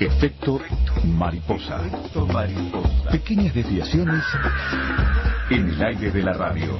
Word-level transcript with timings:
Efecto 0.00 0.60
mariposa. 1.04 1.80
Pequeñas 3.10 3.52
desviaciones 3.54 4.22
en 5.50 5.68
el 5.70 5.82
aire 5.82 6.10
de 6.10 6.22
la 6.22 6.32
radio. 6.34 6.78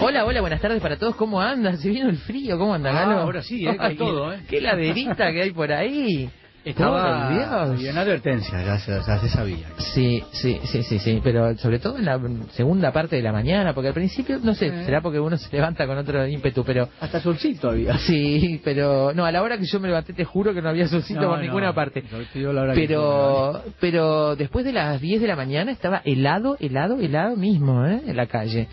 Hola, 0.00 0.24
hola, 0.24 0.40
buenas 0.40 0.60
tardes 0.60 0.80
para 0.80 0.96
todos. 0.96 1.16
¿Cómo 1.16 1.40
andan? 1.40 1.76
¿Se 1.78 1.88
vino 1.88 2.08
el 2.08 2.16
frío? 2.18 2.56
¿Cómo 2.58 2.74
anda, 2.74 2.90
Ah, 2.90 3.04
Galo? 3.06 3.18
ahora 3.20 3.42
sí, 3.42 3.66
eh, 3.66 3.76
todo, 3.98 4.32
eh. 4.32 4.40
Qué 4.48 4.60
laderita 4.60 5.30
que 5.32 5.42
hay 5.42 5.50
por 5.52 5.72
ahí. 5.72 6.30
Estaba 6.70 7.34
en 7.80 7.96
advertencia, 7.98 8.62
ya 8.62 8.78
se, 8.78 8.92
ya 9.06 9.18
se 9.18 9.28
sabía. 9.28 9.68
Sí, 9.78 10.22
sí, 10.32 10.60
sí, 10.64 10.82
sí, 10.82 10.98
sí, 10.98 11.20
pero 11.22 11.56
sobre 11.58 11.78
todo 11.78 11.98
en 11.98 12.04
la 12.04 12.20
segunda 12.50 12.92
parte 12.92 13.16
de 13.16 13.22
la 13.22 13.32
mañana, 13.32 13.74
porque 13.74 13.88
al 13.88 13.94
principio, 13.94 14.38
no 14.42 14.54
sé, 14.54 14.66
Eh. 14.66 14.84
será 14.84 15.00
porque 15.00 15.18
uno 15.20 15.36
se 15.36 15.54
levanta 15.54 15.86
con 15.86 15.96
otro 15.98 16.26
ímpetu, 16.26 16.64
pero 16.64 16.88
Hasta 17.00 17.20
solcito 17.20 17.70
había. 17.70 17.96
sí, 17.98 18.60
pero 18.64 19.12
no, 19.14 19.24
a 19.24 19.32
la 19.32 19.42
hora 19.42 19.58
que 19.58 19.64
yo 19.64 19.80
me 19.80 19.88
levanté 19.88 20.12
te 20.12 20.24
juro 20.24 20.52
que 20.54 20.62
no 20.62 20.68
había 20.68 20.86
solcito 20.88 21.20
No, 21.20 21.28
por 21.28 21.36
no, 21.38 21.42
ninguna 21.44 21.72
parte. 21.74 22.02
la 22.52 22.74
Pero, 22.74 23.62
pero 23.80 24.36
después 24.36 24.64
de 24.64 24.72
las 24.72 25.00
10 25.00 25.20
de 25.20 25.26
la 25.26 25.36
mañana 25.36 25.72
estaba 25.72 26.02
helado, 26.04 26.56
helado, 26.60 26.98
helado 27.00 27.36
mismo, 27.36 27.84
¿eh? 27.86 28.02
En 28.06 28.16
la 28.16 28.26
calle. 28.26 28.68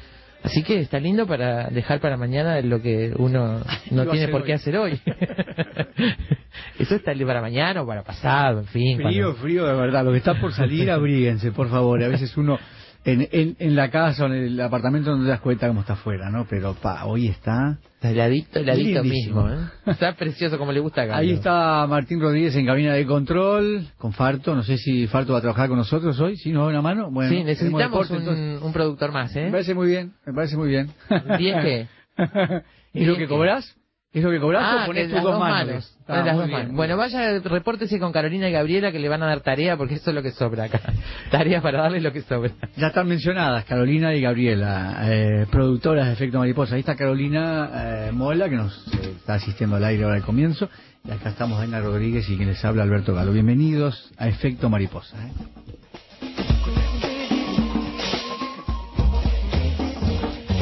Así 0.46 0.64
que 0.64 0.80
está 0.80 1.00
lindo 1.00 1.26
para 1.28 1.70
dejar 1.70 2.00
para 2.00 2.18
mañana 2.18 2.62
lo 2.62 2.82
que 2.82 3.12
uno 3.18 3.62
no 3.92 4.06
tiene 4.08 4.28
por 4.30 4.42
hoy. 4.42 4.48
qué 4.48 4.54
hacer 4.54 4.78
hoy. 4.78 5.00
Eso 6.80 6.96
está 6.96 7.12
lindo 7.14 7.28
para 7.28 7.42
mañana 7.42 7.82
o 7.82 7.88
para 7.88 8.04
pasado, 8.04 8.60
en 8.60 8.68
fin. 8.68 8.98
Frío, 8.98 9.26
cuando- 9.28 9.42
frío 9.42 9.66
de 9.66 9.74
verdad. 9.74 10.06
Lo 10.06 10.12
que 10.12 10.18
está 10.18 10.36
por 10.40 10.54
salir, 10.54 10.92
abríguense, 10.92 11.52
por 11.52 11.70
favor. 11.70 12.04
A 12.04 12.08
veces 12.08 12.36
uno 12.38 12.60
en, 13.06 13.28
en, 13.32 13.56
en 13.60 13.76
la 13.76 13.92
casa 13.92 14.24
o 14.24 14.28
en 14.28 14.34
el 14.34 14.60
apartamento 14.62 15.16
no 15.16 15.24
te 15.24 15.30
das 15.30 15.40
cuenta 15.40 15.68
cómo 15.68 15.82
está 15.82 15.94
afuera, 15.94 16.30
¿no? 16.32 16.46
Pero 16.50 16.74
pa, 16.74 17.06
hoy 17.06 17.28
está. 17.28 17.78
Está 17.96 18.10
heladito, 18.10 18.60
heladito 18.60 19.04
mismo, 19.04 19.48
¿eh? 19.50 19.58
Está 19.86 20.14
precioso 20.16 20.58
como 20.58 20.72
le 20.72 20.80
gusta 20.80 21.04
a 21.04 21.06
Galo. 21.06 21.20
Ahí 21.22 21.32
está 21.32 21.86
Martín 21.88 22.20
Rodríguez 22.20 22.56
en 22.56 22.66
cabina 22.66 22.94
de 22.94 23.06
control 23.06 23.88
con 23.98 24.12
Farto. 24.12 24.56
No 24.56 24.64
sé 24.64 24.78
si 24.78 25.06
Farto 25.08 25.34
va 25.34 25.40
a 25.40 25.42
trabajar 25.42 25.70
con 25.70 25.78
nosotros 25.78 26.20
hoy. 26.20 26.36
¿Sí? 26.38 26.52
¿Nos 26.52 26.64
da 26.64 26.70
una 26.70 26.82
mano? 26.82 27.12
Bueno, 27.12 27.30
sí, 27.30 27.44
necesitamos 27.44 27.82
deporte, 27.82 28.16
entonces. 28.16 28.60
un, 28.62 28.68
un 28.68 28.74
productor 28.74 29.12
más, 29.12 29.34
Me 29.36 29.48
¿eh? 29.48 29.52
parece 29.52 29.74
muy 29.76 29.88
bien, 29.88 30.14
me 30.26 30.34
parece 30.34 30.58
muy 30.58 30.70
bien. 30.70 30.90
¿Bien 31.38 31.62
qué? 31.62 31.88
¿Es 32.18 33.08
lo 33.08 33.14
¿Bien 33.14 33.18
que 33.18 33.28
cobras? 33.28 33.76
¿Es 34.16 34.24
lo 34.24 34.32
que 34.32 34.40
cobras 34.40 34.64
Ah, 34.66 34.84
o 34.84 34.86
pones 34.88 35.10
tus 35.10 35.22
dos 35.22 35.24
dos 35.24 35.40
manos? 35.40 35.68
manos. 35.68 35.98
Ah, 36.08 36.16
Las 36.16 36.24
muy 36.24 36.32
dos 36.34 36.46
bien, 36.48 36.52
manos. 36.52 36.68
muy 36.70 36.76
Bueno, 36.78 36.96
vaya, 36.98 37.40
repórtese 37.40 38.00
con 38.00 38.14
Carolina 38.14 38.48
y 38.48 38.52
Gabriela 38.54 38.92
que 38.94 39.00
le 39.00 39.10
van 39.10 39.22
a 39.24 39.26
dar 39.28 39.42
tarea 39.42 39.76
porque 39.76 39.96
eso 39.96 40.12
es 40.12 40.16
lo 40.16 40.24
que 40.24 40.32
sobra 40.32 40.64
acá. 40.64 40.80
Tarea 41.32 41.62
para 41.62 41.82
darles 41.82 42.02
lo 42.02 42.14
que 42.14 42.22
sobra. 42.22 42.52
Ya 42.78 42.88
están 42.88 43.08
mencionadas 43.10 43.66
Carolina 43.66 44.16
y 44.16 44.22
Gabriela, 44.22 45.02
eh, 45.04 45.46
productoras 45.52 46.08
de 46.08 46.14
Efecto 46.14 46.40
Mariposa. 46.40 46.76
Ahí 46.76 46.80
está 46.80 46.96
Carolina 46.96 47.70
eh, 48.08 48.12
Mola, 48.14 48.48
que 48.50 48.56
nos 48.56 48.88
eh, 48.96 49.14
está 49.18 49.34
asistiendo 49.36 49.76
al 49.76 49.84
aire 49.84 50.06
ahora 50.06 50.16
al 50.16 50.24
comienzo. 50.24 50.70
Y 51.04 51.12
acá 51.12 51.30
estamos 51.30 51.60
Dana 51.60 51.82
Rodríguez 51.82 52.28
y 52.30 52.38
quien 52.38 52.48
les 52.48 52.64
habla 52.64 52.84
Alberto 52.84 53.14
Galo. 53.14 53.34
Bienvenidos 53.34 54.12
a 54.18 54.28
Efecto 54.30 54.70
Mariposa. 54.70 55.18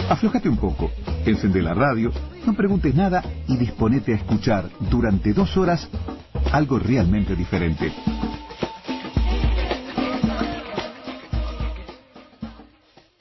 Aflójate 0.09 0.50
un 0.50 0.58
poco, 0.58 0.91
encende 1.25 1.62
la 1.62 1.74
radio, 1.74 2.12
no 2.46 2.53
preguntes 2.53 2.94
nada 2.94 3.24
y 3.47 3.58
disponete 3.58 4.14
a 4.14 4.18
escuchar 4.18 4.69
durante 4.91 5.34
dos 5.34 5.56
horas 5.56 5.90
algo 6.52 6.78
realmente 6.78 7.36
diferente. 7.36 7.91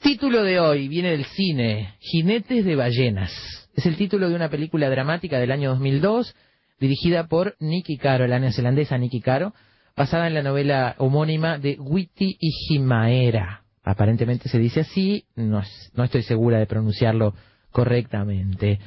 Título 0.01 0.43
de 0.43 0.59
hoy 0.59 0.87
viene 0.89 1.11
del 1.11 1.25
cine, 1.25 1.95
Jinetes 1.99 2.65
de 2.65 2.75
ballenas. 2.75 3.31
Es 3.75 3.85
el 3.85 3.95
título 3.95 4.29
de 4.29 4.35
una 4.35 4.49
película 4.49 4.89
dramática 4.89 5.39
del 5.39 5.51
año 5.51 5.71
2002, 5.71 6.35
dirigida 6.79 7.27
por 7.27 7.55
Nicky 7.59 7.97
Caro, 7.97 8.27
la 8.27 8.39
neozelandesa 8.39 8.97
Nicky 8.97 9.21
Caro, 9.21 9.53
basada 9.95 10.27
en 10.27 10.33
la 10.33 10.43
novela 10.43 10.95
homónima 10.97 11.57
de 11.57 11.77
Witty 11.79 12.37
y 12.39 12.51
Jimaera. 12.51 13.62
Aparentemente 13.83 14.49
se 14.49 14.59
dice 14.59 14.81
así, 14.81 15.25
no, 15.35 15.59
es- 15.59 15.91
no 15.93 16.03
estoy 16.03 16.23
segura 16.23 16.57
de 16.59 16.65
pronunciarlo 16.67 17.33
correctamente. 17.71 18.79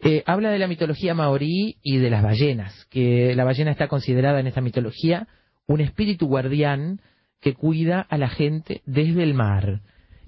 Eh, 0.00 0.22
habla 0.26 0.50
de 0.50 0.58
la 0.58 0.68
mitología 0.68 1.14
maorí 1.14 1.76
y 1.82 1.98
de 1.98 2.10
las 2.10 2.22
ballenas, 2.22 2.86
que 2.90 3.34
la 3.34 3.44
ballena 3.44 3.72
está 3.72 3.88
considerada 3.88 4.40
en 4.40 4.46
esta 4.46 4.60
mitología 4.60 5.26
un 5.66 5.80
espíritu 5.80 6.26
guardián 6.28 7.00
que 7.40 7.54
cuida 7.54 8.00
a 8.00 8.16
la 8.16 8.28
gente 8.28 8.82
desde 8.86 9.22
el 9.22 9.34
mar. 9.34 9.80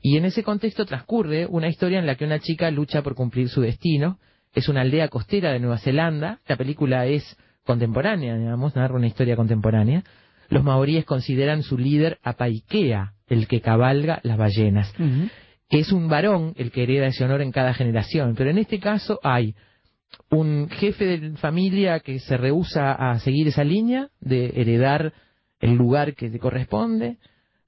Y 0.02 0.16
en 0.16 0.24
ese 0.24 0.42
contexto 0.42 0.84
transcurre 0.86 1.46
una 1.46 1.68
historia 1.68 1.98
en 1.98 2.06
la 2.06 2.14
que 2.16 2.24
una 2.24 2.40
chica 2.40 2.70
lucha 2.70 3.02
por 3.02 3.14
cumplir 3.14 3.48
su 3.48 3.60
destino. 3.60 4.18
Es 4.54 4.68
una 4.68 4.80
aldea 4.80 5.08
costera 5.08 5.52
de 5.52 5.60
Nueva 5.60 5.78
Zelanda. 5.78 6.40
La 6.46 6.56
película 6.56 7.06
es 7.06 7.36
contemporánea, 7.64 8.36
digamos, 8.36 8.74
narra 8.76 8.96
una 8.96 9.06
historia 9.06 9.36
contemporánea. 9.36 10.02
Los 10.48 10.64
maoríes 10.64 11.04
consideran 11.04 11.62
su 11.62 11.78
líder 11.78 12.18
a 12.22 12.32
Paikea, 12.32 13.12
el 13.30 13.48
que 13.48 13.62
cabalga 13.62 14.20
las 14.22 14.36
ballenas. 14.36 14.92
Es 15.70 15.92
un 15.92 16.08
varón 16.08 16.52
el 16.58 16.70
que 16.72 16.82
hereda 16.82 17.06
ese 17.06 17.24
honor 17.24 17.40
en 17.42 17.52
cada 17.52 17.72
generación, 17.72 18.34
pero 18.36 18.50
en 18.50 18.58
este 18.58 18.78
caso 18.80 19.18
hay 19.22 19.54
un 20.30 20.68
jefe 20.68 21.04
de 21.18 21.36
familia 21.36 22.00
que 22.00 22.18
se 22.18 22.36
rehúsa 22.36 22.92
a 22.92 23.18
seguir 23.20 23.48
esa 23.48 23.64
línea 23.64 24.08
de 24.20 24.52
heredar 24.56 25.12
el 25.60 25.74
lugar 25.74 26.14
que 26.14 26.28
le 26.28 26.38
corresponde. 26.38 27.18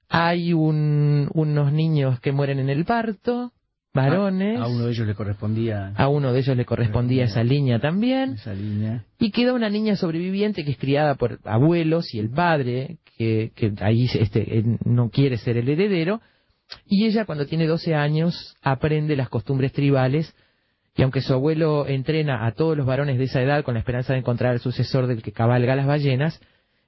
Hay 0.09 0.53
un- 0.53 1.29
unos 1.33 1.71
niños 1.71 2.19
que 2.19 2.31
mueren 2.33 2.59
en 2.59 2.69
el 2.69 2.83
parto, 2.85 3.51
varones. 3.93 4.59
A 4.59 4.67
uno 4.67 4.85
de 4.85 4.91
ellos 4.91 5.07
le 5.07 5.15
correspondía 5.15 5.93
A 5.95 6.07
uno 6.07 6.33
de 6.33 6.39
ellos 6.39 6.57
le 6.57 6.65
correspondía 6.65 7.25
esa 7.25 7.43
línea 7.43 7.79
también. 7.79 8.33
esa 8.33 8.53
línea. 8.53 9.05
Y 9.19 9.31
queda 9.31 9.53
una 9.53 9.69
niña 9.69 9.95
sobreviviente 9.95 10.65
que 10.65 10.71
es 10.71 10.77
criada 10.77 11.15
por 11.15 11.39
abuelos 11.43 12.13
y 12.13 12.19
el 12.19 12.29
padre, 12.29 12.97
que, 13.17 13.51
que 13.55 13.73
ahí 13.81 14.09
este, 14.13 14.63
no 14.85 15.09
quiere 15.09 15.37
ser 15.37 15.57
el 15.57 15.69
heredero. 15.69 16.21
Y 16.87 17.05
ella, 17.05 17.25
cuando 17.25 17.45
tiene 17.45 17.67
12 17.67 17.93
años, 17.93 18.55
aprende 18.61 19.15
las 19.15 19.29
costumbres 19.29 19.71
tribales. 19.71 20.35
Y 20.95 21.03
aunque 21.03 21.21
su 21.21 21.33
abuelo 21.33 21.87
entrena 21.87 22.45
a 22.45 22.51
todos 22.51 22.77
los 22.77 22.85
varones 22.85 23.17
de 23.17 23.25
esa 23.25 23.41
edad 23.41 23.63
con 23.63 23.75
la 23.75 23.79
esperanza 23.79 24.13
de 24.13 24.19
encontrar 24.19 24.51
al 24.53 24.59
sucesor 24.59 25.07
del 25.07 25.21
que 25.21 25.31
cabalga 25.31 25.75
las 25.75 25.87
ballenas, 25.87 26.39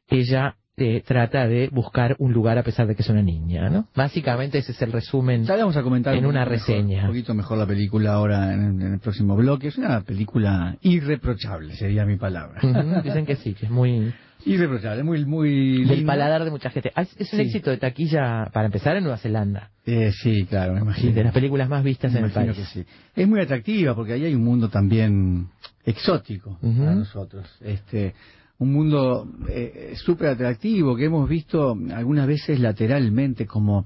ella 0.07 0.55
eh, 0.77 1.01
trata 1.05 1.47
de 1.47 1.69
buscar 1.71 2.15
un 2.19 2.33
lugar 2.33 2.57
a 2.57 2.63
pesar 2.63 2.85
de 2.87 2.95
que 2.95 3.01
es 3.01 3.09
una 3.09 3.21
niña, 3.21 3.69
¿no? 3.69 3.87
Básicamente 3.95 4.57
ese 4.57 4.73
es 4.73 4.81
el 4.81 4.91
resumen. 4.91 5.45
Ya 5.45 5.55
vamos 5.55 5.77
a 5.77 5.83
comentar 5.83 6.13
En 6.15 6.25
un 6.25 6.31
una 6.31 6.41
mejor, 6.41 6.51
reseña. 6.53 7.01
un 7.03 7.07
poquito 7.07 7.33
mejor 7.33 7.57
la 7.57 7.65
película 7.65 8.13
ahora 8.13 8.53
en, 8.53 8.81
en 8.81 8.93
el 8.93 8.99
próximo 8.99 9.35
bloque. 9.37 9.67
Es 9.69 9.77
una 9.77 10.01
película 10.01 10.75
irreprochable, 10.81 11.75
sería 11.75 12.05
mi 12.05 12.17
palabra. 12.17 12.59
Dicen 13.03 13.25
que 13.25 13.35
sí, 13.37 13.53
que 13.53 13.67
es 13.67 13.71
muy 13.71 14.13
irreprochable, 14.45 15.01
muy, 15.03 15.25
muy 15.25 15.85
del 15.85 16.03
paladar 16.05 16.43
de 16.43 16.51
mucha 16.51 16.69
gente. 16.69 16.91
Ah, 16.93 17.01
Es, 17.03 17.15
es 17.19 17.33
un 17.33 17.39
Sí. 17.39 17.45
éxito 17.45 17.69
de 17.71 17.77
taquilla, 17.77 18.49
para 18.53 18.65
empezar, 18.65 18.95
en 18.97 19.03
Nueva 19.03 19.17
Zelanda. 19.17 19.71
Eh, 19.85 20.11
sí, 20.11 20.45
claro, 20.45 20.73
me 20.73 20.81
imagino. 20.81 21.13
de 21.13 21.23
las 21.23 21.33
películas 21.33 21.67
más 21.69 21.83
vistas 21.83 22.11
Me 22.11 22.19
en 22.19 22.25
el 22.25 22.31
país. 22.31 22.51
que 22.55 22.65
sí. 22.65 22.85
Es 23.15 23.27
muy 23.27 23.39
atractiva 23.39 23.95
porque 23.95 24.13
ahí 24.13 24.25
hay 24.25 24.35
un 24.35 24.43
mundo 24.43 24.69
también 24.69 25.47
exótico 25.85 26.59
para 26.61 26.95
nosotros. 26.95 27.47
Este, 27.61 28.13
un 28.57 28.71
mundo 28.71 29.27
eh, 29.49 29.93
súper 29.95 30.29
atractivo 30.29 30.95
que 30.95 31.05
hemos 31.05 31.27
visto 31.27 31.77
algunas 31.93 32.27
veces 32.27 32.59
lateralmente 32.59 33.45
como 33.45 33.85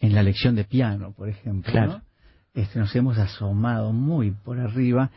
en 0.00 0.14
la 0.14 0.22
lección 0.22 0.54
de 0.54 0.64
piano, 0.64 1.12
por 1.16 1.28
ejemplo. 1.28 1.72
Claro. 1.72 1.92
¿no? 1.92 2.02
Este, 2.54 2.78
nos 2.78 2.94
hemos 2.94 3.18
asomado 3.18 3.92
muy 3.92 4.30
por 4.30 4.58
arriba 4.60 5.10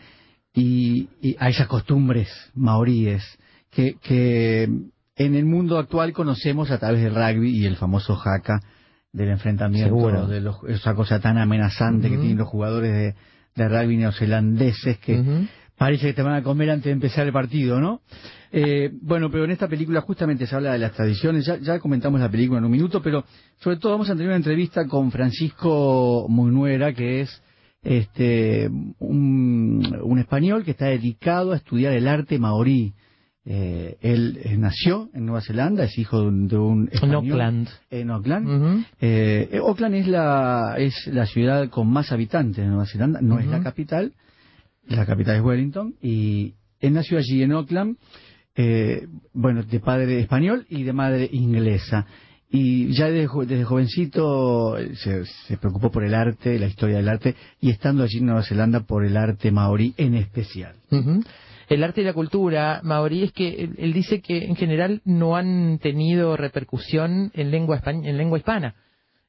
y, 0.54 1.08
y 1.22 1.36
a 1.40 1.50
esas 1.50 1.68
costumbres 1.68 2.28
maoríes 2.56 3.24
que, 3.70 3.96
que 4.02 4.64
en 4.64 5.36
el 5.36 5.46
mundo 5.46 5.78
actual 5.78 6.12
conocemos 6.14 6.72
a 6.72 6.80
través 6.80 7.02
del 7.04 7.14
rugby 7.16 7.50
y 7.58 7.66
el 7.66 7.76
famoso 7.76 8.20
haka 8.24 8.60
del 9.14 9.30
enfrentamiento 9.30 9.90
Seguro. 9.90 10.28
de 10.28 10.42
los- 10.42 10.64
esa 10.68 10.96
cosa 10.96 11.20
tan 11.20 11.38
amenazante 11.38 12.10
que 12.10 12.18
tienen 12.18 12.38
los 12.38 12.48
jugadores 12.48 12.92
de, 12.94 13.16
de 13.56 13.70
rugby 13.70 13.98
neozelandeses 13.98 14.98
que. 15.00 15.18
Parece 15.80 16.08
que 16.08 16.14
te 16.14 16.22
van 16.22 16.36
a 16.36 16.44
comer 16.44 16.70
antes 16.70 16.86
de 16.86 16.92
empezar 16.92 17.26
el 17.26 17.32
partido, 17.32 17.80
¿no? 17.80 18.02
Eh, 18.52 18.92
bueno, 19.02 19.32
pero 19.32 19.46
en 19.46 19.52
esta 19.52 19.70
película 19.70 20.02
justamente 20.02 20.46
se 20.46 20.54
habla 20.54 20.74
de 20.74 20.80
las 20.80 20.92
tradiciones, 20.92 21.46
ya, 21.46 21.58
ya 21.58 21.80
comentamos 21.80 22.20
la 22.20 22.30
película 22.30 22.60
en 22.60 22.66
un 22.66 22.72
minuto, 22.72 23.02
pero 23.02 23.24
sobre 23.60 23.78
todo 23.78 23.94
vamos 23.94 24.10
a 24.10 24.14
tener 24.14 24.28
una 24.28 24.36
entrevista 24.36 24.86
con 24.88 25.10
Francisco 25.10 26.26
Munuera, 26.28 26.94
que 26.94 27.22
es 27.22 27.42
este 27.82 28.70
un, 29.00 29.98
un 30.04 30.20
español 30.20 30.66
que 30.66 30.72
está 30.72 30.88
dedicado 30.88 31.54
a 31.54 31.56
estudiar 31.56 31.94
el 31.94 32.10
arte 32.10 32.38
maorí. 32.38 32.94
Eh, 33.46 33.98
él 34.02 34.38
eh, 34.44 34.58
nació 34.58 35.10
en 35.14 35.26
Nueva 35.26 35.42
Zelanda, 35.42 35.86
es 35.86 35.98
hijo 35.98 36.20
de 36.22 36.28
un, 36.28 36.48
de 36.50 36.58
un 36.58 36.90
español. 36.92 37.24
En 37.24 37.32
Auckland. 37.32 37.68
En 37.90 38.12
Auckland. 38.12 38.48
Ujú. 38.48 38.84
Eh, 39.00 39.50
eh, 39.54 39.58
Auckland 39.60 39.96
es 39.96 40.08
la, 40.08 40.76
es 40.78 41.08
la 41.08 41.26
ciudad 41.26 41.70
con 41.70 41.88
más 41.88 42.12
habitantes 42.12 42.58
de 42.58 42.66
Nueva 42.68 42.86
Zelanda, 42.86 43.22
no 43.22 43.40
es 43.40 43.48
la 43.48 43.64
capital, 43.64 44.12
la 44.90 45.06
capital 45.06 45.38
es 45.38 45.42
Wellington, 45.42 45.96
y 46.02 46.54
él 46.80 46.94
nació 46.94 47.18
allí 47.18 47.42
en 47.44 47.52
Auckland, 47.54 47.98
eh, 48.56 49.08
bueno, 49.34 49.64
de 49.64 49.80
padre 49.80 50.20
español 50.20 50.66
y 50.70 50.84
de 50.84 50.94
madre 50.94 51.30
inglesa. 51.32 52.06
Y 52.52 52.92
ya 52.94 53.06
desde, 53.10 53.28
jo- 53.28 53.46
desde 53.46 53.64
jovencito 53.64 54.78
eh, 54.78 54.96
se, 54.96 55.24
se 55.26 55.58
preocupó 55.58 55.92
por 55.92 56.04
el 56.04 56.16
arte, 56.16 56.58
la 56.58 56.66
historia 56.68 56.98
del 56.98 57.08
arte, 57.10 57.36
y 57.62 57.70
estando 57.70 58.04
allí 58.04 58.18
en 58.18 58.26
Nueva 58.26 58.44
Zelanda 58.44 58.80
por 58.82 59.06
el 59.06 59.16
arte 59.18 59.52
maorí 59.52 59.94
en 59.98 60.16
especial. 60.16 60.76
Ujú. 60.90 61.24
El 61.70 61.84
arte 61.84 62.02
y 62.02 62.04
la 62.04 62.14
cultura 62.14 62.82
maorí 62.84 63.22
es 63.24 63.32
que 63.32 63.70
él, 63.78 63.94
dice 63.94 64.22
que 64.22 64.46
en 64.46 64.56
general 64.56 65.02
no 65.06 65.36
han 65.36 65.78
tenido 65.80 66.36
repercusión 66.36 67.30
en 67.36 67.52
lengua 67.52 67.80
en 67.86 68.18
lengua 68.18 68.40
hispana. 68.40 68.74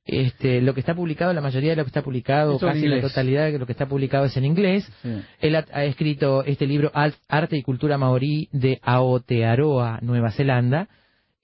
Este, 0.07 0.61
lo 0.63 0.75
que 0.75 0.81
está 0.81 0.95
publicado, 0.95 1.33
la 1.33 1.41
mayoría 1.41 1.71
de 1.71 1.77
lo 1.77 1.85
que 1.85 1.89
está 1.91 2.03
publicado, 2.03 2.55
casi 2.73 2.87
la 2.89 2.97
totalidad 3.03 3.53
de 3.53 3.59
lo 3.59 3.67
que 3.67 3.73
está 3.73 3.87
publicado 3.87 4.25
es 4.25 4.37
en 4.37 4.45
inglés. 4.45 4.91
Sí. 5.03 5.11
Él 5.41 5.55
ha, 5.57 5.65
ha 5.73 5.85
escrito 5.85 6.43
este 6.45 6.67
libro 6.67 6.91
Arte 7.29 7.57
y 7.57 7.63
Cultura 7.63 7.99
Maorí 7.99 8.49
de 8.53 8.81
Aotearoa, 8.83 9.99
Nueva 10.03 10.31
Zelanda, 10.33 10.89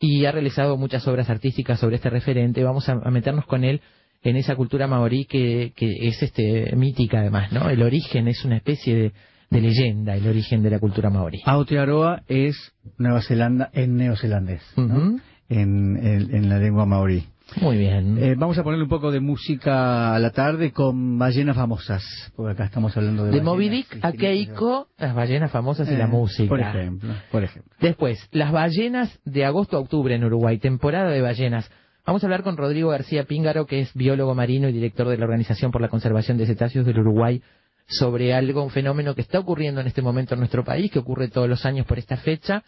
y 0.00 0.24
ha 0.24 0.32
realizado 0.32 0.76
muchas 0.76 1.06
obras 1.06 1.30
artísticas 1.30 1.78
sobre 1.80 1.96
este 1.96 2.10
referente. 2.10 2.62
Vamos 2.64 2.88
a, 2.88 2.92
a 2.92 3.10
meternos 3.10 3.46
con 3.46 3.62
él 3.64 3.80
en 4.22 4.36
esa 4.36 4.56
cultura 4.56 4.86
maorí 4.86 5.26
que, 5.26 5.72
que 5.76 6.08
es 6.08 6.22
este 6.22 6.74
mítica 6.74 7.20
además, 7.20 7.52
¿no? 7.52 7.68
El 7.70 7.82
origen 7.82 8.26
es 8.28 8.44
una 8.44 8.56
especie 8.56 8.94
de, 8.96 9.12
de 9.50 9.60
leyenda, 9.60 10.16
el 10.16 10.26
origen 10.26 10.62
de 10.62 10.70
la 10.70 10.78
cultura 10.80 11.10
maorí. 11.10 11.40
Aotearoa 11.44 12.22
es 12.26 12.56
Nueva 12.98 13.22
Zelanda 13.22 13.70
en 13.72 13.96
neozelandés, 13.96 14.62
¿no? 14.76 15.20
En, 15.48 15.96
en- 16.04 16.34
en 16.34 16.48
la 16.48 16.58
lengua 16.58 16.84
maorí. 16.86 17.24
Muy 17.60 17.78
bien. 17.78 18.18
Eh, 18.18 18.34
vamos 18.36 18.58
a 18.58 18.64
ponerle 18.64 18.84
un 18.84 18.90
poco 18.90 19.10
de 19.10 19.20
música 19.20 20.14
a 20.14 20.18
la 20.18 20.30
tarde 20.30 20.72
con 20.72 21.16
ballenas 21.18 21.56
famosas, 21.56 22.02
porque 22.34 22.52
acá 22.52 22.64
estamos 22.64 22.96
hablando 22.96 23.24
de 23.24 23.30
de 23.30 23.38
ballenas 23.38 23.54
Moby 23.54 23.68
Dick 23.68 23.98
a 24.02 24.12
Keiko, 24.12 24.88
las 24.98 25.14
ballenas 25.14 25.50
famosas 25.50 25.88
y 25.88 25.94
Eh, 25.94 25.98
la 25.98 26.06
música. 26.06 26.48
Por 26.48 26.60
ejemplo, 26.60 27.14
por 27.30 27.44
ejemplo. 27.44 27.72
Después, 27.80 28.28
las 28.32 28.52
ballenas 28.52 29.18
de 29.24 29.44
agosto 29.44 29.76
a 29.76 29.80
octubre 29.80 30.14
en 30.14 30.24
Uruguay, 30.24 30.58
temporada 30.58 31.10
de 31.10 31.22
ballenas. 31.22 31.70
Vamos 32.04 32.22
a 32.22 32.26
hablar 32.26 32.42
con 32.42 32.56
Rodrigo 32.56 32.90
García 32.90 33.24
Píngaro, 33.24 33.66
que 33.66 33.80
es 33.80 33.94
biólogo 33.94 34.34
marino 34.34 34.68
y 34.68 34.72
director 34.72 35.08
de 35.08 35.16
la 35.16 35.24
Organización 35.24 35.70
por 35.70 35.80
la 35.80 35.88
Conservación 35.88 36.36
de 36.38 36.46
Cetáceos 36.46 36.84
del 36.84 36.98
Uruguay, 36.98 37.42
sobre 37.88 38.34
algo, 38.34 38.62
un 38.62 38.70
fenómeno 38.70 39.14
que 39.14 39.22
está 39.22 39.38
ocurriendo 39.38 39.80
en 39.80 39.86
este 39.86 40.02
momento 40.02 40.34
en 40.34 40.40
nuestro 40.40 40.64
país, 40.64 40.90
que 40.90 40.98
ocurre 40.98 41.28
todos 41.28 41.48
los 41.48 41.64
años 41.64 41.86
por 41.86 41.98
esta 41.98 42.16
fecha 42.16 42.64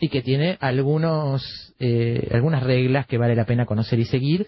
y 0.00 0.08
que 0.08 0.22
tiene 0.22 0.56
algunos, 0.60 1.74
eh, 1.78 2.28
algunas 2.32 2.62
reglas 2.62 3.06
que 3.06 3.18
vale 3.18 3.34
la 3.34 3.44
pena 3.44 3.66
conocer 3.66 3.98
y 3.98 4.04
seguir. 4.04 4.46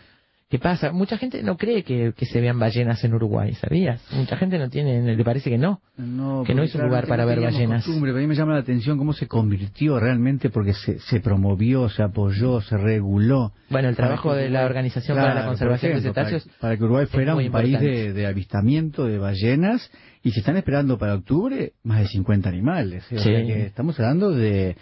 ¿Qué 0.51 0.59
pasa? 0.59 0.93
Mucha 0.93 1.17
gente 1.19 1.43
no 1.43 1.57
cree 1.57 1.83
que, 1.83 2.13
que 2.15 2.27
se 2.27 2.41
vean 2.41 2.59
ballenas 2.61 3.03
en 3.03 3.15
Uruguay, 3.15 3.55
¿sabías? 3.55 4.01
Mucha 4.13 4.37
gente 4.37 4.59
no 4.59 4.69
tiene, 4.69 5.17
le 5.17 5.25
parece 5.25 5.51
que 5.51 5.59
no. 5.59 5.81
No, 5.97 6.45
Que 6.47 6.55
no 6.55 6.63
es 6.63 6.73
un 6.75 6.83
lugar 6.83 7.07
para 7.09 7.23
no 7.25 7.29
ver 7.31 7.41
ballenas. 7.41 7.85
Pero 7.85 8.17
a 8.17 8.21
mí 8.21 8.27
me 8.27 8.35
llama 8.37 8.53
la 8.53 8.61
atención 8.61 8.97
cómo 8.99 9.15
se 9.15 9.27
convirtió 9.27 9.99
realmente 9.99 10.51
porque 10.51 10.75
se, 10.75 11.01
se 11.01 11.21
promovió, 11.21 11.89
se 11.89 12.03
apoyó, 12.03 12.61
se 12.61 12.77
reguló. 12.77 13.53
Bueno, 13.71 13.89
el 13.89 13.97
trabajo 13.97 14.33
que 14.33 14.41
de 14.43 14.51
la 14.51 14.65
Organización 14.67 15.17
para 15.17 15.35
la 15.35 15.47
Conservación 15.47 15.95
de 15.95 16.03
Cetáceos 16.03 16.45
Para, 16.45 16.59
para 16.61 16.77
que 16.77 16.85
Uruguay 16.85 17.07
fuera 17.07 17.35
un 17.35 17.51
país 17.51 17.81
de 17.81 18.27
avistamiento 18.27 19.07
de 19.07 19.19
ballenas 19.19 19.91
y 20.23 20.31
se 20.31 20.41
están 20.41 20.57
esperando 20.57 20.99
para 20.99 21.15
octubre 21.15 21.73
más 21.83 22.01
de 22.01 22.09
50 22.09 22.49
animales. 22.49 23.03
¿eh? 23.11 23.17
O 23.17 23.19
Sí. 23.19 23.25
sea 23.31 23.43
que 23.45 23.67
estamos 23.67 23.99
hablando 23.99 24.31
de 24.31 24.77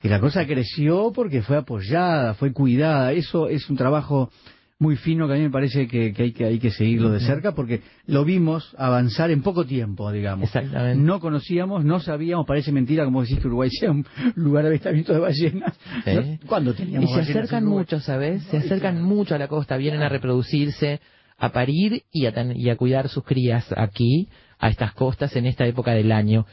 que 0.00 0.08
la 0.08 0.20
cosa 0.20 0.46
creció 0.46 1.12
porque 1.14 1.42
fue 1.42 1.56
apoyada, 1.56 2.34
fue 2.34 2.52
cuidada. 2.52 3.12
Eso 3.12 3.48
es 3.48 3.68
un 3.68 3.76
trabajo 3.76 4.30
muy 4.80 4.94
fino 4.94 5.26
que 5.26 5.34
a 5.34 5.36
mí 5.36 5.42
me 5.42 5.50
parece 5.50 5.88
que, 5.88 6.12
que 6.12 6.22
hay 6.22 6.32
que 6.32 6.44
hay 6.44 6.58
que 6.60 6.70
seguirlo 6.70 7.10
de 7.10 7.18
cerca 7.18 7.52
porque 7.52 7.82
lo 8.06 8.24
vimos 8.24 8.76
avanzar 8.78 9.32
en 9.32 9.42
poco 9.42 9.66
tiempo, 9.66 10.12
digamos. 10.12 10.44
Exactamente. 10.44 11.02
No 11.02 11.18
conocíamos, 11.18 11.84
no 11.84 11.98
sabíamos, 11.98 12.46
parece 12.46 12.70
mentira 12.70 13.04
como 13.04 13.22
decís 13.22 13.40
que 13.40 13.48
Uruguay 13.48 13.70
sea 13.80 13.90
un 13.90 14.06
lugar 14.36 14.64
de 14.64 14.70
avistamiento 14.70 15.12
de 15.12 15.18
ballenas. 15.18 15.76
Sí. 16.04 16.14
¿No? 16.14 16.38
¿Cuándo 16.46 16.70
Y 16.70 16.74
teníamos 16.74 17.10
se 17.10 17.16
ballenas 17.16 17.34
en 17.34 17.38
acercan 17.38 17.64
mucho, 17.64 18.00
¿sabes? 18.00 18.44
Se 18.44 18.58
acercan 18.58 19.02
mucho 19.02 19.34
a 19.34 19.38
la 19.38 19.48
costa, 19.48 19.76
vienen 19.76 20.02
a 20.02 20.08
reproducirse, 20.08 21.00
a 21.38 21.48
parir 21.50 22.04
y 22.12 22.26
a, 22.26 22.32
y 22.54 22.70
a 22.70 22.76
cuidar 22.76 23.08
sus 23.08 23.24
crías 23.24 23.66
aquí, 23.76 24.28
a 24.60 24.68
estas 24.68 24.92
costas, 24.92 25.34
en 25.34 25.46
esta 25.46 25.66
época 25.66 25.92
del 25.92 26.12
año. 26.12 26.46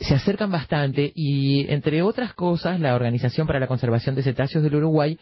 Se 0.00 0.14
acercan 0.14 0.50
bastante 0.50 1.12
y, 1.14 1.66
entre 1.72 2.02
otras 2.02 2.34
cosas, 2.34 2.80
la 2.80 2.94
Organización 2.94 3.46
para 3.46 3.60
la 3.60 3.66
Conservación 3.66 4.14
de 4.14 4.22
Cetáceos 4.22 4.62
del 4.62 4.76
Uruguay 4.76 5.18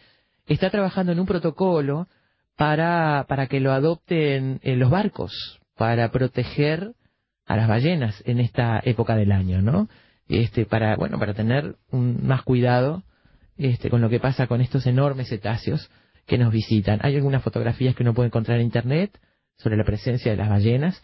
está 0.47 0.69
trabajando 0.69 1.11
en 1.11 1.19
un 1.19 1.25
protocolo 1.25 2.07
para, 2.55 3.25
para 3.27 3.47
que 3.47 3.59
lo 3.59 3.71
adopten 3.71 4.59
en 4.63 4.79
los 4.79 4.89
barcos, 4.89 5.59
para 5.77 6.11
proteger 6.11 6.93
a 7.45 7.55
las 7.55 7.67
ballenas 7.67 8.21
en 8.25 8.39
esta 8.39 8.81
época 8.83 9.15
del 9.15 9.31
año, 9.31 9.61
¿no? 9.61 9.87
Este, 10.27 10.65
para, 10.65 10.95
bueno, 10.95 11.19
para 11.19 11.33
tener 11.33 11.75
un, 11.91 12.25
más 12.25 12.41
cuidado 12.41 13.03
este, 13.57 13.89
con 13.89 14.01
lo 14.01 14.09
que 14.09 14.19
pasa 14.19 14.47
con 14.47 14.61
estos 14.61 14.85
enormes 14.87 15.29
cetáceos 15.29 15.89
que 16.25 16.37
nos 16.37 16.51
visitan. 16.51 16.99
Hay 17.03 17.15
algunas 17.15 17.43
fotografías 17.43 17.95
que 17.95 18.03
uno 18.03 18.13
puede 18.13 18.27
encontrar 18.27 18.59
en 18.59 18.65
internet 18.65 19.19
sobre 19.57 19.77
la 19.77 19.83
presencia 19.83 20.31
de 20.31 20.37
las 20.37 20.49
ballenas. 20.49 21.01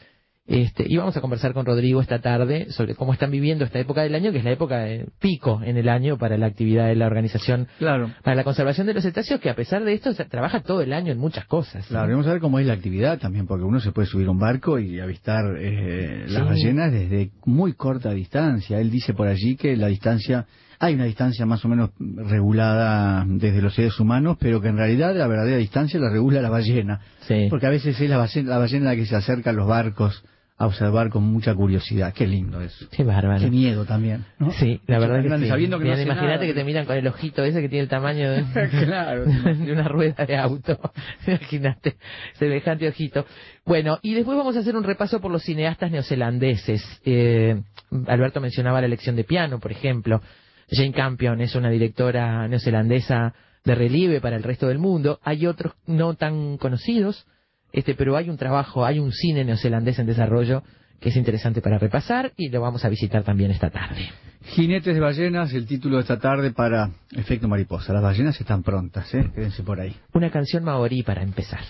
Este, 0.51 0.85
y 0.87 0.97
vamos 0.97 1.15
a 1.15 1.21
conversar 1.21 1.53
con 1.53 1.65
Rodrigo 1.65 2.01
esta 2.01 2.19
tarde 2.19 2.67
sobre 2.71 2.93
cómo 2.95 3.13
están 3.13 3.31
viviendo 3.31 3.63
esta 3.63 3.79
época 3.79 4.01
del 4.03 4.13
año, 4.15 4.31
que 4.33 4.39
es 4.39 4.43
la 4.43 4.51
época 4.51 4.79
de 4.79 5.07
pico 5.19 5.61
en 5.63 5.77
el 5.77 5.87
año 5.87 6.17
para 6.17 6.37
la 6.37 6.47
actividad 6.47 6.87
de 6.87 6.95
la 6.95 7.07
organización 7.07 7.67
Claro. 7.79 8.11
para 8.23 8.35
la 8.35 8.43
conservación 8.43 8.85
de 8.87 8.93
los 8.93 9.03
cetáceos, 9.03 9.39
que 9.39 9.49
a 9.49 9.55
pesar 9.55 9.83
de 9.85 9.93
esto 9.93 10.13
se 10.13 10.25
trabaja 10.25 10.59
todo 10.61 10.81
el 10.81 10.91
año 10.93 11.11
en 11.13 11.19
muchas 11.19 11.45
cosas. 11.45 11.87
Claro, 11.87 12.11
vamos 12.11 12.27
a 12.27 12.33
ver 12.33 12.41
cómo 12.41 12.59
es 12.59 12.65
la 12.67 12.73
actividad 12.73 13.17
también, 13.19 13.47
porque 13.47 13.63
uno 13.63 13.79
se 13.79 13.91
puede 13.93 14.07
subir 14.07 14.27
a 14.27 14.31
un 14.31 14.39
barco 14.39 14.77
y 14.77 14.99
avistar 14.99 15.55
eh, 15.57 16.25
las 16.27 16.43
Sí. 16.43 16.49
ballenas 16.49 16.91
desde 16.91 17.31
muy 17.45 17.73
corta 17.73 18.11
distancia. 18.11 18.79
Él 18.81 18.91
dice 18.91 19.13
por 19.13 19.27
allí 19.27 19.55
que 19.55 19.77
la 19.77 19.87
distancia, 19.87 20.45
hay 20.79 20.95
una 20.95 21.05
distancia 21.05 21.45
más 21.45 21.63
o 21.63 21.69
menos 21.69 21.91
regulada 21.99 23.23
desde 23.27 23.61
los 23.61 23.73
seres 23.75 23.99
humanos, 23.99 24.37
pero 24.39 24.59
que 24.61 24.67
en 24.69 24.77
realidad 24.77 25.15
la 25.15 25.27
verdadera 25.27 25.57
distancia 25.57 25.99
la 25.99 26.09
regula 26.09 26.41
la 26.41 26.49
ballena. 26.49 26.99
Sí. 27.27 27.47
Porque 27.49 27.67
a 27.67 27.69
veces 27.69 27.99
es 28.01 28.09
la 28.09 28.17
ballena, 28.17 28.49
la 28.49 28.57
ballena 28.57 28.85
la 28.87 28.95
que 28.95 29.05
se 29.05 29.15
acerca 29.15 29.51
a 29.51 29.53
los 29.53 29.67
barcos 29.67 30.23
a 30.61 30.67
observar 30.67 31.09
con 31.09 31.23
mucha 31.23 31.55
curiosidad. 31.55 32.13
Qué 32.13 32.27
lindo 32.27 32.61
eso. 32.61 32.85
Qué 32.91 33.03
bárbaro. 33.03 33.39
Qué 33.41 33.49
miedo 33.49 33.83
también. 33.85 34.25
¿no? 34.37 34.51
Sí, 34.51 34.79
la 34.85 34.99
verdad 34.99 35.23
Tan 35.23 35.39
que 35.39 35.45
sí. 35.45 35.49
Sabiendo 35.49 35.77
que 35.77 35.85
no 35.85 35.89
Mira, 35.89 35.93
hace 35.95 36.03
Imagínate 36.03 36.33
nada. 36.35 36.45
que 36.45 36.53
te 36.53 36.63
miran 36.63 36.85
con 36.85 36.97
el 36.97 37.07
ojito 37.07 37.43
ese 37.43 37.61
que 37.61 37.69
tiene 37.69 37.83
el 37.83 37.89
tamaño 37.89 38.31
de, 38.31 38.43
Claro. 38.85 39.25
de 39.25 39.71
una 39.71 39.87
rueda 39.87 40.25
de 40.25 40.37
auto. 40.37 40.79
Imagínate, 41.27 41.95
semejante 42.33 42.87
ojito. 42.87 43.25
Bueno, 43.65 43.97
y 44.01 44.13
después 44.13 44.37
vamos 44.37 44.55
a 44.55 44.59
hacer 44.59 44.75
un 44.75 44.83
repaso 44.83 45.19
por 45.19 45.31
los 45.31 45.43
cineastas 45.43 45.91
neozelandeses. 45.91 46.83
Eh, 47.05 47.61
Alberto 48.07 48.39
mencionaba 48.39 48.81
la 48.81 48.87
elección 48.87 49.15
de 49.15 49.23
piano, 49.23 49.59
por 49.59 49.71
ejemplo. 49.71 50.21
Jane 50.69 50.93
Campion 50.93 51.41
es 51.41 51.55
una 51.55 51.69
directora 51.69 52.47
neozelandesa 52.47 53.33
de 53.65 53.75
relieve 53.75 54.21
para 54.21 54.35
el 54.35 54.43
resto 54.43 54.67
del 54.67 54.79
mundo. 54.79 55.19
Hay 55.23 55.45
otros 55.47 55.73
no 55.87 56.13
tan 56.13 56.57
conocidos, 56.57 57.25
este, 57.71 57.95
pero 57.95 58.17
hay 58.17 58.29
un 58.29 58.37
trabajo, 58.37 58.85
hay 58.85 58.99
un 58.99 59.11
cine 59.11 59.43
neozelandés 59.43 59.99
en 59.99 60.07
desarrollo 60.07 60.63
que 60.99 61.09
es 61.09 61.15
interesante 61.15 61.61
para 61.61 61.79
repasar 61.79 62.31
y 62.37 62.49
lo 62.49 62.61
vamos 62.61 62.85
a 62.85 62.89
visitar 62.89 63.23
también 63.23 63.51
esta 63.51 63.69
tarde. 63.71 64.09
Jinetes 64.43 64.93
de 64.93 64.99
ballenas, 64.99 65.53
el 65.53 65.65
título 65.65 65.97
de 65.97 66.01
esta 66.01 66.19
tarde 66.19 66.51
para 66.51 66.91
Efecto 67.11 67.47
Mariposa. 67.47 67.93
Las 67.93 68.03
ballenas 68.03 68.39
están 68.39 68.63
prontas, 68.63 69.13
¿eh? 69.13 69.31
Quédense 69.33 69.63
por 69.63 69.79
ahí. 69.79 69.95
Una 70.13 70.29
canción 70.29 70.63
maorí 70.63 71.03
para 71.03 71.23
empezar. 71.23 71.61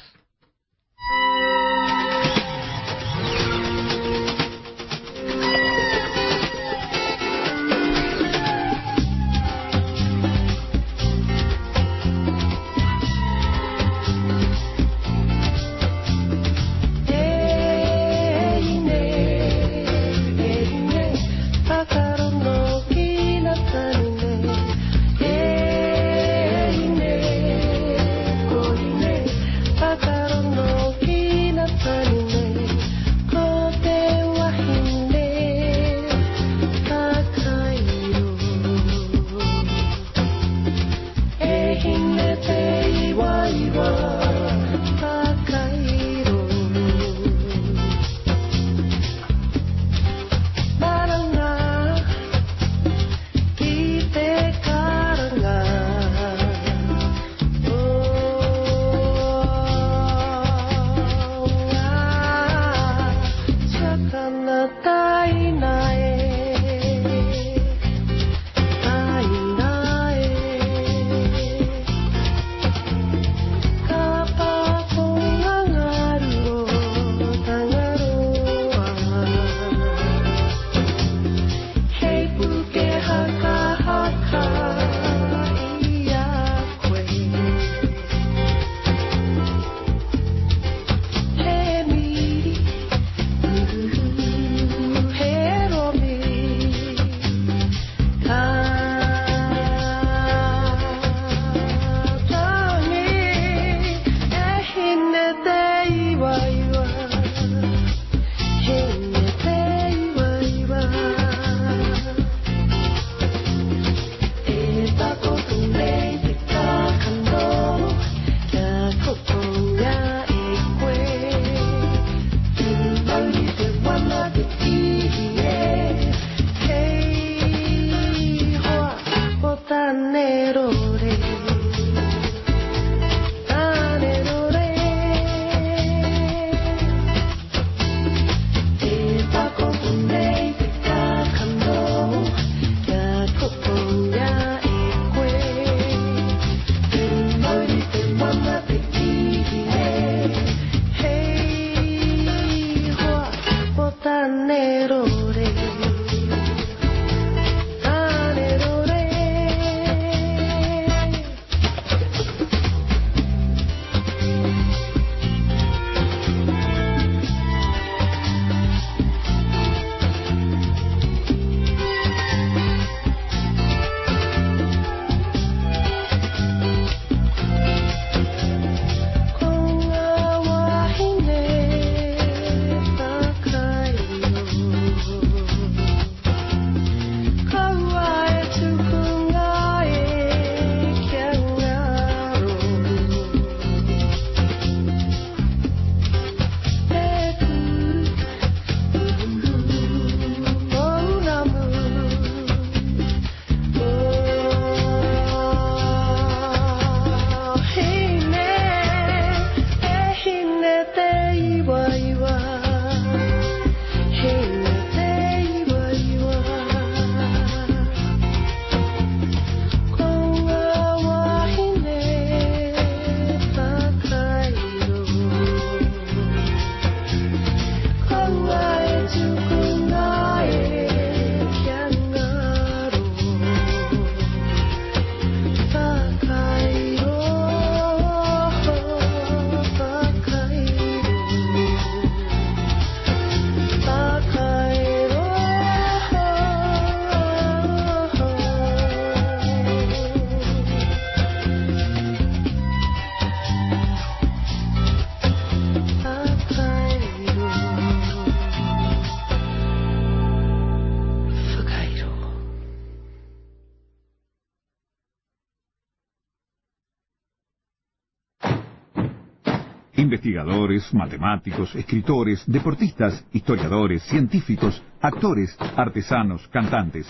Investigadores, 270.22 270.94
matemáticos, 270.94 271.74
escritores, 271.74 272.44
deportistas, 272.46 273.26
historiadores, 273.34 274.04
científicos, 274.04 274.80
actores, 275.02 275.58
artesanos, 275.76 276.48
cantantes. 276.50 277.08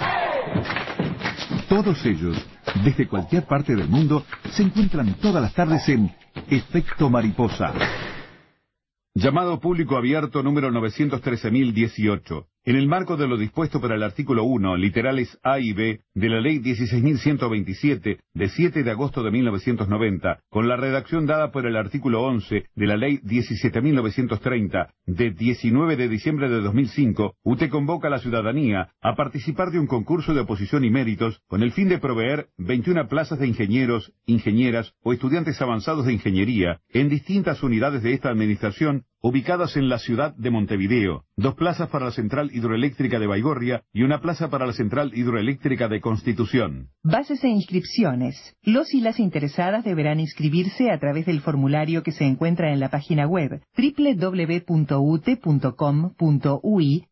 Todos 1.68 2.06
ellos, 2.06 2.38
desde 2.86 3.10
cualquier 3.10 3.44
parte 3.44 3.75
del 3.75 3.89
mundo, 3.89 4.24
se 4.51 4.63
encuentran 4.63 5.13
todas 5.15 5.44
las 5.44 5.53
tardes 5.53 5.89
en 5.89 6.10
Efecto 6.50 7.10
Mariposa. 7.10 7.74
Llamado 9.13 9.60
público 9.60 9.98
abierto 9.98 10.41
número 10.41 10.72
913.018. 10.72 12.46
En 12.63 12.75
el 12.75 12.88
marco 12.88 13.18
de 13.18 13.27
lo 13.27 13.38
dispuesto 13.38 13.82
por 13.82 13.91
el 13.91 14.03
artículo 14.03 14.44
1, 14.44 14.77
literales 14.77 15.36
A 15.41 15.60
y 15.60 15.74
B, 15.74 16.01
de 16.13 16.30
la 16.30 16.39
Ley 16.39 16.60
16.127, 16.60 18.20
de 18.36 18.50
7 18.50 18.84
de 18.84 18.91
agosto 18.91 19.24
de 19.24 19.32
1990, 19.32 20.41
con 20.48 20.68
la 20.68 20.75
redacción 20.75 21.25
dada 21.25 21.51
por 21.51 21.65
el 21.65 21.75
artículo 21.75 22.22
11 22.22 22.65
de 22.75 22.86
la 22.86 22.98
Ley 22.98 23.18
17.930, 23.24 24.94
de 25.08 25.32
19 25.32 25.96
de 25.96 26.08
diciembre 26.08 26.50
de 26.50 26.62
2005, 26.62 27.34
UTE 27.41 27.70
convoca 27.70 28.10
a 28.10 28.12
la 28.12 28.20
ciudadanía 28.20 28.89
a 29.01 29.15
participar 29.15 29.72
de 29.72 29.80
un 29.80 29.88
concurso 29.88 30.36
de 30.36 30.41
oposición 30.41 30.86
y 30.86 30.91
méritos 30.91 31.41
con 31.48 31.63
el 31.63 31.72
fin 31.72 31.89
de 31.89 31.98
proveer 31.98 32.50
21 32.60 33.08
plazas 33.08 33.39
de 33.39 33.48
ingenieros, 33.48 34.13
ingenieras 34.27 34.94
o 35.01 35.13
estudiantes 35.13 35.60
avanzados 35.63 36.06
de 36.06 36.13
ingeniería 36.13 36.80
en 36.89 37.10
distintas 37.10 37.63
unidades 37.63 38.03
de 38.03 38.13
esta 38.13 38.30
administración 38.30 39.06
ubicadas 39.22 39.78
en 39.78 39.88
la 39.88 40.00
ciudad 40.00 40.34
de 40.36 40.50
Montevideo, 40.50 41.25
dos 41.38 41.54
plazas 41.54 41.90
para 41.90 42.06
la 42.06 42.12
central 42.12 42.50
hidroeléctrica 42.54 43.20
de 43.20 43.28
Baigorria 43.28 43.84
y 43.94 44.01
una 44.01 44.20
plaza 44.20 44.50
para 44.50 44.66
la 44.66 44.74
central 44.74 45.12
hidroeléctrica 45.13 45.88
de 45.88 46.01
Constitución. 46.01 46.90
Bases 47.04 47.44
e 47.44 47.50
inscripciones. 47.50 48.56
Los 48.63 48.96
y 48.96 49.01
las 49.01 49.20
interesadas 49.20 49.84
deberán 49.84 50.20
inscribirse 50.20 50.90
a 50.90 51.00
través 51.00 51.28
del 51.28 51.42
formulario 51.42 52.01
que 52.01 52.12
se 52.12 52.25
encuentra 52.25 52.74
en 52.74 52.80
la 52.80 52.90
página 52.90 53.28
web 53.28 53.62
www.ute.com.ui, 53.78 54.66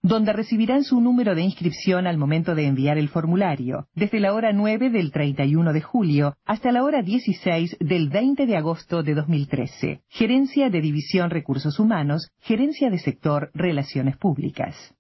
donde 0.02 0.34
recibirán 0.34 0.84
su 0.84 1.00
número 1.02 1.36
de 1.36 1.44
inscripción 1.44 2.08
al 2.08 2.18
momento 2.18 2.56
de 2.56 2.66
enviar 2.66 2.98
el 2.98 3.10
formulario, 3.10 3.86
desde 3.94 4.20
la 4.20 4.34
hora 4.34 4.52
9 4.52 4.90
del 4.90 5.12
31 5.12 5.74
de 5.74 5.82
julio 5.82 6.36
hasta 6.46 6.72
la 6.72 6.84
hora 6.84 7.04
16 7.04 7.78
del 7.80 8.10
20 8.10 8.48
de 8.48 8.58
agosto 8.58 9.04
de 9.04 9.14
2013. 9.14 10.02
Gerencia 10.10 10.72
de 10.72 10.82
División 10.82 11.30
Recursos 11.30 11.80
Humanos 11.80 11.99
Gerencia 12.40 12.90
de 12.90 12.98
Sector 12.98 13.52
Relaciones 13.54 14.18
Públicas. 14.18 14.96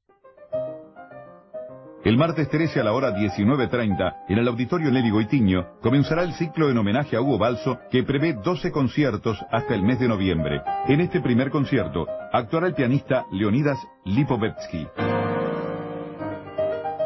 El 2.03 2.18
martes 2.18 2.50
13 2.50 2.79
a 2.79 2.84
la 2.84 2.94
hora 2.94 3.13
19.30, 3.13 4.25
en 4.29 4.38
el 4.38 4.48
Auditorio 4.48 4.89
Nelly 4.89 5.10
Goitiño, 5.10 5.79
comenzará 5.82 6.24
el 6.24 6.34
ciclo 6.34 6.70
en 6.70 6.77
homenaje 6.77 7.15
a 7.15 7.22
Hugo 7.22 7.38
Balso, 7.38 7.79
que 7.91 8.03
prevé 8.03 8.34
12 8.34 8.72
conciertos 8.72 9.38
hasta 9.51 9.75
el 9.75 9.84
mes 9.84 10.00
de 10.00 10.08
noviembre. 10.08 10.62
En 10.88 11.01
este 11.01 11.20
primer 11.20 11.50
concierto, 11.50 12.08
actuará 12.32 12.68
el 12.68 12.74
pianista 12.74 13.25
Leonidas 13.32 13.77
Lipovetsky. 14.06 14.88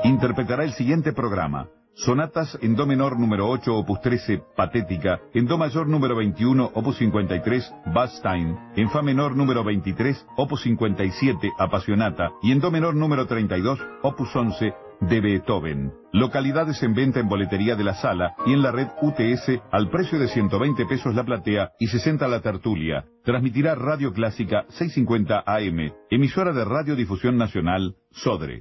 Interpretará 0.04 0.64
el 0.64 0.74
siguiente 0.74 1.12
programa. 1.12 1.68
Sonatas 1.96 2.58
en 2.62 2.76
Do 2.76 2.86
menor 2.86 3.20
número 3.20 3.48
8, 3.50 3.76
opus 3.76 4.02
13, 4.02 4.42
Patética, 4.56 5.22
en 5.34 5.46
Do 5.46 5.58
mayor 5.58 5.88
número 5.88 6.16
21, 6.16 6.72
opus 6.74 6.98
53, 6.98 7.74
Bastine, 7.94 8.58
en 8.76 8.90
Fa 8.90 9.02
menor 9.02 9.36
número 9.36 9.64
23, 9.64 10.26
opus 10.38 10.64
57, 10.64 11.52
Apasionata, 11.58 12.32
y 12.42 12.52
en 12.52 12.60
Do 12.60 12.72
menor 12.72 12.96
número 12.96 13.28
32, 13.28 13.80
opus 14.02 14.36
11, 14.36 14.74
de 15.02 15.22
Beethoven. 15.22 15.94
Localidades 16.12 16.82
en 16.84 16.94
venta 16.94 17.20
en 17.20 17.28
boletería 17.28 17.76
de 17.76 17.84
la 17.84 17.96
sala 17.96 18.36
y 18.46 18.54
en 18.54 18.62
la 18.62 18.72
red 18.72 18.88
UTS 19.02 19.62
al 19.72 19.90
precio 19.90 20.20
de 20.20 20.28
120 20.28 20.86
pesos 20.86 21.16
la 21.16 21.24
platea 21.24 21.72
y 21.80 21.88
60 21.88 22.28
la 22.28 22.42
tertulia. 22.42 23.06
Transmitirá 23.24 23.76
Radio 23.76 24.14
Clásica 24.14 24.66
650 24.70 25.44
AM, 25.46 25.94
emisora 26.10 26.54
de 26.54 26.66
Radiodifusión 26.66 27.38
Nacional, 27.38 27.96
Sodre. 28.12 28.60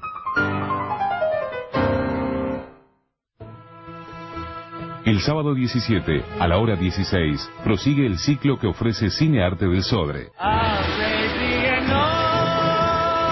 El 5.12 5.20
sábado 5.20 5.54
17, 5.54 6.24
a 6.40 6.48
la 6.48 6.56
hora 6.56 6.74
16, 6.74 7.50
prosigue 7.62 8.06
el 8.06 8.16
ciclo 8.16 8.58
que 8.58 8.66
ofrece 8.66 9.10
Cine 9.10 9.44
Arte 9.44 9.68
del 9.68 9.82
Sodre. 9.82 10.30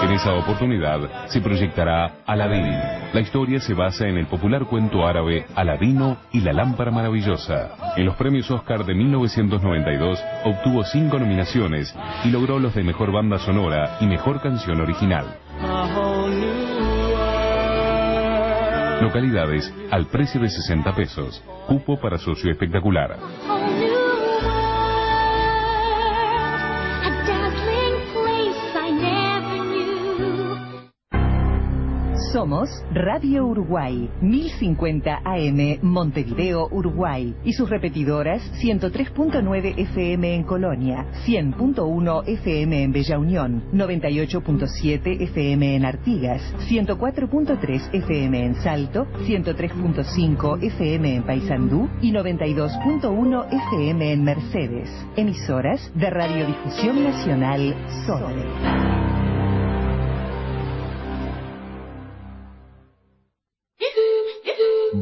En 0.03 0.11
esa 0.11 0.31
oportunidad 0.35 1.25
se 1.29 1.41
proyectará 1.41 2.21
Aladín. 2.27 2.71
La 3.13 3.21
historia 3.21 3.59
se 3.59 3.73
basa 3.73 4.07
en 4.07 4.19
el 4.19 4.27
popular 4.27 4.65
cuento 4.65 5.07
árabe 5.07 5.47
Aladino 5.55 6.17
y 6.31 6.41
la 6.41 6.53
lámpara 6.53 6.91
maravillosa. 6.91 7.71
En 7.97 8.05
los 8.05 8.15
premios 8.15 8.51
Oscar 8.51 8.85
de 8.85 8.93
1992 8.93 10.23
obtuvo 10.45 10.83
cinco 10.83 11.17
nominaciones 11.17 11.95
y 12.23 12.29
logró 12.29 12.59
los 12.59 12.75
de 12.75 12.83
mejor 12.83 13.11
banda 13.11 13.39
sonora 13.39 13.97
y 13.99 14.05
mejor 14.05 14.39
canción 14.39 14.79
original. 14.81 15.25
Localidades 19.01 19.73
al 19.89 20.05
precio 20.07 20.39
de 20.39 20.49
60 20.49 20.95
pesos. 20.95 21.43
Cupo 21.67 21.99
para 21.99 22.19
socio 22.19 22.51
espectacular. 22.51 23.17
Somos 32.31 32.69
Radio 32.93 33.45
Uruguay, 33.45 34.09
1050 34.21 35.21
AM 35.25 35.79
Montevideo, 35.81 36.69
Uruguay, 36.71 37.35
y 37.43 37.51
sus 37.51 37.69
repetidoras 37.69 38.41
103.9 38.63 39.73
FM 39.77 40.35
en 40.35 40.43
Colonia, 40.43 41.07
100.1 41.25 42.23
FM 42.25 42.83
en 42.83 42.91
Bella 42.93 43.19
Unión, 43.19 43.63
98.7 43.73 45.21
FM 45.23 45.75
en 45.75 45.83
Artigas, 45.85 46.41
104.3 46.69 47.95
FM 47.95 48.45
en 48.45 48.55
Salto, 48.55 49.07
103.5 49.27 50.63
FM 50.63 51.15
en 51.15 51.23
Paysandú 51.23 51.89
y 52.01 52.13
92.1 52.13 53.47
FM 53.73 54.13
en 54.13 54.23
Mercedes. 54.23 54.89
Emisoras 55.17 55.91
de 55.95 56.09
Radiodifusión 56.09 57.03
Nacional 57.03 57.75
Sodre. 58.05 59.20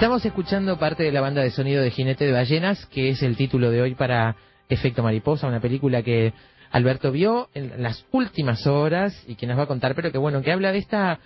Estamos 0.00 0.24
escuchando 0.24 0.78
parte 0.78 1.02
de 1.02 1.12
la 1.12 1.20
banda 1.20 1.42
de 1.42 1.50
sonido 1.50 1.82
de 1.82 1.90
Jinete 1.90 2.24
de 2.24 2.32
Ballenas, 2.32 2.86
que 2.86 3.10
es 3.10 3.22
el 3.22 3.36
título 3.36 3.70
de 3.70 3.82
hoy 3.82 3.94
para 3.94 4.34
Efecto 4.70 5.02
Mariposa, 5.02 5.46
una 5.46 5.60
película 5.60 6.02
que 6.02 6.32
Alberto 6.70 7.12
vio 7.12 7.50
en 7.52 7.82
las 7.82 8.06
últimas 8.10 8.66
horas 8.66 9.22
y 9.28 9.34
que 9.34 9.46
nos 9.46 9.58
va 9.58 9.64
a 9.64 9.66
contar, 9.66 9.94
pero 9.94 10.10
que 10.10 10.16
bueno, 10.16 10.40
que 10.40 10.52
habla 10.52 10.72
de 10.72 10.78
esta 10.78 11.18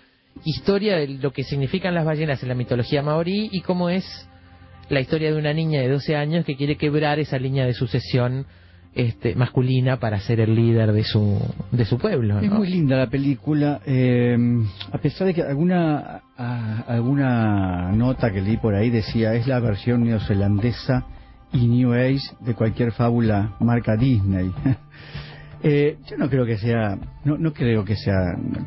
historia 0.43 0.97
de 0.97 1.07
lo 1.07 1.31
que 1.31 1.45
significan 1.45 1.93
las 1.95 2.03
ballenas 2.03 2.43
en 2.43 2.49
la 2.49 2.55
mitología 2.55 3.01
maorí 3.01 3.47
y 3.49 3.61
cómo 3.61 3.89
es 3.89 4.03
la 4.89 4.99
historia 4.99 5.31
de 5.31 5.39
una 5.39 5.53
niña 5.53 5.79
de 5.79 5.87
12 5.87 6.17
años 6.17 6.43
que 6.43 6.57
quiere 6.57 6.75
quebrar 6.75 7.17
esa 7.17 7.39
línea 7.39 7.65
de 7.65 7.73
sucesión 7.73 8.45
este, 8.95 9.35
masculina 9.35 9.99
para 9.99 10.19
ser 10.21 10.39
el 10.39 10.55
líder 10.55 10.93
de 10.93 11.03
su, 11.03 11.37
de 11.71 11.83
su 11.83 11.97
pueblo. 11.97 12.39
Es 12.39 12.49
muy 12.49 12.69
linda 12.69 12.95
la 12.95 13.07
película, 13.07 13.81
eh, 13.85 14.37
a 14.91 14.97
pesar 14.97 15.27
de 15.27 15.33
que 15.33 15.41
alguna, 15.43 16.21
alguna 16.87 17.91
nota 17.91 18.31
que 18.31 18.41
leí 18.41 18.55
por 18.57 18.73
ahí 18.73 18.89
decía 18.89 19.33
es 19.33 19.47
la 19.47 19.59
versión 19.59 20.05
neozelandesa 20.05 21.05
y 21.51 21.67
New 21.67 21.93
Age 21.93 22.21
de 22.39 22.53
cualquier 22.53 22.93
fábula 22.93 23.55
marca 23.59 23.97
Disney. 23.97 24.49
eh, 25.63 25.97
yo 26.09 26.17
no 26.17 26.29
creo 26.29 26.45
que 26.45 26.57
sea, 26.57 26.97
no, 27.25 27.37
no 27.37 27.51
creo 27.51 27.83
que 27.83 27.97
sea 27.97 28.15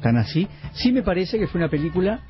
tan 0.03 0.19
así. 0.19 0.47
Sí 0.73 0.93
me 0.93 1.03
parece 1.03 1.39
que 1.39 1.47
fue 1.47 1.59
una 1.59 1.71
película 1.71 2.21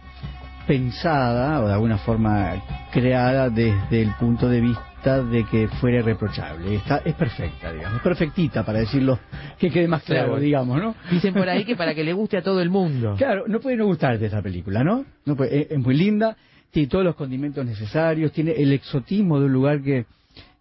pensada 0.68 1.62
o 1.62 1.66
de 1.66 1.72
alguna 1.72 1.98
forma 1.98 2.62
creada 2.92 3.50
desde 3.50 4.02
el 4.02 4.12
punto 4.20 4.48
de 4.48 4.60
vista 4.60 4.87
de 5.06 5.44
que 5.44 5.68
fuera 5.80 5.98
irreprochable. 5.98 6.74
Está, 6.74 6.98
es 7.04 7.14
perfecta, 7.14 7.72
digamos, 7.72 8.02
perfectita 8.02 8.64
para 8.64 8.80
decirlo 8.80 9.18
que 9.58 9.70
quede 9.70 9.86
más 9.88 10.02
claro, 10.02 10.28
Claro. 10.30 10.40
digamos, 10.40 10.80
¿no? 10.82 10.94
Dicen 11.10 11.32
por 11.34 11.48
ahí 11.48 11.64
que 11.64 11.76
para 11.76 11.94
que 11.94 12.02
le 12.04 12.12
guste 12.12 12.36
a 12.36 12.42
todo 12.42 12.60
el 12.60 12.68
mundo. 12.70 13.14
Claro, 13.18 13.44
no 13.46 13.60
puede 13.60 13.76
no 13.76 13.86
gustarte 13.86 14.26
esta 14.26 14.42
película, 14.42 14.82
¿no? 14.82 15.04
no 15.24 15.36
puede- 15.36 15.62
es, 15.62 15.70
es 15.70 15.78
muy 15.78 15.94
linda, 15.96 16.36
tiene 16.70 16.88
todos 16.88 17.04
los 17.04 17.14
condimentos 17.14 17.64
necesarios, 17.64 18.32
tiene 18.32 18.52
el 18.52 18.72
exotismo 18.72 19.38
de 19.38 19.46
un 19.46 19.52
lugar 19.52 19.80
que, 19.82 20.04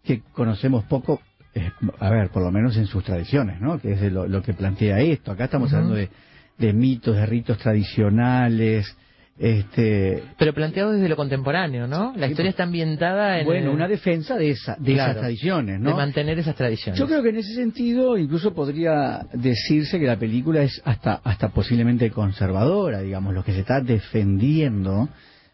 que 0.03 0.21
conocemos 0.33 0.83
poco, 0.85 1.19
eh, 1.55 1.71
a 1.99 2.09
ver, 2.09 2.29
por 2.29 2.43
lo 2.43 2.51
menos 2.51 2.77
en 2.77 2.85
sus 2.85 3.03
tradiciones, 3.03 3.59
¿no? 3.59 3.79
Que 3.79 3.93
es 3.93 4.01
de 4.01 4.11
lo, 4.11 4.27
lo 4.27 4.41
que 4.43 4.53
plantea 4.53 4.99
esto. 4.99 5.31
Acá 5.31 5.45
estamos 5.45 5.73
hablando 5.73 5.95
de, 5.95 6.09
de 6.57 6.73
mitos, 6.73 7.15
de 7.15 7.25
ritos 7.25 7.57
tradicionales, 7.57 8.95
este, 9.39 10.23
Pero 10.37 10.53
planteado 10.53 10.91
desde 10.93 11.07
lo 11.09 11.15
contemporáneo, 11.15 11.85
¿no? 11.87 12.13
La 12.15 12.25
historia 12.27 12.49
pues. 12.49 12.53
está 12.55 12.63
ambientada 12.63 13.39
en... 13.39 13.45
bueno, 13.45 13.71
una 13.71 13.87
defensa 13.87 14.35
de, 14.35 14.49
esa, 14.49 14.75
de 14.79 14.93
Claro, 14.93 15.11
esas 15.11 15.21
tradiciones, 15.21 15.79
De 15.79 15.89
¿no? 15.89 15.95
mantener 15.95 16.39
esas 16.39 16.55
tradiciones. 16.55 16.99
Yo 16.99 17.05
creo 17.05 17.21
que 17.21 17.29
en 17.29 17.37
ese 17.37 17.53
sentido 17.53 18.17
incluso 18.17 18.53
podría 18.55 19.25
decirse 19.33 19.99
que 19.99 20.07
la 20.07 20.17
película 20.17 20.63
es 20.63 20.81
hasta 20.85 21.21
hasta 21.23 21.49
posiblemente 21.49 22.09
conservadora, 22.09 23.01
digamos, 23.01 23.33
lo 23.33 23.43
que 23.43 23.51
se 23.53 23.59
está 23.59 23.79
defendiendo 23.81 25.07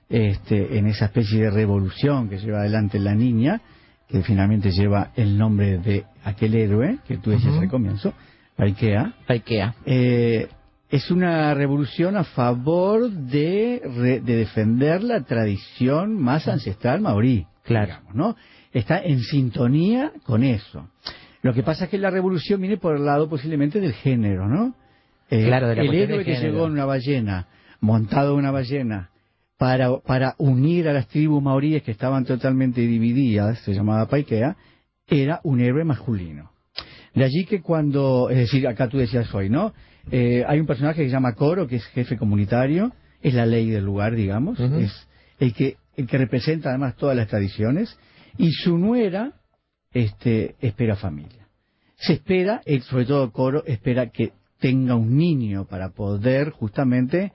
este, 0.10 0.78
en 0.78 0.88
esa 0.88 1.06
especie 1.06 1.41
de 1.41 1.50
revolución 1.52 2.30
que 2.30 2.38
lleva 2.38 2.60
adelante 2.60 3.00
la 3.00 3.15
niña, 3.15 3.62
que 4.08 4.22
finalmente 4.22 4.72
lleva 4.72 5.12
el 5.15 5.38
nombre 5.38 5.78
de 5.80 6.06
aquel 6.24 6.56
héroe 6.56 7.00
que 7.08 7.17
tú 7.17 7.32
decías 7.32 7.56
al 7.58 7.67
comienzo, 7.67 8.13
Aikea, 8.58 9.13
Ikea. 9.28 9.76
eh, 9.86 10.48
es 10.93 11.10
una 11.10 11.56
revolución 11.56 12.15
a 12.15 12.23
favor 12.23 13.10
de, 13.10 14.21
defender 14.23 15.03
la 15.03 15.23
tradición 15.23 16.21
más 16.21 16.47
ancestral 16.47 17.01
maorí. 17.01 17.47
Claro. 17.63 17.88
digamos, 17.88 18.13
¿no? 18.13 18.36
Está 18.71 18.99
en 18.99 19.21
sintonía 19.21 20.12
con 20.23 20.43
eso. 20.43 20.88
Lo 21.41 21.51
que 21.51 21.63
pasa 21.63 21.86
es 21.86 21.89
que 21.89 21.97
la 21.97 22.12
revolución 22.12 22.62
viene 22.62 22.77
por 22.77 22.95
el 22.95 23.06
lado 23.06 23.27
posiblemente 23.27 23.79
del 23.79 23.93
género, 23.93 24.47
¿no? 24.47 24.75
Eh, 25.32 25.45
Claro, 25.45 25.69
de 25.69 25.77
la 25.77 25.82
el 25.82 25.95
héroe 25.95 26.23
que 26.23 26.36
llegó 26.36 26.67
en 26.67 26.73
una 26.73 26.86
ballena, 26.86 27.47
montado 27.79 28.34
en 28.34 28.39
una 28.39 28.51
ballena, 28.51 29.10
para, 29.58 29.97
para 29.97 30.36
unir 30.38 30.88
a 30.89 30.93
las 30.93 31.08
tribus 31.08 31.41
maoríes 31.41 31.82
que 31.82 31.89
estaban 31.89 32.23
totalmente 32.23 32.82
divididas, 32.82 33.58
se 33.62 33.73
llamaba 33.73 34.08
Paikea, 34.08 34.58
era 35.08 35.39
un 35.43 35.60
héroe 35.60 35.86
masculino. 35.86 36.51
De 37.15 37.23
allí 37.23 37.45
que 37.45 37.62
cuando, 37.62 38.29
es 38.29 38.38
decir, 38.38 38.67
acá 38.67 38.89
tú 38.89 38.99
decías 38.99 39.34
hoy, 39.34 39.49
¿no? 39.49 39.73
Eh, 40.11 40.43
hay 40.47 40.59
un 40.59 40.65
personaje 40.65 41.01
que 41.01 41.07
se 41.07 41.13
llama 41.13 41.33
Coro, 41.33 41.67
que 41.67 41.77
es 41.77 41.85
jefe 41.87 42.17
comunitario, 42.17 42.91
es 43.21 43.33
la 43.33 43.45
ley 43.45 43.69
del 43.69 43.85
lugar, 43.85 44.15
digamos, 44.15 44.59
es 44.59 44.91
el 45.39 45.53
que, 45.53 45.77
el 45.95 46.07
que 46.07 46.17
representa 46.17 46.69
además 46.69 46.95
todas 46.97 47.15
las 47.15 47.27
tradiciones, 47.27 47.97
y 48.37 48.51
su 48.51 48.77
nuera 48.77 49.33
este, 49.93 50.55
espera 50.59 50.95
familia. 50.95 51.47
Se 51.95 52.13
espera, 52.13 52.61
él, 52.65 52.81
sobre 52.81 53.05
todo 53.05 53.31
Coro, 53.31 53.63
espera 53.65 54.09
que 54.09 54.33
tenga 54.59 54.95
un 54.95 55.17
niño 55.17 55.65
para 55.65 55.89
poder 55.89 56.49
justamente 56.49 57.31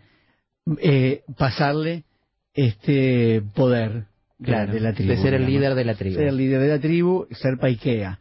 eh, 0.81 1.23
pasarle 1.39 2.05
este 2.55 3.43
poder 3.55 4.07
de, 4.39 4.45
Claro, 4.45 4.73
de 4.73 4.81
la 4.81 4.93
tribu. 4.93 5.11
de 5.11 5.17
ser 5.19 5.35
el 5.35 5.47
digamos 5.47 5.61
líder 5.63 5.75
de 5.75 5.85
la 5.85 5.95
tribu. 5.95 6.17
ser 6.17 6.29
el 6.29 6.37
líder 6.37 6.61
de 6.61 6.69
la 6.69 6.79
tribu, 6.81 7.27
ser 7.31 7.59
paiquea. 7.59 8.19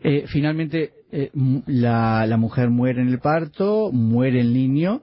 Eh, 0.00 0.24
finalmente, 0.28 0.92
eh, 1.12 1.30
la, 1.66 2.26
la 2.26 2.36
mujer 2.36 2.70
muere 2.70 3.00
en 3.02 3.08
el 3.08 3.18
parto, 3.20 3.90
muere 3.92 4.40
el 4.40 4.52
niño, 4.52 5.02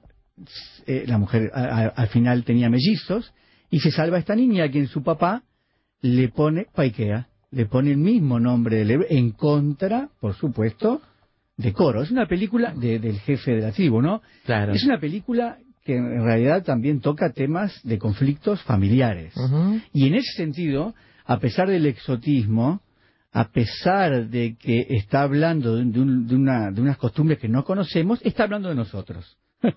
eh, 0.86 1.04
la 1.08 1.18
mujer 1.18 1.52
a- 1.54 1.64
a- 1.64 1.88
al 1.88 2.08
final 2.10 2.44
tenía 2.44 2.70
mellizos, 2.70 3.34
y 3.70 3.80
se 3.80 3.92
salva 3.92 4.18
esta 4.20 4.36
niña 4.36 4.66
a 4.66 4.70
quien 4.72 4.88
su 4.88 5.04
papá 5.04 5.44
le 6.02 6.30
pone 6.30 6.68
paiquea, 6.74 7.28
le 7.52 7.66
pone 7.66 7.92
el 7.92 7.98
mismo 7.98 8.40
nombre 8.40 8.78
del 8.78 8.92
héroe, 8.92 9.08
en 9.10 9.32
contra, 9.32 10.10
por 10.20 10.36
supuesto, 10.36 11.02
de 11.58 11.72
Coro. 11.74 12.04
Es 12.04 12.12
una 12.12 12.28
película 12.28 12.74
de- 12.76 13.00
del 13.00 13.20
jefe 13.20 13.52
de 13.56 13.62
la 13.62 13.72
tribu, 13.72 14.02
¿no? 14.02 14.22
Claro. 14.46 14.74
Es 14.74 14.84
una 14.84 15.00
película 15.00 15.58
que 15.86 15.96
en 15.96 16.24
realidad 16.24 16.64
también 16.64 17.00
toca 17.00 17.32
temas 17.32 17.80
de 17.84 17.98
conflictos 17.98 18.62
familiares. 18.64 19.34
Y 19.94 20.08
en 20.08 20.16
ese 20.16 20.34
sentido, 20.36 20.94
a 21.26 21.40
pesar 21.40 21.70
del 21.70 21.86
exotismo, 21.86 22.82
a 23.38 23.50
pesar 23.52 24.30
de 24.30 24.56
que 24.56 24.86
está 24.92 25.22
hablando 25.24 25.76
de, 25.76 25.82
un- 26.00 26.26
de 26.26 26.36
una, 26.36 26.72
de 26.72 26.82
unas 26.82 26.98
costumbres 26.98 27.38
que 27.38 27.50
no 27.50 27.66
conocemos, 27.66 28.20
está 28.24 28.44
hablando 28.44 28.70
de 28.70 28.76
nosotros. 28.76 29.38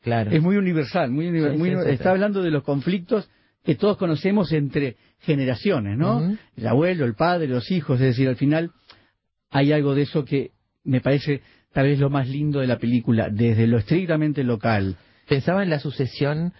Claro. 0.00 0.30
Es 0.30 0.40
muy 0.40 0.56
universal, 0.56 1.10
muy, 1.10 1.26
univer- 1.26 1.52
Sí, 1.52 1.58
muy 1.58 1.70
sí, 1.70 1.74
uni- 1.74 1.84
sí, 1.86 1.90
está 1.90 2.10
hablando 2.12 2.40
de 2.40 2.52
los 2.52 2.62
conflictos 2.62 3.28
que 3.64 3.74
todos 3.74 3.96
conocemos 3.96 4.52
entre 4.52 4.96
generaciones, 5.18 5.98
¿no? 5.98 6.20
El 6.56 6.66
abuelo, 6.68 7.04
el 7.04 7.14
padre, 7.14 7.48
los 7.48 7.68
hijos, 7.72 7.96
es 8.00 8.06
decir, 8.06 8.28
al 8.28 8.36
final 8.36 8.70
hay 9.50 9.72
algo 9.72 9.96
de 9.96 10.02
eso 10.02 10.24
que 10.24 10.52
me 10.84 11.00
parece 11.00 11.42
tal 11.72 11.86
vez 11.86 11.98
lo 11.98 12.10
más 12.10 12.28
lindo 12.28 12.60
de 12.60 12.68
la 12.68 12.78
película, 12.78 13.28
desde 13.28 13.66
lo 13.66 13.78
estrictamente 13.78 14.44
local. 14.44 14.96
Pensaba 15.28 15.64
en 15.64 15.70
la 15.70 15.80
sucesión 15.80 16.52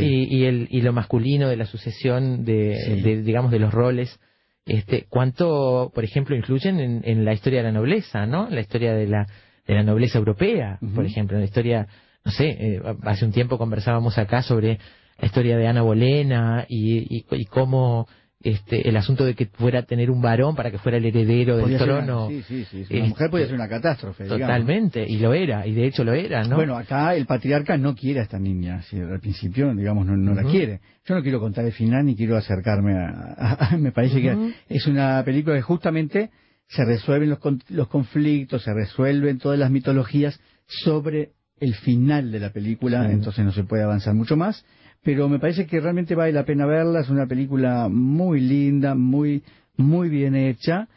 y, 0.00 0.36
y 0.38 0.44
el, 0.44 0.68
y 0.70 0.80
lo 0.82 0.92
masculino 0.92 1.48
de 1.48 1.56
la 1.56 1.66
sucesión 1.66 2.44
de, 2.44 3.20
digamos, 3.24 3.50
de 3.50 3.58
los 3.58 3.74
roles. 3.74 4.18
Este, 4.66 5.06
¿Cuánto, 5.08 5.92
por 5.94 6.02
ejemplo, 6.02 6.34
influyen 6.34 6.80
en, 6.80 7.00
en 7.04 7.24
la 7.24 7.32
historia 7.32 7.60
de 7.60 7.66
la 7.66 7.72
nobleza, 7.72 8.26
¿no? 8.26 8.50
La 8.50 8.60
historia 8.60 8.94
de 8.94 9.06
la, 9.06 9.26
de 9.66 9.74
la 9.74 9.84
nobleza 9.84 10.18
europea, 10.18 10.78
por 10.94 11.06
ejemplo, 11.06 11.36
en 11.36 11.42
la 11.42 11.46
historia, 11.46 11.86
no 12.24 12.32
sé, 12.32 12.48
eh, 12.48 12.82
hace 13.02 13.24
un 13.24 13.32
tiempo 13.32 13.58
conversábamos 13.58 14.18
acá 14.18 14.42
sobre 14.42 14.80
la 15.18 15.26
historia 15.26 15.56
de 15.56 15.68
Ana 15.68 15.82
Bolena 15.82 16.66
y, 16.68 17.18
y, 17.18 17.24
y 17.30 17.44
cómo 17.46 18.08
este, 18.50 18.88
el 18.88 18.96
asunto 18.96 19.24
de 19.24 19.34
que 19.34 19.46
fuera 19.46 19.80
a 19.80 19.82
tener 19.82 20.10
un 20.10 20.20
varón 20.22 20.54
para 20.54 20.70
que 20.70 20.78
fuera 20.78 20.98
el 20.98 21.04
heredero 21.04 21.56
del 21.56 21.64
Podía 21.64 21.76
una- 21.78 21.84
trono. 21.86 22.28
sí, 22.28 22.42
sí, 22.46 22.64
sí. 22.70 22.80
Este, 22.82 22.96
Una 22.98 23.06
mujer 23.08 23.30
podía 23.30 23.46
ser 23.46 23.54
una 23.54 23.68
catástrofe. 23.68 24.24
digamos. 24.24 24.40
Totalmente, 24.42 25.04
y 25.08 25.18
lo 25.18 25.34
era, 25.34 25.66
y 25.66 25.74
de 25.74 25.86
hecho 25.86 26.04
lo 26.04 26.12
era, 26.12 26.44
¿no? 26.44 26.56
Bueno, 26.56 26.76
acá 26.76 27.14
el 27.14 27.26
patriarca 27.26 27.76
no 27.76 27.94
quiere 27.94 28.20
a 28.20 28.22
esta 28.22 28.38
niña, 28.38 28.82
si 28.82 28.98
al 28.98 29.20
principio, 29.20 29.74
digamos, 29.74 30.06
no, 30.06 30.16
no 30.16 30.34
la 30.34 30.44
quiere. 30.44 30.80
Yo 31.04 31.14
no 31.14 31.22
quiero 31.22 31.40
contar 31.40 31.64
el 31.64 31.72
final 31.72 32.04
ni 32.06 32.14
quiero 32.16 32.36
acercarme 32.36 32.94
a... 32.94 33.56
a- 33.72 33.76
me 33.76 33.92
parece 33.92 34.20
que 34.22 34.52
es 34.68 34.86
una 34.86 35.22
película 35.24 35.56
que 35.56 35.62
justamente 35.62 36.30
se 36.68 36.84
resuelven 36.84 37.30
los, 37.30 37.38
los 37.68 37.88
conflictos, 37.88 38.62
se 38.62 38.72
resuelven 38.74 39.38
todas 39.38 39.58
las 39.58 39.70
mitologías 39.70 40.40
sobre 40.66 41.30
el 41.60 41.74
final 41.74 42.30
de 42.32 42.40
la 42.40 42.50
película, 42.50 43.10
entonces 43.10 43.44
no 43.44 43.52
se 43.52 43.64
puede 43.64 43.82
avanzar 43.82 44.14
mucho 44.14 44.36
más. 44.36 44.64
Pero 45.02 45.28
me 45.28 45.38
parece 45.38 45.66
que 45.66 45.80
realmente 45.80 46.14
vale 46.14 46.32
la 46.32 46.44
pena 46.44 46.66
verla, 46.66 47.00
es 47.00 47.08
una 47.08 47.26
película 47.26 47.88
muy 47.88 48.40
linda, 48.40 48.94
muy, 48.94 49.42
muy 49.76 50.08
bien 50.08 50.34
hecha, 50.34 50.88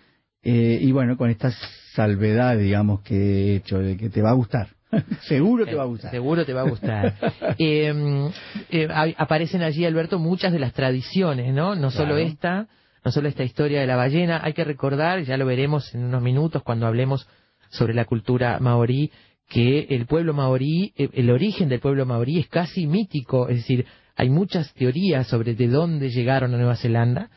eh, 0.42 0.80
y 0.82 0.92
bueno, 0.92 1.18
con 1.18 1.30
esta 1.30 1.52
salvedad, 1.94 2.58
digamos, 2.58 3.02
que 3.02 3.16
he 3.16 3.56
hecho, 3.56 3.80
de 3.80 3.98
que 3.98 4.10
te 4.10 4.22
va 4.22 4.32
a 4.32 4.34
gustar. 4.34 4.70
Seguro 5.28 5.66
te 5.66 5.76
va 5.76 5.84
a 5.84 5.86
gustar. 5.86 6.12
Seguro 6.12 6.46
te 6.46 6.54
va 6.54 6.62
a 6.62 6.70
gustar. 6.70 7.14
Eh, 7.62 8.32
eh, 8.70 8.88
aparecen 9.18 9.64
allí, 9.64 9.86
Alberto, 9.86 10.18
muchas 10.18 10.54
de 10.54 10.60
las 10.60 10.72
tradiciones, 10.72 11.54
¿no? 11.54 11.76
No 11.76 11.92
solo 11.92 12.18
esta, 12.18 12.68
no 13.04 13.12
solo 13.12 13.28
esta 13.28 13.44
historia 13.44 13.82
de 13.82 13.88
la 13.88 13.98
ballena. 13.98 14.40
Hay 14.42 14.54
que 14.54 14.64
recordar, 14.64 15.24
ya 15.24 15.36
lo 15.36 15.46
veremos 15.46 15.94
en 15.94 16.06
unos 16.06 16.22
minutos 16.22 16.64
cuando 16.64 16.88
hablemos 16.88 17.28
sobre 17.70 17.94
la 17.94 18.06
cultura 18.06 18.60
maorí, 18.60 19.12
que 19.50 19.88
el 19.90 20.06
pueblo 20.06 20.34
maorí, 20.34 20.94
eh, 20.96 21.10
el 21.14 21.30
origen 21.32 21.68
del 21.70 21.80
pueblo 21.80 22.06
maorí 22.06 22.40
es 22.40 22.48
casi 22.48 22.88
mítico, 22.88 23.50
es 23.50 23.58
decir, 23.58 23.86
hay 24.16 24.30
muchas 24.30 24.74
teorías 24.74 25.28
sobre 25.28 25.56
de 25.56 25.68
dónde 25.68 26.10
llegaron 26.10 26.54
a 26.54 26.58
Nueva 26.58 26.76
Zelanda. 26.76 27.30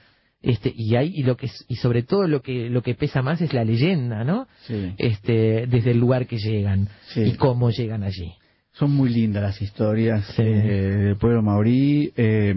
Este, 0.42 0.72
y 0.75 0.96
hay 0.96 1.12
y 1.14 1.22
lo 1.22 1.37
que 1.37 1.48
y 1.68 1.77
sobre 1.77 2.03
todo 2.03 2.27
lo 2.27 2.42
que 2.42 2.68
lo 2.68 2.83
que 2.83 2.96
pesa 2.96 3.22
más 3.22 3.40
es 3.40 3.53
la 3.55 3.62
leyenda, 3.64 4.25
¿no? 4.25 4.48
Sí. 4.66 4.92
Este, 4.98 5.68
desde 5.68 5.92
el 5.92 5.98
lugar 6.01 6.27
que 6.27 6.37
llegan 6.37 6.88
Sí. 7.14 7.20
y 7.22 7.33
cómo 7.37 7.70
llegan 7.70 8.03
allí. 8.03 8.33
Son 8.72 8.90
muy 8.90 9.09
lindas 9.11 9.40
las 9.44 9.62
historias 9.62 10.27
Sí. 10.35 10.42
eh, 10.42 10.96
del 11.05 11.16
pueblo 11.16 11.42
maorí, 11.42 12.12
eh, 12.16 12.55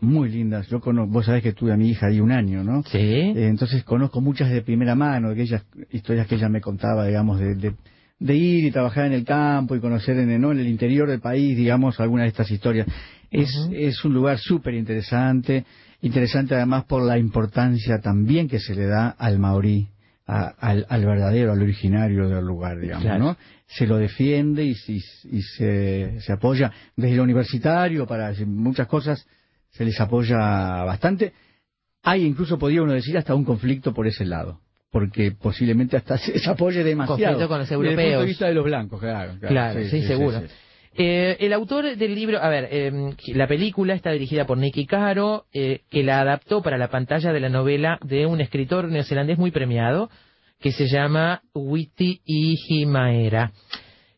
muy 0.00 0.30
lindas. 0.30 0.68
Yo 0.68 0.80
conozco, 0.80 1.12
vos 1.12 1.26
sabés 1.26 1.42
que 1.42 1.52
tuve 1.52 1.70
a 1.72 1.76
mi 1.76 1.90
hija 1.90 2.06
ahí 2.06 2.18
un 2.20 2.32
año, 2.32 2.64
¿no? 2.64 2.82
Sí. 2.84 2.96
Eh, 2.96 3.46
entonces 3.48 3.84
conozco 3.84 4.22
muchas 4.22 4.48
de 4.50 4.62
primera 4.62 4.94
mano, 4.94 5.28
aquellas 5.28 5.66
historias 5.90 6.26
que 6.28 6.36
ella 6.36 6.48
me 6.48 6.62
contaba, 6.62 7.06
digamos, 7.06 7.38
de, 7.40 7.54
de, 7.56 7.74
de 8.18 8.34
ir 8.34 8.64
y 8.64 8.70
trabajar 8.70 9.06
en 9.06 9.12
el 9.12 9.24
campo 9.24 9.76
y 9.76 9.80
conocer 9.80 10.18
en 10.18 10.30
el, 10.30 10.40
¿no? 10.40 10.50
en 10.52 10.58
el 10.58 10.66
interior 10.68 11.08
del 11.08 11.20
país, 11.20 11.56
digamos, 11.56 12.00
algunas 12.00 12.24
de 12.24 12.28
estas 12.28 12.50
historias. 12.50 12.86
Es, 13.30 13.50
es 13.72 14.04
un 14.04 14.14
lugar 14.14 14.38
súper 14.38 14.74
interesante, 14.74 15.64
interesante 16.00 16.54
además 16.54 16.84
por 16.84 17.02
la 17.02 17.18
importancia 17.18 18.00
también 18.00 18.48
que 18.48 18.58
se 18.58 18.74
le 18.74 18.86
da 18.86 19.08
al 19.10 19.38
maorí, 19.38 19.88
a- 20.26 20.48
al, 20.58 20.86
al 20.88 21.04
verdadero, 21.06 21.52
al 21.52 21.62
originario 21.62 22.28
del 22.28 22.44
lugar, 22.44 22.80
digamos, 22.80 23.04
Claro. 23.04 23.24
¿no? 23.24 23.36
Se 23.66 23.86
lo 23.86 23.98
defiende 23.98 24.64
y, 24.64 24.74
y, 24.88 25.00
y 25.30 25.42
se, 25.42 26.20
se 26.20 26.32
apoya 26.32 26.72
desde 26.96 27.16
lo 27.16 27.22
universitario 27.22 28.06
para 28.06 28.32
muchas 28.46 28.86
cosas, 28.88 29.26
se 29.70 29.84
les 29.84 30.00
apoya 30.00 30.38
bastante. 30.84 31.32
Hay 32.02 32.24
incluso, 32.24 32.58
podría 32.58 32.82
uno 32.82 32.94
decir, 32.94 33.16
hasta 33.18 33.34
un 33.34 33.44
conflicto 33.44 33.92
por 33.92 34.06
ese 34.06 34.24
lado. 34.24 34.60
Porque 34.90 35.32
posiblemente 35.32 35.96
hasta 35.96 36.18
se, 36.18 36.48
apoye 36.48 36.82
demasiado. 36.82 37.34
Conflicto 37.34 37.48
con 37.48 37.58
los 37.58 37.68
Desde 37.68 37.74
el 37.74 37.86
punto 37.86 38.00
europeos. 38.00 38.20
de 38.20 38.26
vista 38.26 38.46
de 38.46 38.54
los 38.54 38.64
blancos, 38.64 39.00
claro. 39.00 39.32
Claro, 39.38 39.48
Claro, 39.48 39.84
sí, 39.84 40.02
seguro. 40.02 40.42
Eh, 41.00 41.36
el 41.40 41.52
autor 41.52 41.96
del 41.96 42.14
libro, 42.14 42.42
a 42.42 42.48
ver, 42.48 42.68
eh, 42.72 43.14
la 43.28 43.46
película 43.46 43.94
está 43.94 44.10
dirigida 44.10 44.46
por 44.46 44.58
Nicky 44.58 44.86
Caro, 44.86 45.44
eh, 45.52 45.82
que 45.90 46.02
la 46.02 46.20
adaptó 46.20 46.60
para 46.62 46.76
la 46.76 46.88
pantalla 46.88 47.32
de 47.32 47.40
la 47.40 47.48
novela 47.48 47.98
de 48.02 48.26
un 48.26 48.40
escritor 48.40 48.88
neozelandés 48.88 49.38
muy 49.38 49.52
premiado, 49.52 50.10
que 50.58 50.72
se 50.72 50.88
llama 50.88 51.42
Witty 51.54 52.22
Ihimaera. 52.24 53.52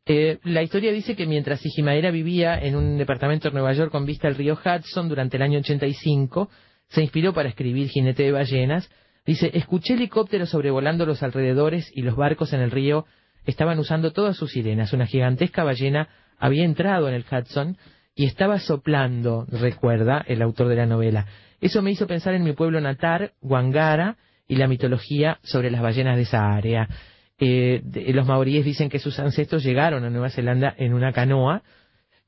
Eh, 0.06 0.38
la 0.44 0.62
historia 0.62 0.90
dice 0.90 1.14
que 1.14 1.26
mientras 1.26 1.64
Ihimaera 1.64 2.10
vivía 2.10 2.58
en 2.58 2.74
un 2.74 2.98
departamento 2.98 3.48
de 3.48 3.54
Nueva 3.54 3.72
York 3.74 3.92
con 3.92 4.06
vista 4.06 4.26
al 4.26 4.34
río 4.34 4.54
Hudson 4.54 5.08
durante 5.08 5.36
el 5.36 5.42
año 5.42 5.58
85, 5.58 6.50
se 6.88 7.02
inspiró 7.02 7.32
para 7.32 7.48
escribir 7.48 7.88
Jinete 7.88 8.24
de 8.24 8.32
Ballenas. 8.32 8.90
Dice, 9.26 9.50
escuché 9.54 9.94
helicópteros 9.94 10.50
sobrevolando 10.50 11.06
los 11.06 11.22
alrededores 11.22 11.90
y 11.94 12.02
los 12.02 12.16
barcos 12.16 12.52
en 12.52 12.60
el 12.60 12.70
río 12.70 13.06
estaban 13.46 13.78
usando 13.78 14.12
todas 14.12 14.36
sus 14.36 14.52
sirenas. 14.52 14.92
Una 14.92 15.06
gigantesca 15.06 15.64
ballena 15.64 16.08
había 16.38 16.64
entrado 16.64 17.08
en 17.08 17.14
el 17.14 17.24
Hudson 17.30 17.76
y 18.14 18.26
estaba 18.26 18.58
soplando, 18.58 19.46
recuerda 19.48 20.24
el 20.26 20.42
autor 20.42 20.68
de 20.68 20.76
la 20.76 20.86
novela. 20.86 21.26
Eso 21.60 21.82
me 21.82 21.90
hizo 21.90 22.06
pensar 22.06 22.34
en 22.34 22.44
mi 22.44 22.52
pueblo 22.52 22.80
natal, 22.80 23.32
Wangara, 23.40 24.16
y 24.48 24.56
la 24.56 24.66
mitología 24.66 25.38
sobre 25.42 25.70
las 25.70 25.82
ballenas 25.82 26.16
de 26.16 26.22
esa 26.22 26.52
área. 26.52 26.88
Eh, 27.38 27.82
los 28.12 28.26
maoríes 28.26 28.64
dicen 28.64 28.88
que 28.88 28.98
sus 28.98 29.18
ancestros 29.18 29.62
llegaron 29.62 30.04
a 30.04 30.10
Nueva 30.10 30.30
Zelanda 30.30 30.74
en 30.76 30.92
una 30.92 31.12
canoa. 31.12 31.62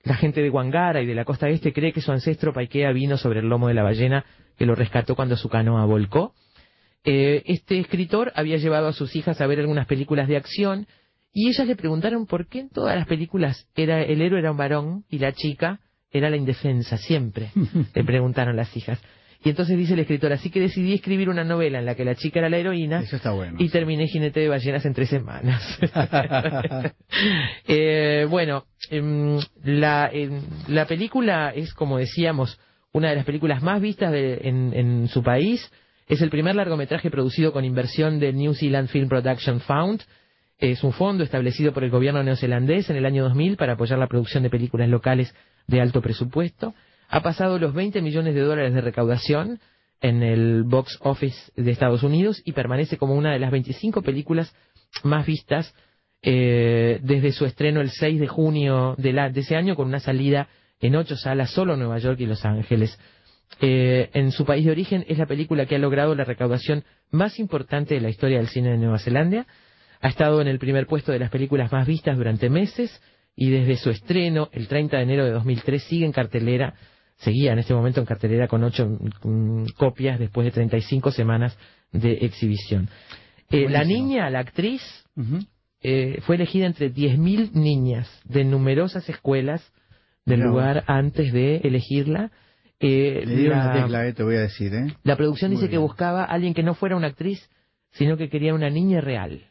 La 0.04 0.14
gente 0.14 0.40
de 0.40 0.50
Wangara 0.50 1.02
y 1.02 1.06
de 1.06 1.14
la 1.14 1.24
costa 1.24 1.48
este 1.48 1.72
cree 1.72 1.92
que 1.92 2.00
su 2.00 2.12
ancestro 2.12 2.52
Paikea 2.52 2.92
vino 2.92 3.16
sobre 3.16 3.40
el 3.40 3.48
lomo 3.48 3.68
de 3.68 3.74
la 3.74 3.82
ballena 3.82 4.24
que 4.56 4.66
lo 4.66 4.74
rescató 4.74 5.16
cuando 5.16 5.36
su 5.36 5.48
canoa 5.48 5.84
volcó. 5.84 6.34
Eh, 7.04 7.42
este 7.46 7.80
escritor 7.80 8.32
había 8.34 8.58
llevado 8.58 8.88
a 8.88 8.92
sus 8.92 9.16
hijas 9.16 9.40
a 9.40 9.46
ver 9.46 9.58
algunas 9.58 9.86
películas 9.86 10.28
de 10.28 10.36
acción 10.36 10.86
y 11.32 11.48
ellas 11.48 11.66
le 11.66 11.76
preguntaron 11.76 12.26
por 12.26 12.46
qué 12.46 12.60
en 12.60 12.68
todas 12.68 12.94
las 12.94 13.06
películas 13.06 13.66
era 13.74 14.02
el 14.02 14.20
héroe 14.20 14.38
era 14.38 14.52
un 14.52 14.56
varón 14.56 15.04
y 15.10 15.18
la 15.18 15.32
chica 15.32 15.80
era 16.12 16.28
la 16.30 16.36
indefensa, 16.36 16.98
siempre. 16.98 17.50
le 17.94 18.04
preguntaron 18.04 18.54
las 18.54 18.76
hijas. 18.76 19.00
Y 19.44 19.48
entonces 19.48 19.76
dice 19.76 19.94
el 19.94 20.00
escritor, 20.00 20.32
así 20.32 20.50
que 20.50 20.60
decidí 20.60 20.94
escribir 20.94 21.28
una 21.28 21.42
novela 21.42 21.80
en 21.80 21.86
la 21.86 21.96
que 21.96 22.04
la 22.04 22.14
chica 22.14 22.38
era 22.38 22.48
la 22.48 22.58
heroína. 22.58 23.00
Eso 23.00 23.16
está 23.16 23.32
bueno. 23.32 23.56
Y 23.58 23.70
terminé 23.70 24.06
Jinete 24.06 24.38
de 24.38 24.48
Ballenas 24.48 24.84
en 24.84 24.94
tres 24.94 25.08
semanas. 25.08 25.80
eh, 27.66 28.26
bueno, 28.30 28.66
eh, 28.90 29.40
la, 29.64 30.12
la 30.68 30.86
película 30.86 31.52
es, 31.56 31.74
como 31.74 31.98
decíamos, 31.98 32.60
una 32.92 33.10
de 33.10 33.16
las 33.16 33.24
películas 33.24 33.62
más 33.62 33.80
vistas 33.80 34.12
de, 34.12 34.42
en, 34.44 34.72
en 34.74 35.08
su 35.08 35.24
país. 35.24 35.72
Es 36.08 36.20
el 36.20 36.30
primer 36.30 36.54
largometraje 36.54 37.10
producido 37.10 37.52
con 37.52 37.64
inversión 37.64 38.18
del 38.18 38.36
New 38.36 38.54
Zealand 38.54 38.88
Film 38.88 39.08
Production 39.08 39.60
Fund 39.60 40.02
es 40.62 40.84
un 40.84 40.92
fondo 40.92 41.24
establecido 41.24 41.72
por 41.72 41.82
el 41.82 41.90
gobierno 41.90 42.22
neozelandés 42.22 42.88
en 42.88 42.94
el 42.94 43.04
año 43.04 43.24
2000 43.24 43.56
para 43.56 43.72
apoyar 43.72 43.98
la 43.98 44.06
producción 44.06 44.44
de 44.44 44.50
películas 44.50 44.88
locales 44.88 45.34
de 45.66 45.80
alto 45.80 46.00
presupuesto. 46.00 46.72
Ha 47.08 47.20
pasado 47.20 47.58
los 47.58 47.74
20 47.74 48.00
millones 48.00 48.32
de 48.36 48.42
dólares 48.42 48.72
de 48.72 48.80
recaudación 48.80 49.58
en 50.00 50.22
el 50.22 50.62
box 50.62 50.98
office 51.00 51.50
de 51.56 51.72
Estados 51.72 52.04
Unidos 52.04 52.40
y 52.44 52.52
permanece 52.52 52.96
como 52.96 53.14
una 53.14 53.32
de 53.32 53.40
las 53.40 53.50
25 53.50 54.02
películas 54.02 54.54
más 55.02 55.26
vistas 55.26 55.74
eh, 56.22 57.00
desde 57.02 57.32
su 57.32 57.44
estreno 57.44 57.80
el 57.80 57.90
6 57.90 58.20
de 58.20 58.28
junio 58.28 58.94
de, 58.98 59.12
la, 59.12 59.30
de, 59.30 59.40
ese 59.40 59.56
año 59.56 59.74
con 59.74 59.88
una 59.88 59.98
salida 59.98 60.46
en 60.80 60.94
ocho 60.94 61.16
salas 61.16 61.50
solo 61.50 61.74
en 61.74 61.80
Nueva 61.80 61.98
York 61.98 62.20
y 62.20 62.26
Los 62.26 62.44
Ángeles. 62.44 62.96
Eh, 63.60 64.10
en 64.14 64.32
su 64.32 64.44
país 64.44 64.64
de 64.64 64.72
origen 64.72 65.04
es 65.08 65.18
la 65.18 65.26
película 65.26 65.66
que 65.66 65.76
ha 65.76 65.78
logrado 65.78 66.14
la 66.14 66.24
recaudación 66.24 66.84
más 67.10 67.38
importante 67.38 67.94
de 67.94 68.00
la 68.00 68.08
historia 68.08 68.38
del 68.38 68.48
cine 68.48 68.70
de 68.70 68.78
Nueva 68.78 68.98
Zelanda 68.98 69.46
ha 70.02 70.08
estado 70.08 70.40
en 70.40 70.48
el 70.48 70.58
primer 70.58 70.86
puesto 70.86 71.12
de 71.12 71.20
las 71.20 71.30
películas 71.30 71.70
más 71.70 71.86
vistas 71.86 72.16
durante 72.16 72.50
meses 72.50 73.00
y 73.36 73.50
desde 73.50 73.76
su 73.76 73.90
estreno, 73.90 74.48
el 74.52 74.66
30 74.66 74.96
de 74.96 75.02
enero 75.04 75.24
de 75.24 75.30
2003, 75.30 75.82
sigue 75.84 76.04
en 76.04 76.12
cartelera, 76.12 76.74
seguía 77.16 77.52
en 77.52 77.60
este 77.60 77.72
momento 77.72 78.00
en 78.00 78.06
cartelera 78.06 78.48
con 78.48 78.64
ocho 78.64 78.98
copias 79.76 80.18
después 80.18 80.44
de 80.44 80.50
35 80.50 81.12
semanas 81.12 81.56
de 81.92 82.12
exhibición. 82.14 82.90
Eh, 83.48 83.68
la 83.68 83.84
niña, 83.84 84.28
la 84.28 84.40
actriz, 84.40 84.82
uh 85.16 85.22
-huh. 85.22 85.46
eh, 85.82 86.18
fue 86.22 86.34
elegida 86.34 86.66
entre 86.66 86.92
10.000 86.92 87.52
niñas 87.52 88.08
de 88.24 88.44
numerosas 88.44 89.08
escuelas 89.08 89.62
del 90.26 90.40
lugar 90.40 90.84
antes 90.88 91.32
de 91.32 91.58
elegirla. 91.58 92.32
Eh, 92.82 93.22
Le 93.26 93.36
dieron 93.36 93.58
la, 93.58 93.72
tecla, 93.72 94.06
eh, 94.06 94.12
te 94.12 94.22
voy 94.22 94.36
a 94.36 94.40
decir. 94.40 94.74
¿eh? 94.74 94.86
La 95.04 95.16
producción 95.16 95.50
Muy 95.52 95.60
dice 95.60 95.70
que 95.70 95.78
buscaba 95.78 96.22
a 96.24 96.26
alguien 96.26 96.52
que 96.54 96.62
no 96.62 96.74
fuera 96.74 96.96
una 96.96 97.06
actriz, 97.08 97.48
sino 97.92 98.16
que 98.16 98.28
quería 98.28 98.54
una 98.54 98.70
niña 98.70 99.00
real. 99.00 99.42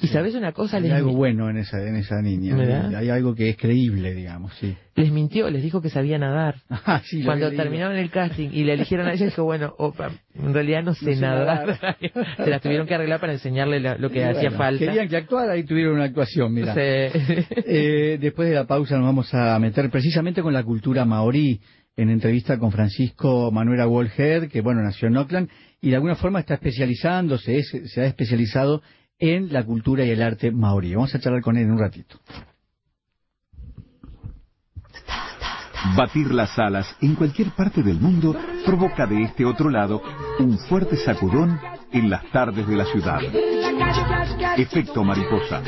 Y 0.00 0.06
sabes 0.06 0.34
una 0.34 0.52
cosa, 0.52 0.78
Hay 0.78 0.84
les, 0.84 0.92
algo 0.92 1.12
bueno 1.12 1.50
en 1.50 1.58
esa, 1.58 1.86
en 1.86 1.96
esa 1.96 2.22
niña. 2.22 2.56
¿Verdad? 2.56 2.94
Hay 2.94 3.10
algo 3.10 3.34
que 3.34 3.50
es 3.50 3.58
creíble, 3.58 4.14
digamos, 4.14 4.54
sí. 4.54 4.74
les 4.94 5.12
mintió, 5.12 5.50
les 5.50 5.62
dijo 5.62 5.82
que 5.82 5.90
sabía 5.90 6.16
nadar. 6.16 6.54
Ah, 6.70 7.02
sí, 7.04 7.22
Cuando 7.22 7.50
terminaron 7.50 7.96
el 7.96 8.10
casting 8.10 8.48
y 8.52 8.64
le 8.64 8.72
eligieron 8.72 9.06
a 9.06 9.12
ella, 9.12 9.26
dijo, 9.26 9.44
bueno, 9.44 9.74
opa, 9.76 10.10
en 10.34 10.54
realidad 10.54 10.82
no 10.82 10.94
sé, 10.94 11.04
No 11.10 11.14
sé 11.14 11.20
nadar. 11.20 11.78
Se 12.38 12.46
las 12.50 12.62
tuvieron 12.62 12.86
que 12.86 12.94
arreglar 12.94 13.20
para 13.20 13.34
enseñarle 13.34 13.80
la- 13.80 13.96
lo 13.98 14.08
que 14.08 14.20
Y 14.20 14.22
hacía 14.22 14.48
bueno, 14.48 14.56
falta. 14.56 14.84
Querían 14.86 15.08
que 15.08 15.16
actuara 15.18 15.58
y 15.58 15.64
tuvieron 15.64 15.94
una 15.96 16.04
actuación, 16.04 16.54
mira. 16.54 16.72
Sí. 16.72 16.80
Eh, 16.80 18.16
después 18.18 18.48
de 18.48 18.54
la 18.54 18.64
pausa 18.66 18.96
nos 18.96 19.04
vamos 19.04 19.34
a 19.34 19.58
meter 19.58 19.90
precisamente 19.90 20.40
con 20.40 20.54
la 20.54 20.62
cultura 20.62 21.04
maorí 21.04 21.60
en 21.96 22.10
entrevista 22.10 22.58
con 22.58 22.72
Francisco 22.72 23.50
Manuela 23.50 23.86
Wolhead, 23.86 24.48
que 24.48 24.60
bueno, 24.60 24.82
nació 24.82 25.08
en 25.08 25.16
Auckland 25.16 25.48
y 25.80 25.90
de 25.90 25.96
alguna 25.96 26.14
forma 26.16 26.40
está 26.40 26.54
especializándose, 26.54 27.58
es- 27.58 27.92
se 27.92 28.00
ha 28.00 28.06
especializado 28.06 28.82
en 29.18 29.52
la 29.52 29.62
cultura 29.64 30.04
y 30.04 30.10
el 30.10 30.22
arte 30.22 30.50
maorí. 30.50 30.94
Vamos 30.94 31.14
a 31.14 31.20
charlar 31.20 31.42
con 31.42 31.56
él 31.56 31.64
en 31.64 31.72
un 31.72 31.78
ratito. 31.78 32.18
Batir 35.96 36.32
las 36.32 36.56
alas 36.58 36.86
en 37.00 37.14
cualquier 37.16 37.50
parte 37.50 37.82
del 37.82 37.98
mundo 38.00 38.36
provoca 38.64 39.06
de 39.06 39.22
este 39.22 39.44
otro 39.44 39.68
lado 39.68 40.00
un 40.38 40.56
fuerte 40.58 40.96
sacudón 40.96 41.58
en 41.92 42.08
las 42.08 42.24
tardes 42.30 42.66
de 42.66 42.76
la 42.76 42.84
ciudad. 42.86 43.20
Efecto 44.56 45.02
mariposa. 45.04 45.60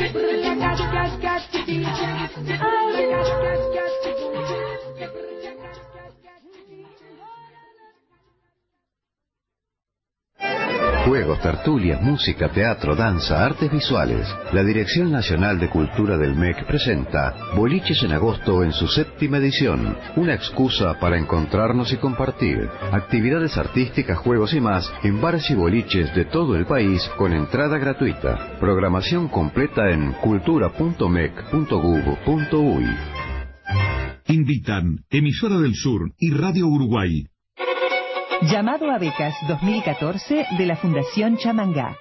Juegos, 11.05 11.40
tertulias, 11.40 12.01
música, 12.01 12.49
teatro, 12.49 12.97
danza, 12.97 13.45
artes 13.45 13.71
visuales. 13.71 14.27
La 14.55 14.64
Dirección 14.64 15.12
Nacional 15.12 15.61
de 15.61 15.69
Cultura 15.69 16.17
del 16.17 16.35
MEC 16.35 16.67
presenta 16.67 17.35
Boliches 17.55 18.03
en 18.05 18.12
Agosto 18.12 18.64
en 18.64 18.73
su 18.73 18.88
séptima 18.88 19.37
edición. 19.37 19.99
Una 20.17 20.33
excusa 20.33 20.99
para 20.99 21.19
encontrarnos 21.19 21.93
y 21.93 21.99
compartir. 21.99 22.71
Actividades 22.90 23.59
artísticas, 23.59 24.17
juegos 24.17 24.55
y 24.55 24.61
más 24.61 24.90
en 25.03 25.21
bares 25.21 25.51
y 25.51 25.55
boliches 25.55 26.14
de 26.14 26.25
todo 26.25 26.57
el 26.57 26.64
país 26.64 27.07
con 27.19 27.35
entrada 27.35 27.77
gratuita. 27.77 28.57
Programación 28.59 29.29
completa 29.29 29.90
en 29.90 30.12
cultura.mec.gov.uy. 30.12 32.87
Invitan 34.29 35.05
Emisora 35.11 35.59
del 35.59 35.75
Sur 35.75 36.11
y 36.19 36.31
Radio 36.31 36.67
Uruguay. 36.67 37.27
Llamado 38.42 38.90
a 38.90 38.99
becas 38.99 39.35
2014 39.49 40.47
de 40.59 40.66
la 40.66 40.77
Fundación 40.77 41.37
Chamangá. 41.38 41.97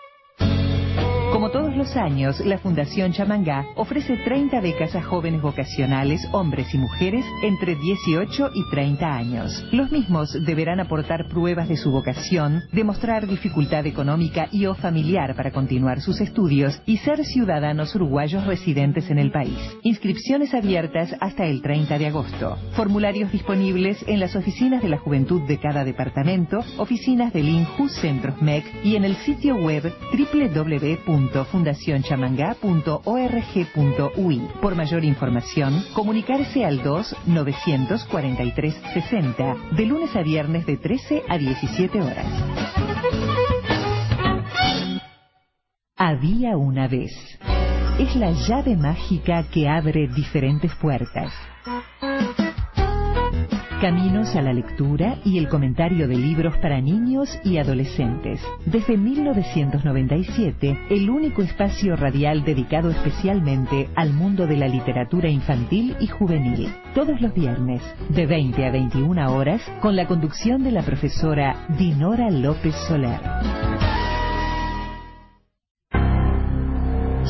Los 1.83 1.97
años, 1.97 2.39
la 2.45 2.59
Fundación 2.59 3.11
Chamangá 3.11 3.65
ofrece 3.75 4.15
30 4.15 4.61
becas 4.61 4.95
a 4.95 5.03
jóvenes 5.03 5.41
vocacionales, 5.41 6.25
hombres 6.31 6.73
y 6.73 6.77
mujeres, 6.77 7.25
entre 7.41 7.75
18 7.75 8.51
y 8.53 8.69
30 8.69 9.05
años. 9.05 9.65
Los 9.73 9.91
mismos 9.91 10.31
deberán 10.45 10.79
aportar 10.79 11.27
pruebas 11.27 11.67
de 11.67 11.75
su 11.75 11.91
vocación, 11.91 12.63
demostrar 12.71 13.27
dificultad 13.27 13.85
económica 13.85 14.47
y 14.49 14.65
o 14.65 14.75
familiar 14.75 15.35
para 15.35 15.51
continuar 15.51 15.99
sus 15.99 16.21
estudios 16.21 16.81
y 16.85 16.99
ser 16.99 17.25
ciudadanos 17.25 17.93
uruguayos 17.95 18.45
residentes 18.45 19.09
en 19.09 19.19
el 19.19 19.33
país. 19.33 19.57
Inscripciones 19.81 20.53
abiertas 20.53 21.13
hasta 21.19 21.43
el 21.43 21.61
30 21.61 21.97
de 21.97 22.07
agosto. 22.07 22.57
Formularios 22.77 23.29
disponibles 23.29 24.01
en 24.07 24.21
las 24.21 24.37
oficinas 24.37 24.81
de 24.81 24.87
la 24.87 24.99
juventud 24.99 25.41
de 25.49 25.59
cada 25.59 25.83
departamento, 25.83 26.59
oficinas 26.77 27.33
del 27.33 27.49
INJU, 27.49 27.89
Centros 27.89 28.41
MEC 28.41 28.63
y 28.85 28.95
en 28.95 29.03
el 29.03 29.17
sitio 29.17 29.57
web 29.57 29.93
Por 34.61 34.75
mayor 34.75 35.03
información, 35.03 35.83
comunicarse 35.93 36.63
al 36.65 36.81
2-943-60 36.83 39.71
de 39.71 39.85
lunes 39.85 40.15
a 40.15 40.21
viernes 40.21 40.65
de 40.65 40.77
13 40.77 41.23
a 41.27 41.37
17 41.37 42.01
horas. 42.01 42.25
Había 45.95 46.57
una 46.57 46.87
vez. 46.87 47.11
Es 47.99 48.15
la 48.15 48.31
llave 48.31 48.75
mágica 48.75 49.43
que 49.51 49.69
abre 49.69 50.07
diferentes 50.07 50.73
puertas. 50.75 51.31
Caminos 53.83 54.33
a 54.37 54.41
la 54.41 54.53
lectura 54.53 55.17
y 55.25 55.39
el 55.39 55.49
comentario 55.49 56.07
de 56.07 56.15
libros 56.15 56.55
para 56.59 56.79
niños 56.79 57.27
y 57.43 57.57
adolescentes. 57.57 58.39
Desde 58.65 58.95
1997, 58.95 60.79
el 60.89 61.09
único 61.09 61.41
espacio 61.41 61.97
radial 61.97 62.45
dedicado 62.45 62.91
especialmente 62.91 63.89
al 63.97 64.13
mundo 64.13 64.47
de 64.47 64.55
la 64.55 64.69
literatura 64.69 65.27
infantil 65.27 65.97
y 65.99 66.07
juvenil. 66.07 66.73
Todos 66.95 67.19
los 67.19 67.33
viernes, 67.33 67.81
de 68.07 68.25
20 68.25 68.65
a 68.65 68.71
21 68.71 69.35
horas, 69.35 69.61
con 69.81 69.97
la 69.97 70.07
conducción 70.07 70.63
de 70.63 70.71
la 70.71 70.83
profesora 70.83 71.67
Dinora 71.77 72.31
López 72.31 72.75
Soler. 72.87 73.19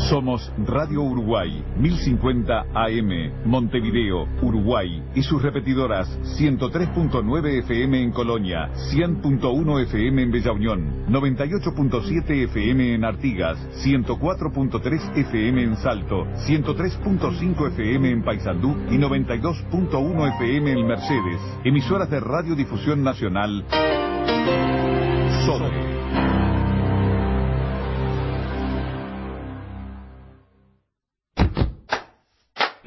Somos 0.10 0.52
Radio 0.58 1.02
Uruguay, 1.02 1.64
1050 1.78 2.66
AM, 2.74 3.46
Montevideo, 3.46 4.28
Uruguay, 4.42 5.02
y 5.16 5.24
sus 5.24 5.42
repetidoras 5.42 6.08
103.9 6.38 7.60
FM 7.60 8.04
en 8.04 8.12
Colonia, 8.12 8.70
100.1 8.92 9.84
FM 9.84 10.24
en 10.24 10.32
Bella 10.32 10.52
Unión, 10.52 11.06
98.7 11.08 12.44
FM 12.50 12.96
en 12.96 13.06
Artigas, 13.06 13.58
104.3 13.86 15.18
FM 15.20 15.64
en 15.64 15.78
Salto, 15.78 16.26
103.5 16.48 17.68
FM 17.70 18.10
en 18.12 18.24
Paysandú 18.24 18.76
y 18.90 18.98
92.1 18.98 20.36
FM 20.36 20.72
en 20.72 20.86
Mercedes. 20.86 21.40
Emisoras 21.64 22.10
de 22.10 22.20
Radiodifusión 22.20 23.04
Nacional. 23.04 23.64
Solo. 25.46 26.03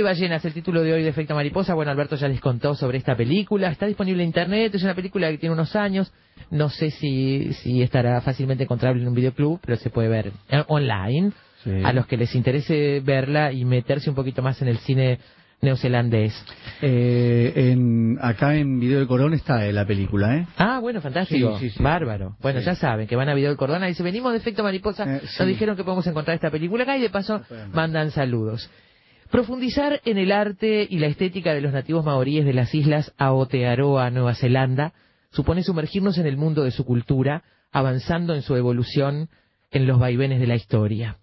De 0.00 0.04
ballenas, 0.04 0.42
el 0.44 0.54
título 0.54 0.82
de 0.82 0.94
hoy 0.94 1.02
de 1.02 1.10
Efecto 1.10 1.34
Mariposa. 1.34 1.74
Bueno, 1.74 1.90
Alberto 1.90 2.16
ya 2.16 2.26
les 2.26 2.40
contó 2.40 2.74
sobre 2.74 2.96
esta 2.96 3.14
película. 3.14 3.70
Está 3.70 3.86
disponible 3.86 4.22
en 4.22 4.28
internet, 4.28 4.74
es 4.74 4.82
una 4.82 4.94
película 4.94 5.30
que 5.30 5.36
tiene 5.38 5.52
unos 5.52 5.76
años. 5.76 6.10
No 6.50 6.70
sé 6.70 6.90
si, 6.90 7.52
si 7.52 7.82
estará 7.82 8.20
fácilmente 8.22 8.64
encontrable 8.64 9.02
en 9.02 9.08
un 9.08 9.14
videoclub, 9.14 9.60
pero 9.60 9.76
se 9.76 9.90
puede 9.90 10.08
ver 10.08 10.32
online. 10.68 11.32
Sí. 11.62 11.70
A 11.84 11.92
los 11.92 12.06
que 12.06 12.16
les 12.16 12.34
interese 12.34 13.02
verla 13.04 13.52
y 13.52 13.66
meterse 13.66 14.08
un 14.08 14.16
poquito 14.16 14.40
más 14.40 14.62
en 14.62 14.68
el 14.68 14.78
cine 14.78 15.18
neozelandés. 15.60 16.32
Eh, 16.80 17.52
en, 17.54 18.16
acá 18.22 18.56
en 18.56 18.80
Video 18.80 19.00
del 19.00 19.06
Corón 19.06 19.34
está 19.34 19.66
eh, 19.66 19.72
la 19.74 19.86
película, 19.86 20.34
¿eh? 20.34 20.46
Ah, 20.56 20.78
bueno, 20.80 21.02
fantástico. 21.02 21.58
Sí, 21.58 21.68
sí, 21.68 21.76
sí. 21.76 21.82
Bárbaro. 21.82 22.36
Bueno, 22.40 22.60
ya 22.60 22.74
saben 22.74 23.06
que 23.06 23.16
van 23.16 23.28
a 23.28 23.34
Video 23.34 23.50
del 23.50 23.58
Cordona 23.58 23.86
y 23.86 23.90
dice, 23.90 24.02
venimos 24.02 24.32
de 24.32 24.38
Efecto 24.38 24.62
Mariposa, 24.62 25.16
Eh, 25.16 25.20
nos 25.38 25.46
dijeron 25.46 25.76
que 25.76 25.84
podemos 25.84 26.06
encontrar 26.06 26.36
esta 26.36 26.50
película 26.50 26.84
acá 26.84 26.96
y 26.96 27.02
de 27.02 27.10
paso 27.10 27.42
mandan 27.74 28.10
saludos. 28.10 28.70
Profundizar 29.30 30.00
en 30.04 30.18
el 30.18 30.32
arte 30.32 30.88
y 30.90 30.98
la 30.98 31.06
estética 31.06 31.54
de 31.54 31.60
los 31.60 31.72
nativos 31.72 32.04
maoríes 32.04 32.44
de 32.44 32.52
las 32.52 32.74
islas 32.74 33.14
Aotearoa, 33.16 34.10
Nueva 34.10 34.34
Zelanda, 34.34 34.92
supone 35.30 35.62
sumergirnos 35.62 36.18
en 36.18 36.26
el 36.26 36.36
mundo 36.36 36.64
de 36.64 36.72
su 36.72 36.84
cultura, 36.84 37.44
avanzando 37.70 38.34
en 38.34 38.42
su 38.42 38.56
evolución 38.56 39.28
en 39.70 39.86
los 39.86 40.00
vaivenes 40.00 40.40
de 40.40 40.48
la 40.48 40.56
historia. 40.56 41.18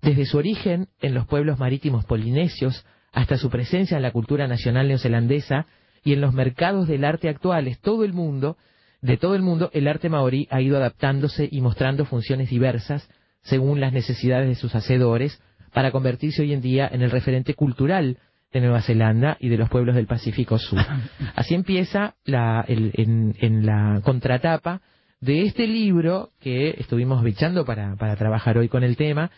Desde 0.00 0.26
su 0.26 0.38
origen 0.38 0.88
en 1.00 1.14
los 1.14 1.28
pueblos 1.28 1.60
marítimos 1.60 2.04
polinesios 2.04 2.84
hasta 3.12 3.36
su 3.36 3.48
presencia 3.48 3.96
en 3.96 4.02
la 4.02 4.10
cultura 4.10 4.48
nacional 4.48 4.88
neozelandesa 4.88 5.66
y 6.02 6.14
en 6.14 6.20
los 6.20 6.34
mercados 6.34 6.88
del 6.88 7.04
arte 7.04 7.28
actuales, 7.28 7.78
todo 7.78 8.02
el 8.02 8.12
mundo, 8.12 8.56
de 9.02 9.18
todo 9.18 9.36
el 9.36 9.42
mundo, 9.42 9.70
el 9.72 9.86
arte 9.86 10.08
maorí 10.08 10.48
ha 10.50 10.60
ido 10.60 10.78
adaptándose 10.78 11.48
y 11.48 11.60
mostrando 11.60 12.06
funciones 12.06 12.50
diversas 12.50 13.08
según 13.42 13.78
las 13.78 13.92
necesidades 13.92 14.48
de 14.48 14.56
sus 14.56 14.74
hacedores 14.74 15.40
para 15.72 15.90
convertirse 15.90 16.42
hoy 16.42 16.52
en 16.52 16.60
día 16.60 16.88
en 16.90 17.02
el 17.02 17.10
referente 17.10 17.54
cultural 17.54 18.18
de 18.52 18.60
Nueva 18.60 18.82
Zelanda 18.82 19.36
y 19.40 19.48
de 19.48 19.56
los 19.56 19.68
pueblos 19.70 19.94
del 19.94 20.06
Pacífico 20.06 20.58
Sur. 20.58 20.78
Así 21.34 21.54
empieza 21.54 22.14
la, 22.24 22.64
el- 22.68 22.92
en, 22.94 23.34
en 23.40 23.64
la 23.66 24.00
contratapa 24.04 24.82
de 25.20 25.42
este 25.42 25.66
libro 25.66 26.30
que 26.40 26.70
estuvimos 26.78 27.22
bichando 27.22 27.64
para, 27.64 27.96
para 27.96 28.16
trabajar 28.16 28.58
hoy 28.58 28.68
con 28.68 28.82
el 28.82 28.96
tema, 28.96 29.30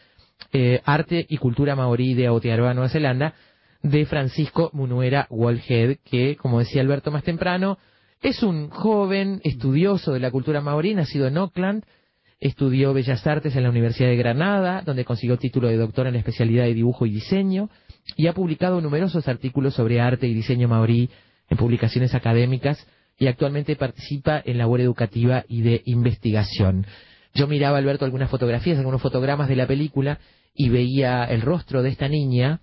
eh, 0.52 0.80
Arte 0.84 1.24
y 1.28 1.36
Cultura 1.36 1.76
Maorí 1.76 2.14
de 2.14 2.26
Aotearoa, 2.26 2.74
Nueva 2.74 2.88
Zelanda, 2.88 3.34
de 3.82 4.06
Francisco 4.06 4.70
Munuera 4.72 5.26
Wallhead, 5.28 5.98
que, 6.04 6.36
como 6.36 6.58
decía 6.58 6.80
Alberto 6.80 7.10
más 7.10 7.22
temprano, 7.22 7.78
es 8.22 8.42
un 8.42 8.70
joven 8.70 9.40
estudioso 9.44 10.14
de 10.14 10.20
la 10.20 10.30
cultura 10.30 10.62
maorí, 10.62 10.94
nacido 10.94 11.26
en 11.26 11.36
Auckland, 11.36 11.84
estudió 12.44 12.92
Bellas 12.92 13.26
Artes 13.26 13.56
en 13.56 13.62
la 13.62 13.70
Universidad 13.70 14.10
de 14.10 14.16
Granada, 14.16 14.82
donde 14.84 15.06
consiguió 15.06 15.38
título 15.38 15.68
de 15.68 15.78
doctor 15.78 16.06
en 16.06 16.12
la 16.12 16.18
especialidad 16.18 16.64
de 16.64 16.74
dibujo 16.74 17.06
y 17.06 17.10
diseño, 17.10 17.70
y 18.16 18.26
ha 18.26 18.34
publicado 18.34 18.82
numerosos 18.82 19.26
artículos 19.28 19.72
sobre 19.72 19.98
arte 19.98 20.26
y 20.26 20.34
diseño 20.34 20.68
maorí 20.68 21.08
en 21.48 21.56
publicaciones 21.56 22.14
académicas, 22.14 22.86
y 23.18 23.28
actualmente 23.28 23.76
participa 23.76 24.42
en 24.44 24.58
labor 24.58 24.82
educativa 24.82 25.44
y 25.48 25.62
de 25.62 25.80
investigación. 25.86 26.86
Yo 27.32 27.46
miraba, 27.46 27.78
Alberto, 27.78 28.04
algunas 28.04 28.28
fotografías, 28.28 28.76
algunos 28.76 29.00
fotogramas 29.00 29.48
de 29.48 29.56
la 29.56 29.66
película, 29.66 30.18
y 30.54 30.68
veía 30.68 31.24
el 31.24 31.40
rostro 31.40 31.82
de 31.82 31.88
esta 31.88 32.08
niña 32.08 32.60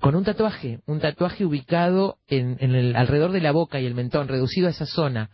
con 0.00 0.14
un 0.14 0.24
tatuaje, 0.24 0.80
un 0.84 1.00
tatuaje 1.00 1.46
ubicado 1.46 2.18
en, 2.28 2.58
en 2.60 2.74
el, 2.74 2.96
alrededor 2.96 3.32
de 3.32 3.40
la 3.40 3.52
boca 3.52 3.80
y 3.80 3.86
el 3.86 3.94
mentón, 3.94 4.28
reducido 4.28 4.66
a 4.66 4.72
esa 4.72 4.84
zona, 4.84 5.30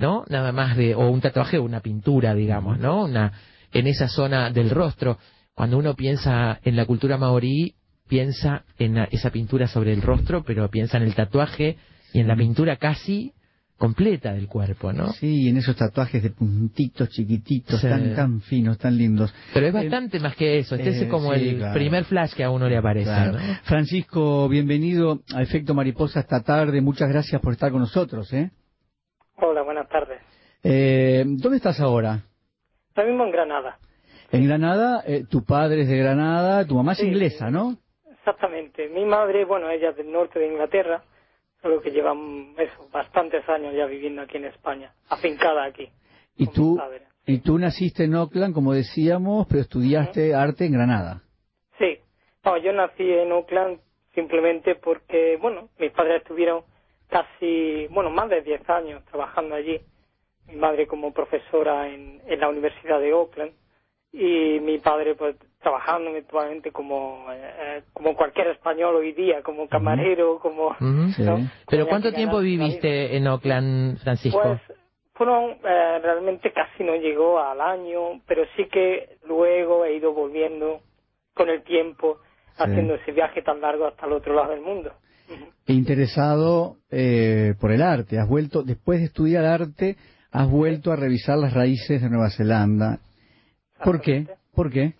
¿no? 0.00 0.24
Nada 0.28 0.50
más 0.50 0.76
de, 0.76 0.94
o 0.96 1.08
un 1.10 1.20
tatuaje 1.20 1.58
o 1.58 1.62
una 1.62 1.80
pintura, 1.80 2.34
digamos, 2.34 2.78
¿no? 2.80 3.04
Una, 3.04 3.32
en 3.72 3.86
esa 3.86 4.08
zona 4.08 4.50
del 4.50 4.70
rostro. 4.70 5.18
Cuando 5.54 5.78
uno 5.78 5.94
piensa 5.94 6.58
en 6.64 6.74
la 6.74 6.86
cultura 6.86 7.18
maorí, 7.18 7.74
piensa 8.08 8.64
en 8.78 8.94
la- 8.96 9.04
esa 9.12 9.30
pintura 9.30 9.68
sobre 9.68 9.92
el 9.92 10.02
rostro, 10.02 10.42
pero 10.42 10.68
piensa 10.68 10.96
en 10.96 11.04
el 11.04 11.14
tatuaje 11.14 11.76
y 12.12 12.18
en 12.20 12.26
la 12.26 12.34
pintura 12.34 12.76
casi 12.76 13.32
completa 13.76 14.32
del 14.34 14.46
cuerpo, 14.46 14.92
¿no? 14.92 15.12
Sí, 15.12 15.48
en 15.48 15.56
esos 15.56 15.74
tatuajes 15.76 16.22
de 16.22 16.30
puntitos 16.30 17.08
chiquititos, 17.10 17.80
tan, 17.80 18.14
tan 18.14 18.40
finos, 18.42 18.76
tan 18.78 18.96
lindos. 18.98 19.32
Pero 19.54 19.66
es 19.68 19.72
bastante 19.72 20.18
más 20.20 20.34
que 20.36 20.58
eso, 20.58 20.74
este 20.74 20.90
es 21.04 21.10
como 21.10 21.32
el 21.32 21.62
primer 21.72 22.04
flash 22.04 22.32
que 22.34 22.44
a 22.44 22.50
uno 22.50 22.68
le 22.68 22.76
aparece. 22.76 23.10
Francisco, 23.64 24.48
bienvenido 24.48 25.20
a 25.34 25.40
Efecto 25.42 25.72
Mariposa 25.74 26.20
esta 26.20 26.42
tarde, 26.42 26.80
muchas 26.82 27.08
gracias 27.08 27.40
por 27.40 27.52
estar 27.52 27.70
con 27.70 27.80
nosotros. 27.80 28.30
¿eh? 28.34 28.50
Hola, 29.36 29.62
buenas 29.62 29.79
tardes. 29.79 29.79
Eh, 30.62 31.24
¿Dónde 31.26 31.56
estás 31.56 31.80
ahora? 31.80 32.24
Ahora 32.94 33.08
mismo 33.08 33.24
en 33.24 33.30
Granada. 33.30 33.78
En 34.32 34.46
Granada, 34.46 35.02
eh, 35.06 35.24
tu 35.28 35.44
padre 35.44 35.82
es 35.82 35.88
de 35.88 35.96
Granada, 35.96 36.66
tu 36.66 36.74
mamá 36.74 36.92
es 36.92 37.02
inglesa, 37.02 37.50
¿no? 37.50 37.76
Exactamente. 38.10 38.88
Mi 38.88 39.04
madre, 39.04 39.44
bueno, 39.44 39.70
ella 39.70 39.90
es 39.90 39.96
del 39.96 40.12
norte 40.12 40.38
de 40.38 40.46
Inglaterra, 40.46 41.02
solo 41.62 41.80
que 41.80 41.90
lleva 41.90 42.14
eso, 42.58 42.88
bastantes 42.92 43.48
años 43.48 43.74
ya 43.74 43.86
viviendo 43.86 44.22
aquí 44.22 44.36
en 44.36 44.44
España, 44.44 44.92
afincada 45.08 45.64
aquí. 45.64 45.88
¿Y 46.36 46.46
tú, 46.46 46.80
y 47.26 47.38
tú 47.38 47.58
naciste 47.58 48.04
en 48.04 48.14
Oakland, 48.14 48.54
como 48.54 48.72
decíamos, 48.72 49.46
pero 49.48 49.62
estudiaste 49.62 50.34
arte 50.34 50.66
en 50.66 50.72
Granada? 50.72 51.22
Sí. 51.78 51.98
No, 52.44 52.56
yo 52.56 52.72
nací 52.72 53.02
en 53.02 53.32
Oakland 53.32 53.80
simplemente 54.14 54.76
porque, 54.76 55.38
bueno, 55.40 55.68
mis 55.78 55.90
padres 55.92 56.22
estuvieron 56.22 56.62
casi, 57.08 57.88
bueno, 57.88 58.10
más 58.10 58.28
de 58.30 58.42
10 58.42 58.68
años 58.70 59.04
trabajando 59.06 59.54
allí. 59.54 59.80
Mi 60.46 60.56
madre 60.56 60.86
como 60.86 61.12
profesora 61.12 61.88
en, 61.88 62.20
en 62.26 62.40
la 62.40 62.48
Universidad 62.48 63.00
de 63.00 63.12
Oakland 63.12 63.52
y 64.12 64.58
mi 64.60 64.78
padre 64.78 65.14
pues 65.14 65.36
trabajando 65.62 66.10
eventualmente 66.10 66.72
como 66.72 67.26
eh, 67.32 67.82
como 67.92 68.16
cualquier 68.16 68.48
español 68.48 68.96
hoy 68.96 69.12
día 69.12 69.40
como 69.42 69.68
camarero 69.68 70.40
como 70.40 70.74
pero 71.68 71.86
cuánto 71.86 72.12
tiempo 72.12 72.40
viviste 72.40 73.16
en 73.16 73.28
Oakland 73.28 73.98
Francisco 73.98 74.42
pues 74.42 74.78
fueron 75.14 75.50
eh, 75.62 76.00
realmente 76.02 76.52
casi 76.52 76.82
no 76.82 76.96
llegó 76.96 77.38
al 77.38 77.60
año 77.60 78.20
pero 78.26 78.42
sí 78.56 78.66
que 78.66 79.18
luego 79.28 79.84
he 79.84 79.94
ido 79.94 80.12
volviendo 80.12 80.80
con 81.34 81.48
el 81.48 81.62
tiempo 81.62 82.18
haciendo 82.56 82.94
ese 82.94 83.12
viaje 83.12 83.42
tan 83.42 83.60
largo 83.60 83.86
hasta 83.86 84.06
el 84.06 84.12
otro 84.12 84.34
lado 84.34 84.50
del 84.50 84.60
mundo. 84.60 84.92
Interesado 85.66 86.76
eh, 86.90 87.54
por 87.60 87.72
el 87.72 87.82
arte. 87.82 88.18
Has 88.18 88.28
vuelto 88.28 88.62
después 88.62 88.98
de 88.98 89.06
estudiar 89.06 89.44
arte 89.44 89.96
has 90.32 90.50
vuelto 90.50 90.92
a 90.92 90.96
revisar 90.96 91.38
las 91.38 91.54
raíces 91.54 92.02
de 92.02 92.08
Nueva 92.08 92.30
Zelanda 92.30 93.00
¿Por 93.84 94.00
qué? 94.00 94.26
¿Por 94.54 94.70
qué? 94.70 94.92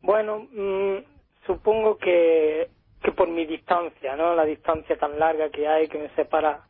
Bueno, 0.00 0.48
mm, 0.50 0.96
supongo 1.46 1.98
que, 1.98 2.68
que 3.02 3.12
por 3.12 3.28
mi 3.28 3.44
distancia, 3.44 4.16
¿no? 4.16 4.34
La 4.34 4.44
distancia 4.44 4.96
tan 4.96 5.18
larga 5.18 5.50
que 5.50 5.68
hay 5.68 5.88
que 5.88 5.98
me 5.98 6.08
separa 6.10 6.62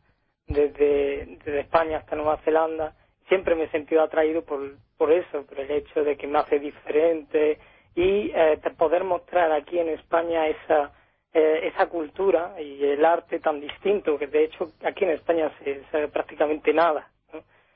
desde, 0.47 1.37
desde 1.43 1.59
España 1.61 1.97
hasta 1.97 2.15
Nueva 2.15 2.37
Zelanda, 2.43 2.93
siempre 3.27 3.55
me 3.55 3.63
he 3.63 3.71
sentido 3.71 4.01
atraído 4.01 4.43
por, 4.43 4.59
por 4.97 5.11
eso, 5.11 5.45
por 5.45 5.59
el 5.59 5.71
hecho 5.71 6.03
de 6.03 6.17
que 6.17 6.27
me 6.27 6.39
hace 6.39 6.59
diferente 6.59 7.57
y 7.95 8.31
eh, 8.35 8.59
poder 8.77 9.03
mostrar 9.03 9.51
aquí 9.51 9.79
en 9.79 9.89
España 9.89 10.47
esa, 10.47 10.91
eh, 11.33 11.71
esa 11.73 11.87
cultura 11.87 12.61
y 12.61 12.83
el 12.83 13.03
arte 13.05 13.39
tan 13.39 13.61
distinto, 13.61 14.19
que 14.19 14.27
de 14.27 14.43
hecho 14.45 14.73
aquí 14.83 15.05
en 15.05 15.11
España 15.11 15.51
se 15.63 15.83
sabe 15.91 16.09
prácticamente 16.09 16.73
nada. 16.73 17.07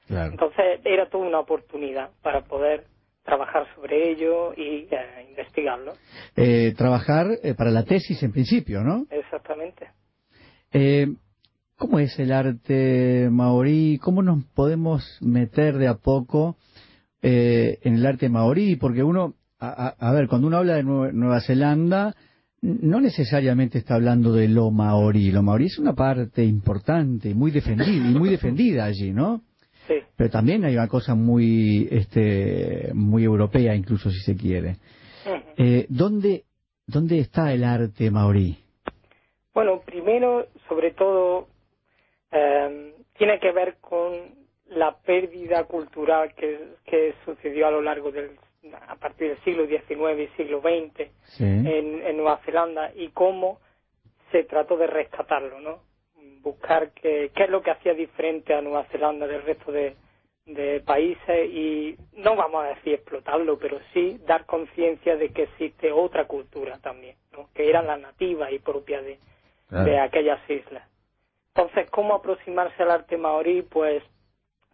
Entonces 0.10 0.82
era 0.84 1.10
toda 1.10 1.28
una 1.28 1.40
oportunidad 1.40 2.10
para 2.22 2.42
poder 2.42 2.86
trabajar 3.24 3.68
sobre 3.76 4.12
ello 4.12 4.54
y 4.58 4.88
eh, 4.90 5.28
investigarlo. 5.30 5.94
Eh, 6.36 6.74
trabajar 6.76 7.28
eh, 7.44 7.54
para 7.54 7.70
la 7.70 7.84
tesis 7.84 8.22
en 8.24 8.32
principio, 8.32 8.82
¿no? 8.82 9.06
Exactamente. 9.12 9.88
¿Cómo 11.78 12.00
es 12.00 12.20
el 12.20 12.32
arte 12.32 13.30
maorí? 13.32 14.00
¿Cómo 14.02 14.22
nos 14.22 14.44
podemos 14.54 15.18
meter 15.22 15.78
de 15.78 15.88
a 15.88 15.96
poco 15.96 16.58
en 17.22 17.94
el 17.96 18.06
arte 18.06 18.30
maorí? 18.30 18.76
Porque 18.76 19.02
uno, 19.02 19.36
a, 19.60 20.12
ver, 20.12 20.28
cuando 20.28 20.48
uno 20.48 20.58
habla 20.58 20.76
de 20.76 20.84
Nueva 20.84 21.42
Zelanda, 21.42 22.16
no 22.62 23.00
necesariamente 23.00 23.80
está 23.80 23.96
hablando 23.96 24.34
de 24.34 24.48
lo 24.48 24.70
maorí. 24.70 25.32
Lo 25.32 25.42
maorí 25.42 25.68
es 25.68 25.80
una 25.80 25.94
parte 25.94 26.44
importante, 26.44 27.34
muy 27.34 27.50
defendida 27.50 28.10
y 28.10 28.14
muy 28.14 28.30
defendida 28.30 28.86
allí, 28.86 29.12
¿no? 29.12 29.42
Pero 30.16 30.30
también 30.30 30.66
hay 30.66 30.76
una 30.76 30.88
cosa 30.88 31.16
muy, 31.16 31.88
este, 31.92 32.92
muy 32.94 33.24
europea, 33.24 33.76
incluso 33.76 34.10
si 34.10 34.20
se 34.20 34.36
quiere. 34.36 34.78
Eh, 35.58 35.86
¿dónde, 35.90 36.46
¿Dónde 36.88 37.20
está 37.20 37.52
el 37.54 37.64
arte 37.64 38.10
maorí? 38.10 38.58
Bueno, 39.54 39.82
primero, 39.86 40.48
sobre 40.68 40.92
todo, 40.92 41.48
em, 42.32 42.94
tiene 43.18 43.40
que 43.40 43.52
ver 43.52 43.78
con 43.82 44.14
la 44.70 44.96
pérdida 44.98 45.66
cultural 45.66 46.34
que, 46.36 46.76
que 46.86 47.14
sucedió 47.26 47.68
a 47.68 47.72
lo 47.72 47.82
largo 47.82 48.12
del 48.12 48.32
a 48.88 48.96
partir 48.96 49.30
del 49.30 49.38
siglo 49.44 49.66
XIX 49.68 50.20
y 50.20 50.28
siglo 50.36 50.62
XX 50.62 51.10
en, 51.40 51.68
en 52.06 52.18
Nueva 52.18 52.42
Zelanda 52.46 52.92
y 52.94 53.10
cómo 53.10 53.60
se 54.32 54.44
trató 54.44 54.78
de 54.78 54.88
rescatarlo, 54.88 55.60
¿no? 55.60 55.89
Buscar 56.42 56.92
qué, 56.92 57.32
qué 57.36 57.44
es 57.44 57.50
lo 57.50 57.62
que 57.62 57.72
hacía 57.72 57.94
diferente 57.94 58.54
a 58.54 58.62
Nueva 58.62 58.86
Zelanda 58.86 59.28
del 59.28 59.44
resto 59.44 59.72
de, 59.72 59.96
países 60.84 61.48
y 61.52 61.96
no 62.14 62.36
vamos 62.36 62.66
a 62.66 62.70
decir 62.70 62.96
explotarlo, 62.96 63.60
pero 63.60 63.80
sí 63.94 64.20
dar 64.26 64.48
conciencia 64.48 65.16
de 65.16 65.30
que 65.30 65.44
existe 65.44 65.92
otra 65.92 66.26
cultura 66.26 66.80
también, 66.80 67.16
que 67.54 67.70
era 67.70 67.84
la 67.84 67.98
nativa 67.98 68.52
y 68.52 68.58
propia 68.58 69.00
de, 69.04 69.20
de 69.70 70.00
aquellas 70.00 70.40
islas. 70.50 70.90
Entonces, 71.54 71.88
¿cómo 71.92 72.16
aproximarse 72.16 72.82
al 72.82 72.90
arte 72.90 73.16
maorí? 73.16 73.62
Pues 73.62 74.02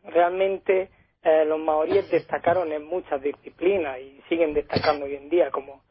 realmente 0.04 0.90
eh, 1.24 1.44
los 1.46 1.60
maoríes 1.60 2.10
destacaron 2.10 2.72
en 2.72 2.86
muchas 2.86 3.22
disciplinas 3.22 4.00
y 4.00 4.22
siguen 4.30 4.54
destacando 4.54 5.06
hoy 5.06 5.16
en 5.16 5.30
día, 5.30 5.52
como, 5.52 5.84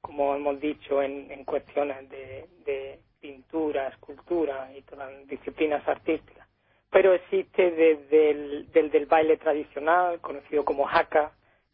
como 0.00 0.34
hemos 0.34 0.60
dicho, 0.60 1.00
en, 1.00 1.30
en 1.30 1.44
cuestiones 1.44 2.08
de, 2.10 2.48
de 2.66 3.00
pintura, 3.22 3.88
escultura 3.88 4.68
y 4.76 4.82
todas 4.82 5.10
las 5.12 5.28
disciplinas 5.28 5.86
artísticas. 5.86 6.46
Pero 6.90 7.14
existe 7.14 7.70
desde 7.70 8.30
el 8.30 8.90
del, 8.90 9.06
baile 9.06 9.38
tradicional, 9.38 10.20
conocido 10.20 10.64
como 10.64 10.86
haka, 10.86 11.32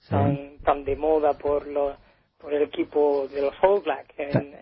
tan, 0.09 0.59
tan 0.59 0.85
de 0.85 0.95
moda 0.95 1.33
por, 1.33 1.67
los, 1.67 1.97
por 2.39 2.53
el 2.53 2.63
equipo 2.63 3.27
de 3.29 3.43
los 3.43 3.55
All 3.63 3.83
Blacks 3.83 4.15
en, 4.17 4.55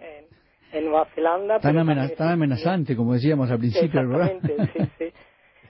en, 0.73 0.85
Nueva 0.85 1.07
Zelanda. 1.15 1.59
Tan, 1.59 1.77
amenazante, 1.77 2.97
como 2.97 3.15
decíamos 3.15 3.51
al 3.51 3.59
principio 3.59 4.01
Exactamente, 4.01 4.57
sí, 4.73 4.91
sí. 4.99 5.13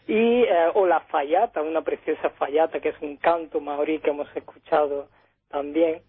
Y, 0.09 0.43
eh, 0.43 0.69
o 0.75 0.87
la 0.87 1.01
fallata, 1.01 1.63
una 1.63 1.83
preciosa 1.83 2.31
fallata, 2.31 2.79
que 2.79 2.91
es 2.91 3.01
un 3.01 3.17
canto 3.17 3.61
maorí 3.61 3.99
que 3.99 4.11
hemos 4.11 4.29
escuchado 4.37 5.09
también. 5.49 6.03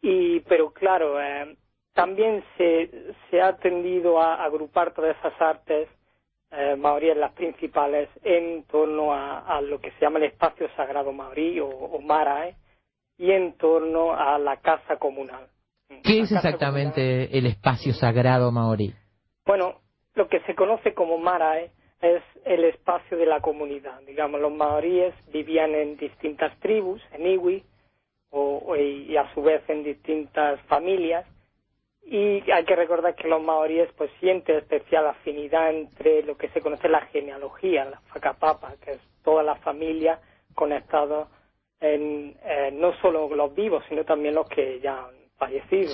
Y, 0.00 0.40
pero 0.40 0.70
claro, 0.70 1.20
eh, 1.20 1.56
también 1.96 2.44
se, 2.58 3.14
se 3.30 3.40
ha 3.40 3.56
tendido 3.56 4.20
a 4.20 4.44
agrupar 4.44 4.92
todas 4.92 5.16
esas 5.16 5.32
artes 5.40 5.88
eh, 6.50 6.76
maoríes, 6.76 7.16
las 7.16 7.32
principales, 7.32 8.10
en 8.22 8.64
torno 8.64 9.14
a, 9.14 9.60
lo 9.62 9.80
que 9.80 9.90
se 9.92 10.00
llama 10.00 10.18
el 10.18 10.26
espacio 10.26 10.68
sagrado 10.76 11.10
maorí 11.10 11.58
o, 11.58 11.98
marae 12.02 12.54
y 13.16 13.30
en 13.30 13.54
torno 13.54 14.12
a 14.12 14.38
la 14.38 14.58
casa 14.58 14.96
comunal. 14.98 15.48
¿Qué 16.04 16.20
es 16.20 16.30
exactamente 16.30 17.36
el 17.36 17.46
espacio 17.46 17.94
sagrado 17.94 18.52
maorí? 18.52 18.92
Bueno, 19.46 19.80
lo 20.14 20.28
que 20.28 20.40
se 20.40 20.54
conoce 20.54 20.92
como 20.92 21.16
marae 21.16 21.70
es 22.02 22.22
el 22.44 22.64
espacio 22.64 23.16
de 23.16 23.26
la 23.26 23.40
comunidad. 23.40 24.00
Digamos, 24.06 24.40
los 24.40 24.52
maoríes 24.52 25.14
vivían 25.32 25.74
en 25.74 25.96
distintas 25.96 26.56
tribus, 26.60 27.00
en 27.12 27.26
iwi, 27.26 27.64
o, 28.30 28.76
y 28.76 29.16
a 29.16 29.32
su 29.32 29.42
vez 29.42 29.62
en 29.68 29.82
distintas 29.82 30.60
familias, 30.62 31.26
y 32.08 32.48
hay 32.50 32.64
que 32.64 32.76
recordar 32.76 33.16
que 33.16 33.26
los 33.26 33.42
maoríes 33.42 33.90
pues 33.96 34.10
sienten 34.20 34.58
especial 34.58 35.08
afinidad 35.08 35.70
entre 35.70 36.22
lo 36.22 36.36
que 36.36 36.48
se 36.50 36.60
conoce 36.60 36.88
la 36.88 37.00
genealogía, 37.06 37.84
la 37.84 38.00
facapapa, 38.12 38.74
que 38.84 38.92
es 38.92 39.00
toda 39.24 39.42
la 39.42 39.56
familia 39.56 40.20
conectada 40.54 41.26
en, 41.80 42.36
eh, 42.44 42.70
no 42.72 42.92
solo 43.00 43.28
los 43.34 43.54
vivos, 43.54 43.82
sino 43.88 44.04
también 44.04 44.36
los 44.36 44.48
que 44.48 44.80
ya 44.80 45.06
han 45.06 45.16
fallecido. 45.36 45.92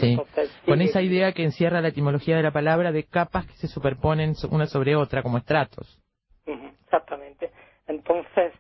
Con 0.67 0.83
esa 0.83 1.01
idea 1.01 1.33
que 1.33 1.45
encierra 1.45 1.81
la 1.81 1.89
etimología 1.89 2.37
de 2.37 2.43
la 2.43 2.53
palabra 2.53 2.93
de 2.93 3.05
capas 3.05 3.47
que 3.47 3.55
se 3.55 3.67
superponen 3.67 4.35
una 4.51 4.67
sobre 4.67 4.95
otra 4.95 5.23
como 5.23 5.39
estratos. 5.39 5.99
exactamente. 6.85 7.51
Entonces, 7.89 8.53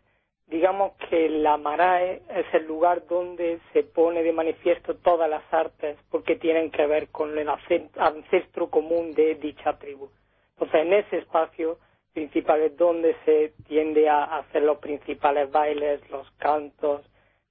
digamos 0.52 0.92
que 1.08 1.30
la 1.30 1.56
Marae 1.56 2.20
es 2.28 2.44
el 2.52 2.66
lugar 2.66 3.06
donde 3.06 3.58
se 3.72 3.84
pone 3.84 4.22
de 4.22 4.32
manifiesto 4.32 4.94
todas 4.96 5.28
las 5.28 5.42
artes 5.50 5.96
porque 6.10 6.36
tienen 6.36 6.70
que 6.70 6.86
ver 6.86 7.08
con 7.08 7.36
el 7.38 7.48
ancestro 7.48 8.68
común 8.68 9.12
de 9.12 9.36
dicha 9.36 9.78
tribu. 9.78 10.10
Entonces, 10.52 10.82
en 10.82 10.92
ese 10.92 11.18
espacio 11.18 11.78
principal 12.12 12.60
es 12.60 12.76
donde 12.76 13.16
se 13.24 13.54
tiende 13.66 14.10
a 14.10 14.24
hacer 14.24 14.62
los 14.62 14.76
principales 14.76 15.50
bailes, 15.50 16.08
los 16.10 16.30
cantos, 16.32 17.00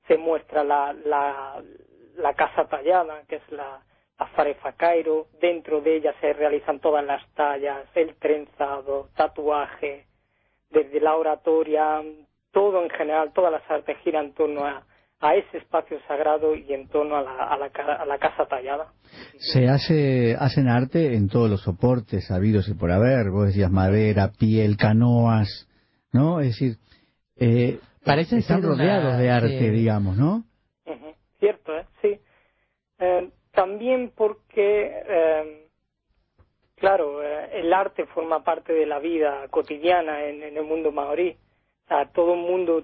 se 0.08 0.20
muestra 0.20 0.64
la, 0.64 0.94
la, 1.04 1.60
la 2.18 2.34
casa 2.36 2.68
tallada, 2.68 3.24
que 3.28 3.38
es 3.38 3.52
la, 3.52 3.82
la 4.20 4.28
Farefa 4.28 4.74
Cairo, 4.74 5.26
dentro 5.40 5.82
de 5.82 5.96
ella 5.96 6.14
se 6.22 6.34
realizan 6.34 6.80
todas 6.80 7.04
las 7.04 7.28
tallas, 7.34 7.84
el 7.96 8.14
trenzado, 8.18 9.10
tatuaje, 9.16 10.06
desde 10.70 11.00
la 11.00 11.16
oratoria, 11.16 12.04
todo 12.52 12.84
en 12.84 12.90
general, 12.90 13.32
todas 13.34 13.52
las 13.52 13.70
artes 13.70 13.98
giran 14.04 14.26
en 14.26 14.34
torno 14.34 14.66
a, 14.66 14.84
a 15.20 15.36
ese 15.36 15.58
espacio 15.58 16.00
sagrado 16.08 16.56
y 16.56 16.74
en 16.74 16.88
torno 16.90 17.16
a 17.16 17.22
la, 17.22 17.32
a 17.48 17.58
la, 17.58 17.66
a 17.68 18.06
la 18.06 18.18
casa 18.18 18.46
tallada. 18.46 18.92
Se 19.38 19.68
hace, 19.68 20.36
hacen 20.40 20.68
arte 20.68 21.16
en 21.16 21.28
todos 21.30 21.50
los 21.50 21.62
soportes 21.62 22.30
habidos 22.32 22.68
y 22.70 22.74
por 22.74 22.92
haber, 22.92 23.30
vos 23.32 23.48
decías 23.48 23.72
madera, 23.72 24.32
piel, 24.38 24.78
canoas, 24.78 25.68
¿no? 26.12 26.40
Es 26.40 26.48
decir, 26.48 26.78
eh, 27.38 27.80
Parecen 28.04 28.40
están 28.40 28.62
ser 28.62 28.70
una- 28.72 28.78
rodeados 28.84 29.18
de 29.18 29.30
arte, 29.30 29.72
digamos, 29.72 30.18
¿no? 30.18 30.44
Ujú, 30.86 31.14
Cierto, 31.40 31.78
¿eh? 31.78 31.86
sí. 32.02 32.20
Eh, 33.00 33.30
también 33.54 34.12
porque, 34.16 34.92
eh, 35.08 35.68
claro, 36.76 37.24
eh, 37.24 37.60
el 37.60 37.74
arte 37.74 38.06
forma 38.08 38.44
parte 38.44 38.74
de 38.74 38.86
la 38.86 39.00
vida 39.00 39.48
cotidiana 39.50 40.24
en, 40.26 40.42
en 40.44 40.58
el 40.58 40.64
mundo 40.64 40.92
maorí. 40.92 41.38
Sea, 41.92 42.06
todo 42.14 42.36
el 42.36 42.40
mundo, 42.40 42.84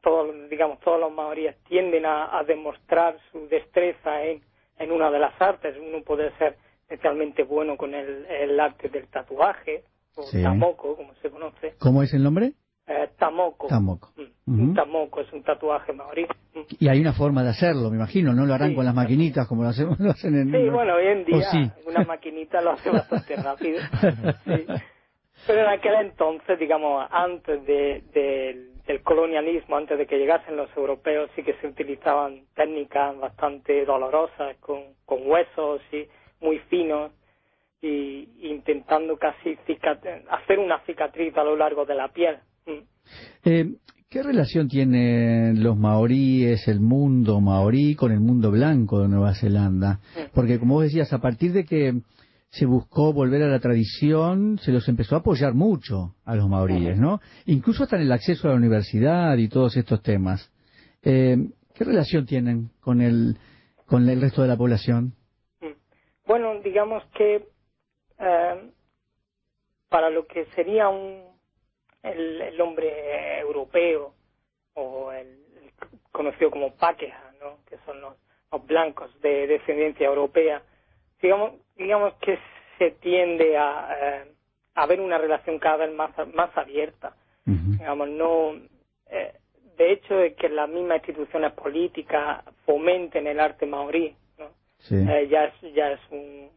todos, 0.00 0.48
digamos, 0.48 0.78
todos 0.78 1.00
los 1.00 1.12
maoríes 1.12 1.56
tienden 1.64 2.06
a, 2.06 2.38
a 2.38 2.44
demostrar 2.44 3.16
su 3.32 3.48
destreza 3.48 4.22
en, 4.22 4.42
en 4.78 4.92
una 4.92 5.10
de 5.10 5.18
las 5.18 5.34
artes. 5.42 5.74
Uno 5.76 6.04
puede 6.04 6.30
ser 6.38 6.56
especialmente 6.82 7.42
bueno 7.42 7.76
con 7.76 7.94
el, 7.94 8.24
el 8.26 8.60
arte 8.60 8.88
del 8.90 9.08
tatuaje, 9.08 9.82
o 10.16 10.22
Sí. 10.22 10.40
tamoko, 10.40 10.94
como 10.96 11.14
se 11.16 11.30
conoce. 11.30 11.74
¿Cómo 11.80 12.04
es 12.04 12.14
el 12.14 12.22
nombre? 12.22 12.52
Eh, 12.86 13.08
tamoko. 13.18 13.66
Tamoko. 13.66 14.12
Mm. 14.46 14.60
Un 14.60 14.74
tamoko 14.74 15.20
es 15.20 15.32
un 15.32 15.42
tatuaje 15.42 15.92
maorí. 15.92 16.24
Mm. 16.54 16.60
Y 16.78 16.88
hay 16.88 17.00
una 17.00 17.14
forma 17.14 17.42
de 17.42 17.50
hacerlo, 17.50 17.90
me 17.90 17.96
imagino, 17.96 18.32
no 18.34 18.46
lo 18.46 18.54
harán 18.54 18.70
Sí. 18.70 18.76
con 18.76 18.84
las 18.84 18.94
maquinitas 18.94 19.48
como 19.48 19.64
lo, 19.64 19.70
hacemos, 19.70 19.98
lo 20.00 20.10
hacen 20.12 20.34
en... 20.36 20.52
Sí, 20.52 20.68
bueno, 20.70 20.94
hoy 20.94 21.06
en 21.08 21.22
¿O 21.22 21.24
día 21.24 21.50
sí? 21.50 21.70
una 21.88 22.04
maquinita 22.04 22.62
lo 22.62 22.70
hace 22.70 22.88
bastante 22.90 23.34
rápido. 23.34 23.80
Sí. 24.44 24.64
Pero 25.46 25.60
en 25.62 25.68
aquel 25.68 25.94
entonces, 26.00 26.58
digamos, 26.58 27.06
antes 27.10 27.64
de, 27.66 28.02
de- 28.12 28.68
del 28.86 29.02
colonialismo, 29.02 29.76
antes 29.76 29.98
de 29.98 30.06
que 30.06 30.18
llegasen 30.18 30.56
los 30.56 30.74
europeos, 30.76 31.30
sí 31.36 31.42
que 31.42 31.54
se 31.60 31.66
utilizaban 31.66 32.42
técnicas 32.54 33.18
bastante 33.18 33.84
dolorosas, 33.84 34.56
con, 34.60 34.80
con 35.04 35.18
huesos 35.30 35.80
y 35.92 36.06
muy 36.44 36.58
finos, 36.70 37.12
y 37.80 38.28
intentando 38.48 39.16
casi 39.18 39.56
hacer 40.30 40.58
una 40.58 40.80
cicatriz 40.80 41.36
a 41.36 41.44
lo 41.44 41.54
largo 41.56 41.84
de 41.84 41.94
la 41.94 42.08
piel. 42.08 42.38
Mm. 42.66 42.78
Eh, 43.44 43.66
¿Qué 44.10 44.22
relación 44.22 44.68
tienen 44.68 45.62
los 45.62 45.76
maoríes, 45.76 46.66
el 46.66 46.80
mundo 46.80 47.40
maorí, 47.42 47.94
con 47.94 48.10
el 48.10 48.20
mundo 48.20 48.50
blanco 48.50 49.02
de 49.02 49.08
Nueva 49.08 49.34
Zelanda? 49.34 50.00
Porque, 50.34 50.58
como 50.58 50.74
vos 50.76 50.84
decías, 50.84 51.12
a 51.12 51.18
partir 51.20 51.52
de 51.52 51.64
que 51.66 51.92
se 52.50 52.66
buscó 52.66 53.12
volver 53.12 53.42
a 53.42 53.48
la 53.48 53.60
tradición, 53.60 54.58
se 54.58 54.72
los 54.72 54.88
empezó 54.88 55.16
a 55.16 55.18
apoyar 55.18 55.54
mucho 55.54 56.14
a 56.24 56.34
los 56.34 56.48
maoríes, 56.48 56.98
¿no? 56.98 57.20
Incluso 57.46 57.84
hasta 57.84 57.96
en 57.96 58.02
el 58.02 58.12
acceso 58.12 58.48
a 58.48 58.52
la 58.52 58.56
universidad 58.56 59.36
y 59.36 59.48
todos 59.48 59.76
estos 59.76 60.02
temas. 60.02 60.50
Eh, 61.02 61.36
¿Qué 61.74 61.84
relación 61.84 62.26
tienen 62.26 62.70
con 62.80 63.00
el, 63.02 63.36
con 63.86 64.08
el 64.08 64.20
resto 64.20 64.42
de 64.42 64.48
la 64.48 64.56
población? 64.56 65.14
Bueno, 66.26 66.60
digamos 66.60 67.04
que 67.16 67.46
eh, 68.18 68.70
para 69.88 70.10
lo 70.10 70.26
que 70.26 70.46
sería 70.54 70.88
un 70.88 71.28
el, 72.02 72.40
el 72.40 72.60
hombre 72.60 73.40
europeo 73.40 74.14
o 74.74 75.12
el, 75.12 75.26
el 75.26 75.72
conocido 76.12 76.50
como 76.50 76.74
paqueja, 76.74 77.32
¿no? 77.40 77.58
que 77.68 77.76
son 77.84 78.00
los, 78.00 78.14
los 78.52 78.66
blancos 78.66 79.10
de 79.20 79.46
descendencia 79.46 80.06
europea, 80.06 80.62
digamos, 81.20 81.52
digamos 81.76 82.14
que 82.14 82.38
se 82.78 82.92
tiende 82.92 83.56
a, 83.56 83.96
eh, 84.00 84.32
a 84.74 84.86
ver 84.86 85.00
una 85.00 85.18
relación 85.18 85.58
cada 85.58 85.78
vez 85.86 85.94
más, 85.94 86.10
más 86.34 86.56
abierta. 86.56 87.14
Digamos, 87.44 88.08
no, 88.08 88.52
eh, 89.10 89.32
de 89.76 89.92
hecho, 89.92 90.16
de 90.16 90.34
que 90.34 90.48
las 90.48 90.68
mismas 90.68 90.98
instituciones 90.98 91.52
políticas 91.52 92.44
fomenten 92.66 93.26
el 93.26 93.40
arte 93.40 93.64
maorí, 93.66 94.14
¿no? 94.38 94.50
Sí. 94.78 94.96
Eh, 94.96 95.28
ya 95.28 95.44
es, 95.44 95.74
ya 95.74 95.92
es 95.92 96.00
un, 96.10 96.50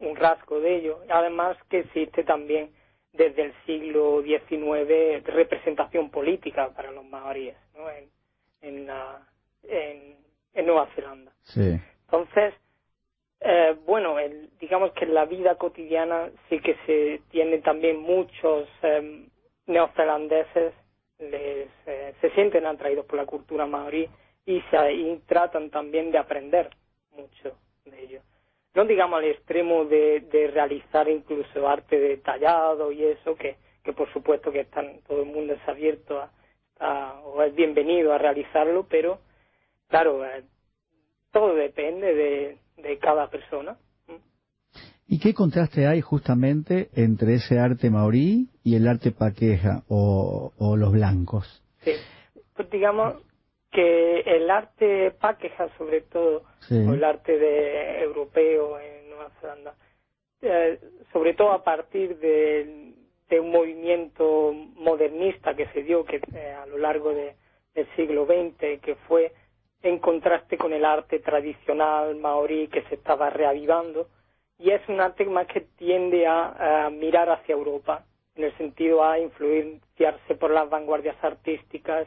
un 0.00 0.16
rasgo 0.16 0.60
de 0.60 0.76
ello. 0.76 1.00
Además 1.08 1.56
que 1.68 1.80
existe 1.80 2.24
también 2.24 2.70
desde 3.12 3.42
el 3.42 3.54
siglo 3.66 4.22
XIX 4.22 5.22
representación 5.24 6.10
política 6.10 6.68
para 6.70 6.90
los 6.92 7.04
maoríes 7.04 7.56
¿no? 7.76 7.90
en, 7.90 8.08
en, 8.62 8.86
la- 8.86 9.26
en, 9.64 10.16
en 10.54 10.66
Nueva 10.66 10.86
Zelanda. 10.94 11.32
Sí. 11.42 11.78
Entonces, 12.04 12.54
eh, 13.40 13.76
bueno, 13.84 14.18
el- 14.18 14.50
digamos 14.72 14.92
que 14.92 15.04
en 15.04 15.12
la 15.12 15.26
vida 15.26 15.56
cotidiana 15.56 16.30
sí 16.48 16.58
que 16.60 16.74
se 16.86 17.20
tienen 17.30 17.60
también 17.60 18.00
muchos 18.00 18.66
eh, 18.80 19.26
neozelandeses 19.66 20.72
les, 21.18 21.68
eh, 21.84 22.14
se 22.22 22.30
sienten 22.30 22.64
atraídos 22.64 23.04
por 23.04 23.18
la 23.18 23.26
cultura 23.26 23.66
maorí 23.66 24.08
y, 24.46 24.62
se, 24.70 25.20
tratan 25.26 25.68
también 25.68 26.10
de 26.10 26.16
aprender 26.16 26.70
mucho 27.10 27.54
de 27.84 28.02
ello. 28.02 28.22
No 28.72 28.86
digamos 28.86 29.18
al 29.18 29.26
extremo 29.26 29.84
de, 29.84 30.20
de 30.20 30.46
realizar 30.46 31.06
incluso 31.06 31.68
arte 31.68 32.00
detallado 32.00 32.92
y 32.92 33.04
eso, 33.04 33.36
que, 33.36 33.58
por 33.94 34.10
supuesto 34.14 34.50
que 34.50 34.60
están, 34.60 35.02
todo 35.06 35.20
el 35.20 35.28
mundo 35.28 35.52
es 35.52 35.68
abierto 35.68 36.18
a, 36.80 37.20
o 37.26 37.42
es 37.42 37.54
bienvenido 37.54 38.14
a 38.14 38.16
realizarlo, 38.16 38.86
pero 38.88 39.18
claro, 39.88 40.24
eh, 40.24 40.44
todo 41.30 41.54
depende 41.56 42.14
de, 42.14 42.58
de 42.78 42.98
cada 42.98 43.28
persona. 43.28 43.76
¿Y 45.12 45.18
qué 45.18 45.34
contraste 45.34 45.86
hay 45.86 46.00
justamente 46.00 46.88
entre 46.94 47.34
ese 47.34 47.58
arte 47.58 47.90
maorí 47.90 48.48
y 48.64 48.76
el 48.76 48.88
arte 48.88 49.10
paqueja 49.12 49.82
o, 49.88 50.52
o 50.56 50.76
los 50.78 50.90
blancos? 50.92 51.44
Sí. 51.84 51.92
Pues 52.56 52.70
digamos 52.70 53.16
que 53.70 54.20
el 54.20 54.50
arte 54.50 55.10
paqueja, 55.20 55.68
sobre 55.76 56.00
todo, 56.00 56.44
Sí. 56.60 56.76
o 56.88 56.94
el 56.94 57.04
arte 57.04 57.38
de 57.38 58.00
europeo 58.02 58.78
en 58.80 59.10
Nueva 59.10 59.28
Zelanda, 59.38 59.74
eh, 60.40 60.80
sobre 61.12 61.34
todo 61.34 61.52
a 61.52 61.62
partir 61.62 62.18
de, 62.18 62.94
de 63.28 63.38
un 63.40 63.50
movimiento 63.50 64.52
modernista 64.76 65.54
que 65.54 65.66
se 65.74 65.82
dio 65.82 66.06
que 66.06 66.22
eh, 66.34 66.52
a 66.52 66.64
lo 66.64 66.78
largo 66.78 67.12
de- 67.12 67.34
del 67.74 67.86
siglo 67.96 68.24
XX, 68.24 68.80
que 68.80 68.94
fue 69.06 69.32
en 69.82 69.98
contraste 69.98 70.56
con 70.56 70.72
el 70.72 70.86
arte 70.86 71.18
tradicional 71.18 72.16
maorí 72.16 72.68
que 72.68 72.80
se 72.84 72.94
estaba 72.94 73.28
reavivando, 73.28 74.08
y 74.62 74.70
es 74.70 74.80
un 74.88 74.96
más 74.96 75.46
que 75.48 75.62
tiende 75.76 76.26
a, 76.26 76.88
mirar 76.90 77.28
hacia 77.30 77.54
Europa, 77.54 78.04
en 78.36 78.44
el 78.44 78.56
sentido 78.56 79.04
a 79.04 79.18
influenciarse 79.18 80.36
por 80.36 80.50
las 80.50 80.70
vanguardias 80.70 81.16
artísticas, 81.22 82.06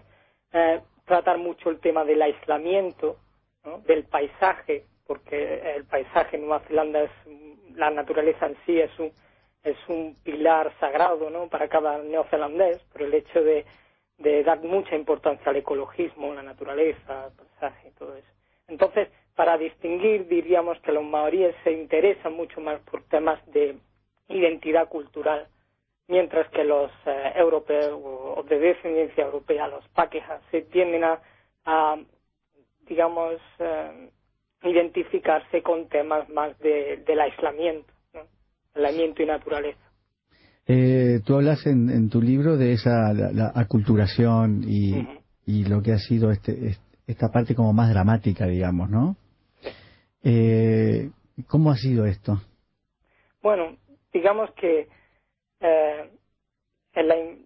eh, 0.54 0.82
tratar 1.06 1.38
mucho 1.38 1.70
el 1.70 1.80
tema 1.80 2.06
del 2.06 2.22
aislamiento, 2.22 3.18
del 3.86 4.06
paisaje, 4.06 4.86
porque 5.06 5.76
el 5.76 5.86
paisaje 5.86 6.38
en 6.38 6.44
Nueva 6.44 6.62
Zelanda 6.68 7.04
es 7.04 7.12
la 7.76 7.90
naturaleza 7.90 8.46
en 8.46 8.56
sí 8.66 8.80
es 8.80 8.98
un 9.00 9.12
es 9.64 9.78
un 9.88 10.16
pilar 10.24 10.72
sagrado, 10.80 11.32
¿no? 11.32 11.48
Para 11.50 11.68
cada 11.68 11.98
neozelandés, 11.98 12.78
por 12.94 13.02
el 13.02 13.14
hecho 13.16 13.44
de, 13.44 13.66
de 14.20 14.44
dar 14.44 14.62
mucha 14.62 14.96
importancia 14.96 15.50
al 15.50 15.56
ecologismo, 15.56 16.36
la 16.36 16.44
naturaleza, 16.44 17.26
el 17.26 17.34
paisaje 17.34 17.88
y 17.90 17.92
todo 17.94 18.16
eso. 18.16 18.28
Entonces, 18.68 19.10
para 19.36 19.58
distinguir, 19.58 20.28
diríamos 20.28 20.80
que 20.80 20.92
los 20.92 21.04
maoríes 21.04 21.56
se 21.64 21.72
interesan 21.72 22.34
mucho 22.34 22.62
más 22.62 22.80
por 22.90 23.04
temas 23.04 23.40
de 23.52 23.78
identidad 24.30 24.88
cultural, 24.88 25.48
mientras 26.08 26.50
que 26.52 26.64
los 26.64 26.90
eh, 27.06 27.34
europeos 27.36 28.00
o, 28.04 28.44
de 28.48 28.60
descendencia 28.60 29.26
europea, 29.26 29.68
los 29.68 29.88
paquejas, 29.90 30.42
se 30.52 30.62
tienden 30.64 31.04
a, 31.04 31.20
a, 31.66 31.98
digamos, 32.88 33.36
eh, 33.60 34.10
identificarse 34.64 35.62
con 35.62 35.88
temas 35.90 36.28
más 36.30 36.58
de, 36.60 37.04
del 37.06 37.20
aislamiento, 37.20 37.92
¿no? 38.14 38.22
aislamiento 38.74 39.22
y 39.22 39.26
naturaleza. 39.26 39.80
Eh, 40.68 41.20
tú 41.26 41.36
hablas 41.36 41.66
en, 41.68 41.90
en 41.90 42.10
tu 42.10 42.22
libro 42.22 42.58
de 42.58 42.74
esa 42.74 43.14
la, 43.14 43.32
la 43.32 43.52
aculturación 43.54 44.64
y, 44.68 44.96
y 45.46 45.66
lo 45.66 45.82
que 45.84 45.92
ha 45.94 46.00
sido 46.00 46.32
este, 46.32 46.70
es- 46.70 46.82
esta 47.06 47.28
parte 47.30 47.54
como 47.54 47.72
más 47.72 47.92
dramática, 47.92 48.48
digamos, 48.48 48.90
¿no? 48.90 49.16
Eh, 50.26 51.12
¿Cómo 51.48 51.70
ha 51.72 51.76
sido 51.76 52.06
esto? 52.06 52.38
Bueno, 53.44 53.78
digamos 54.12 54.52
que 54.54 54.88
eh, 55.60 56.10
el 56.94 57.46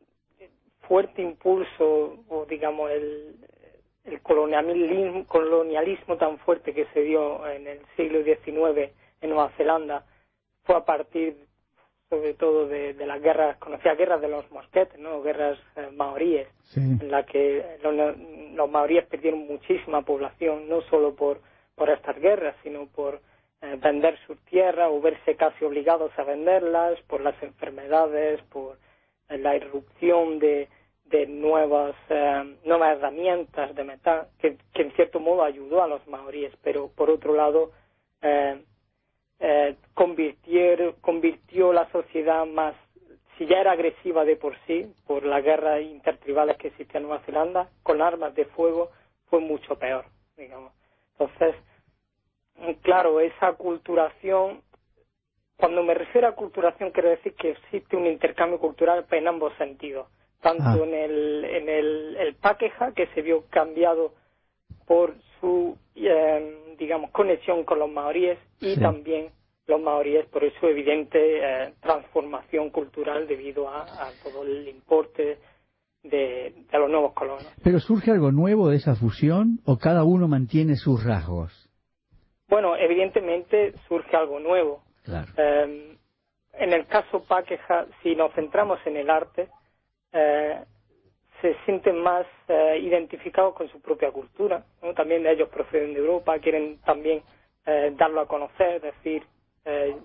fuerte 0.88 1.22
impulso 1.22 2.24
o 2.30 2.46
digamos 2.50 2.90
el, 2.92 3.36
el 4.06 4.22
colonialismo, 4.22 5.26
colonialismo 5.28 6.18
tan 6.18 6.38
fuerte 6.40 6.74
que 6.74 6.86
se 6.94 7.02
dio 7.02 7.46
en 7.48 7.68
el 7.68 7.80
siglo 7.98 8.24
XIX 8.24 8.92
en 9.22 9.30
Nueva 9.30 9.52
Zelanda 9.58 10.06
fue 10.64 10.76
a 10.78 10.86
partir 10.86 11.36
sobre 12.10 12.34
todo 12.34 12.68
de, 12.68 12.94
de 12.96 13.06
las 13.06 13.22
guerras, 13.22 13.58
conocidas 13.58 13.96
guerras 13.98 14.20
de 14.22 14.30
los 14.30 14.50
mosquetes, 14.52 14.98
¿no? 15.00 15.22
guerras 15.22 15.60
eh, 15.76 15.90
maoríes, 15.96 16.48
Sí. 16.64 16.80
en 16.80 17.12
la 17.12 17.24
que 17.26 17.78
los, 17.84 17.94
los 18.56 18.70
maoríes 18.70 19.06
perdieron 19.08 19.46
muchísima 19.48 20.02
población, 20.04 20.68
no 20.70 20.82
solo 20.84 21.14
por, 21.16 21.40
por 21.80 21.90
estas 21.90 22.20
guerras, 22.20 22.56
sino 22.62 22.86
por 22.86 23.22
eh, 23.62 23.76
vender 23.82 24.20
sus 24.28 24.38
tierras 24.46 24.90
o 24.92 25.02
verse 25.02 25.36
casi 25.36 25.66
obligados 25.66 26.12
a 26.20 26.24
venderlas, 26.24 27.00
por 27.08 27.22
las 27.22 27.42
enfermedades, 27.42 28.40
por 28.52 28.78
la 29.30 29.56
irrupción 29.56 30.40
de, 30.40 30.68
de 31.10 31.26
nuevas 31.28 31.96
eh, 32.10 32.56
nuevas 32.66 32.98
herramientas 32.98 33.74
de 33.76 33.84
metal 33.84 34.28
que, 34.40 34.58
en 34.76 34.92
cierto 34.94 35.20
modo 35.20 35.44
ayudó 35.44 35.82
a 35.84 35.88
los 35.88 36.06
maoríes 36.08 36.54
pero 36.64 36.90
por 36.90 37.10
otro 37.10 37.34
lado 37.34 37.72
eh, 38.22 38.62
eh, 39.40 39.76
convirtió 39.94 41.74
la 41.74 41.90
sociedad 41.92 42.46
más 42.46 42.76
si 43.38 43.48
ya 43.48 43.60
era 43.60 43.72
agresiva 43.72 44.24
de 44.26 44.36
por 44.36 44.56
sí 44.68 44.94
por 45.08 45.26
las 45.26 45.44
guerras 45.44 45.82
intertribales 45.82 46.58
que 46.58 46.68
existían 46.68 47.04
en 47.04 47.10
Nueva 47.10 47.24
Zelanda 47.26 47.70
con 47.84 48.02
armas 48.02 48.36
de 48.36 48.46
fuego 48.46 48.92
fue 49.30 49.40
mucho 49.40 49.78
peor 49.78 50.06
digamos. 50.38 50.74
Entonces 51.18 51.56
claro 52.82 53.20
esa 53.20 53.54
culturación 53.54 54.62
cuando 55.58 55.84
me 55.84 55.94
refiero 55.94 56.28
a 56.28 56.36
culturación 56.36 56.92
quiero 56.92 57.10
decir 57.10 57.34
que 57.34 57.52
existe 57.52 57.96
un 57.96 58.08
intercambio 58.08 58.60
cultural 58.60 59.06
en 59.12 59.28
ambos 59.28 59.54
sentidos 59.58 60.08
tanto 60.42 60.64
ah. 60.66 60.80
en 60.84 60.94
el 60.94 61.46
en 61.46 61.70
el, 61.70 62.18
el 62.18 62.36
paqueja 62.36 62.94
que 62.94 63.08
se 63.08 63.22
vio 63.22 63.46
cambiado 63.50 64.14
por 64.86 65.16
su 65.40 65.78
eh, 65.96 66.76
digamos 66.78 67.12
conexión 67.12 67.64
con 67.64 67.80
los 67.80 67.90
maoríes 67.90 68.40
y 68.60 68.78
también 68.80 69.32
los 69.70 69.82
maoríes 69.82 70.26
por 70.28 70.42
su 70.60 70.66
evidente 70.66 71.20
eh, 71.20 71.74
transformación 71.82 72.72
cultural 72.72 73.28
debido 73.28 73.70
a, 73.70 73.86
todo 74.24 74.44
el 74.44 74.68
importe 74.68 75.38
de, 76.04 76.54
de, 76.72 76.80
los 76.80 76.90
nuevos 76.90 77.14
colonos. 77.14 77.46
¿Pero 77.64 77.80
surge 77.80 78.12
algo 78.12 78.32
nuevo 78.32 78.70
de 78.70 78.78
esa 78.78 78.96
fusión 78.96 79.60
o 79.66 79.78
cada 79.78 80.04
uno 80.04 80.28
mantiene 80.28 80.76
sus 80.76 81.04
rasgos? 81.04 81.69
Bueno, 82.50 82.76
evidentemente 82.76 83.74
surge 83.88 84.16
algo 84.18 84.40
nuevo. 84.40 84.84
Claro. 85.04 85.28
Eh, 85.38 85.96
en 86.54 86.74
el 86.74 86.88
caso 86.88 87.24
Paqueja, 87.24 87.86
si 88.04 88.16
nos 88.16 88.34
centramos 88.34 88.80
en 88.86 88.98
el 88.98 89.10
arte, 89.10 89.48
eh, 90.12 90.60
se 91.42 91.56
sienten 91.66 92.02
más 92.02 92.26
eh, 92.48 92.80
identificados 92.82 93.54
con 93.56 93.70
su 93.70 93.82
propia 93.82 94.12
cultura. 94.12 94.64
¿no? 94.82 94.94
También 94.94 95.26
ellos 95.26 95.50
proceden 95.50 95.94
de 95.94 96.00
Europa, 96.00 96.40
quieren 96.40 96.80
también 96.80 97.22
eh, 97.66 97.94
darlo 97.98 98.22
a 98.22 98.28
conocer, 98.28 98.82
decir, 98.82 99.24
eh, 99.66 99.96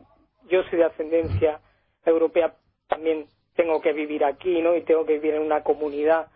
yo 0.49 0.63
soy 0.65 0.79
de 0.79 0.85
ascendencia 0.85 1.61
europea, 2.05 2.55
también 2.87 3.27
tengo 3.57 3.81
que 3.81 3.93
vivir 3.93 4.25
aquí, 4.25 4.61
¿no? 4.61 4.77
Y 4.77 4.83
tengo 4.83 5.07
que 5.07 5.15
vivir 5.15 5.35
en 5.35 5.43
una 5.43 5.63
comunidad 5.63 6.27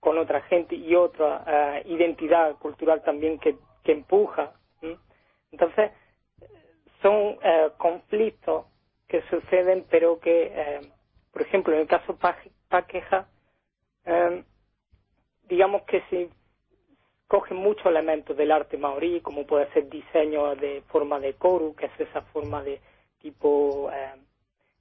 con 0.00 0.18
otra 0.18 0.42
gente 0.42 0.74
y 0.74 0.94
otra 0.94 1.82
identidad 1.86 2.56
cultural 2.58 3.02
también 3.02 3.38
que, 3.38 3.56
que 3.84 3.92
empuja. 3.92 4.52
Entonces, 5.52 5.90
son 7.02 7.38
conflictos 7.76 8.66
que 9.06 9.22
suceden, 9.30 9.86
pero 9.88 10.18
que, 10.18 10.80
por 11.32 11.42
ejemplo, 11.42 11.74
en 11.74 11.80
el 11.80 11.86
caso 11.86 12.18
Paqueja, 12.68 13.28
eh, 14.04 14.42
digamos 15.48 15.82
que 15.82 16.02
se 16.10 16.30
cogen 17.26 17.58
muchos 17.58 17.86
elementos 17.86 18.36
del 18.36 18.52
arte 18.52 18.78
maorí, 18.78 19.20
como 19.20 19.46
puede 19.46 19.70
ser 19.72 19.88
diseño 19.88 20.56
de 20.56 20.82
forma 20.88 21.20
de 21.20 21.34
koru, 21.34 21.74
que 21.74 21.86
es 21.86 22.00
esa 22.00 22.22
forma 22.22 22.62
de 22.62 22.80
tipo 23.20 23.90
eh, 23.92 24.14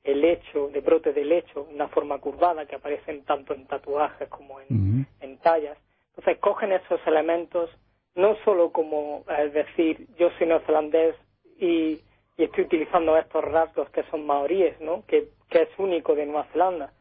el 0.03 0.23
hecho, 0.23 0.69
de 0.69 0.79
brote 0.79 1.11
de 1.11 1.25
lecho, 1.25 1.67
una 1.69 1.89
forma 1.89 2.19
curvada 2.19 2.65
que 2.65 2.75
aparecen 2.75 3.23
tanto 3.25 3.53
en 3.53 3.67
tatuajes 3.67 4.29
como 4.29 4.61
en, 4.61 5.05
en 5.19 5.37
tallas. 5.39 5.77
Entonces 6.09 6.37
cogen 6.39 6.71
esos 6.71 7.05
elementos 7.05 7.69
no 8.17 8.35
solo 8.43 8.71
como 8.71 9.23
es 9.39 9.53
decir 9.53 10.07
yo 10.19 10.29
soy 10.37 10.47
neozelandés 10.47 11.15
y, 11.59 12.01
y, 12.37 12.43
estoy 12.43 12.65
utilizando 12.65 13.17
estos 13.17 13.43
rasgos 13.43 13.89
que 13.91 14.03
son 14.11 14.25
maoríes, 14.25 14.79
¿no? 14.81 15.03
Que 15.07 15.29
que 15.49 15.61
es 15.63 15.69
único 15.77 16.15
de 16.15 16.25
Nueva 16.25 16.45
Zelanda, 16.51 16.91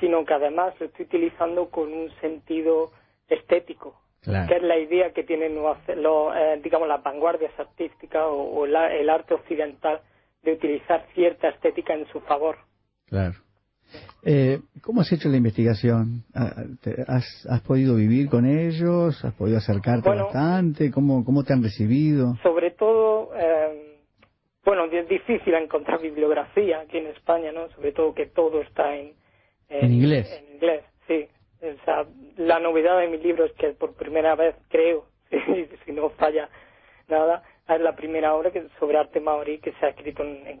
sino 0.00 0.24
que 0.24 0.34
además 0.34 0.74
lo 0.80 0.86
estoy 0.86 1.06
utilizando 1.06 1.68
con 1.70 1.92
un 1.92 2.10
sentido 2.20 2.90
estético, 3.28 4.00
que 4.22 4.56
es 4.56 4.62
la 4.62 4.78
idea 4.78 5.12
que 5.12 5.22
tienen 5.22 5.54
lo, 5.54 6.34
eh, 6.34 6.60
digamos 6.62 6.88
las 6.88 7.02
vanguardias 7.02 7.52
artísticas 7.58 8.22
o, 8.26 8.64
el 8.66 9.10
arte 9.10 9.34
occidental 9.34 10.00
de 10.42 10.52
utilizar 10.52 11.06
cierta 11.14 11.48
estética 11.48 11.94
en 11.94 12.06
su 12.08 12.20
favor. 12.22 12.58
Claro. 13.06 13.34
Eh, 14.24 14.60
¿Cómo 14.82 15.00
has 15.00 15.12
hecho 15.12 15.28
la 15.28 15.36
investigación? 15.36 16.24
Ah, 16.34 16.64
¿Has, 17.08 17.46
¿Has, 17.48 17.60
podido 17.62 17.96
vivir 17.96 18.28
con 18.28 18.46
ellos? 18.46 19.24
¿Has 19.24 19.34
podido 19.34 19.58
acercarte 19.58 20.08
bastante? 20.08 20.90
¿Cómo, 20.90 21.24
¿Cómo 21.24 21.42
te 21.44 21.52
han 21.52 21.62
recibido? 21.62 22.36
Sobre 22.42 22.70
todo, 22.70 23.30
eh, 23.36 23.98
bueno, 24.64 24.84
es 24.84 25.08
difícil 25.08 25.54
encontrar 25.54 26.00
bibliografía 26.00 26.80
aquí 26.80 26.98
en 26.98 27.08
España, 27.08 27.50
¿no? 27.52 27.68
Sobre 27.70 27.92
todo 27.92 28.14
que 28.14 28.26
todo 28.26 28.60
está 28.62 28.94
en, 28.94 29.12
en, 29.68 29.92
inglés. 29.92 30.30
En 30.40 30.54
inglés, 30.54 30.84
sí. 31.08 31.26
O 31.60 31.84
sea, 31.84 32.06
la 32.36 32.60
novedad 32.60 32.98
de 32.98 33.08
mi 33.08 33.18
libro 33.18 33.44
es 33.44 33.52
que 33.52 33.68
por 33.70 33.94
primera 33.94 34.34
vez, 34.36 34.54
creo, 34.68 35.06
si 35.84 35.92
no 35.92 36.10
falla 36.10 36.48
nada, 37.08 37.42
es 37.68 37.80
la 37.80 37.96
primera 37.96 38.34
obra 38.34 38.50
que, 38.50 38.66
sobre 38.78 38.98
arte 38.98 39.20
maorí 39.20 39.58
que 39.58 39.72
se 39.72 39.86
ha 39.86 39.88
escrito 39.90 40.22
en, 40.22 40.46
en, 40.46 40.60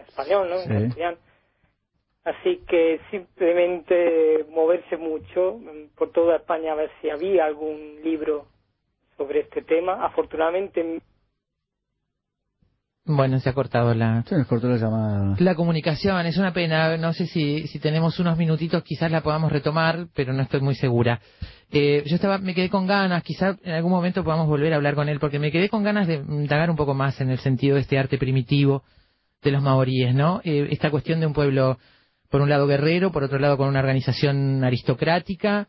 español, 0.00 0.48
¿no? 0.48 0.60
En 0.60 0.86
castellano. 0.86 1.18
Así 2.24 2.62
que 2.68 3.00
simplemente 3.10 4.46
moverse 4.50 4.96
mucho 4.96 5.58
por 5.96 6.12
toda 6.12 6.36
España 6.36 6.72
a 6.72 6.76
ver 6.76 6.90
si 7.00 7.10
había 7.10 7.46
algún 7.46 8.00
libro 8.02 8.46
sobre 9.16 9.40
este 9.40 9.62
tema. 9.62 10.04
Afortunadamente 10.04 11.00
bueno, 13.04 13.40
se 13.40 13.48
ha 13.48 13.52
cortado 13.52 13.94
la... 13.94 14.22
Se 14.28 14.36
nos 14.38 14.46
cortó 14.46 14.68
la 14.68 14.76
llamada. 14.76 15.34
La 15.40 15.56
comunicación, 15.56 16.24
es 16.24 16.36
una 16.38 16.52
pena. 16.52 16.96
No 16.98 17.12
sé 17.12 17.26
si, 17.26 17.66
si 17.66 17.80
tenemos 17.80 18.20
unos 18.20 18.38
minutitos, 18.38 18.84
quizás 18.84 19.10
la 19.10 19.22
podamos 19.22 19.50
retomar, 19.50 20.06
pero 20.14 20.32
no 20.32 20.42
estoy 20.42 20.60
muy 20.60 20.76
segura. 20.76 21.20
Eh, 21.72 22.04
yo 22.06 22.14
estaba, 22.14 22.38
me 22.38 22.54
quedé 22.54 22.70
con 22.70 22.86
ganas, 22.86 23.24
quizás 23.24 23.56
en 23.64 23.72
algún 23.72 23.90
momento 23.90 24.22
podamos 24.22 24.46
volver 24.46 24.72
a 24.72 24.76
hablar 24.76 24.94
con 24.94 25.08
él, 25.08 25.18
porque 25.18 25.40
me 25.40 25.50
quedé 25.50 25.68
con 25.68 25.82
ganas 25.82 26.06
de 26.06 26.16
indagar 26.16 26.70
un 26.70 26.76
poco 26.76 26.94
más 26.94 27.20
en 27.20 27.30
el 27.30 27.38
sentido 27.38 27.74
de 27.74 27.80
este 27.80 27.98
arte 27.98 28.18
primitivo 28.18 28.84
de 29.42 29.50
los 29.50 29.62
maoríes, 29.62 30.14
¿no? 30.14 30.40
Eh, 30.44 30.68
esta 30.70 30.90
cuestión 30.90 31.18
de 31.18 31.26
un 31.26 31.32
pueblo, 31.32 31.78
por 32.32 32.40
un 32.40 32.48
lado 32.48 32.66
guerrero, 32.66 33.12
por 33.12 33.22
otro 33.22 33.38
lado 33.38 33.56
con 33.56 33.68
una 33.68 33.78
organización 33.78 34.64
aristocrática, 34.64 35.68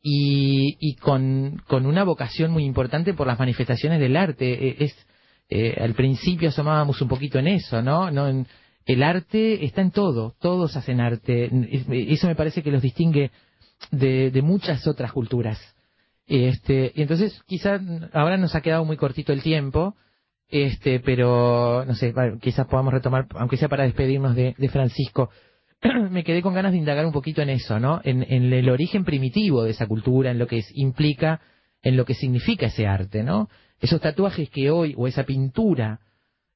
y, 0.00 0.76
y 0.80 0.94
con, 0.96 1.62
con 1.66 1.86
una 1.86 2.04
vocación 2.04 2.52
muy 2.52 2.64
importante 2.64 3.14
por 3.14 3.26
las 3.26 3.38
manifestaciones 3.38 3.98
del 3.98 4.16
arte. 4.16 4.68
Eh, 4.68 4.76
es 4.80 4.94
eh, 5.48 5.76
al 5.80 5.94
principio 5.94 6.48
asomábamos 6.48 7.00
un 7.02 7.08
poquito 7.08 7.38
en 7.38 7.46
eso, 7.48 7.82
¿no? 7.82 8.10
no 8.10 8.44
el 8.86 9.02
arte 9.02 9.64
está 9.64 9.80
en 9.80 9.90
todo, 9.90 10.34
todos 10.40 10.76
hacen 10.76 11.00
arte. 11.00 11.50
Eso 11.90 12.26
me 12.26 12.34
parece 12.34 12.62
que 12.62 12.70
los 12.70 12.82
distingue 12.82 13.30
de, 13.90 14.40
muchas 14.42 14.86
otras 14.86 15.12
culturas. 15.12 15.58
Este, 16.26 16.92
y 16.94 17.02
entonces 17.02 17.40
quizás 17.46 17.80
ahora 18.12 18.36
nos 18.36 18.54
ha 18.54 18.60
quedado 18.60 18.84
muy 18.84 18.96
cortito 18.96 19.32
el 19.32 19.42
tiempo, 19.42 19.94
este, 20.48 21.00
pero 21.00 21.84
no 21.84 21.94
sé, 21.94 22.14
quizás 22.40 22.66
podamos 22.66 22.92
retomar, 22.92 23.26
aunque 23.34 23.56
sea 23.56 23.68
para 23.68 23.84
despedirnos 23.84 24.34
de, 24.34 24.54
Francisco. 24.70 25.30
me 26.10 26.24
quedé 26.24 26.42
con 26.42 26.54
ganas 26.54 26.72
de 26.72 26.78
indagar 26.78 27.06
un 27.06 27.12
poquito 27.12 27.42
en 27.42 27.50
eso, 27.50 27.78
¿no? 27.78 28.00
En, 28.04 28.22
el 28.22 28.68
origen 28.68 29.04
primitivo 29.04 29.64
de 29.64 29.70
esa 29.70 29.86
cultura, 29.86 30.30
en 30.30 30.38
lo 30.38 30.46
que 30.46 30.62
implica, 30.74 31.40
en 31.82 31.96
lo 31.96 32.04
que 32.04 32.14
significa 32.14 32.66
ese 32.66 32.86
arte, 32.86 33.22
¿no? 33.22 33.48
esos 33.82 34.00
tatuajes 34.00 34.48
que 34.48 34.70
hoy, 34.70 34.94
o 34.96 35.08
esa 35.08 35.24
pintura, 35.24 35.98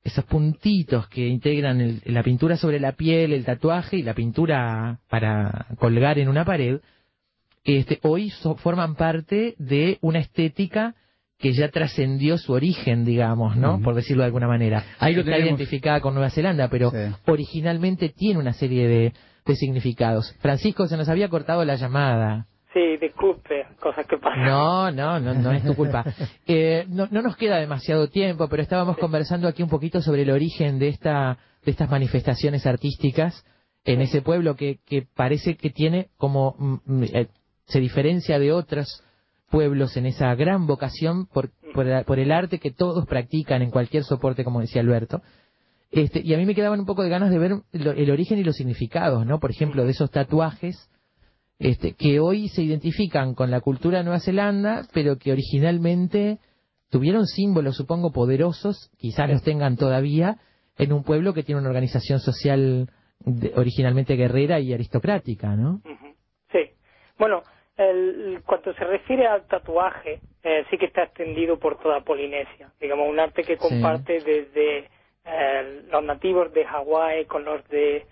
esos 0.03 0.25
puntitos 0.25 1.09
que 1.09 1.27
integran 1.27 2.01
la 2.05 2.23
pintura 2.23 2.57
sobre 2.57 2.79
la 2.79 2.93
piel, 2.93 3.33
el 3.33 3.45
tatuaje 3.45 3.97
y 3.97 4.03
la 4.03 4.15
pintura 4.15 5.01
para 5.11 5.67
colgar 5.79 6.21
en 6.21 6.29
una 6.29 6.45
pared, 6.45 6.81
este, 7.65 7.99
hoy 8.03 8.31
forman 8.59 8.95
parte 8.95 9.57
de 9.59 9.99
una 10.01 10.21
estética 10.21 10.95
que 11.39 11.53
ya 11.53 11.69
trascendió 11.69 12.39
su 12.39 12.53
origen, 12.53 13.05
digamos, 13.05 13.57
¿no? 13.57 13.81
Por 13.81 13.95
decirlo 13.95 14.23
de 14.23 14.27
alguna 14.27 14.49
manera. 14.49 14.85
Ahí 14.99 15.15
lo 15.15 15.21
está 15.21 15.39
identificada 15.39 16.01
con 16.01 16.15
Nueva 16.15 16.31
Zelanda, 16.31 16.69
pero 16.69 16.93
originalmente 17.27 18.09
tiene 18.09 18.41
una 18.41 18.53
serie 18.53 18.89
de, 18.89 19.13
de 19.45 19.57
significados. 19.57 20.35
Francisco, 20.41 20.87
se 20.87 20.97
nos 20.97 21.09
había 21.09 21.29
cortado 21.29 21.65
la 21.65 21.77
llamada. 21.77 22.47
Sí, 22.73 22.97
disculpe, 23.01 23.67
cosas 23.81 24.07
que 24.07 24.19
pasan. 24.19 24.45
No, 24.45 24.91
no, 24.91 25.19
no, 25.19 25.35
no 25.35 25.53
es 25.53 25.65
tu 25.65 25.75
culpa. 25.75 26.05
Eh, 26.49 26.85
no, 26.89 27.09
no 27.11 27.23
nos 27.23 27.37
queda 27.37 27.57
demasiado 27.57 28.09
tiempo, 28.09 28.49
pero 28.49 28.63
estábamos 28.63 28.99
conversando 28.99 29.49
aquí 29.49 29.63
un 29.63 29.69
poquito 29.69 30.01
sobre 30.01 30.23
el 30.23 30.31
origen 30.31 30.79
de 30.79 30.89
esta, 30.89 31.39
de 31.65 31.71
estas 31.73 31.91
manifestaciones 31.91 32.67
artísticas 32.67 33.45
en 33.85 34.01
ese 34.01 34.23
pueblo 34.23 34.55
que, 34.55 34.79
que 34.87 35.03
parece 35.03 35.57
que 35.57 35.71
tiene 35.71 36.09
como 36.17 36.55
mm, 36.59 36.75
mm, 36.85 37.03
eh, 37.15 37.29
se 37.67 37.81
diferencia 37.81 38.39
de 38.39 38.53
otros 38.53 39.03
pueblos 39.51 39.97
en 39.97 40.07
esa 40.07 40.35
gran 40.35 40.67
vocación 40.67 41.27
por, 41.27 41.51
por, 41.75 42.19
el 42.19 42.33
arte 42.33 42.59
que 42.59 42.71
todos 42.71 43.07
practican 43.07 43.63
en 43.63 43.71
cualquier 43.71 44.05
soporte, 44.05 44.45
como 44.45 44.61
decía 44.61 44.83
Alberto. 44.83 45.23
Este, 45.91 46.21
y 46.25 46.35
a 46.35 46.37
mí 46.37 46.47
me 46.47 46.55
quedaban 46.55 46.81
un 46.81 46.87
poco 46.87 47.03
de 47.03 47.09
ganas 47.09 47.31
de 47.31 47.39
ver 47.39 47.53
el 47.73 48.11
origen 48.11 48.39
y 48.39 48.45
los 48.45 48.57
significados, 48.57 49.25
¿no? 49.25 49.39
Por 49.39 49.51
ejemplo, 49.51 49.85
de 49.85 49.93
esos 49.93 50.11
tatuajes 50.11 50.91
este, 51.59 51.95
que 51.95 52.21
hoy 52.21 52.49
se 52.49 52.63
identifican 52.63 53.35
con 53.35 53.51
la 53.51 53.61
cultura 53.61 53.99
de 53.99 54.05
Nueva 54.05 54.21
Zelanda, 54.21 54.87
pero 54.93 55.17
que 55.17 55.33
originalmente 55.33 56.39
tuvieron 56.91 57.27
símbolos, 57.27 57.77
supongo, 57.77 58.13
poderosos, 58.13 58.91
quizás 58.99 59.31
los 59.31 59.43
tengan 59.43 59.77
todavía, 59.77 60.39
en 60.77 60.93
un 60.93 61.03
pueblo 61.03 61.33
que 61.33 61.43
tiene 61.43 61.61
una 61.61 61.71
organización 61.71 62.21
social 62.21 62.91
originalmente 63.55 64.15
guerrera 64.17 64.61
y 64.61 64.75
aristocrática, 64.75 65.57
¿no? 65.57 65.81
Bueno, 67.19 67.43
el, 67.77 68.43
cuando 68.45 68.73
se 68.75 68.85
refiere 68.85 69.27
al 69.27 69.47
tatuaje, 69.47 70.21
eh, 70.43 70.65
sí 70.71 70.79
que 70.79 70.87
está 70.87 71.05
extendido 71.05 71.59
por 71.59 71.79
toda 71.79 72.01
Polinesia. 72.01 72.71
Digamos, 72.81 73.09
un 73.09 73.21
arte 73.21 73.43
que 73.43 73.57
comparte 73.57 74.21
desde 74.21 74.89
eh, 75.25 75.83
los 75.91 76.03
nativos 76.05 76.53
de 76.53 76.65
Hawái 76.65 77.27
con 77.27 77.45
los 77.45 77.67
de 77.69 78.07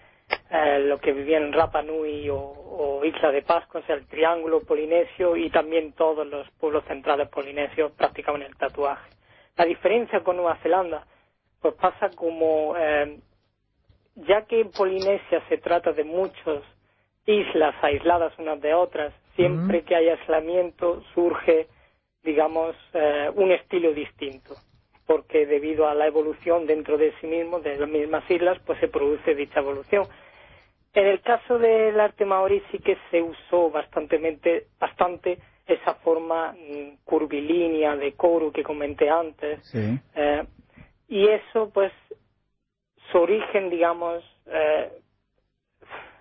eh, 0.50 0.78
lo 0.80 0.98
que 0.98 1.12
vivían 1.12 1.44
en 1.44 1.52
Rapa 1.52 1.82
Nui 1.82 2.28
o, 2.30 3.00
Isla 3.04 3.30
de 3.30 3.42
Pascua, 3.42 3.80
o 3.80 3.84
sea, 3.84 3.96
el 3.96 4.06
triángulo 4.06 4.62
polinesio 4.62 5.36
y 5.36 5.50
también 5.50 5.92
todos 5.92 6.26
los 6.26 6.48
pueblos 6.52 6.84
centrales 6.86 7.28
polinesios 7.28 7.92
practicaban 7.92 8.42
el 8.42 8.56
tatuaje. 8.56 9.10
La 9.56 9.64
diferencia 9.64 10.20
con 10.20 10.36
Nueva 10.36 10.56
Zelanda, 10.62 11.06
pues 11.60 11.74
pasa 11.74 12.10
como, 12.16 12.74
eh, 12.76 13.18
ya 14.16 14.46
que 14.46 14.60
en 14.60 14.70
Polinesia 14.70 15.42
se 15.48 15.58
trata 15.58 15.92
de 15.92 16.04
muchas 16.04 16.62
islas 17.26 17.74
aisladas 17.82 18.32
unas 18.38 18.60
de 18.60 18.74
otras, 18.74 19.12
siempre 19.36 19.82
que 19.82 19.96
hay 19.96 20.08
aislamiento 20.08 21.02
surge, 21.14 21.68
digamos, 22.22 22.76
eh, 22.92 23.30
un 23.34 23.52
estilo 23.52 23.92
distinto 23.92 24.54
porque 25.06 25.46
debido 25.46 25.86
a 25.86 25.94
la 25.94 26.06
evolución 26.06 26.66
dentro 26.66 26.96
de 26.96 27.12
sí 27.20 27.26
mismo, 27.26 27.60
de 27.60 27.76
las 27.76 27.88
mismas 27.88 28.28
islas, 28.30 28.58
pues 28.64 28.78
se 28.80 28.88
produce 28.88 29.34
dicha 29.34 29.60
evolución. 29.60 30.06
En 30.94 31.06
el 31.06 31.20
caso 31.20 31.58
del 31.58 31.98
arte 32.00 32.24
maorí 32.24 32.62
sí 32.70 32.78
que 32.78 32.96
se 33.10 33.20
usó 33.20 33.70
bastante, 33.70 34.66
bastante 34.78 35.38
esa 35.66 35.94
forma 35.94 36.52
mm, 36.52 37.04
curvilínea 37.04 37.96
de 37.96 38.12
coro 38.12 38.52
que 38.52 38.62
comenté 38.62 39.10
antes. 39.10 39.60
Eh, 40.14 40.44
y 41.08 41.26
eso, 41.26 41.70
pues, 41.70 41.92
su 43.10 43.18
origen, 43.18 43.70
digamos, 43.70 44.24
eh, 44.46 44.90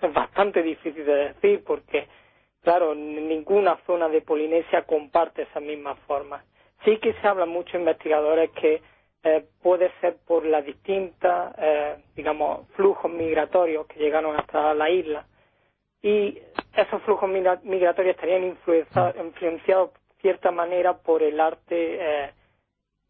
es 0.01 0.14
bastante 0.14 0.61
difícil 0.64 1.05
de 1.05 1.16
decir 1.34 1.64
porque, 1.66 2.07
claro, 2.64 2.95
ninguna 2.95 3.78
zona 3.86 4.09
de 4.09 4.22
Polinesia 4.22 4.84
comparte 4.84 5.43
esa 5.43 5.59
misma 5.59 5.95
forma. 6.07 6.43
Sí 6.84 6.97
que 6.97 7.14
se 7.14 7.28
habla 7.28 7.45
mucho 7.45 7.78
investigadores 7.78 8.49
que 8.51 8.82
eh, 9.24 9.45
puede 9.61 9.91
ser 10.01 10.18
por 10.28 10.45
la 10.45 10.61
distinta, 10.61 11.55
eh, 11.57 11.95
digamos, 12.16 12.68
flujos 12.76 13.11
migratorios 13.11 13.88
que 13.88 13.99
llegaron 13.99 14.36
hasta 14.36 14.74
la 14.74 14.89
isla. 14.89 15.26
Y 16.01 16.38
esos 16.76 17.01
flujos 17.03 17.30
migratorios 17.30 18.16
estarían 18.16 18.43
influenciados, 18.43 19.93
de 19.93 20.22
cierta 20.22 20.51
manera 20.51 20.97
por 20.97 21.24
el 21.24 21.39
arte, 21.39 21.97
eh, 21.99 22.32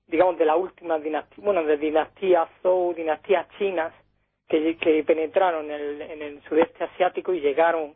digamos, 0.06 0.38
de 0.38 0.46
la 0.46 0.56
última 0.56 1.00
dinastía, 1.00 1.44
bueno, 1.44 1.64
de 1.64 1.78
dinastía 1.78 2.48
Zhou, 2.62 2.94
dinastías 2.94 3.48
chinas, 3.58 3.94
que, 4.48 4.78
que 4.78 5.04
penetraron 5.04 5.66
en 5.66 5.72
el, 5.72 6.02
en 6.02 6.22
el 6.22 6.44
sudeste 6.44 6.84
asiático 6.84 7.34
y 7.34 7.42
llegaron 7.42 7.96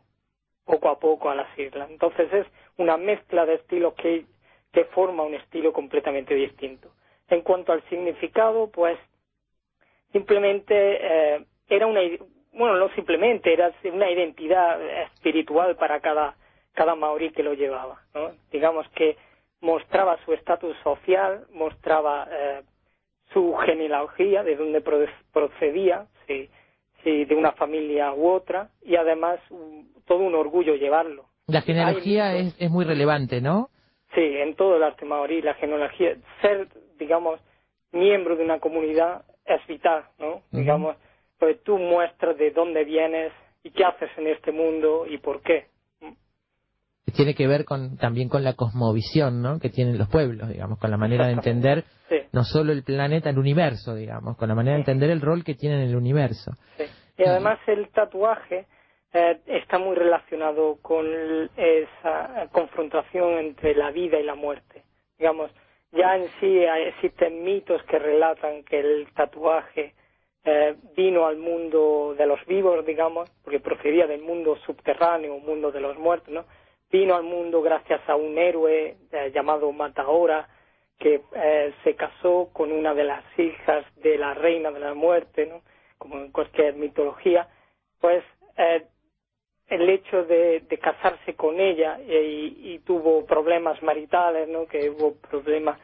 poco 0.68 0.90
a 0.90 0.98
poco 1.00 1.30
a 1.30 1.34
las 1.34 1.58
islas. 1.58 1.90
Entonces 1.90 2.30
es 2.30 2.46
una 2.76 2.98
mezcla 2.98 3.46
de 3.46 3.54
estilos 3.54 3.94
que, 3.94 4.26
que 4.70 4.84
forma 4.84 5.22
un 5.22 5.34
estilo 5.34 5.72
completamente 5.72 6.34
distinto. 6.34 6.90
En 7.28 7.40
cuanto 7.40 7.72
al 7.72 7.82
significado, 7.88 8.70
pues 8.70 8.98
simplemente 10.12 10.74
eh, 10.74 11.44
era 11.68 11.86
una, 11.86 12.00
bueno, 12.52 12.76
no 12.76 12.90
simplemente, 12.90 13.50
era 13.50 13.72
una 13.90 14.10
identidad 14.10 14.78
espiritual 15.04 15.76
para 15.76 16.00
cada, 16.00 16.36
cada 16.74 16.94
maorí 16.94 17.30
que 17.30 17.42
lo 17.42 17.54
llevaba. 17.54 18.02
¿no? 18.14 18.32
Digamos 18.52 18.86
que 18.90 19.16
mostraba 19.62 20.18
su 20.26 20.34
estatus 20.34 20.76
social, 20.84 21.46
mostraba 21.52 22.28
eh, 22.30 22.62
su 23.32 23.54
genealogía, 23.54 24.42
de 24.42 24.54
dónde 24.54 24.82
procedía, 25.32 26.06
si, 26.26 26.50
si 27.02 27.24
de 27.24 27.34
una 27.34 27.52
familia 27.52 28.12
u 28.12 28.28
otra, 28.28 28.70
y 28.82 28.96
además 28.96 29.38
todo 30.06 30.18
un 30.18 30.34
orgullo 30.34 30.74
llevarlo. 30.74 31.26
La 31.46 31.62
genealogía 31.62 32.34
es, 32.34 32.54
es 32.58 32.70
muy 32.70 32.84
relevante, 32.84 33.40
¿no? 33.40 33.70
Sí, 34.14 34.20
en 34.20 34.54
todo 34.54 34.76
el 34.76 34.82
arte 34.82 35.04
maorí, 35.04 35.42
la 35.42 35.54
genealogía, 35.54 36.16
ser 36.42 36.68
digamos, 36.98 37.40
miembro 37.92 38.36
de 38.36 38.44
una 38.44 38.58
comunidad 38.58 39.22
es 39.44 39.66
vital, 39.66 40.04
¿no? 40.18 40.42
Digamos, 40.50 40.96
pues 41.38 41.62
tú 41.62 41.78
muestras 41.78 42.36
de 42.36 42.50
dónde 42.50 42.84
vienes 42.84 43.32
y 43.62 43.70
qué 43.70 43.84
haces 43.84 44.10
en 44.18 44.26
este 44.26 44.52
mundo 44.52 45.06
y 45.06 45.18
por 45.18 45.40
qué. 45.42 45.66
Tiene 47.12 47.34
que 47.34 47.46
ver 47.46 47.64
con, 47.64 47.96
también 47.96 48.28
con 48.28 48.44
la 48.44 48.54
cosmovisión, 48.54 49.42
¿no? 49.42 49.58
Que 49.58 49.70
tienen 49.70 49.98
los 49.98 50.08
pueblos, 50.08 50.48
digamos, 50.48 50.78
con 50.78 50.90
la 50.90 50.96
manera 50.96 51.26
de 51.26 51.32
entender 51.32 51.84
no 52.32 52.44
solo 52.44 52.72
el 52.72 52.82
planeta, 52.84 53.30
el 53.30 53.38
universo, 53.38 53.94
digamos, 53.94 54.36
con 54.36 54.48
la 54.48 54.54
manera 54.54 54.74
de 54.74 54.80
entender 54.80 55.10
el 55.10 55.20
rol 55.20 55.44
que 55.44 55.54
tiene 55.54 55.82
en 55.82 55.88
el 55.88 55.96
universo. 55.96 56.52
Sí. 56.76 56.84
Y 57.18 57.24
además 57.24 57.58
el 57.66 57.88
tatuaje 57.88 58.66
eh, 59.12 59.40
está 59.46 59.78
muy 59.78 59.96
relacionado 59.96 60.78
con 60.80 61.06
esa 61.56 62.48
confrontación 62.52 63.38
entre 63.38 63.74
la 63.74 63.90
vida 63.90 64.18
y 64.18 64.22
la 64.22 64.34
muerte. 64.34 64.84
Digamos, 65.18 65.50
ya 65.92 66.16
en 66.16 66.28
sí 66.38 66.58
existen 66.86 67.42
mitos 67.42 67.82
que 67.84 67.98
relatan 67.98 68.62
que 68.64 68.78
el 68.78 69.08
tatuaje 69.14 69.94
eh, 70.44 70.76
vino 70.96 71.26
al 71.26 71.38
mundo 71.38 72.14
de 72.16 72.26
los 72.26 72.44
vivos, 72.46 72.84
digamos, 72.86 73.30
porque 73.42 73.60
procedía 73.60 74.06
del 74.06 74.22
mundo 74.22 74.56
subterráneo, 74.64 75.38
mundo 75.38 75.72
de 75.72 75.80
los 75.80 75.98
muertos, 75.98 76.32
¿no? 76.32 76.44
Vino 76.90 77.14
al 77.14 77.24
mundo 77.24 77.60
gracias 77.60 78.00
a 78.08 78.16
un 78.16 78.38
héroe 78.38 78.96
eh, 79.12 79.30
llamado 79.34 79.70
Mataora, 79.72 80.48
que 80.98 81.22
eh, 81.34 81.74
se 81.84 81.94
casó 81.94 82.50
con 82.52 82.72
una 82.72 82.94
de 82.94 83.04
las 83.04 83.24
hijas 83.38 83.84
de 83.96 84.18
la 84.18 84.34
reina 84.34 84.70
de 84.70 84.80
la 84.80 84.94
muerte, 84.94 85.46
¿no? 85.46 85.62
Como 85.98 86.16
en 86.16 86.32
cualquier 86.32 86.74
mitología, 86.74 87.48
pues 88.00 88.24
el 89.68 89.88
hecho 89.88 90.24
de, 90.24 90.64
casarse 90.80 91.34
con 91.34 91.60
ella 91.60 91.98
y, 92.00 92.80
tuvo 92.80 93.26
problemas 93.26 93.82
maritales, 93.82 94.48
¿no? 94.48 94.66
Que 94.66 94.90
hubo 94.90 95.14
problemas 95.14 95.78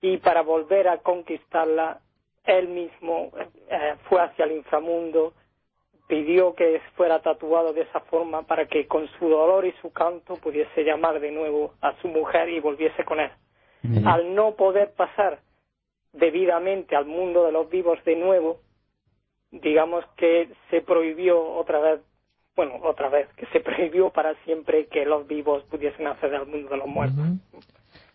y 0.00 0.16
para 0.18 0.42
volver 0.42 0.88
a 0.88 0.98
conquistarla 0.98 2.00
él 2.44 2.68
mismo 2.68 3.30
eh, 3.68 3.96
fue 4.08 4.22
hacia 4.22 4.44
el 4.46 4.52
inframundo, 4.52 5.34
pidió 6.08 6.54
que 6.54 6.80
fuera 6.96 7.20
tatuado 7.20 7.72
de 7.72 7.82
esa 7.82 8.00
forma 8.00 8.42
para 8.42 8.66
que 8.66 8.86
con 8.86 9.06
su 9.18 9.28
dolor 9.28 9.66
y 9.66 9.72
su 9.82 9.92
canto 9.92 10.36
pudiese 10.36 10.82
llamar 10.82 11.20
de 11.20 11.30
nuevo 11.30 11.74
a 11.80 11.94
su 12.00 12.08
mujer 12.08 12.48
y 12.48 12.60
volviese 12.60 13.04
con 13.04 13.20
él. 13.20 13.30
Al 14.04 14.34
no 14.34 14.56
poder 14.56 14.92
pasar 14.94 15.38
debidamente 16.12 16.96
al 16.96 17.06
mundo 17.06 17.44
de 17.44 17.52
los 17.52 17.70
vivos 17.70 18.02
de 18.04 18.16
nuevo, 18.16 18.58
digamos 19.52 20.04
que 20.16 20.48
se 20.70 20.80
prohibió 20.80 21.40
otra 21.40 21.78
vez 21.78 22.00
bueno, 22.56 22.74
otra 22.82 23.08
vez, 23.08 23.28
que 23.36 23.46
se 23.46 23.60
prohibió 23.68 24.10
para 24.10 24.34
siempre 24.44 24.88
que 24.88 25.04
los 25.04 25.28
vivos 25.28 25.62
pudiesen 25.70 26.08
acceder 26.08 26.40
al 26.40 26.48
mundo 26.48 26.70
de 26.70 26.76
los 26.76 26.88
muertos. 26.88 27.18
Un 27.18 27.62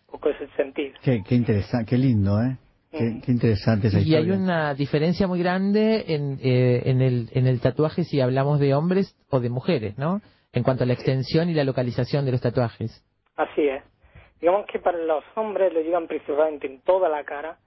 poco 0.06 0.28
ese 0.28 0.48
sentido. 0.48 0.94
Qué, 1.02 1.22
qué 1.26 1.34
interesante, 1.34 1.86
qué 1.88 1.96
lindo, 1.96 2.38
¿eh? 2.42 2.58
Qué, 2.96 3.30
interesante 3.30 3.88
esa 3.88 4.00
y 4.00 4.14
hay 4.14 4.30
una 4.30 4.74
diferencia 4.74 5.26
muy 5.26 5.40
grande 5.40 6.04
en, 6.08 6.38
eh, 6.42 6.82
en, 6.86 7.00
el, 7.00 7.28
en 7.32 7.46
el 7.46 7.60
tatuaje 7.60 8.04
si 8.04 8.20
hablamos 8.20 8.60
de 8.60 8.74
hombres 8.74 9.16
o 9.30 9.40
de 9.40 9.50
mujeres, 9.50 9.98
¿no? 9.98 10.20
En 10.52 10.62
cuanto 10.62 10.84
a 10.84 10.86
la 10.86 10.92
extensión 10.92 11.48
y 11.50 11.54
la 11.54 11.64
localización 11.64 12.24
de 12.24 12.32
los 12.32 12.40
tatuajes. 12.40 13.04
Así 13.36 13.62
es. 13.68 13.82
Digamos 14.40 14.66
que 14.66 14.78
para 14.78 14.98
los 14.98 15.24
hombres 15.36 15.72
lo 15.72 15.80
llevan 15.80 16.06
principalmente 16.06 16.66
en 16.66 16.80
toda 16.82 17.08
la 17.08 17.24
cara. 17.24 17.58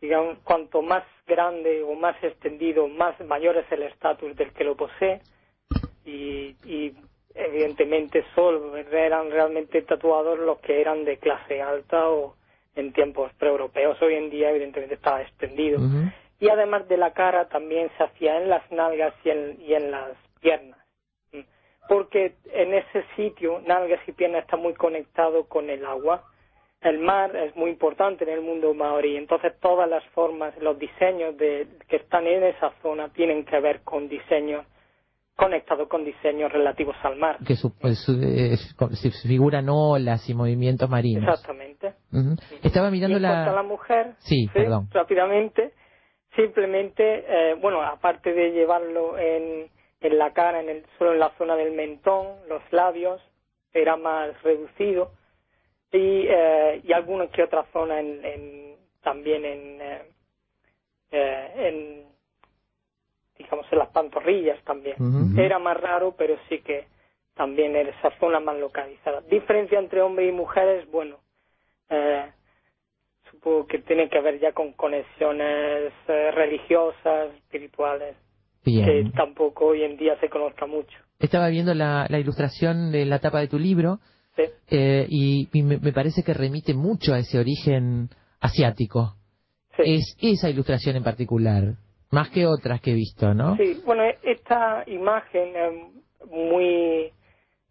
Digamos, 0.00 0.38
cuanto 0.44 0.80
más 0.80 1.04
grande 1.26 1.82
o 1.82 1.94
más 1.94 2.16
extendido, 2.22 2.86
más 2.88 3.18
mayor 3.26 3.56
es 3.56 3.70
el 3.72 3.82
estatus 3.82 4.36
del 4.36 4.52
que 4.52 4.64
lo 4.64 4.76
posee 4.76 5.20
y, 6.04 6.94
evidentemente 7.34 8.24
solo 8.34 8.76
eran 8.76 9.30
realmente 9.30 9.82
tatuados 9.82 10.38
los 10.38 10.58
que 10.60 10.80
eran 10.80 11.04
de 11.04 11.18
clase 11.18 11.62
alta 11.62 12.08
o 12.10 12.34
en 12.78 12.92
tiempos 12.92 13.32
pre-europeos. 13.34 14.00
Hoy 14.00 14.14
en 14.14 14.30
día 14.30 14.50
evidentemente 14.50 14.94
estaba 14.94 15.22
extendido. 15.22 15.80
Y 16.40 16.48
además 16.48 16.88
de 16.88 16.96
la 16.96 17.12
cara 17.12 17.48
también 17.48 17.90
se 17.96 18.04
hacía 18.04 18.40
en 18.40 18.48
las 18.48 18.70
nalgas 18.70 19.14
y 19.24 19.30
en, 19.30 19.58
y 19.60 19.74
en 19.74 19.90
las 19.90 20.16
piernas. 20.40 20.78
Porque 21.88 22.34
en 22.52 22.74
ese 22.74 23.04
sitio, 23.16 23.60
nalgas 23.66 24.00
y 24.06 24.12
piernas 24.12 24.42
está 24.42 24.56
muy 24.56 24.74
conectado 24.74 25.44
con 25.44 25.68
el 25.70 25.84
agua. 25.84 26.22
El 26.80 26.98
mar 26.98 27.34
es 27.34 27.56
muy 27.56 27.70
importante 27.70 28.24
en 28.24 28.30
el 28.30 28.40
mundo 28.40 28.72
maorí, 28.72 29.16
entonces 29.16 29.52
todas 29.58 29.88
las 29.90 30.04
formas, 30.10 30.56
los 30.58 30.78
diseños 30.78 31.36
de, 31.36 31.66
que 31.88 31.96
están 31.96 32.24
en 32.28 32.44
esa 32.44 32.72
zona 32.82 33.08
tienen 33.08 33.44
que 33.44 33.58
ver 33.58 33.80
con 33.80 34.08
diseños 34.08 34.64
conectado 35.38 35.88
con 35.88 36.04
diseños 36.04 36.52
relativos 36.52 36.96
al 37.04 37.14
mar. 37.14 37.38
Que 37.46 37.54
su, 37.54 37.72
pues, 37.78 38.04
se 38.04 39.10
figuran 39.28 39.68
olas 39.68 40.28
y 40.28 40.34
movimientos 40.34 40.90
marinos. 40.90 41.28
Exactamente. 41.28 41.94
Estaba 42.64 42.90
mirando 42.90 43.20
la... 43.20 43.44
a 43.44 43.52
la 43.52 43.62
mujer, 43.62 44.14
sí, 44.18 44.50
perdón. 44.52 44.88
rápidamente, 44.90 45.74
simplemente, 46.34 47.24
eh, 47.28 47.54
bueno, 47.54 47.80
aparte 47.82 48.32
de 48.32 48.50
llevarlo 48.50 49.16
en, 49.16 49.70
en 50.00 50.18
la 50.18 50.32
cara, 50.32 50.60
en 50.60 50.70
el, 50.70 50.84
solo 50.98 51.12
en 51.12 51.20
la 51.20 51.30
zona 51.38 51.54
del 51.54 51.72
mentón, 51.72 52.26
los 52.48 52.62
labios, 52.72 53.22
era 53.72 53.96
más 53.96 54.42
reducido, 54.42 55.12
y, 55.92 56.26
eh, 56.26 56.80
y 56.82 56.92
alguna 56.92 57.28
que 57.28 57.44
otra 57.44 57.64
zona 57.72 58.00
en, 58.00 58.24
en 58.24 58.76
también 59.04 59.44
en, 59.44 59.80
eh, 59.80 60.02
eh 61.12 61.52
en 61.54 62.08
digamos, 63.48 63.72
en 63.72 63.78
las 63.78 63.88
pantorrillas 63.88 64.62
también. 64.64 64.96
Era 65.38 65.58
más 65.58 65.80
raro, 65.80 66.14
pero 66.16 66.36
sí 66.48 66.60
que 66.60 66.86
también 67.34 67.74
en 67.76 67.88
esa 67.88 68.10
zona 68.18 68.40
más 68.40 68.58
localizada. 68.58 69.22
Diferencia 69.30 69.78
entre 69.78 70.02
hombres 70.02 70.28
y 70.28 70.32
mujeres, 70.32 70.90
bueno, 70.90 71.16
eh, 71.88 72.26
supongo 73.30 73.66
que 73.66 73.78
tiene 73.78 74.10
que 74.10 74.20
ver 74.20 74.38
ya 74.40 74.52
con 74.52 74.72
conexiones 74.72 75.92
eh, 76.08 76.30
religiosas, 76.32 77.32
espirituales, 77.36 78.16
que 78.64 79.10
tampoco 79.16 79.68
hoy 79.68 79.82
en 79.82 79.96
día 79.96 80.18
se 80.20 80.28
conozca 80.28 80.66
mucho. 80.66 80.98
Estaba 81.18 81.48
viendo 81.48 81.72
la, 81.74 82.06
ilustración 82.10 82.92
de 82.92 83.06
la 83.06 83.18
tapa 83.18 83.40
de 83.40 83.48
tu 83.48 83.58
libro 83.58 83.98
eh, 84.70 85.06
y, 85.08 85.48
me, 85.62 85.92
parece 85.92 86.22
que 86.22 86.34
remite 86.34 86.74
mucho 86.74 87.14
a 87.14 87.18
ese 87.18 87.38
origen 87.38 88.10
asiático. 88.40 89.14
Es 89.78 90.16
esa 90.20 90.50
ilustración 90.50 90.96
en 90.96 91.04
particular, 91.04 91.74
más 92.10 92.30
que 92.30 92.46
otras 92.46 92.80
que 92.80 92.92
he 92.92 92.94
visto, 92.94 93.34
¿no? 93.34 93.56
Sí, 93.56 93.82
bueno, 93.84 94.04
esta 94.22 94.84
imagen 94.86 95.56
es 95.56 95.72
muy 96.30 97.12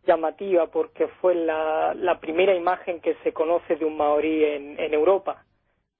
llamativa 0.06 0.68
porque 0.68 1.08
fue 1.22 1.34
la, 1.36 2.18
primera 2.22 2.54
imagen 2.56 3.00
que 3.02 3.16
se 3.24 3.34
conoce 3.34 3.76
de 3.76 3.86
un 3.86 3.98
maorí 3.98 4.44
en, 4.44 4.94
Europa. 4.94 5.44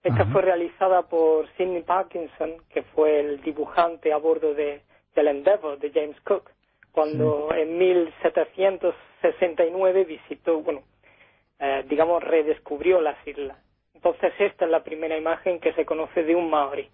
Esta 0.04 0.26
fue 0.28 0.42
realizada 0.42 1.02
por 1.04 1.48
Sidney 1.58 1.84
Parkinson, 1.84 2.64
que 2.70 2.84
fue 2.84 3.20
el 3.20 3.42
dibujante 3.42 4.14
a 4.14 4.18
bordo 4.18 4.54
de, 4.54 4.82
del 5.14 5.28
Endeavour 5.28 5.78
de 5.80 5.92
James 5.92 6.18
Cook, 6.22 6.50
cuando 6.94 7.54
en 7.54 7.78
1769 7.78 10.06
visitó, 10.06 10.62
bueno, 10.62 10.84
eh, 11.60 11.84
digamos, 11.90 12.24
redescubrió 12.24 13.02
las 13.02 13.18
islas. 13.28 13.58
Entonces 13.94 14.32
esta 14.40 14.64
es 14.66 14.72
la 14.72 14.84
primera 14.84 15.18
imagen 15.18 15.60
que 15.60 15.74
se 15.74 15.86
conoce 15.86 16.24
de 16.24 16.36
un 16.36 16.50
maorí. 16.50 16.90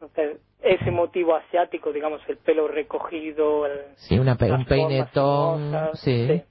Entonces, 0.00 0.40
ese 0.62 0.90
motivo 0.90 1.34
asiático, 1.34 1.92
digamos, 1.92 2.20
el 2.28 2.36
pelo 2.36 2.68
recogido, 2.68 3.66
el, 3.66 3.96
sí, 3.96 4.18
una 4.18 4.36
un 4.40 4.64
peinetón, 4.64 5.90
sí. 5.94 6.42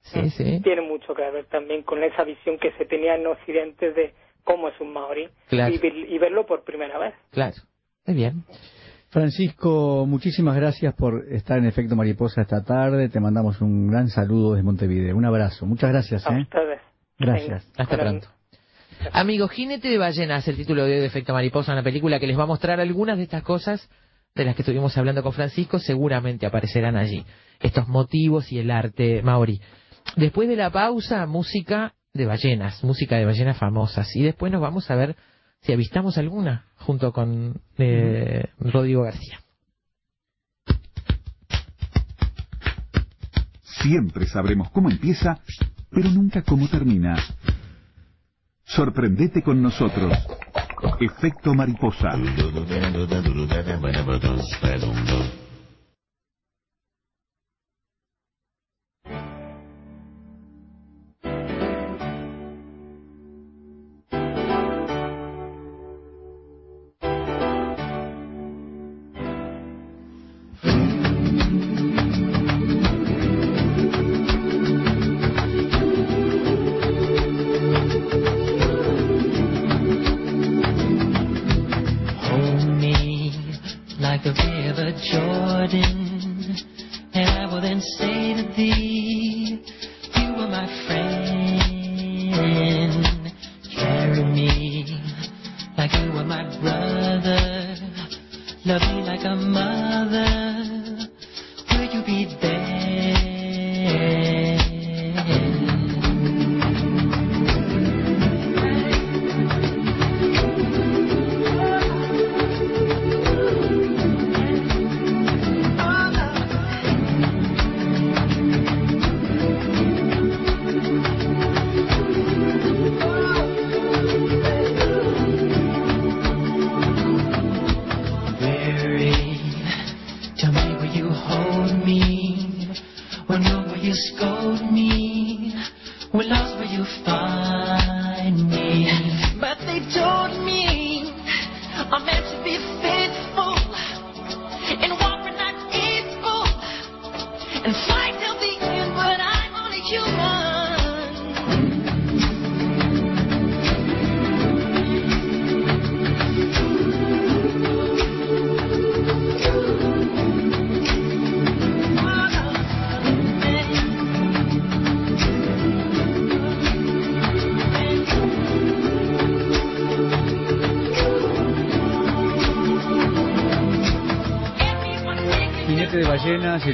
Sí, 0.00 0.30
sí. 0.30 0.60
Tiene 0.62 0.82
mucho 0.82 1.14
que 1.14 1.22
ver 1.30 1.44
también 1.44 1.84
con 1.84 2.02
esa 2.02 2.24
visión 2.24 2.58
que 2.58 2.72
se 2.72 2.86
tenía 2.86 3.14
en 3.14 3.26
Occidente 3.26 3.92
de 3.92 4.14
cómo 4.42 4.68
es 4.68 4.80
un 4.80 4.92
maorí 4.92 5.28
y, 5.50 6.18
verlo 6.18 6.44
por 6.44 6.64
primera 6.64 6.98
vez. 6.98 7.14
Claro, 7.30 7.56
muy 8.06 8.16
bien. 8.16 8.44
Francisco, 9.10 10.04
muchísimas 10.06 10.56
gracias 10.56 10.94
por 10.94 11.26
estar 11.30 11.58
en 11.58 11.66
Efecto 11.66 11.94
Mariposa 11.94 12.42
esta 12.42 12.64
tarde. 12.64 13.10
Te 13.10 13.20
mandamos 13.20 13.60
un 13.60 13.88
gran 13.88 14.08
saludo 14.08 14.54
desde 14.54 14.64
Montevideo. 14.64 15.16
Un 15.16 15.26
abrazo. 15.26 15.66
Muchas 15.66 15.90
gracias. 15.90 16.26
A 16.26 16.36
¿eh? 16.36 16.42
ustedes. 16.42 16.80
Gracias. 17.18 17.72
Hasta 17.76 17.96
pronto. 17.96 18.28
Amigos, 19.10 19.50
Jinete 19.50 19.88
de 19.88 19.98
Ballenas, 19.98 20.46
el 20.46 20.56
título 20.56 20.84
de 20.84 21.04
Efecto 21.04 21.32
Mariposa, 21.32 21.72
una 21.72 21.82
película 21.82 22.20
que 22.20 22.26
les 22.26 22.38
va 22.38 22.44
a 22.44 22.46
mostrar 22.46 22.78
algunas 22.78 23.16
de 23.16 23.24
estas 23.24 23.42
cosas 23.42 23.88
de 24.34 24.44
las 24.44 24.54
que 24.54 24.62
estuvimos 24.62 24.96
hablando 24.96 25.22
con 25.22 25.32
Francisco, 25.32 25.78
seguramente 25.78 26.46
aparecerán 26.46 26.96
allí. 26.96 27.24
Estos 27.60 27.88
motivos 27.88 28.52
y 28.52 28.58
el 28.58 28.70
arte 28.70 29.22
maori. 29.22 29.60
Después 30.16 30.48
de 30.48 30.56
la 30.56 30.70
pausa, 30.70 31.26
música 31.26 31.94
de 32.14 32.26
ballenas, 32.26 32.82
música 32.84 33.16
de 33.16 33.24
ballenas 33.24 33.58
famosas. 33.58 34.14
Y 34.14 34.22
después 34.22 34.52
nos 34.52 34.62
vamos 34.62 34.90
a 34.90 34.94
ver 34.94 35.16
si 35.60 35.72
avistamos 35.72 36.16
alguna 36.16 36.66
junto 36.76 37.12
con 37.12 37.60
eh, 37.78 38.44
Rodrigo 38.58 39.02
García. 39.02 39.40
Siempre 43.62 44.26
sabremos 44.26 44.70
cómo 44.70 44.90
empieza, 44.90 45.40
pero 45.90 46.08
nunca 46.10 46.42
cómo 46.42 46.68
termina. 46.68 47.16
Sorprendete 48.74 49.42
con 49.42 49.62
nosotros. 49.62 50.14
Efecto 50.98 51.54
mariposa. 51.54 52.16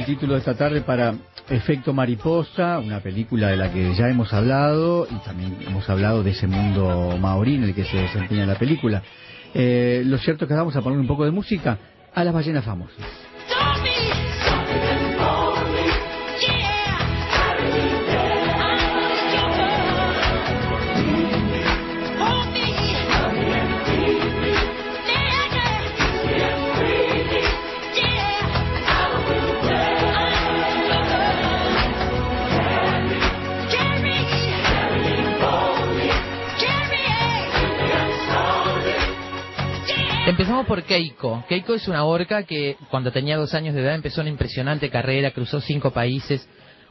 Título 0.09 0.33
de 0.33 0.39
esta 0.39 0.55
tarde 0.55 0.81
para 0.81 1.13
Efecto 1.49 1.93
Mariposa, 1.93 2.79
una 2.79 2.99
película 2.99 3.49
de 3.49 3.57
la 3.57 3.71
que 3.71 3.93
ya 3.93 4.09
hemos 4.09 4.33
hablado 4.33 5.07
y 5.07 5.13
también 5.23 5.55
hemos 5.67 5.87
hablado 5.87 6.23
de 6.23 6.31
ese 6.31 6.47
mundo 6.47 7.15
maorí 7.19 7.53
en 7.53 7.65
el 7.65 7.75
que 7.75 7.85
se 7.85 7.97
desempeña 7.97 8.47
la 8.47 8.55
película. 8.55 9.03
Eh, 9.53 10.01
lo 10.03 10.17
cierto 10.17 10.45
es 10.45 10.49
que 10.49 10.55
vamos 10.55 10.75
a 10.75 10.81
poner 10.81 10.97
un 10.97 11.05
poco 11.05 11.25
de 11.25 11.31
música 11.31 11.77
a 12.11 12.23
las 12.23 12.33
ballenas 12.33 12.65
famosas. 12.65 13.28
Por 40.69 40.83
Keiko. 40.83 41.43
Keiko 41.49 41.73
es 41.73 41.87
una 41.87 42.03
orca 42.03 42.43
que 42.43 42.77
cuando 42.91 43.11
tenía 43.11 43.37
dos 43.37 43.55
años 43.55 43.73
de 43.73 43.81
edad 43.81 43.95
empezó 43.95 44.21
una 44.21 44.29
impresionante 44.29 44.91
carrera, 44.91 45.31
cruzó 45.31 45.61
cinco 45.61 45.89
países. 45.89 46.47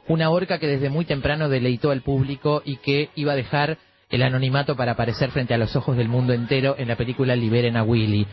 Una 0.09 0.31
orca 0.31 0.59
que 0.59 0.67
desde 0.67 0.91
muy 0.91 1.05
temprano 1.05 1.49
deleitó 1.49 1.93
al 1.93 2.03
público 2.03 2.61
y 2.65 2.79
que 2.79 3.11
iba 3.15 3.35
a 3.35 3.37
dejar 3.37 3.79
el 4.11 4.25
anonimato 4.25 4.75
para 4.75 4.93
aparecer 4.93 5.31
frente 5.31 5.55
a 5.55 5.59
los 5.59 5.77
ojos 5.77 5.97
del 5.97 6.09
mundo 6.09 6.33
entero 6.33 6.75
en 6.77 6.89
la 6.89 6.97
película 6.97 7.37
Liberen 7.37 7.77
a 7.77 7.85
Willy. 7.85 8.27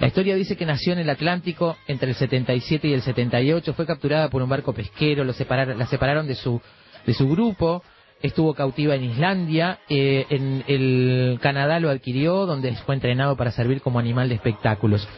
La 0.00 0.08
historia 0.08 0.34
dice 0.34 0.54
que 0.58 0.66
nació 0.66 0.92
en 0.92 0.98
el 0.98 1.08
Atlántico 1.08 1.78
entre 1.86 2.10
el 2.10 2.14
77 2.14 2.88
y 2.88 2.92
el 2.92 3.00
78, 3.00 3.72
fue 3.72 3.86
capturada 3.86 4.28
por 4.28 4.42
un 4.42 4.50
barco 4.50 4.74
pesquero, 4.74 5.24
lo 5.24 5.32
la 5.32 5.86
separaron 5.86 6.26
de 6.26 6.34
su, 6.34 6.60
de 7.06 7.14
su 7.14 7.26
grupo, 7.26 7.82
estuvo 8.22 8.54
cautiva 8.54 8.94
en 8.94 9.04
Islandia, 9.04 9.78
eh, 9.88 10.26
en 10.30 10.64
el 10.66 11.38
Canadá 11.40 11.80
lo 11.80 11.90
adquirió, 11.90 12.46
donde 12.46 12.72
fue 12.76 12.94
entrenado 12.94 13.36
para 13.36 13.50
servir 13.50 13.80
como 13.80 13.98
animal 13.98 14.28
de 14.28 14.34
espectáculos. 14.36 15.08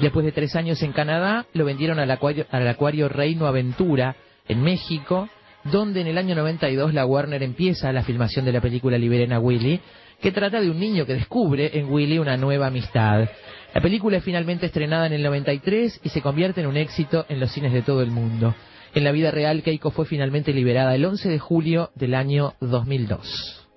Después 0.00 0.24
de 0.24 0.32
tres 0.32 0.56
años 0.56 0.82
en 0.82 0.92
Canadá, 0.92 1.46
lo 1.52 1.64
vendieron 1.64 1.98
al 1.98 2.10
acuario, 2.10 2.46
al 2.50 2.66
acuario 2.66 3.08
Reino 3.08 3.46
Aventura 3.46 4.16
en 4.48 4.62
México, 4.62 5.28
donde 5.64 6.00
en 6.00 6.06
el 6.06 6.18
año 6.18 6.34
92 6.34 6.94
la 6.94 7.06
Warner 7.06 7.42
empieza 7.42 7.92
la 7.92 8.02
filmación 8.02 8.44
de 8.44 8.52
la 8.52 8.60
película 8.60 8.98
Liberen 8.98 9.32
a 9.32 9.38
Willy, 9.38 9.80
que 10.20 10.32
trata 10.32 10.60
de 10.60 10.70
un 10.70 10.78
niño 10.78 11.04
que 11.04 11.14
descubre 11.14 11.78
en 11.78 11.92
Willy 11.92 12.18
una 12.18 12.36
nueva 12.36 12.68
amistad. 12.68 13.28
La 13.74 13.80
película 13.80 14.18
es 14.18 14.24
finalmente 14.24 14.66
estrenada 14.66 15.06
en 15.06 15.14
el 15.14 15.22
93 15.22 16.00
y 16.02 16.08
se 16.08 16.20
convierte 16.20 16.60
en 16.60 16.66
un 16.66 16.76
éxito 16.76 17.24
en 17.28 17.40
los 17.40 17.50
cines 17.52 17.72
de 17.72 17.82
todo 17.82 18.02
el 18.02 18.10
mundo. 18.10 18.54
En 18.94 19.04
la 19.04 19.12
vida 19.12 19.30
real, 19.30 19.62
Keiko 19.62 19.90
fue 19.90 20.04
finalmente 20.04 20.52
liberada 20.52 20.94
el 20.94 21.04
11 21.04 21.30
de 21.30 21.38
julio 21.38 21.90
del 21.94 22.14
año 22.14 22.54
2002. 22.60 23.68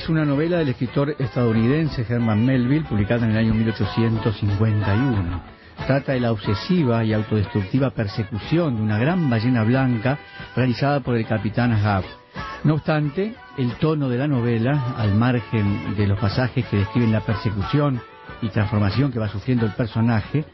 Es 0.00 0.08
una 0.08 0.24
novela 0.24 0.56
del 0.56 0.70
escritor 0.70 1.14
estadounidense 1.18 2.06
Herman 2.08 2.42
Melville, 2.42 2.86
publicada 2.88 3.26
en 3.26 3.32
el 3.32 3.36
año 3.36 3.52
1851. 3.52 5.42
Trata 5.86 6.12
de 6.12 6.20
la 6.20 6.32
obsesiva 6.32 7.04
y 7.04 7.12
autodestructiva 7.12 7.90
persecución 7.90 8.76
de 8.76 8.82
una 8.82 8.98
gran 8.98 9.28
ballena 9.28 9.62
blanca 9.62 10.18
realizada 10.56 11.00
por 11.00 11.16
el 11.16 11.26
capitán 11.26 11.72
Ahab. 11.72 12.04
No 12.64 12.74
obstante, 12.74 13.34
el 13.58 13.74
tono 13.74 14.08
de 14.08 14.16
la 14.16 14.26
novela, 14.26 14.94
al 14.96 15.14
margen 15.16 15.94
de 15.94 16.06
los 16.06 16.18
pasajes 16.18 16.64
que 16.66 16.78
describen 16.78 17.12
la 17.12 17.20
persecución 17.20 18.00
y 18.40 18.48
transformación 18.48 19.12
que 19.12 19.18
va 19.18 19.28
sufriendo 19.28 19.66
el 19.66 19.72
personaje, 19.72 20.46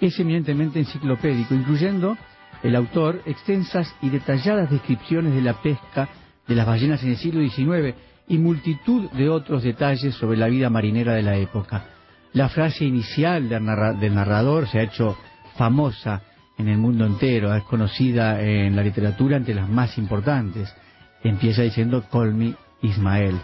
es 0.00 0.18
eminentemente 0.18 0.80
enciclopédico, 0.80 1.54
incluyendo 1.54 2.18
el 2.64 2.74
autor 2.74 3.22
extensas 3.26 3.94
y 4.02 4.08
detalladas 4.08 4.70
descripciones 4.70 5.34
de 5.34 5.42
la 5.42 5.62
pesca 5.62 6.08
de 6.48 6.54
las 6.56 6.66
ballenas 6.66 7.00
en 7.04 7.10
el 7.10 7.16
siglo 7.16 7.48
XIX 7.48 7.94
y 8.28 8.38
multitud 8.38 9.10
de 9.10 9.28
otros 9.28 9.62
detalles 9.62 10.14
sobre 10.14 10.36
la 10.36 10.48
vida 10.48 10.70
marinera 10.70 11.14
de 11.14 11.22
la 11.22 11.36
época. 11.36 11.84
La 12.32 12.48
frase 12.48 12.84
inicial 12.84 13.48
del, 13.48 14.14
narrador 14.14 14.68
se 14.68 14.78
ha 14.78 14.82
hecho 14.82 15.16
famosa 15.56 16.22
en 16.58 16.68
el 16.68 16.78
mundo 16.78 17.06
entero, 17.06 17.54
es 17.54 17.64
conocida 17.64 18.42
en 18.42 18.76
la 18.76 18.82
literatura 18.82 19.36
entre 19.36 19.54
las 19.54 19.68
más 19.68 19.96
importantes. 19.96 20.74
Empieza 21.22 21.62
diciendo 21.62 22.04
Call 22.10 22.34
me 22.34 22.54
Ismael, 22.82 23.36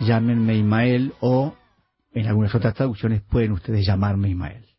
llámenme 0.00 0.56
Ismael 0.56 1.12
o 1.20 1.54
en 2.12 2.26
algunas 2.26 2.54
otras 2.54 2.74
traducciones 2.74 3.22
pueden 3.22 3.52
ustedes 3.52 3.86
llamarme 3.86 4.30
Ismael. 4.30 4.71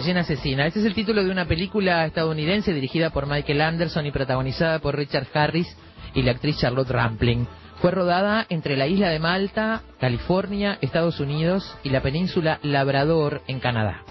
Ballena 0.00 0.20
asesina. 0.20 0.66
Este 0.66 0.80
es 0.80 0.86
el 0.86 0.94
título 0.94 1.22
de 1.22 1.30
una 1.30 1.44
película 1.44 2.06
estadounidense 2.06 2.72
dirigida 2.72 3.10
por 3.10 3.26
Michael 3.26 3.60
Anderson 3.60 4.06
y 4.06 4.10
protagonizada 4.10 4.78
por 4.78 4.96
Richard 4.96 5.26
Harris 5.34 5.76
y 6.14 6.22
la 6.22 6.30
actriz 6.30 6.56
Charlotte 6.58 6.88
Rampling. 6.88 7.46
Fue 7.82 7.90
rodada 7.90 8.46
entre 8.48 8.78
la 8.78 8.86
isla 8.86 9.10
de 9.10 9.18
Malta, 9.18 9.82
California, 10.00 10.78
Estados 10.80 11.20
Unidos 11.20 11.76
y 11.82 11.90
la 11.90 12.00
península 12.00 12.60
Labrador 12.62 13.42
en 13.46 13.60
Canadá. 13.60 14.02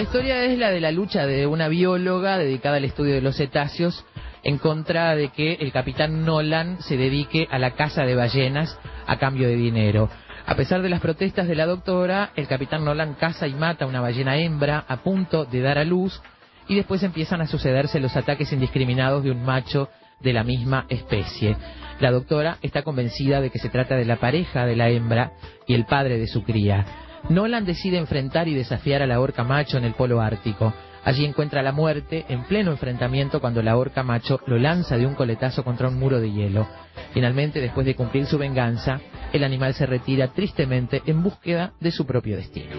La 0.00 0.04
historia 0.04 0.44
es 0.44 0.58
la 0.58 0.70
de 0.70 0.80
la 0.80 0.92
lucha 0.92 1.26
de 1.26 1.46
una 1.46 1.68
bióloga 1.68 2.38
dedicada 2.38 2.78
al 2.78 2.86
estudio 2.86 3.12
de 3.12 3.20
los 3.20 3.36
cetáceos 3.36 4.06
en 4.42 4.56
contra 4.56 5.14
de 5.14 5.28
que 5.28 5.58
el 5.60 5.72
capitán 5.72 6.24
Nolan 6.24 6.80
se 6.80 6.96
dedique 6.96 7.46
a 7.50 7.58
la 7.58 7.72
caza 7.72 8.04
de 8.04 8.14
ballenas 8.14 8.78
a 9.06 9.18
cambio 9.18 9.46
de 9.46 9.56
dinero. 9.56 10.08
A 10.46 10.54
pesar 10.54 10.80
de 10.80 10.88
las 10.88 11.02
protestas 11.02 11.48
de 11.48 11.54
la 11.54 11.66
doctora, 11.66 12.30
el 12.34 12.48
capitán 12.48 12.82
Nolan 12.82 13.12
caza 13.12 13.46
y 13.46 13.52
mata 13.52 13.84
a 13.84 13.88
una 13.88 14.00
ballena 14.00 14.38
hembra 14.38 14.86
a 14.88 15.02
punto 15.02 15.44
de 15.44 15.60
dar 15.60 15.76
a 15.76 15.84
luz 15.84 16.22
y 16.66 16.76
después 16.76 17.02
empiezan 17.02 17.42
a 17.42 17.46
sucederse 17.46 18.00
los 18.00 18.16
ataques 18.16 18.54
indiscriminados 18.54 19.22
de 19.22 19.32
un 19.32 19.44
macho 19.44 19.90
de 20.18 20.32
la 20.32 20.44
misma 20.44 20.86
especie. 20.88 21.58
La 21.98 22.10
doctora 22.10 22.56
está 22.62 22.84
convencida 22.84 23.42
de 23.42 23.50
que 23.50 23.58
se 23.58 23.68
trata 23.68 23.96
de 23.96 24.06
la 24.06 24.16
pareja 24.16 24.64
de 24.64 24.76
la 24.76 24.88
hembra 24.88 25.32
y 25.66 25.74
el 25.74 25.84
padre 25.84 26.16
de 26.16 26.26
su 26.26 26.42
cría. 26.42 26.86
Nolan 27.28 27.64
decide 27.64 27.98
enfrentar 27.98 28.48
y 28.48 28.54
desafiar 28.54 29.02
a 29.02 29.06
la 29.06 29.20
orca 29.20 29.44
macho 29.44 29.78
en 29.78 29.84
el 29.84 29.94
polo 29.94 30.20
ártico. 30.20 30.72
Allí 31.04 31.24
encuentra 31.24 31.62
la 31.62 31.72
muerte 31.72 32.26
en 32.28 32.44
pleno 32.44 32.72
enfrentamiento 32.72 33.40
cuando 33.40 33.62
la 33.62 33.76
orca 33.76 34.02
macho 34.02 34.40
lo 34.46 34.58
lanza 34.58 34.98
de 34.98 35.06
un 35.06 35.14
coletazo 35.14 35.64
contra 35.64 35.88
un 35.88 35.98
muro 35.98 36.20
de 36.20 36.30
hielo. 36.30 36.66
Finalmente, 37.14 37.60
después 37.60 37.86
de 37.86 37.94
cumplir 37.94 38.26
su 38.26 38.38
venganza, 38.38 39.00
el 39.32 39.44
animal 39.44 39.74
se 39.74 39.86
retira 39.86 40.28
tristemente 40.28 41.02
en 41.06 41.22
búsqueda 41.22 41.72
de 41.80 41.90
su 41.90 42.04
propio 42.06 42.36
destino. 42.36 42.76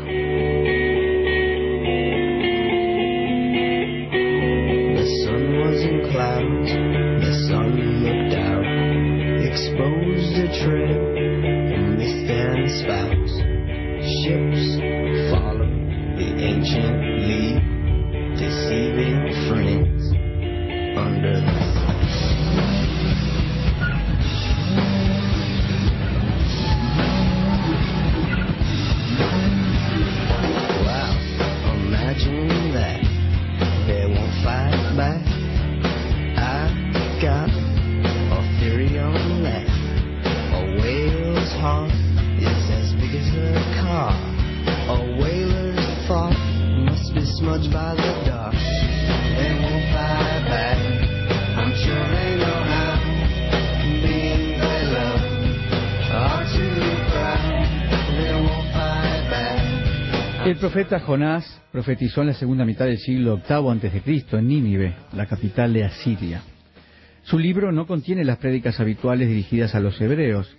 ships 14.04 14.80
follow 15.32 15.70
the 16.18 16.28
ancient 16.40 17.02
lead, 17.28 17.62
deceiving 18.36 19.32
friends 19.48 20.14
under 20.98 21.40
the 21.40 21.72
Wow, 30.84 31.14
imagine 31.76 32.74
that. 32.74 33.11
Profeta 60.62 61.00
Jonás 61.00 61.60
profetizó 61.72 62.22
en 62.22 62.28
la 62.28 62.34
segunda 62.36 62.66
mitad 62.66 62.86
del 62.86 63.00
siglo 63.00 63.38
VIII 63.38 63.90
a.C. 63.90 64.26
en 64.38 64.48
Nínive, 64.48 64.94
la 65.12 65.26
capital 65.26 65.74
de 65.74 65.86
Asiria. 65.86 66.44
Su 67.24 67.40
libro 67.40 67.72
no 67.72 67.88
contiene 67.88 68.24
las 68.24 68.38
prédicas 68.38 68.80
habituales 68.80 69.28
dirigidas 69.28 69.74
a 69.74 69.80
los 69.80 70.00
hebreos, 70.00 70.56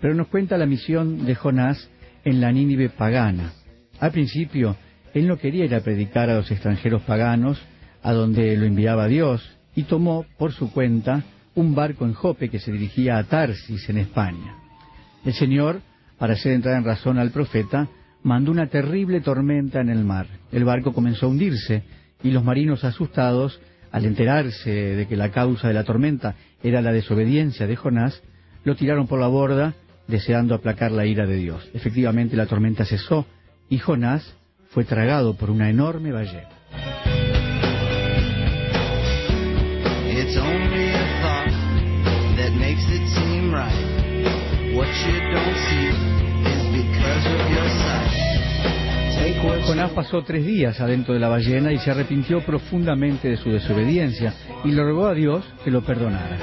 pero 0.00 0.14
nos 0.14 0.28
cuenta 0.28 0.56
la 0.56 0.64
misión 0.64 1.26
de 1.26 1.34
Jonás 1.34 1.90
en 2.24 2.40
la 2.40 2.50
Nínive 2.50 2.88
pagana. 2.88 3.52
Al 4.00 4.10
principio, 4.10 4.74
él 5.12 5.28
no 5.28 5.36
quería 5.36 5.66
ir 5.66 5.74
a 5.74 5.80
predicar 5.80 6.30
a 6.30 6.36
los 6.36 6.50
extranjeros 6.50 7.02
paganos, 7.02 7.60
a 8.02 8.14
donde 8.14 8.56
lo 8.56 8.64
enviaba 8.64 9.06
Dios, 9.06 9.46
y 9.76 9.82
tomó 9.82 10.24
por 10.38 10.52
su 10.52 10.72
cuenta 10.72 11.24
un 11.54 11.74
barco 11.74 12.06
en 12.06 12.14
Jope 12.14 12.48
que 12.48 12.58
se 12.58 12.72
dirigía 12.72 13.18
a 13.18 13.24
Tarsis, 13.24 13.86
en 13.90 13.98
España. 13.98 14.56
El 15.26 15.34
Señor, 15.34 15.82
para 16.16 16.32
hacer 16.32 16.52
entrar 16.52 16.78
en 16.78 16.84
razón 16.84 17.18
al 17.18 17.32
profeta, 17.32 17.90
mandó 18.22 18.50
una 18.50 18.68
terrible 18.68 19.20
tormenta 19.20 19.80
en 19.80 19.88
el 19.88 20.04
mar. 20.04 20.26
El 20.50 20.64
barco 20.64 20.92
comenzó 20.92 21.26
a 21.26 21.28
hundirse 21.28 21.82
y 22.22 22.30
los 22.30 22.44
marinos 22.44 22.84
asustados, 22.84 23.60
al 23.90 24.04
enterarse 24.04 24.70
de 24.70 25.06
que 25.06 25.16
la 25.16 25.30
causa 25.30 25.68
de 25.68 25.74
la 25.74 25.84
tormenta 25.84 26.34
era 26.62 26.80
la 26.80 26.92
desobediencia 26.92 27.66
de 27.66 27.76
Jonás, 27.76 28.22
lo 28.64 28.74
tiraron 28.76 29.06
por 29.06 29.20
la 29.20 29.26
borda 29.26 29.74
deseando 30.06 30.54
aplacar 30.54 30.92
la 30.92 31.06
ira 31.06 31.26
de 31.26 31.36
Dios. 31.36 31.68
Efectivamente 31.74 32.36
la 32.36 32.46
tormenta 32.46 32.84
cesó 32.84 33.26
y 33.68 33.78
Jonás 33.78 34.36
fue 34.70 34.84
tragado 34.84 35.36
por 35.36 35.50
una 35.50 35.68
enorme 35.68 36.12
ballena. 36.12 36.48
Jonás 49.42 49.90
pasó 49.90 50.22
tres 50.22 50.46
días 50.46 50.80
adentro 50.80 51.14
de 51.14 51.20
la 51.20 51.28
ballena 51.28 51.72
y 51.72 51.78
se 51.78 51.90
arrepintió 51.90 52.44
profundamente 52.44 53.28
de 53.28 53.36
su 53.36 53.50
desobediencia 53.50 54.32
y 54.64 54.70
le 54.70 54.84
rogó 54.84 55.06
a 55.06 55.14
Dios 55.14 55.44
que 55.64 55.70
lo 55.72 55.82
perdonara. 55.82 56.38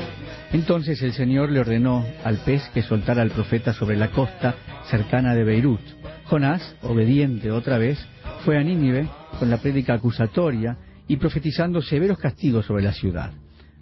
Entonces 0.51 1.01
el 1.01 1.13
Señor 1.13 1.49
le 1.49 1.61
ordenó 1.61 2.05
al 2.25 2.39
pez 2.43 2.61
que 2.73 2.81
soltara 2.81 3.21
al 3.21 3.31
profeta 3.31 3.73
sobre 3.73 3.95
la 3.95 4.09
costa 4.11 4.55
cercana 4.89 5.33
de 5.33 5.45
Beirut. 5.45 5.79
Jonás, 6.25 6.75
obediente 6.81 7.51
otra 7.51 7.77
vez, 7.77 7.99
fue 8.43 8.57
a 8.57 8.63
Nínive 8.63 9.07
con 9.37 9.49
la 9.49 9.57
prédica 9.57 9.93
acusatoria 9.93 10.77
y 11.07 11.15
profetizando 11.15 11.81
severos 11.81 12.17
castigos 12.17 12.65
sobre 12.65 12.83
la 12.83 12.91
ciudad. 12.91 13.31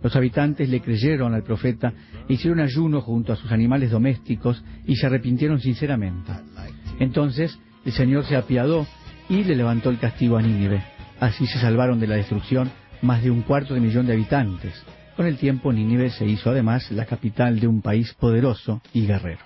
Los 0.04 0.16
habitantes 0.16 0.70
le 0.70 0.82
creyeron 0.82 1.34
al 1.34 1.44
profeta 1.44 1.92
e 2.30 2.34
hicieron 2.34 2.60
ayuno 2.60 3.02
junto 3.02 3.34
a 3.34 3.36
sus 3.36 3.52
animales 3.52 3.90
domésticos 3.90 4.64
y 4.86 4.96
se 4.96 5.08
arrepintieron 5.08 5.60
sinceramente. 5.60 6.32
Entonces 7.00 7.58
el 7.84 7.94
Señor 7.94 8.26
se 8.26 8.36
apiadó 8.36 8.86
y 9.30 9.44
le 9.44 9.56
levantó 9.56 9.90
el 9.90 10.00
castigo 10.00 10.38
a 10.38 10.42
Nínive. 10.42 10.84
Así 11.20 11.48
se 11.48 11.60
salvaron 11.60 12.00
de 12.00 12.08
la 12.08 12.16
destrucción 12.16 12.72
más 13.02 13.24
de 13.24 13.32
un 13.32 13.42
cuarto 13.42 13.74
de 13.74 13.80
millón 13.80 14.08
de 14.08 14.14
habitantes. 14.14 14.84
Con 15.16 15.26
el 15.26 15.38
tiempo 15.38 15.74
Nínive 15.74 16.10
se 16.12 16.26
hizo 16.26 16.50
además 16.50 16.92
la 16.92 17.06
capital 17.06 17.60
de 17.60 17.68
un 17.68 17.82
país 17.82 18.14
poderoso 18.14 18.82
y 18.94 19.08
guerrero. 19.08 19.40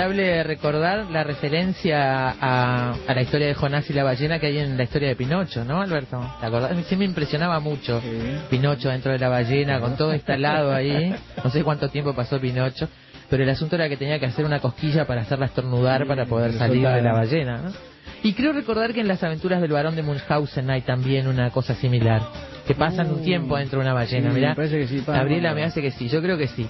Inevitable 0.00 0.42
recordar 0.44 1.10
la 1.10 1.24
referencia 1.24 2.30
a, 2.40 2.96
la 3.06 3.22
historia 3.22 3.48
de 3.48 3.54
Jonás 3.54 3.88
y 3.90 3.92
la 3.92 4.04
ballena 4.04 4.38
que 4.38 4.46
hay 4.46 4.58
en 4.58 4.76
la 4.76 4.84
historia 4.84 5.08
de 5.08 5.16
Pinocho, 5.16 5.64
¿no, 5.64 5.80
Alberto? 5.80 6.20
¿Te 6.40 6.46
acordás? 6.46 6.76
Sí 6.86 6.96
me 6.96 7.04
impresionaba 7.04 7.60
mucho 7.60 8.00
Pinocho 8.48 8.88
dentro 8.88 9.12
de 9.12 9.18
la 9.18 9.28
ballena, 9.28 9.80
con 9.80 9.96
todo 9.96 10.14
instalado 10.14 10.72
ahí. 10.72 11.14
No 11.42 11.50
sé 11.50 11.62
cuánto 11.62 11.88
tiempo 11.88 12.14
pasó 12.14 12.40
Pinocho, 12.40 12.88
pero 13.28 13.42
el 13.42 13.50
asunto 13.50 13.76
era 13.76 13.88
que 13.88 13.96
tenía 13.96 14.18
que 14.18 14.26
hacer 14.26 14.44
una 14.44 14.60
cosquilla 14.60 15.06
para 15.06 15.22
hacerla 15.22 15.46
estornudar 15.46 16.06
para 16.06 16.26
poder 16.26 16.52
salir 16.54 16.86
de 16.86 17.02
la 17.02 17.12
ballena, 17.12 17.58
¿no? 17.58 17.72
Y 18.22 18.34
creo 18.34 18.52
recordar 18.52 18.92
que 18.92 19.00
en 19.00 19.08
las 19.08 19.22
aventuras 19.22 19.62
del 19.62 19.72
varón 19.72 19.96
de 19.96 20.02
Munchausen 20.02 20.68
hay 20.68 20.82
también 20.82 21.26
una 21.26 21.50
cosa 21.50 21.74
similar, 21.74 22.20
que 22.66 22.74
pasan 22.74 23.10
un 23.10 23.22
tiempo 23.22 23.56
dentro 23.56 23.78
de 23.78 23.86
una 23.86 23.94
ballena, 23.94 24.30
¿verdad? 24.32 24.54
Gabriela 25.06 25.54
me 25.54 25.64
hace 25.64 25.80
que 25.80 25.90
sí, 25.90 26.08
yo 26.08 26.20
creo 26.20 26.36
que 26.36 26.48
sí. 26.48 26.68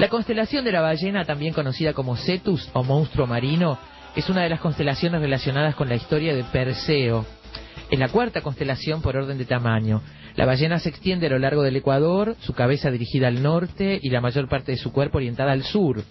La 0.00 0.08
constelación 0.08 0.64
de 0.64 0.72
la 0.72 0.80
ballena, 0.80 1.26
también 1.26 1.52
conocida 1.52 1.92
como 1.92 2.16
Cetus 2.16 2.70
o 2.72 2.82
monstruo 2.82 3.26
marino, 3.26 3.78
es 4.16 4.30
una 4.30 4.42
de 4.42 4.48
las 4.48 4.58
constelaciones 4.58 5.20
relacionadas 5.20 5.74
con 5.74 5.90
la 5.90 5.94
historia 5.94 6.34
de 6.34 6.42
Perseo. 6.42 7.26
Es 7.90 7.98
la 7.98 8.08
cuarta 8.08 8.40
constelación 8.40 9.02
por 9.02 9.14
orden 9.18 9.36
de 9.36 9.44
tamaño. 9.44 10.00
La 10.36 10.46
ballena 10.46 10.78
se 10.78 10.88
extiende 10.88 11.26
a 11.26 11.30
lo 11.30 11.38
largo 11.38 11.62
del 11.62 11.76
Ecuador, 11.76 12.34
su 12.40 12.54
cabeza 12.54 12.90
dirigida 12.90 13.28
al 13.28 13.42
norte 13.42 14.00
y 14.02 14.08
la 14.08 14.22
mayor 14.22 14.48
parte 14.48 14.72
de 14.72 14.78
su 14.78 14.90
cuerpo 14.90 15.18
orientada 15.18 15.52
al 15.52 15.64
sur. 15.64 16.02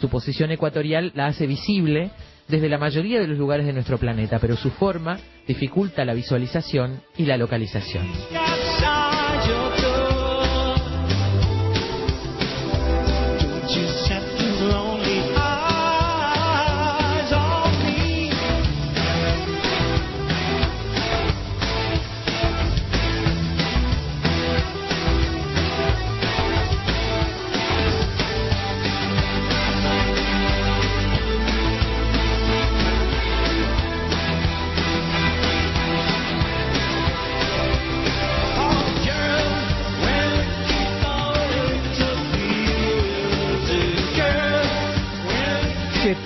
Su 0.00 0.08
posición 0.08 0.52
ecuatorial 0.52 1.10
la 1.16 1.26
hace 1.26 1.48
visible 1.48 2.12
desde 2.46 2.68
la 2.68 2.78
mayoría 2.78 3.18
de 3.18 3.26
los 3.26 3.38
lugares 3.38 3.66
de 3.66 3.72
nuestro 3.72 3.98
planeta, 3.98 4.38
pero 4.38 4.54
su 4.54 4.70
forma 4.70 5.18
dificulta 5.48 6.04
la 6.04 6.14
visualización 6.14 7.00
y 7.16 7.24
la 7.24 7.36
localización. 7.36 8.06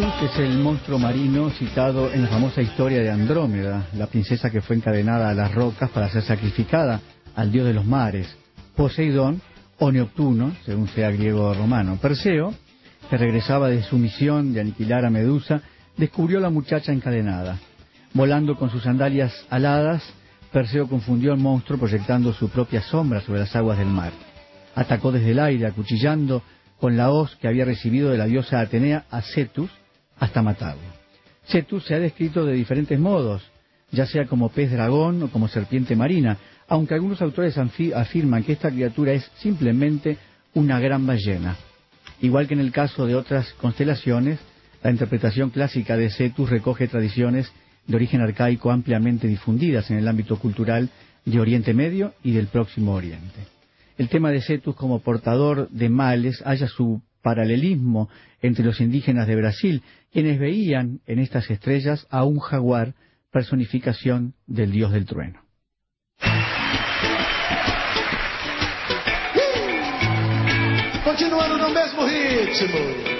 Es 0.02 0.38
el 0.38 0.58
monstruo 0.58 0.98
marino 0.98 1.50
citado 1.50 2.10
en 2.10 2.22
la 2.22 2.28
famosa 2.28 2.62
historia 2.62 3.02
de 3.02 3.10
Andrómeda, 3.10 3.88
la 3.94 4.06
princesa 4.06 4.48
que 4.48 4.62
fue 4.62 4.76
encadenada 4.76 5.28
a 5.28 5.34
las 5.34 5.54
rocas 5.54 5.90
para 5.90 6.08
ser 6.08 6.22
sacrificada 6.22 7.02
al 7.36 7.52
dios 7.52 7.66
de 7.66 7.74
los 7.74 7.84
mares, 7.84 8.34
Poseidón 8.76 9.42
o 9.78 9.92
Neptuno, 9.92 10.54
según 10.64 10.88
sea 10.88 11.10
griego 11.10 11.50
o 11.50 11.54
romano. 11.54 11.98
Perseo, 12.00 12.54
que 13.10 13.18
regresaba 13.18 13.68
de 13.68 13.82
su 13.82 13.98
misión 13.98 14.54
de 14.54 14.62
aniquilar 14.62 15.04
a 15.04 15.10
Medusa, 15.10 15.60
descubrió 15.98 16.38
a 16.38 16.42
la 16.42 16.50
muchacha 16.50 16.92
encadenada. 16.92 17.58
Volando 18.14 18.56
con 18.56 18.70
sus 18.70 18.84
sandalias 18.84 19.34
aladas, 19.50 20.02
Perseo 20.50 20.88
confundió 20.88 21.32
al 21.32 21.38
monstruo 21.38 21.78
proyectando 21.78 22.32
su 22.32 22.48
propia 22.48 22.80
sombra 22.80 23.20
sobre 23.20 23.40
las 23.40 23.54
aguas 23.54 23.76
del 23.76 23.88
mar. 23.88 24.12
Atacó 24.74 25.12
desde 25.12 25.32
el 25.32 25.40
aire, 25.40 25.66
acuchillando 25.66 26.42
con 26.80 26.96
la 26.96 27.10
hoz 27.10 27.36
que 27.36 27.48
había 27.48 27.66
recibido 27.66 28.08
de 28.10 28.16
la 28.16 28.24
diosa 28.24 28.60
Atenea 28.60 29.04
a 29.10 29.20
Cetus, 29.20 29.70
hasta 30.20 30.42
matarlo. 30.42 30.82
Cetus 31.46 31.84
se 31.84 31.94
ha 31.94 31.98
descrito 31.98 32.44
de 32.44 32.52
diferentes 32.52 32.98
modos, 32.98 33.42
ya 33.90 34.06
sea 34.06 34.26
como 34.26 34.50
pez 34.50 34.70
dragón 34.70 35.22
o 35.24 35.30
como 35.30 35.48
serpiente 35.48 35.96
marina, 35.96 36.38
aunque 36.68 36.94
algunos 36.94 37.20
autores 37.20 37.58
afirman 37.58 38.44
que 38.44 38.52
esta 38.52 38.70
criatura 38.70 39.12
es 39.12 39.28
simplemente 39.38 40.18
una 40.54 40.78
gran 40.78 41.04
ballena. 41.04 41.56
Igual 42.20 42.46
que 42.46 42.54
en 42.54 42.60
el 42.60 42.70
caso 42.70 43.06
de 43.06 43.16
otras 43.16 43.52
constelaciones, 43.54 44.38
la 44.82 44.90
interpretación 44.90 45.50
clásica 45.50 45.96
de 45.96 46.10
Cetus 46.10 46.48
recoge 46.48 46.86
tradiciones 46.86 47.50
de 47.86 47.96
origen 47.96 48.20
arcaico 48.20 48.70
ampliamente 48.70 49.26
difundidas 49.26 49.90
en 49.90 49.98
el 49.98 50.06
ámbito 50.06 50.38
cultural 50.38 50.88
de 51.24 51.40
Oriente 51.40 51.74
Medio 51.74 52.14
y 52.22 52.32
del 52.32 52.46
Próximo 52.46 52.92
Oriente. 52.92 53.40
El 53.98 54.08
tema 54.08 54.30
de 54.30 54.40
Cetus 54.40 54.76
como 54.76 55.00
portador 55.00 55.68
de 55.70 55.88
males 55.88 56.42
halla 56.44 56.68
su 56.68 57.02
paralelismo 57.22 58.08
entre 58.40 58.64
los 58.64 58.80
indígenas 58.80 59.26
de 59.26 59.36
Brasil, 59.36 59.82
quienes 60.12 60.38
veían 60.38 61.00
en 61.06 61.18
estas 61.18 61.50
estrellas 61.50 62.06
a 62.10 62.24
un 62.24 62.38
jaguar, 62.38 62.94
personificación 63.30 64.34
del 64.46 64.72
dios 64.72 64.92
del 64.92 65.06
trueno. 65.06 65.42
Ritmo. 72.62 73.19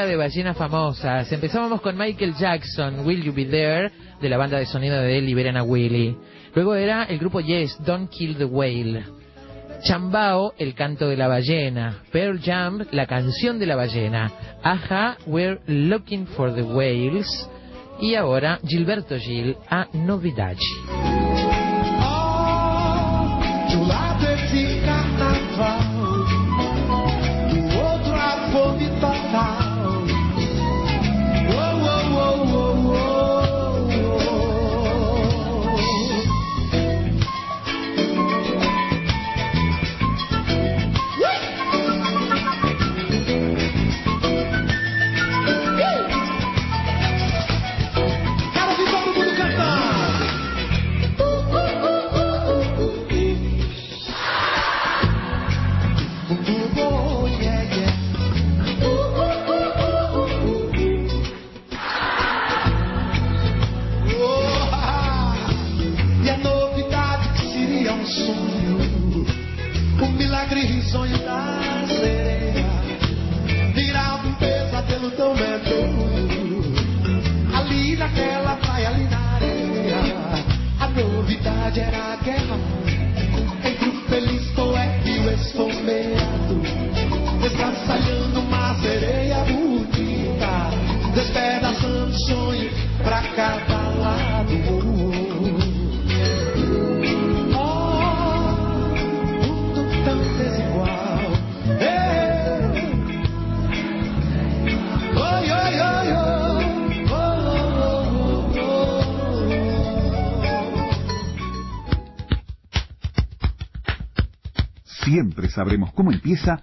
De 0.00 0.16
ballenas 0.16 0.56
famosas. 0.56 1.30
Empezábamos 1.30 1.82
con 1.82 1.98
Michael 1.98 2.34
Jackson, 2.34 3.06
Will 3.06 3.22
You 3.22 3.34
Be 3.34 3.44
There, 3.44 3.92
de 4.20 4.28
la 4.28 4.38
banda 4.38 4.58
de 4.58 4.64
sonido 4.64 5.00
de 5.00 5.18
él, 5.18 5.26
Liberen 5.26 5.58
a 5.58 5.62
Willie. 5.62 6.16
Luego 6.54 6.74
era 6.74 7.04
el 7.04 7.18
grupo 7.18 7.40
Yes, 7.40 7.76
Don't 7.84 8.08
Kill 8.08 8.36
the 8.36 8.46
Whale. 8.46 9.21
Chambao, 9.84 10.54
el 10.58 10.74
canto 10.74 11.08
de 11.08 11.16
la 11.16 11.28
ballena. 11.28 12.02
Pearl 12.12 12.40
Jam, 12.40 12.84
la 12.92 13.06
canción 13.06 13.58
de 13.58 13.66
la 13.66 13.76
ballena. 13.76 14.30
Aja, 14.62 15.16
We're 15.26 15.60
Looking 15.66 16.26
for 16.26 16.54
the 16.54 16.62
Whales. 16.62 17.48
Y 18.00 18.14
ahora 18.14 18.58
Gilberto 18.66 19.16
Gil 19.18 19.56
a 19.68 19.88
Novidade. 19.92 20.58
verdade 81.72 81.80
era 81.80 82.12
a 82.12 82.16
guerra. 82.16 82.58
Entre 83.64 83.88
o 83.88 84.08
feliz 84.08 84.50
coleco 84.50 85.08
e 85.08 85.18
o 85.20 85.32
esfomeado, 85.32 86.62
estraçalhando 87.44 88.40
uma 88.40 88.74
sereia 88.80 89.44
bonita, 89.44 90.70
despedaçando 91.14 92.12
sonhos 92.26 92.74
pra 93.02 93.22
cada 93.34 93.88
lado. 93.98 95.01
Siempre 115.12 115.50
sabremos 115.50 115.92
cómo 115.92 116.10
empieza, 116.10 116.62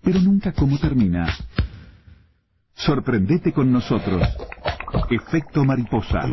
pero 0.00 0.18
nunca 0.20 0.52
cómo 0.52 0.78
termina. 0.78 1.36
Sorprendete 2.72 3.52
con 3.52 3.70
nosotros. 3.70 4.26
Efecto 5.10 5.66
mariposa. 5.66 6.26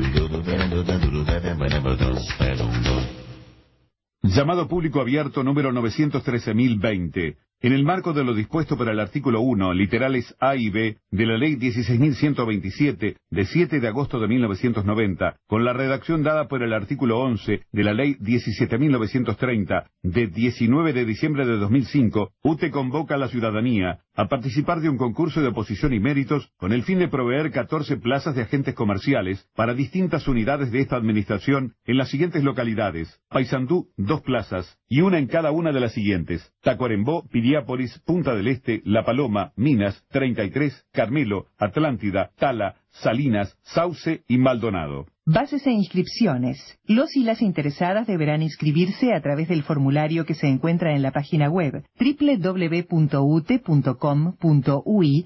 Llamado 4.23 4.69
público 4.69 5.01
abierto 5.01 5.43
número 5.43 5.73
913.020. 5.73 7.35
En 7.59 7.73
el 7.73 7.83
marco 7.83 8.13
de 8.13 8.23
lo 8.23 8.35
dispuesto 8.35 8.77
por 8.77 8.87
el 8.87 8.99
artículo 8.99 9.41
1, 9.41 9.73
literales 9.73 10.35
A 10.39 10.55
y 10.55 10.69
B, 10.69 10.97
de 11.09 11.25
la 11.25 11.39
Ley 11.39 11.55
16.127, 11.55 13.15
de 13.31 13.45
7 13.45 13.79
de 13.79 13.87
agosto 13.87 14.19
de 14.19 14.27
1990, 14.27 15.37
con 15.47 15.65
la 15.65 15.73
redacción 15.73 16.21
dada 16.21 16.47
por 16.47 16.61
el 16.61 16.71
artículo 16.71 17.19
11 17.19 17.61
de 17.71 17.83
la 17.83 17.93
Ley 17.93 18.13
17.930, 18.19 19.87
de 20.03 20.27
19 20.27 20.93
de 20.93 21.05
diciembre 21.05 21.47
de 21.47 21.57
2005, 21.57 22.31
UTE 22.43 22.69
convoca 22.69 23.15
a 23.15 23.17
la 23.17 23.27
ciudadanía 23.27 24.01
a 24.17 24.27
participar 24.27 24.81
de 24.81 24.89
un 24.89 24.97
concurso 24.97 25.41
de 25.41 25.49
oposición 25.49 25.93
y 25.93 25.99
méritos 25.99 26.51
con 26.57 26.73
el 26.73 26.81
fin 26.81 26.97
de 26.97 27.07
proveer 27.07 27.51
14 27.51 27.97
plazas 27.97 28.35
de 28.35 28.41
agentes 28.41 28.73
comerciales 28.73 29.47
para 29.55 29.75
distintas 29.75 30.27
unidades 30.27 30.71
de 30.71 30.79
esta 30.79 30.95
administración 30.95 31.75
en 31.85 31.97
las 31.97 32.09
siguientes 32.09 32.43
localidades. 32.43 33.21
Paysandú, 33.29 33.89
dos 33.95 34.21
plazas, 34.21 34.79
y 34.89 35.01
una 35.01 35.19
en 35.19 35.27
cada 35.27 35.51
una 35.51 35.71
de 35.71 35.81
las 35.81 35.93
siguientes. 35.93 36.51
Tacuarembó, 36.63 37.27
Piriápolis, 37.29 37.99
Punta 37.99 38.33
del 38.33 38.47
Este, 38.47 38.81
La 38.85 39.05
Paloma, 39.05 39.53
Minas, 39.55 40.03
33, 40.09 40.87
Carmelo, 40.91 41.45
Atlántida, 41.59 42.31
Tala, 42.39 42.75
Salinas, 43.01 43.57
Sauce 43.63 44.23
y 44.27 44.37
Maldonado. 44.37 45.05
Bases 45.29 45.67
e 45.67 45.71
inscripciones. 45.71 46.79
Los 46.85 47.17
y 47.17 47.23
las 47.23 47.41
interesadas 47.41 48.07
deberán 48.07 48.41
inscribirse 48.41 49.13
a 49.13 49.21
través 49.21 49.49
del 49.49 49.63
formulario 49.63 50.23
que 50.25 50.35
se 50.35 50.47
encuentra 50.47 50.95
en 50.95 51.01
la 51.01 51.11
página 51.11 51.49
web 51.49 51.83
www.ute.com.ui, 51.99 52.89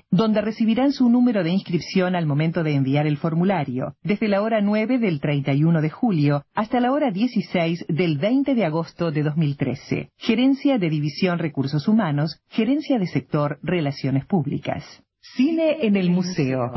donde 0.10 0.42
recibirán 0.42 0.92
su 0.92 1.08
número 1.08 1.44
de 1.44 1.52
inscripción 1.52 2.16
al 2.16 2.26
momento 2.26 2.64
de 2.64 2.74
enviar 2.74 3.06
el 3.06 3.18
formulario, 3.18 3.94
desde 4.02 4.28
la 4.28 4.42
hora 4.42 4.60
9 4.60 4.98
del 4.98 5.20
31 5.20 5.82
de 5.82 5.90
julio 5.92 6.46
hasta 6.56 6.80
la 6.80 6.92
hora 6.92 7.12
16 7.12 7.86
del 7.88 8.18
20 8.18 8.56
de 8.56 8.66
agosto 8.66 9.12
de 9.12 9.22
2013. 9.22 10.10
Gerencia 10.18 10.80
de 10.80 10.90
División 10.90 11.38
Recursos 11.38 11.88
Humanos, 11.88 12.42
Gerencia 12.50 12.98
de 12.98 13.06
Sector 13.06 13.60
Relaciones 13.62 14.26
Públicas. 14.26 14.84
Cine 15.22 15.86
en 15.86 15.96
el 15.96 16.10
Museo. 16.10 16.72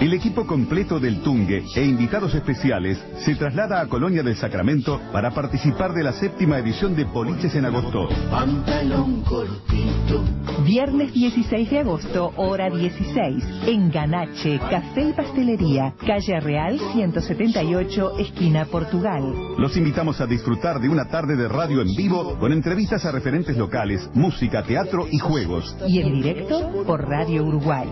El 0.00 0.12
equipo 0.12 0.46
completo 0.46 1.00
del 1.00 1.22
Tungue 1.22 1.64
e 1.74 1.82
invitados 1.82 2.34
especiales 2.34 3.02
se 3.24 3.34
traslada 3.34 3.80
a 3.80 3.88
Colonia 3.88 4.22
del 4.22 4.36
Sacramento 4.36 5.00
para 5.10 5.30
participar 5.30 5.94
de 5.94 6.02
la 6.02 6.12
séptima 6.12 6.58
edición 6.58 6.94
de 6.94 7.06
Poliches 7.06 7.54
en 7.54 7.64
agosto. 7.64 8.06
Viernes 10.66 11.14
16 11.14 11.70
de 11.70 11.78
agosto, 11.78 12.32
hora 12.36 12.68
16, 12.68 13.44
en 13.68 13.90
Ganache, 13.90 14.58
Café 14.58 15.08
y 15.08 15.12
Pastelería, 15.14 15.94
calle 16.06 16.40
Real 16.40 16.78
178, 16.92 18.18
esquina 18.18 18.66
Portugal. 18.66 19.22
Los 19.56 19.78
invitamos 19.78 20.20
a 20.20 20.26
disfrutar 20.26 20.78
de 20.78 20.90
una 20.90 21.08
tarde 21.08 21.36
de 21.36 21.48
radio 21.48 21.80
en 21.80 21.94
vivo 21.96 22.36
con 22.38 22.52
entrevistas 22.52 23.06
a 23.06 23.12
referentes 23.12 23.56
locales, 23.56 24.10
música, 24.12 24.62
teatro 24.62 25.06
y 25.10 25.18
juegos. 25.18 25.74
Y 25.88 26.00
en 26.00 26.20
directo 26.20 26.84
por 26.86 27.08
Radio 27.08 27.44
Uruguay. 27.44 27.88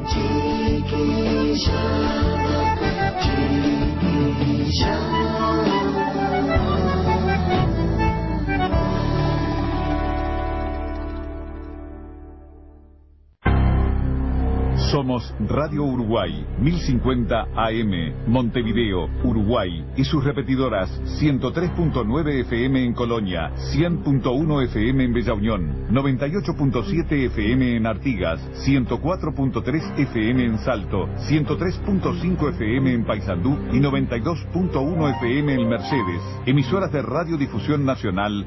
Shalom. 4.79 6.04
Somos 14.95 15.35
Radio 15.41 15.83
Uruguay, 15.83 16.47
1050 16.61 17.49
AM, 17.57 18.29
Montevideo, 18.29 19.09
Uruguay, 19.25 19.85
y 19.97 20.05
sus 20.05 20.23
repetidoras 20.23 20.89
103.9 21.21 22.43
FM 22.43 22.85
en 22.85 22.93
Colonia, 22.93 23.51
100.1 23.75 24.63
FM 24.67 25.03
en 25.03 25.13
Bella 25.13 25.35
Unión, 25.35 25.89
98.7 25.91 27.11
FM 27.27 27.75
en 27.75 27.87
Artigas, 27.89 28.41
104.3 28.65 29.99
FM 29.99 30.45
en 30.45 30.59
Salto, 30.59 31.09
103.5 31.29 32.51
FM 32.51 32.95
en 32.95 33.05
Paysandú 33.05 33.59
y 33.73 33.81
92.1 33.81 35.17
FM 35.17 35.55
en 35.55 35.69
Mercedes. 35.69 36.23
Emisoras 36.47 36.93
de 36.93 37.03
Radiodifusión 37.03 37.85
Nacional. 37.85 38.47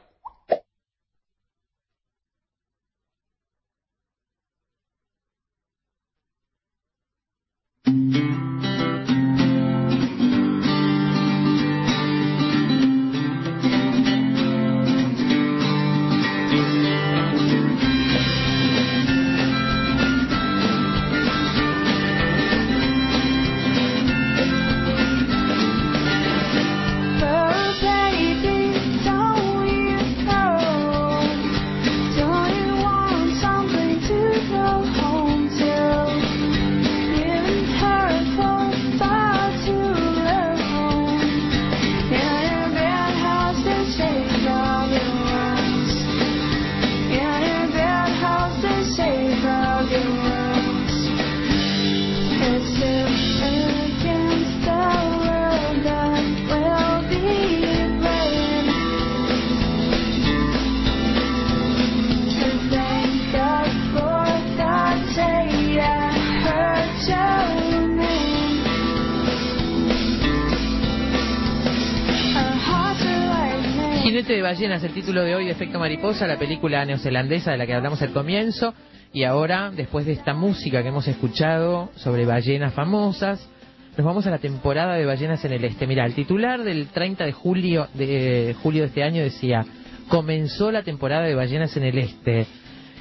Ballenas, 74.51 74.83
el 74.83 74.93
título 74.93 75.23
de 75.23 75.33
hoy 75.33 75.45
de 75.45 75.51
Efecto 75.51 75.79
Mariposa, 75.79 76.27
la 76.27 76.37
película 76.37 76.83
neozelandesa 76.83 77.51
de 77.51 77.57
la 77.57 77.65
que 77.65 77.73
hablamos 77.73 78.01
al 78.01 78.11
comienzo, 78.11 78.73
Y 79.13 79.23
ahora, 79.23 79.71
después 79.73 80.05
de 80.05 80.11
esta 80.11 80.33
música 80.33 80.81
que 80.81 80.89
hemos 80.89 81.07
escuchado 81.07 81.89
sobre 81.95 82.25
ballenas 82.25 82.73
famosas, 82.73 83.47
nos 83.95 84.05
vamos 84.05 84.27
a 84.27 84.29
la 84.29 84.39
temporada 84.39 84.95
de 84.95 85.05
ballenas 85.05 85.45
en 85.45 85.53
el 85.53 85.63
este. 85.63 85.87
Mira, 85.87 86.05
el 86.05 86.15
titular 86.15 86.65
del 86.65 86.87
30 86.87 87.25
de 87.25 87.31
julio 87.31 87.87
de 87.93 88.53
julio 88.61 88.81
de 88.81 88.87
este 88.89 89.03
año 89.03 89.23
decía, 89.23 89.65
comenzó 90.09 90.69
la 90.69 90.83
temporada 90.83 91.23
de 91.23 91.35
ballenas 91.35 91.77
en 91.77 91.83
el 91.83 91.97
este. 91.97 92.45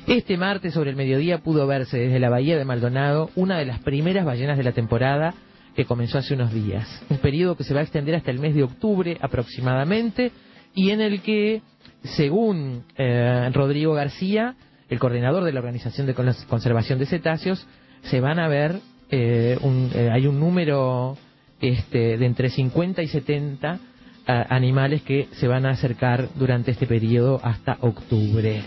Este 0.06 0.36
martes 0.36 0.72
sobre 0.72 0.90
el 0.90 0.97
mediodía 0.97 1.39
pudo 1.39 1.66
verse 1.66 1.98
desde 1.98 2.20
la 2.20 2.31
bahía 2.31 2.59
de 2.59 2.64
Maldonado 2.64 3.31
una 3.35 3.59
de 3.59 3.66
las 3.66 3.81
primeras 3.81 4.24
ballenas 4.24 4.56
de 4.56 4.62
la 4.62 4.72
temporada 4.72 5.35
que 5.74 5.85
comenzó 5.85 6.18
hace 6.18 6.35
unos 6.35 6.55
días. 6.55 7.02
Un 7.09 7.18
periodo 7.18 7.56
que 7.56 7.64
se 7.64 7.74
va 7.74 7.81
a 7.81 7.82
extender 7.82 8.14
hasta 8.14 8.31
el 8.31 8.39
mes 8.39 8.55
de 8.55 8.62
octubre 8.62 9.18
aproximadamente 9.20 10.31
y 10.74 10.90
en 10.90 11.01
el 11.01 11.22
que, 11.22 11.62
según 12.02 12.84
eh, 12.97 13.51
Rodrigo 13.52 13.94
García, 13.94 14.55
el 14.88 14.98
coordinador 14.98 15.44
de 15.44 15.52
la 15.52 15.60
Organización 15.60 16.06
de 16.06 16.14
Conservación 16.14 16.98
de 16.98 17.06
Cetáceos, 17.06 17.66
se 18.02 18.20
van 18.20 18.38
a 18.38 18.48
ver, 18.48 18.80
eh, 19.10 19.59
un, 19.62 19.90
eh, 19.94 20.10
hay 20.12 20.26
un 20.26 20.40
número 20.40 21.16
este, 21.60 22.16
de 22.16 22.26
entre 22.26 22.51
50 22.51 23.02
y 23.02 23.09
70 23.09 23.80
animales 24.26 25.02
que 25.02 25.26
se 25.32 25.48
van 25.48 25.66
a 25.66 25.70
acercar 25.70 26.28
durante 26.36 26.70
este 26.70 26.86
periodo 26.86 27.40
hasta 27.42 27.78
octubre. 27.80 28.62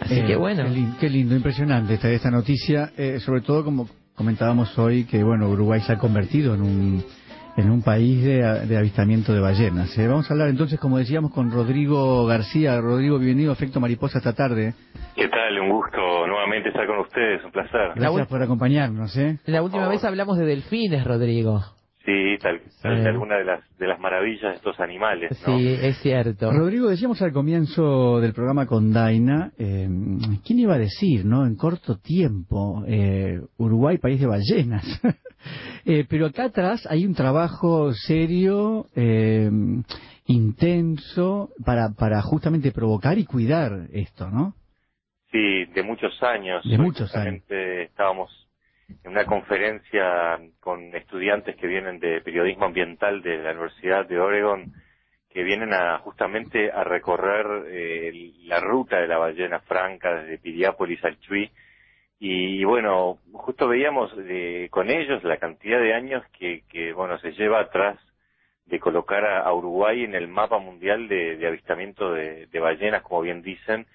Así 0.00 0.22
que 0.22 0.36
bueno. 0.36 0.64
Qué 1.00 1.10
lindo, 1.10 1.34
impresionante 1.34 1.94
esta, 1.94 2.08
esta 2.08 2.30
noticia, 2.30 2.92
sobre 3.18 3.40
todo 3.40 3.64
como 3.64 3.88
comentábamos 4.14 4.78
hoy 4.78 5.04
que 5.04 5.24
bueno 5.24 5.48
Uruguay 5.48 5.80
se 5.80 5.92
ha 5.92 5.98
convertido 5.98 6.54
en 6.54 6.62
un 6.62 7.04
en 7.56 7.70
un 7.70 7.82
país 7.82 8.22
de, 8.24 8.76
avistamiento 8.76 9.32
de 9.32 9.40
ballenas. 9.40 9.96
¿eh? 9.98 10.06
Vamos 10.06 10.30
a 10.30 10.34
hablar 10.34 10.48
entonces, 10.48 10.78
como 10.78 10.98
decíamos, 10.98 11.32
con 11.32 11.50
Rodrigo 11.50 12.26
García. 12.26 12.80
Rodrigo, 12.80 13.18
bienvenido 13.18 13.50
a 13.50 13.54
Efecto 13.54 13.80
Mariposa 13.80 14.18
esta 14.18 14.34
tarde. 14.34 14.74
¿Qué 15.14 15.28
tal? 15.28 15.58
Un 15.58 15.70
gusto 15.70 16.26
nuevamente 16.26 16.68
estar 16.68 16.86
con 16.86 16.98
ustedes, 16.98 17.42
un 17.44 17.50
placer. 17.50 17.92
Gracias 17.94 18.28
por 18.28 18.42
acompañarnos. 18.42 19.16
¿eh? 19.16 19.38
La 19.46 19.62
última 19.62 19.88
vez 19.88 20.04
hablamos 20.04 20.38
de 20.38 20.44
delfines, 20.44 21.04
Rodrigo. 21.04 21.75
Sí, 22.06 22.38
tal, 22.40 22.60
tal, 22.80 23.04
alguna 23.04 23.36
de 23.38 23.44
las, 23.44 23.78
de 23.78 23.88
las 23.88 23.98
maravillas 23.98 24.52
de 24.52 24.56
estos 24.58 24.78
animales. 24.78 25.36
Sí, 25.44 25.76
es 25.82 25.98
cierto. 25.98 26.52
Rodrigo, 26.52 26.88
decíamos 26.88 27.20
al 27.20 27.32
comienzo 27.32 28.20
del 28.20 28.32
programa 28.32 28.64
con 28.66 28.92
Daina, 28.92 29.50
eh, 29.58 29.88
¿quién 30.46 30.60
iba 30.60 30.76
a 30.76 30.78
decir, 30.78 31.24
no? 31.24 31.44
En 31.44 31.56
corto 31.56 31.98
tiempo, 31.98 32.84
eh, 32.86 33.40
Uruguay, 33.56 33.98
país 33.98 34.20
de 34.20 34.26
ballenas. 34.28 34.84
eh, 35.84 36.04
pero 36.08 36.26
acá 36.26 36.44
atrás 36.44 36.86
hay 36.88 37.04
un 37.04 37.14
trabajo 37.14 37.92
serio, 37.92 38.86
eh, 38.94 39.50
intenso, 40.26 41.50
para, 41.64 41.88
para 41.98 42.22
justamente 42.22 42.70
provocar 42.70 43.18
y 43.18 43.24
cuidar 43.24 43.88
esto, 43.92 44.30
¿no? 44.30 44.54
Sí, 45.32 45.64
de 45.64 45.82
muchos 45.82 46.22
años. 46.22 46.62
De 46.62 46.78
muchos 46.78 47.12
años. 47.16 47.42
Estábamos 47.50 48.45
en 48.88 49.10
una 49.10 49.24
conferencia 49.24 50.38
con 50.60 50.94
estudiantes 50.94 51.56
que 51.56 51.66
vienen 51.66 51.98
de 51.98 52.20
periodismo 52.20 52.66
ambiental 52.66 53.22
de 53.22 53.38
la 53.38 53.52
Universidad 53.52 54.06
de 54.06 54.18
Oregon, 54.18 54.72
que 55.30 55.42
vienen 55.42 55.72
a 55.72 55.98
justamente 55.98 56.70
a 56.70 56.84
recorrer 56.84 57.66
eh, 57.68 58.32
la 58.44 58.60
ruta 58.60 58.98
de 58.98 59.08
la 59.08 59.18
ballena 59.18 59.60
franca 59.60 60.22
desde 60.22 60.38
Piriápolis 60.38 61.04
al 61.04 61.18
Chuy. 61.20 61.50
Y, 62.18 62.64
bueno, 62.64 63.18
justo 63.32 63.68
veíamos 63.68 64.10
eh, 64.18 64.68
con 64.70 64.88
ellos 64.88 65.22
la 65.24 65.36
cantidad 65.36 65.78
de 65.78 65.92
años 65.92 66.24
que, 66.38 66.62
que 66.70 66.94
bueno, 66.94 67.18
se 67.18 67.32
lleva 67.32 67.60
atrás 67.60 67.98
de 68.64 68.80
colocar 68.80 69.24
a, 69.26 69.52
Uruguay 69.52 70.04
en 70.04 70.14
el 70.14 70.26
mapa 70.26 70.58
mundial 70.58 71.06
de, 71.08 71.46
avistamiento 71.46 72.12
de, 72.14 72.46
de 72.46 72.60
ballenas, 72.60 73.02
como 73.02 73.20
bien 73.20 73.42
dicen, 73.42 73.86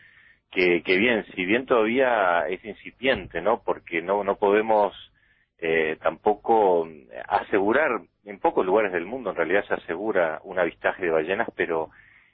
que, 0.51 0.83
que 0.83 0.97
bien, 0.97 1.25
si 1.33 1.45
bien 1.45 1.65
todavía 1.65 2.47
es 2.47 2.63
incipiente, 2.65 3.41
¿no? 3.41 3.63
Porque 3.63 4.01
no, 4.01 4.23
no 4.23 4.35
podemos 4.35 4.93
eh, 5.57 5.97
tampoco 6.01 6.87
asegurar, 7.27 8.01
en 8.25 8.39
pocos 8.39 8.65
lugares 8.65 8.91
del 8.91 9.05
mundo 9.05 9.29
en 9.29 9.35
realidad 9.35 9.63
se 9.65 9.75
asegura 9.75 10.41
un 10.43 10.59
avistaje 10.59 11.05
de 11.05 11.11
ballenas, 11.11 11.47
pero 11.55 11.89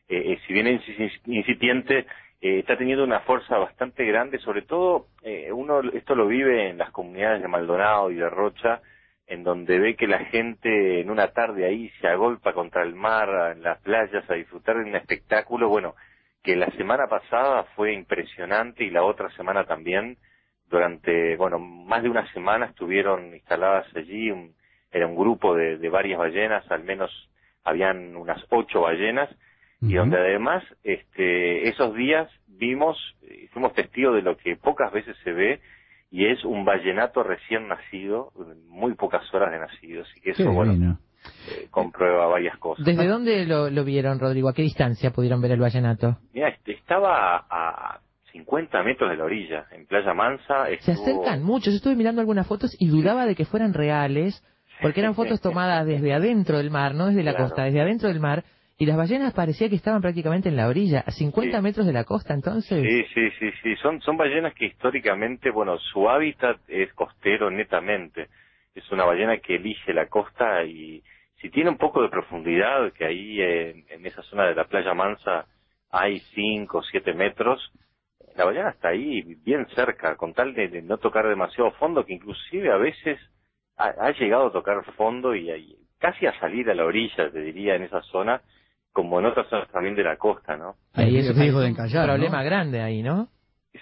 eh, 0.09 0.33
eh 0.33 0.39
si 0.47 0.53
bien 0.53 0.67
es 0.67 0.81
incipiente, 1.25 2.07
eh, 2.41 2.59
está 2.59 2.77
teniendo 2.77 3.03
una 3.03 3.21
fuerza 3.21 3.57
bastante 3.57 4.05
grande, 4.05 4.39
sobre 4.39 4.61
todo 4.63 5.07
eh, 5.23 5.51
uno 5.51 5.81
esto 5.93 6.15
lo 6.15 6.27
vive 6.27 6.69
en 6.69 6.77
las 6.77 6.91
comunidades 6.91 7.41
de 7.41 7.47
Maldonado 7.47 8.11
y 8.11 8.15
de 8.15 8.29
Rocha, 8.29 8.81
en 9.27 9.43
donde 9.43 9.77
ve 9.79 9.95
que 9.95 10.07
la 10.07 10.19
gente 10.19 11.01
en 11.01 11.09
una 11.09 11.29
tarde 11.29 11.65
ahí 11.65 11.89
se 11.99 12.07
agolpa 12.07 12.53
contra 12.53 12.83
el 12.83 12.95
mar, 12.95 13.53
en 13.55 13.61
las 13.61 13.79
playas, 13.81 14.29
a 14.29 14.35
disfrutar 14.35 14.77
de 14.77 14.83
un 14.83 14.95
espectáculo, 14.95 15.67
bueno, 15.67 15.95
que 16.47 16.55
la 16.55 16.71
semana 16.77 17.07
pasada 17.07 17.65
fue 17.75 17.91
impresionante 17.91 18.85
y 18.85 18.89
la 18.89 19.03
otra 19.03 19.29
semana 19.31 19.65
también. 19.65 20.17
Durante, 20.69 21.35
bueno, 21.35 21.59
más 21.59 22.03
de 22.03 22.09
una 22.09 22.25
semana 22.31 22.67
estuvieron 22.67 23.33
instaladas 23.33 23.85
allí, 23.93 24.31
un, 24.31 24.53
era 24.89 25.07
un 25.07 25.17
grupo 25.17 25.53
de, 25.53 25.77
de 25.77 25.89
varias 25.89 26.17
ballenas, 26.17 26.63
al 26.71 26.85
menos 26.85 27.11
habían 27.65 28.15
unas 28.15 28.41
ocho 28.49 28.79
ballenas, 28.79 29.29
y 29.81 29.95
donde 29.95 30.17
además 30.17 30.63
este, 30.85 31.67
esos 31.67 31.93
días 31.93 32.31
vimos, 32.47 32.97
fuimos 33.51 33.73
testigos 33.73 34.15
de 34.15 34.21
lo 34.21 34.37
que 34.37 34.55
pocas 34.55 34.93
veces 34.93 35.17
se 35.25 35.33
ve, 35.33 35.59
y 36.11 36.27
es 36.27 36.45
un 36.45 36.63
ballenato 36.63 37.23
recién 37.23 37.67
nacido, 37.67 38.31
muy 38.69 38.93
pocas 38.93 39.21
horas 39.33 39.51
de 39.51 39.59
nacido, 39.59 40.03
así 40.03 40.21
que 40.21 40.31
eso, 40.31 40.49
bueno, 40.53 40.97
eh, 41.49 41.67
comprueba 41.69 42.27
varias 42.27 42.57
cosas. 42.57 42.85
¿Desde 42.85 43.07
dónde 43.07 43.45
lo, 43.45 43.69
lo, 43.69 43.83
vieron, 43.83 44.19
Rodrigo? 44.19 44.49
¿A 44.49 44.53
qué 44.53 44.61
distancia 44.61 45.11
pudieron 45.11 45.41
ver 45.41 45.51
el 45.51 45.59
vallenato? 45.59 46.17
Estaba 46.87 47.45
a 47.49 47.99
50 48.31 48.81
metros 48.83 49.09
de 49.09 49.17
la 49.17 49.25
orilla, 49.25 49.65
en 49.71 49.85
Playa 49.87 50.13
Mansa. 50.13 50.67
Se 50.79 50.93
acercan 50.93 51.43
mucho. 51.43 51.69
Yo 51.69 51.75
estuve 51.75 51.97
mirando 51.97 52.21
algunas 52.21 52.47
fotos 52.47 52.77
y 52.79 52.87
dudaba 52.87 53.25
de 53.25 53.35
que 53.35 53.43
fueran 53.43 53.73
reales, 53.73 54.41
porque 54.81 55.01
eran 55.01 55.13
fotos 55.15 55.41
tomadas 55.41 55.85
desde 55.85 56.13
adentro 56.13 56.59
del 56.59 56.71
mar, 56.71 56.95
no 56.95 57.07
desde 57.07 57.23
la 57.23 57.35
costa, 57.35 57.65
desde 57.65 57.81
adentro 57.81 58.07
del 58.07 58.21
mar. 58.21 58.45
Y 58.77 58.85
las 58.85 58.95
ballenas 58.95 59.33
parecía 59.33 59.67
que 59.67 59.75
estaban 59.75 60.01
prácticamente 60.01 60.47
en 60.47 60.55
la 60.55 60.69
orilla, 60.69 61.03
a 61.05 61.11
50 61.11 61.61
metros 61.61 61.85
de 61.85 61.91
la 61.91 62.05
costa, 62.05 62.33
entonces. 62.33 62.81
Sí, 62.81 63.03
sí, 63.13 63.31
sí, 63.37 63.51
sí. 63.61 63.75
Son, 63.81 63.99
son 63.99 64.15
ballenas 64.15 64.53
que 64.53 64.67
históricamente, 64.67 65.51
bueno, 65.51 65.77
su 65.79 66.09
hábitat 66.09 66.57
es 66.69 66.93
costero 66.93 67.51
netamente. 67.51 68.29
Es 68.73 68.89
una 68.93 69.03
ballena 69.03 69.39
que 69.39 69.55
elige 69.55 69.93
la 69.93 70.07
costa 70.07 70.63
y, 70.63 71.03
si 71.41 71.49
tiene 71.49 71.69
un 71.69 71.77
poco 71.77 72.01
de 72.01 72.07
profundidad, 72.07 72.93
que 72.93 73.03
ahí 73.03 73.41
en 73.41 74.05
esa 74.05 74.21
zona 74.21 74.45
de 74.45 74.55
la 74.55 74.63
playa 74.63 74.93
Mansa 74.93 75.47
hay 75.91 76.19
5 76.33 76.77
o 76.77 76.83
7 76.83 77.13
metros, 77.13 77.71
la 78.35 78.45
ballena 78.45 78.69
está 78.69 78.89
ahí 78.89 79.21
bien 79.43 79.67
cerca, 79.73 80.15
con 80.15 80.33
tal 80.33 80.53
de, 80.53 80.81
no 80.83 80.97
tocar 80.97 81.27
demasiado 81.27 81.71
fondo, 81.71 82.05
que 82.05 82.13
inclusive 82.13 82.71
a 82.71 82.77
veces 82.77 83.19
ha, 83.77 84.11
llegado 84.11 84.47
a 84.47 84.51
tocar 84.51 84.83
fondo 84.95 85.35
y, 85.35 85.75
casi 85.97 86.27
a 86.27 86.39
salir 86.39 86.69
a 86.69 86.75
la 86.75 86.85
orilla, 86.85 87.31
te 87.31 87.41
diría, 87.41 87.75
en 87.75 87.83
esa 87.83 88.01
zona, 88.03 88.41
como 88.91 89.19
en 89.19 89.25
otras 89.25 89.47
zonas 89.49 89.69
también 89.69 89.95
de 89.95 90.03
la 90.03 90.17
costa, 90.17 90.55
¿no? 90.55 90.75
Ahí 90.93 91.17
es 91.17 91.35
riesgo 91.35 91.61
de 91.61 91.69
encallar, 91.69 92.09
un 92.09 92.15
problema 92.15 92.43
grande 92.43 92.81
ahí, 92.81 93.01
¿no? 93.01 93.29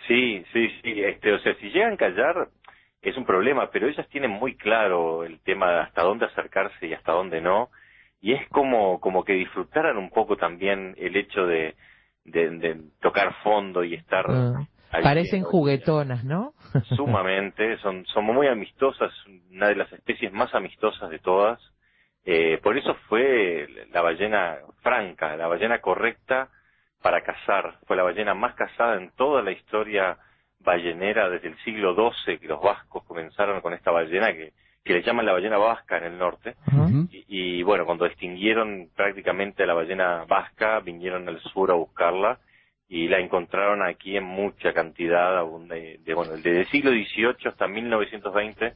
Sí, 0.08 0.44
sí, 0.52 0.70
sí, 0.82 1.04
este, 1.04 1.34
o 1.34 1.40
sea, 1.40 1.56
si 1.56 1.70
llegan 1.70 1.92
a 1.92 1.94
encallar, 1.94 2.50
es 3.02 3.16
un 3.18 3.26
problema, 3.26 3.70
pero 3.72 3.88
ellas 3.88 4.08
tienen 4.10 4.32
muy 4.32 4.56
claro 4.56 5.24
el 5.24 5.40
tema 5.42 5.72
de 5.72 5.80
hasta 5.82 6.04
dónde 6.04 6.26
acercarse 6.26 6.88
y 6.88 6.94
hasta 6.94 7.12
dónde 7.12 7.42
no, 7.42 7.70
y 8.22 8.34
es 8.34 8.48
como, 8.50 9.00
como 9.00 9.24
que 9.24 9.34
disfrutaran 9.34 9.98
un 9.98 10.10
poco 10.10 10.38
también 10.38 10.96
el 10.98 11.16
hecho 11.16 11.46
de, 11.46 11.76
de, 12.26 12.82
tocar 13.02 13.34
fondo 13.44 13.84
y 13.84 13.94
estar... 13.94 14.26
Ah, 14.30 14.68
parecen 15.04 15.44
juguetonas, 15.44 16.24
¿no? 16.24 16.54
Sumamente, 16.96 17.78
son, 17.80 18.06
son 18.06 18.26
muy 18.26 18.48
amistosas, 18.48 19.12
una 19.52 19.68
de 19.68 19.76
las 19.76 19.92
especies 19.92 20.32
más 20.32 20.54
amistosas 20.54 21.10
de 21.10 21.20
todas, 21.20 21.60
eh, 22.26 22.60
por 22.64 22.78
eso 22.78 22.96
fue 23.08 23.68
la 23.92 24.02
ballena 24.02 24.58
franca, 24.82 25.36
la 25.36 25.48
ballena 25.48 25.80
correcta 25.80 26.50
para 27.02 27.22
cazar, 27.22 27.78
fue 27.86 27.96
la 27.96 28.04
ballena 28.04 28.34
más 28.34 28.56
cazada 28.56 28.96
en 28.96 29.12
toda 29.12 29.44
la 29.44 29.52
historia 29.52 30.18
ballenera 30.60 31.30
desde 31.30 31.50
el 31.50 31.58
siglo 31.64 31.94
XII 31.94 32.40
que 32.40 32.48
los 32.48 32.62
vascos 32.62 33.04
comenzaron 33.04 33.62
con 33.62 33.74
esta 33.74 33.92
ballena 33.92 34.34
que, 34.34 34.54
que 34.86 34.94
le 34.94 35.02
llaman 35.02 35.26
la 35.26 35.34
ballena 35.34 35.58
vasca 35.58 35.98
en 35.98 36.04
el 36.06 36.18
norte. 36.18 36.56
y, 37.28 37.64
bueno, 37.64 37.86
cuando 37.86 38.06
extinguieron 38.06 38.90
prácticamente 38.96 39.66
la 39.66 39.74
ballena 39.74 40.26
vasca, 40.26 40.80
vinieron 40.80 41.28
al 41.28 41.40
sur 41.42 41.72
a 41.72 41.74
buscarla 41.74 42.38
y 42.88 43.08
la 43.08 43.20
encontraron 43.20 43.82
aquí 43.82 44.16
en 44.16 44.26
mucha 44.26 44.74
cantidad, 44.74 45.44
de, 45.68 46.00
de 46.06 46.14
bueno, 46.14 46.34
desde 46.34 46.60
el 46.60 46.68
siglo 46.68 46.92
XVIII 46.92 47.50
hasta 47.50 47.68
1920 47.68 48.74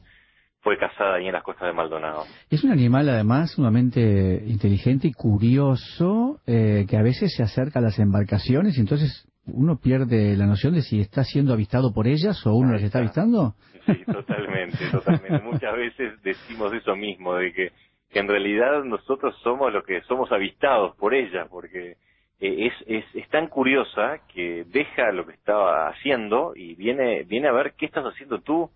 fue 0.62 0.76
cazada 0.76 1.14
ahí 1.14 1.26
en 1.26 1.32
las 1.32 1.44
costas 1.44 1.68
de 1.68 1.72
Maldonado. 1.72 2.24
Es 2.50 2.64
un 2.64 2.72
animal 2.72 3.08
además 3.08 3.52
sumamente 3.52 4.42
inteligente 4.46 5.06
y 5.06 5.12
curioso 5.12 6.40
eh, 6.44 6.86
que 6.88 6.96
a 6.96 7.02
veces 7.02 7.34
se 7.34 7.44
acerca 7.44 7.78
a 7.78 7.82
las 7.82 8.00
embarcaciones 8.00 8.76
y 8.76 8.80
entonces 8.80 9.26
uno 9.46 9.78
pierde 9.78 10.36
la 10.36 10.46
noción 10.46 10.74
de 10.74 10.82
si 10.82 11.00
está 11.00 11.24
siendo 11.24 11.52
avistado 11.52 11.94
por 11.94 12.08
ellas 12.08 12.44
o 12.46 12.54
uno 12.54 12.72
las 12.72 12.82
está 12.82 12.98
avistando. 12.98 13.54
Sí, 13.86 14.04
totalmente, 14.04 14.90
totalmente. 14.90 15.40
Muchas 15.42 15.74
veces 15.74 16.22
decimos 16.22 16.72
eso 16.72 16.96
mismo, 16.96 17.34
de 17.34 17.52
que, 17.52 17.72
en 18.12 18.28
realidad 18.28 18.82
nosotros 18.82 19.36
somos 19.42 19.72
los 19.72 19.84
que 19.84 20.00
somos 20.02 20.32
avistados 20.32 20.96
por 20.96 21.14
ellas, 21.14 21.46
porque 21.48 21.96
eh, 22.40 22.66
es, 22.66 22.72
es, 22.86 23.04
es 23.14 23.28
tan 23.28 23.46
curiosa 23.46 24.18
que 24.32 24.64
deja 24.66 25.12
lo 25.12 25.26
que 25.26 25.34
estaba 25.34 25.88
haciendo 25.88 26.52
y 26.56 26.74
viene, 26.74 27.22
viene 27.22 27.48
a 27.48 27.52
ver 27.52 27.74
qué 27.78 27.86
estás 27.86 28.04
haciendo 28.04 28.40
tú 28.40 28.70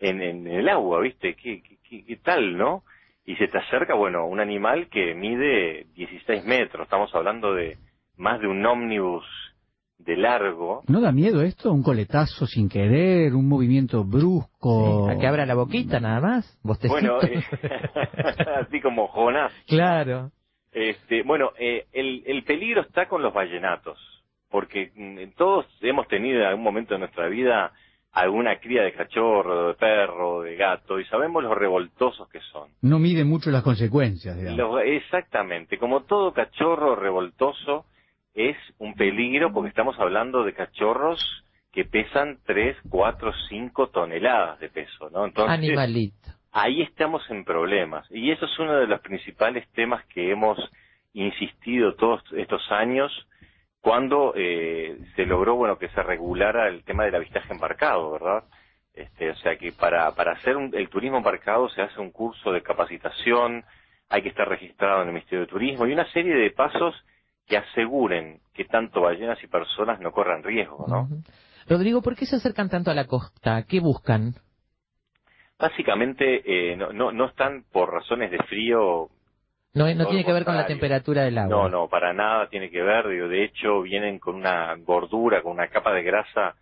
en, 0.00 0.20
en 0.20 0.46
el 0.46 0.68
agua, 0.68 1.00
¿viste? 1.00 1.34
¿Qué, 1.34 1.62
qué, 1.88 2.04
qué 2.04 2.16
tal, 2.16 2.56
no? 2.56 2.82
Y 3.24 3.36
se 3.36 3.46
te 3.46 3.58
acerca, 3.58 3.94
bueno, 3.94 4.26
un 4.26 4.40
animal 4.40 4.88
que 4.88 5.14
mide 5.14 5.86
16 5.94 6.44
metros, 6.44 6.84
estamos 6.84 7.14
hablando 7.14 7.54
de 7.54 7.78
más 8.16 8.40
de 8.40 8.48
un 8.48 8.64
ómnibus 8.66 9.24
de 10.04 10.16
largo. 10.16 10.82
¿No 10.88 11.00
da 11.00 11.12
miedo 11.12 11.42
esto? 11.42 11.72
¿Un 11.72 11.82
coletazo 11.82 12.46
sin 12.46 12.68
querer? 12.68 13.34
¿Un 13.34 13.48
movimiento 13.48 14.04
brusco? 14.04 15.06
Sí, 15.08 15.14
a 15.14 15.18
que 15.18 15.26
abra 15.26 15.46
la 15.46 15.54
boquita 15.54 16.00
nada 16.00 16.20
más. 16.20 16.58
Bostecito. 16.62 16.92
Bueno, 16.94 17.20
eh, 17.22 17.42
así 18.66 18.80
como 18.80 19.08
Jonás. 19.08 19.52
Claro. 19.66 20.30
Este, 20.72 21.22
bueno, 21.22 21.50
eh, 21.58 21.86
el, 21.92 22.22
el 22.26 22.44
peligro 22.44 22.82
está 22.82 23.08
con 23.08 23.22
los 23.22 23.34
vallenatos, 23.34 23.98
porque 24.50 24.92
mm, 24.94 25.36
todos 25.36 25.66
hemos 25.82 26.06
tenido 26.08 26.40
en 26.40 26.46
algún 26.46 26.62
momento 26.64 26.94
de 26.94 27.00
nuestra 27.00 27.28
vida 27.28 27.72
alguna 28.12 28.58
cría 28.58 28.82
de 28.82 28.92
cachorro, 28.92 29.68
de 29.68 29.74
perro, 29.74 30.42
de 30.42 30.56
gato, 30.56 30.98
y 30.98 31.04
sabemos 31.04 31.42
los 31.42 31.56
revoltosos 31.56 32.28
que 32.28 32.40
son. 32.52 32.70
No 32.82 32.98
mide 32.98 33.24
mucho 33.24 33.50
las 33.50 33.62
consecuencias, 33.62 34.36
digamos. 34.36 34.58
Los- 34.58 34.82
exactamente, 34.84 35.78
como 35.78 36.02
todo 36.04 36.32
cachorro 36.32 36.96
revoltoso 36.96 37.84
es 38.34 38.56
un 38.78 38.94
peligro 38.94 39.52
porque 39.52 39.68
estamos 39.70 39.98
hablando 39.98 40.44
de 40.44 40.54
cachorros 40.54 41.44
que 41.72 41.84
pesan 41.84 42.38
3, 42.46 42.76
4, 42.88 43.32
5 43.48 43.88
toneladas 43.88 44.58
de 44.60 44.68
peso, 44.68 45.08
¿no? 45.10 45.24
Entonces, 45.24 45.58
Animalito. 45.58 46.28
ahí 46.52 46.82
estamos 46.82 47.22
en 47.30 47.44
problemas. 47.44 48.06
Y 48.10 48.30
eso 48.30 48.44
es 48.46 48.58
uno 48.58 48.74
de 48.76 48.86
los 48.86 49.00
principales 49.00 49.68
temas 49.72 50.04
que 50.06 50.30
hemos 50.32 50.58
insistido 51.12 51.94
todos 51.94 52.22
estos 52.36 52.62
años 52.72 53.12
cuando 53.80 54.34
eh, 54.36 54.98
se 55.16 55.24
logró, 55.26 55.56
bueno, 55.56 55.78
que 55.78 55.88
se 55.88 56.02
regulara 56.02 56.68
el 56.68 56.84
tema 56.84 57.04
del 57.04 57.14
avistaje 57.14 57.52
embarcado, 57.52 58.12
¿verdad? 58.12 58.44
Este, 58.94 59.30
o 59.30 59.36
sea 59.36 59.56
que 59.56 59.72
para, 59.72 60.14
para 60.14 60.32
hacer 60.32 60.56
un- 60.56 60.74
el 60.74 60.88
turismo 60.88 61.16
embarcado 61.18 61.68
se 61.70 61.80
hace 61.82 62.00
un 62.00 62.10
curso 62.10 62.52
de 62.52 62.62
capacitación, 62.62 63.64
hay 64.08 64.22
que 64.22 64.28
estar 64.28 64.48
registrado 64.48 65.02
en 65.02 65.08
el 65.08 65.14
Ministerio 65.14 65.40
de 65.46 65.50
Turismo 65.50 65.86
y 65.86 65.92
una 65.92 66.04
serie 66.12 66.34
de 66.34 66.50
pasos 66.50 66.94
que 67.50 67.56
aseguren 67.56 68.40
que 68.54 68.64
tanto 68.64 69.00
ballenas 69.00 69.42
y 69.42 69.48
personas 69.48 70.00
no 70.00 70.12
corran 70.12 70.44
riesgo, 70.44 70.86
¿no? 70.88 71.08
Rodrigo, 71.68 72.00
¿por 72.00 72.14
qué 72.14 72.24
se 72.24 72.36
acercan 72.36 72.70
tanto 72.70 72.92
a 72.92 72.94
la 72.94 73.06
costa? 73.06 73.64
¿Qué 73.64 73.80
buscan? 73.80 74.34
Básicamente 75.58 76.42
eh, 76.46 76.76
no, 76.76 76.92
no, 76.92 77.10
no 77.10 77.26
están 77.26 77.64
por 77.72 77.92
razones 77.92 78.30
de 78.30 78.38
frío 78.44 79.10
No, 79.74 79.92
no 79.94 80.06
tiene 80.06 80.24
que 80.24 80.32
ver 80.32 80.44
con 80.44 80.56
la 80.56 80.66
temperatura 80.66 81.24
del 81.24 81.38
agua. 81.38 81.50
No, 81.50 81.68
no, 81.68 81.88
para 81.88 82.12
nada 82.12 82.48
tiene 82.48 82.70
que 82.70 82.82
ver. 82.82 83.08
Digo, 83.08 83.26
de 83.26 83.44
hecho, 83.44 83.82
vienen 83.82 84.20
con 84.20 84.36
una 84.36 84.74
gordura, 84.76 85.42
con 85.42 85.52
una 85.52 85.68
capa 85.68 85.92
de 85.92 86.04
grasa 86.04 86.54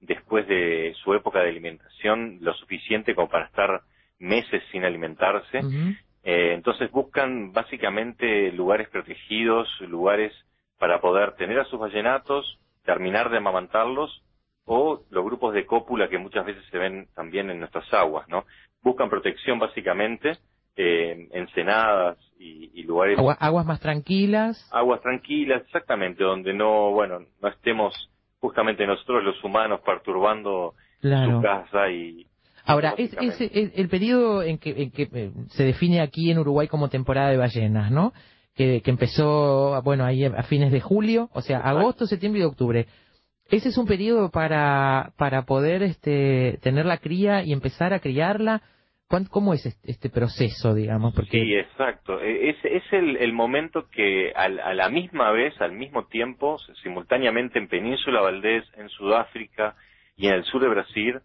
después 0.00 0.48
de 0.48 0.94
su 1.04 1.12
época 1.12 1.40
de 1.40 1.50
alimentación, 1.50 2.38
lo 2.40 2.54
suficiente 2.54 3.14
como 3.14 3.28
para 3.28 3.44
estar 3.44 3.82
meses 4.18 4.62
sin 4.72 4.84
alimentarse. 4.84 5.60
Eh, 6.22 6.52
entonces 6.54 6.90
buscan 6.90 7.52
básicamente 7.52 8.52
lugares 8.52 8.88
protegidos, 8.88 9.68
lugares 9.80 10.32
para 10.78 11.00
poder 11.00 11.32
tener 11.36 11.58
a 11.60 11.64
sus 11.66 11.78
vallenatos, 11.80 12.58
terminar 12.84 13.30
de 13.30 13.38
amamantarlos, 13.38 14.22
o 14.64 15.02
los 15.10 15.24
grupos 15.24 15.54
de 15.54 15.66
cópula 15.66 16.08
que 16.08 16.18
muchas 16.18 16.44
veces 16.46 16.64
se 16.70 16.78
ven 16.78 17.08
también 17.14 17.50
en 17.50 17.58
nuestras 17.58 17.92
aguas, 17.92 18.28
¿no? 18.28 18.44
Buscan 18.82 19.10
protección 19.10 19.58
básicamente, 19.58 20.38
eh, 20.76 21.28
ensenadas 21.32 22.18
y, 22.38 22.70
y 22.78 22.82
lugares 22.84 23.18
Agua- 23.18 23.36
aguas 23.40 23.66
más 23.66 23.80
tranquilas. 23.80 24.68
aguas 24.72 25.00
tranquilas, 25.02 25.62
exactamente, 25.62 26.22
donde 26.22 26.54
no, 26.54 26.90
bueno, 26.92 27.20
no 27.42 27.48
estemos 27.48 27.92
justamente 28.40 28.86
nosotros 28.86 29.24
los 29.24 29.42
humanos 29.44 29.80
perturbando 29.84 30.74
Claro. 31.00 31.36
su 31.36 31.42
casa 31.42 31.90
y 31.90 32.26
Ahora, 32.64 32.94
es, 32.98 33.14
es 33.20 33.40
el, 33.74 33.88
periodo 33.88 34.42
en 34.42 34.58
que, 34.58 34.70
en 34.82 34.90
que 34.90 35.08
eh, 35.12 35.30
se 35.48 35.64
define 35.64 36.00
aquí 36.00 36.30
en 36.30 36.38
Uruguay 36.38 36.68
como 36.68 36.88
temporada 36.88 37.30
de 37.30 37.36
ballenas, 37.36 37.90
¿no? 37.90 38.12
Que, 38.54 38.82
que 38.82 38.90
empezó, 38.90 39.80
bueno, 39.82 40.04
ahí 40.04 40.24
a 40.24 40.42
fines 40.44 40.70
de 40.72 40.80
julio, 40.80 41.30
o 41.32 41.40
sea, 41.40 41.58
agosto, 41.60 42.06
septiembre 42.06 42.42
y 42.42 42.44
octubre. 42.44 42.86
Ese 43.50 43.70
es 43.70 43.78
un 43.78 43.86
periodo 43.86 44.30
para, 44.30 45.12
para 45.16 45.42
poder 45.42 45.82
este, 45.82 46.58
tener 46.62 46.86
la 46.86 46.98
cría 46.98 47.42
y 47.42 47.52
empezar 47.52 47.92
a 47.92 47.98
criarla. 48.00 48.62
¿Cuán- 49.08 49.24
¿Cómo 49.24 49.54
es 49.54 49.66
este, 49.66 49.90
este 49.90 50.08
proceso, 50.08 50.72
digamos? 50.72 51.12
Porque 51.14 51.40
Sí, 51.40 51.54
exacto. 51.56 52.20
E- 52.20 52.50
Es, 52.50 52.56
es 52.62 52.82
el, 52.92 53.16
el 53.16 53.32
momento 53.32 53.88
que 53.90 54.30
al- 54.36 54.60
a 54.60 54.72
la 54.74 54.88
misma 54.88 55.32
vez, 55.32 55.60
al 55.60 55.72
mismo 55.72 56.06
tiempo, 56.06 56.58
simultáneamente 56.84 57.58
en 57.58 57.66
Península 57.66 58.20
Valdés, 58.20 58.64
en 58.76 58.88
Sudáfrica 58.88 59.74
y 60.16 60.28
en 60.28 60.34
el 60.34 60.44
sur 60.44 60.62
de 60.62 60.68
Brasil, 60.68 61.18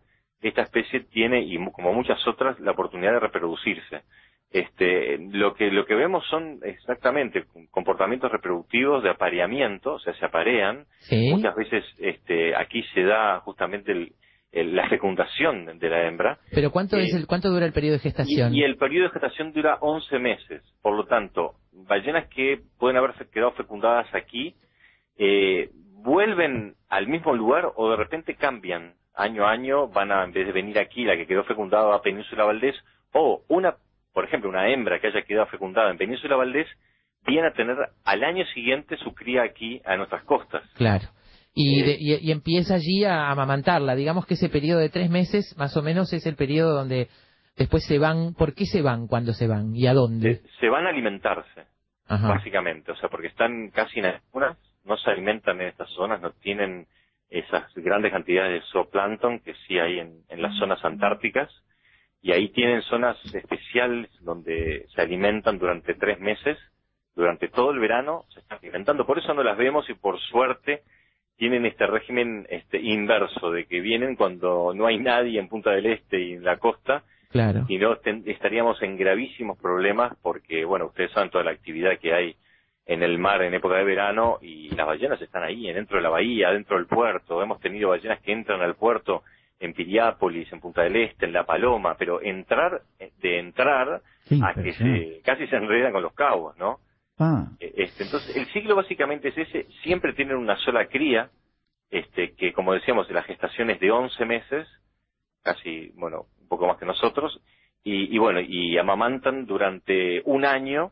esta 0.50 0.62
especie 0.64 1.02
tiene, 1.02 1.42
y 1.42 1.58
como 1.72 1.94
muchas 1.94 2.26
otras, 2.28 2.60
la 2.60 2.72
oportunidad 2.72 3.14
de 3.14 3.20
reproducirse. 3.20 4.02
Este, 4.52 5.18
lo 5.32 5.54
que 5.56 5.70
lo 5.72 5.86
que 5.86 5.96
vemos 5.96 6.26
son 6.28 6.60
exactamente 6.64 7.46
comportamientos 7.72 8.32
reproductivos 8.32 9.04
de 9.04 9.10
apareamiento, 9.10 9.94
o 9.96 10.00
sea, 10.00 10.14
se 10.14 10.26
aparean. 10.26 10.86
Sí. 11.00 11.30
Muchas 11.34 11.56
veces 11.56 11.84
este, 11.98 12.56
aquí 12.56 12.84
se 12.94 13.04
da 13.04 13.40
justamente 13.42 13.92
el- 13.92 14.14
el- 14.52 14.74
la 14.76 14.88
fecundación 14.88 15.78
de 15.80 15.90
la 15.90 16.08
hembra. 16.08 16.40
Pero 16.54 16.72
¿cuánto, 16.72 16.96
Eh, 16.96 17.04
es 17.04 17.14
el, 17.16 17.28
¿cuánto 17.28 17.50
dura 17.50 17.66
el 17.66 17.74
periodo 17.74 17.94
de 17.96 18.00
gestación? 18.00 18.54
Y, 18.56 18.60
y 18.60 18.64
el 18.64 18.78
periodo 18.78 19.08
de 19.08 19.14
gestación 19.20 19.52
dura 19.52 19.78
11 19.82 20.20
meses. 20.20 20.62
Por 20.82 20.96
lo 20.96 21.06
tanto, 21.06 21.56
ballenas 21.74 22.30
que 22.30 22.60
pueden 22.80 22.96
haber 22.98 23.14
fe- 23.14 23.28
quedado 23.34 23.52
fecundadas 23.54 24.08
aquí 24.14 24.56
eh, 25.18 25.70
vuelven 26.04 26.76
al 26.90 27.08
mismo 27.08 27.34
lugar 27.34 27.72
o 27.76 27.90
de 27.90 27.98
repente 27.98 28.36
cambian 28.36 28.94
año 29.18 29.46
a 29.46 29.52
año, 29.52 29.88
van 29.88 30.12
a, 30.12 30.24
en 30.24 30.32
vez 30.32 30.46
de 30.48 30.52
venir 30.54 30.78
aquí, 30.80 31.04
la 31.06 31.16
que 31.16 31.28
quedó 31.28 31.44
fecundada 31.44 31.96
a 31.96 32.02
Península 32.02 32.44
Valdés, 32.46 32.76
o 33.14 33.42
una, 33.48 33.76
por 34.14 34.26
ejemplo, 34.26 34.50
una 34.50 34.70
hembra 34.70 35.00
que 35.00 35.08
haya 35.08 35.22
quedado 35.24 35.48
fecundada 35.48 35.90
en 35.92 35.98
Península 35.98 36.36
Valdés, 36.36 36.68
viene 37.26 37.48
a 37.48 37.54
tener 37.54 37.76
al 38.04 38.24
año 38.24 38.46
siguiente 38.54 38.98
su 38.98 39.14
cría 39.14 39.44
aquí 39.44 39.82
a 39.86 39.96
nuestras 39.98 40.24
costas. 40.26 40.64
Claro. 40.76 41.06
Y, 41.54 41.82
Eh, 41.82 41.86
de- 41.86 41.98
y, 42.00 42.28
y 42.28 42.32
empieza 42.32 42.76
allí 42.76 43.04
a 43.06 43.30
amamantarla. 43.32 43.96
Digamos 43.96 44.26
que 44.26 44.34
ese 44.36 44.50
periodo 44.50 44.80
de 44.80 44.90
tres 44.90 45.10
meses, 45.10 45.56
más 45.58 45.76
o 45.78 45.82
menos, 45.82 46.12
es 46.14 46.26
el 46.26 46.36
periodo 46.36 46.74
donde 46.76 47.08
después 47.56 47.86
se 47.86 47.98
van. 47.98 48.34
¿Por 48.34 48.54
qué 48.54 48.66
se 48.66 48.82
van 48.82 49.08
cuando 49.08 49.32
se 49.34 49.48
van? 49.48 49.74
¿Y 49.76 49.88
a 49.88 49.94
dónde? 49.94 50.36
Se, 50.36 50.50
se 50.60 50.70
van 50.70 50.86
a 50.86 50.90
alimentarse. 50.90 51.64
Ajá. 52.08 52.28
básicamente, 52.28 52.92
o 52.92 52.96
sea, 52.98 53.10
porque 53.10 53.26
están 53.30 53.72
casi 53.72 53.98
en 54.00 54.06
algunas, 54.06 54.56
no 54.84 54.96
se 54.96 55.10
alimentan 55.10 55.60
en 55.60 55.70
estas 55.70 55.90
zonas, 55.90 56.22
no 56.22 56.30
tienen 56.34 56.86
esas 57.30 57.74
grandes 57.76 58.12
cantidades 58.12 58.62
de 58.62 58.68
zooplancton 58.72 59.40
que 59.40 59.54
sí 59.68 59.78
hay 59.80 60.00
en, 60.00 60.22
en 60.30 60.42
las 60.42 60.56
zonas 60.58 60.84
antárticas, 60.86 61.50
y 62.22 62.32
ahí 62.32 62.50
tienen 62.50 62.82
zonas 62.84 63.18
especiales 63.36 64.10
donde 64.22 64.86
se 64.96 65.02
alimentan 65.02 65.60
durante 65.60 65.94
tres 65.94 66.20
meses, 66.20 66.58
durante 67.16 67.48
todo 67.50 67.72
el 67.72 67.80
verano 67.80 68.26
se 68.34 68.40
están 68.40 68.58
alimentando, 68.60 69.06
por 69.06 69.20
eso 69.20 69.34
no 69.34 69.44
las 69.44 69.58
vemos 69.58 69.90
y 69.90 69.94
por 69.94 70.20
suerte 70.20 70.84
tienen 71.38 71.66
este 71.66 71.86
régimen 71.86 72.48
este 72.50 72.80
inverso 72.80 73.52
de 73.52 73.66
que 73.66 73.80
vienen 73.82 74.16
cuando 74.16 74.74
no 74.74 74.86
hay 74.88 74.98
nadie 75.00 75.40
en 75.40 75.48
Punta 75.50 75.72
del 75.72 75.86
Este 75.86 76.20
y 76.20 76.34
en 76.34 76.44
la 76.44 76.58
costa 76.58 77.04
Claro. 77.30 77.66
y 77.68 77.78
no 77.78 77.98
ten- 77.98 78.24
estaríamos 78.26 78.82
en 78.82 78.96
gravísimos 78.98 79.58
problemas 79.60 80.14
porque, 80.22 80.64
bueno, 80.64 80.86
ustedes 80.86 81.12
saben 81.12 81.30
toda 81.30 81.44
la 81.44 81.52
actividad 81.52 82.00
que 82.00 82.14
hay 82.14 82.36
en 82.86 83.02
el 83.04 83.18
mar 83.18 83.42
en 83.42 83.54
época 83.54 83.76
de 83.78 83.84
verano 83.84 84.38
y 84.42 84.70
las 84.70 84.86
ballenas 84.86 85.22
están 85.22 85.44
ahí, 85.44 85.72
dentro 85.74 85.98
de 85.98 86.04
la 86.04 86.10
bahía, 86.10 86.52
dentro 86.52 86.78
del 86.78 86.86
puerto. 86.86 87.42
Hemos 87.42 87.60
tenido 87.60 87.90
ballenas 87.90 88.20
que 88.22 88.32
entran 88.32 88.62
al 88.62 88.76
puerto 88.76 89.24
en 89.60 89.74
Piriápolis, 89.74 90.52
en 90.54 90.60
Punta 90.60 90.84
del 90.84 90.96
Este, 90.98 91.26
en 91.26 91.34
La 91.34 91.46
Paloma, 91.46 91.96
pero 91.98 92.22
entrar, 92.22 92.82
de 93.22 93.40
entrar 93.40 94.02
a 94.44 94.54
que 94.54 94.74
se, 94.74 95.22
casi 95.24 95.48
se 95.48 95.56
enredan 95.56 95.94
con 95.94 96.04
los 96.04 96.14
cabos, 96.14 96.58
¿no? 96.58 96.80
Ah, 97.18 97.48
Eh, 97.60 97.74
Este, 97.78 98.04
entonces, 98.04 98.36
el 98.36 98.46
ciclo 98.48 98.76
básicamente 98.76 99.30
es 99.30 99.38
ese, 99.38 99.66
siempre 99.84 100.14
tienen 100.14 100.36
una 100.36 100.58
sola 100.58 100.88
cría, 100.88 101.30
este, 101.90 102.34
que 102.34 102.52
como 102.54 102.74
decíamos, 102.74 103.10
la 103.10 103.24
gestación 103.24 103.70
es 103.70 103.80
de 103.80 103.92
11 103.92 104.26
meses, 104.26 104.68
casi, 105.44 105.92
bueno, 105.96 106.26
un 106.42 106.48
poco 106.50 106.68
más 106.68 106.78
que 106.78 106.86
nosotros, 106.86 107.40
y, 107.84 108.14
y 108.14 108.18
bueno, 108.18 108.42
y 108.42 108.78
amamantan 108.78 109.46
durante 109.46 110.22
un 110.26 110.44
año, 110.44 110.92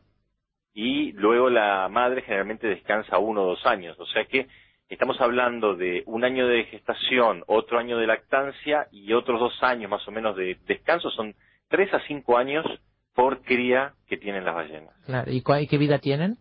y 0.74 1.12
luego 1.12 1.48
la 1.50 1.88
madre 1.88 2.22
generalmente 2.22 2.66
descansa 2.66 3.18
uno 3.18 3.42
o 3.42 3.46
dos 3.46 3.64
años, 3.64 3.98
o 4.00 4.06
sea 4.06 4.24
que 4.26 4.48
estamos 4.88 5.20
hablando 5.20 5.74
de 5.76 6.02
un 6.06 6.24
año 6.24 6.46
de 6.46 6.64
gestación, 6.64 7.42
otro 7.46 7.78
año 7.78 7.96
de 7.96 8.06
lactancia 8.06 8.88
y 8.92 9.12
otros 9.12 9.40
dos 9.40 9.62
años 9.62 9.90
más 9.90 10.06
o 10.06 10.10
menos 10.10 10.36
de 10.36 10.58
descanso, 10.66 11.10
son 11.10 11.34
tres 11.68 11.92
a 11.94 12.00
cinco 12.06 12.36
años 12.36 12.66
por 13.14 13.42
cría 13.42 13.94
que 14.08 14.16
tienen 14.16 14.44
las 14.44 14.54
ballenas. 14.56 14.94
claro. 15.06 15.30
¿Y 15.32 15.40
cuál- 15.42 15.68
qué 15.68 15.78
vida 15.78 15.98
tienen? 16.00 16.36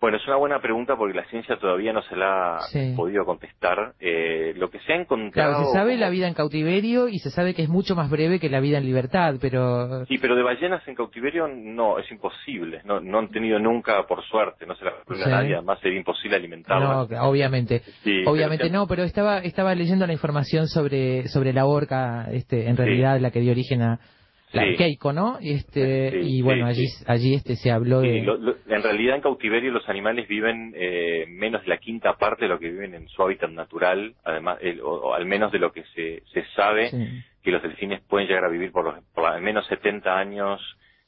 Bueno, 0.00 0.16
es 0.16 0.26
una 0.26 0.36
buena 0.36 0.60
pregunta 0.62 0.96
porque 0.96 1.12
la 1.14 1.26
ciencia 1.26 1.58
todavía 1.58 1.92
no 1.92 2.00
se 2.02 2.16
la 2.16 2.56
ha 2.56 2.60
Sí. 2.60 2.94
podido 2.96 3.26
contestar. 3.26 3.92
Eh, 4.00 4.54
lo 4.56 4.70
que 4.70 4.78
se 4.80 4.94
ha 4.94 4.96
encontrado... 4.96 5.52
Claro, 5.56 5.66
se 5.66 5.72
sabe 5.74 5.98
la 5.98 6.08
vida 6.08 6.26
en 6.26 6.32
cautiverio 6.32 7.08
y 7.08 7.18
se 7.18 7.28
sabe 7.30 7.52
que 7.52 7.62
es 7.62 7.68
mucho 7.68 7.94
más 7.94 8.08
breve 8.08 8.40
que 8.40 8.48
la 8.48 8.60
vida 8.60 8.78
en 8.78 8.86
libertad, 8.86 9.34
pero 9.42 10.06
Sí, 10.06 10.16
pero 10.16 10.36
de 10.36 10.42
ballenas 10.42 10.86
en 10.88 10.94
cautiverio 10.94 11.48
no, 11.48 11.98
es 11.98 12.10
imposible. 12.10 12.80
No, 12.84 12.98
no 13.00 13.18
han 13.18 13.28
tenido 13.28 13.58
nunca, 13.58 14.06
por 14.06 14.24
suerte, 14.24 14.64
no 14.64 14.74
se 14.74 14.86
la 14.86 14.92
Sí. 15.06 15.22
a 15.22 15.26
nadie, 15.28 15.54
además 15.56 15.78
sería 15.80 15.98
imposible 15.98 16.36
alimentarlas. 16.36 17.10
no, 17.10 17.22
obviamente. 17.28 17.80
Sí, 18.02 18.22
Obviamente 18.26 18.64
pero- 18.68 18.78
no, 18.78 18.86
pero 18.86 19.02
estaba 19.02 19.40
estaba 19.40 19.74
leyendo 19.74 20.06
la 20.06 20.14
información 20.14 20.66
sobre 20.66 21.28
sobre 21.28 21.52
la 21.52 21.66
orca, 21.66 22.26
este 22.32 22.68
en 22.68 22.76
realidad 22.78 23.20
la 23.20 23.30
que 23.30 23.40
dio 23.40 23.52
origen 23.52 23.82
a 23.82 24.00
Sí. 24.52 24.76
Keiko, 24.76 25.12
¿no? 25.12 25.38
Este 25.40 26.10
Sí, 26.10 26.38
y 26.38 26.42
bueno, 26.42 26.66
allí 26.66 26.84
allí 27.06 27.34
este 27.34 27.54
se 27.56 27.70
habló 27.70 28.00
de 28.00 28.22
lo- 28.22 28.36
lo- 28.36 28.56
en 28.68 28.82
realidad 28.82 29.14
en 29.16 29.22
cautiverio 29.22 29.70
los 29.70 29.88
animales 29.88 30.26
viven 30.26 30.72
eh, 30.76 31.26
menos 31.28 31.62
de 31.62 31.68
la 31.68 31.76
quinta 31.78 32.14
parte 32.16 32.46
de 32.46 32.48
lo 32.48 32.58
que 32.58 32.70
viven 32.70 32.94
en 32.94 33.08
su 33.08 33.22
hábitat 33.22 33.50
natural, 33.50 34.14
además, 34.24 34.58
el- 34.60 34.80
o, 34.80 34.90
o 34.90 35.14
al 35.14 35.24
menos 35.26 35.52
de 35.52 35.58
lo 35.60 35.70
que 35.72 35.84
se, 35.94 36.22
se 36.32 36.44
sabe 36.56 36.90
que 37.42 37.50
los 37.52 37.62
delfines 37.62 38.00
pueden 38.02 38.26
llegar 38.28 38.44
a 38.44 38.48
vivir 38.48 38.72
por, 38.72 38.84
los, 38.84 39.04
por 39.14 39.24
al 39.26 39.40
menos 39.40 39.66
70 39.68 40.18
años, 40.18 40.60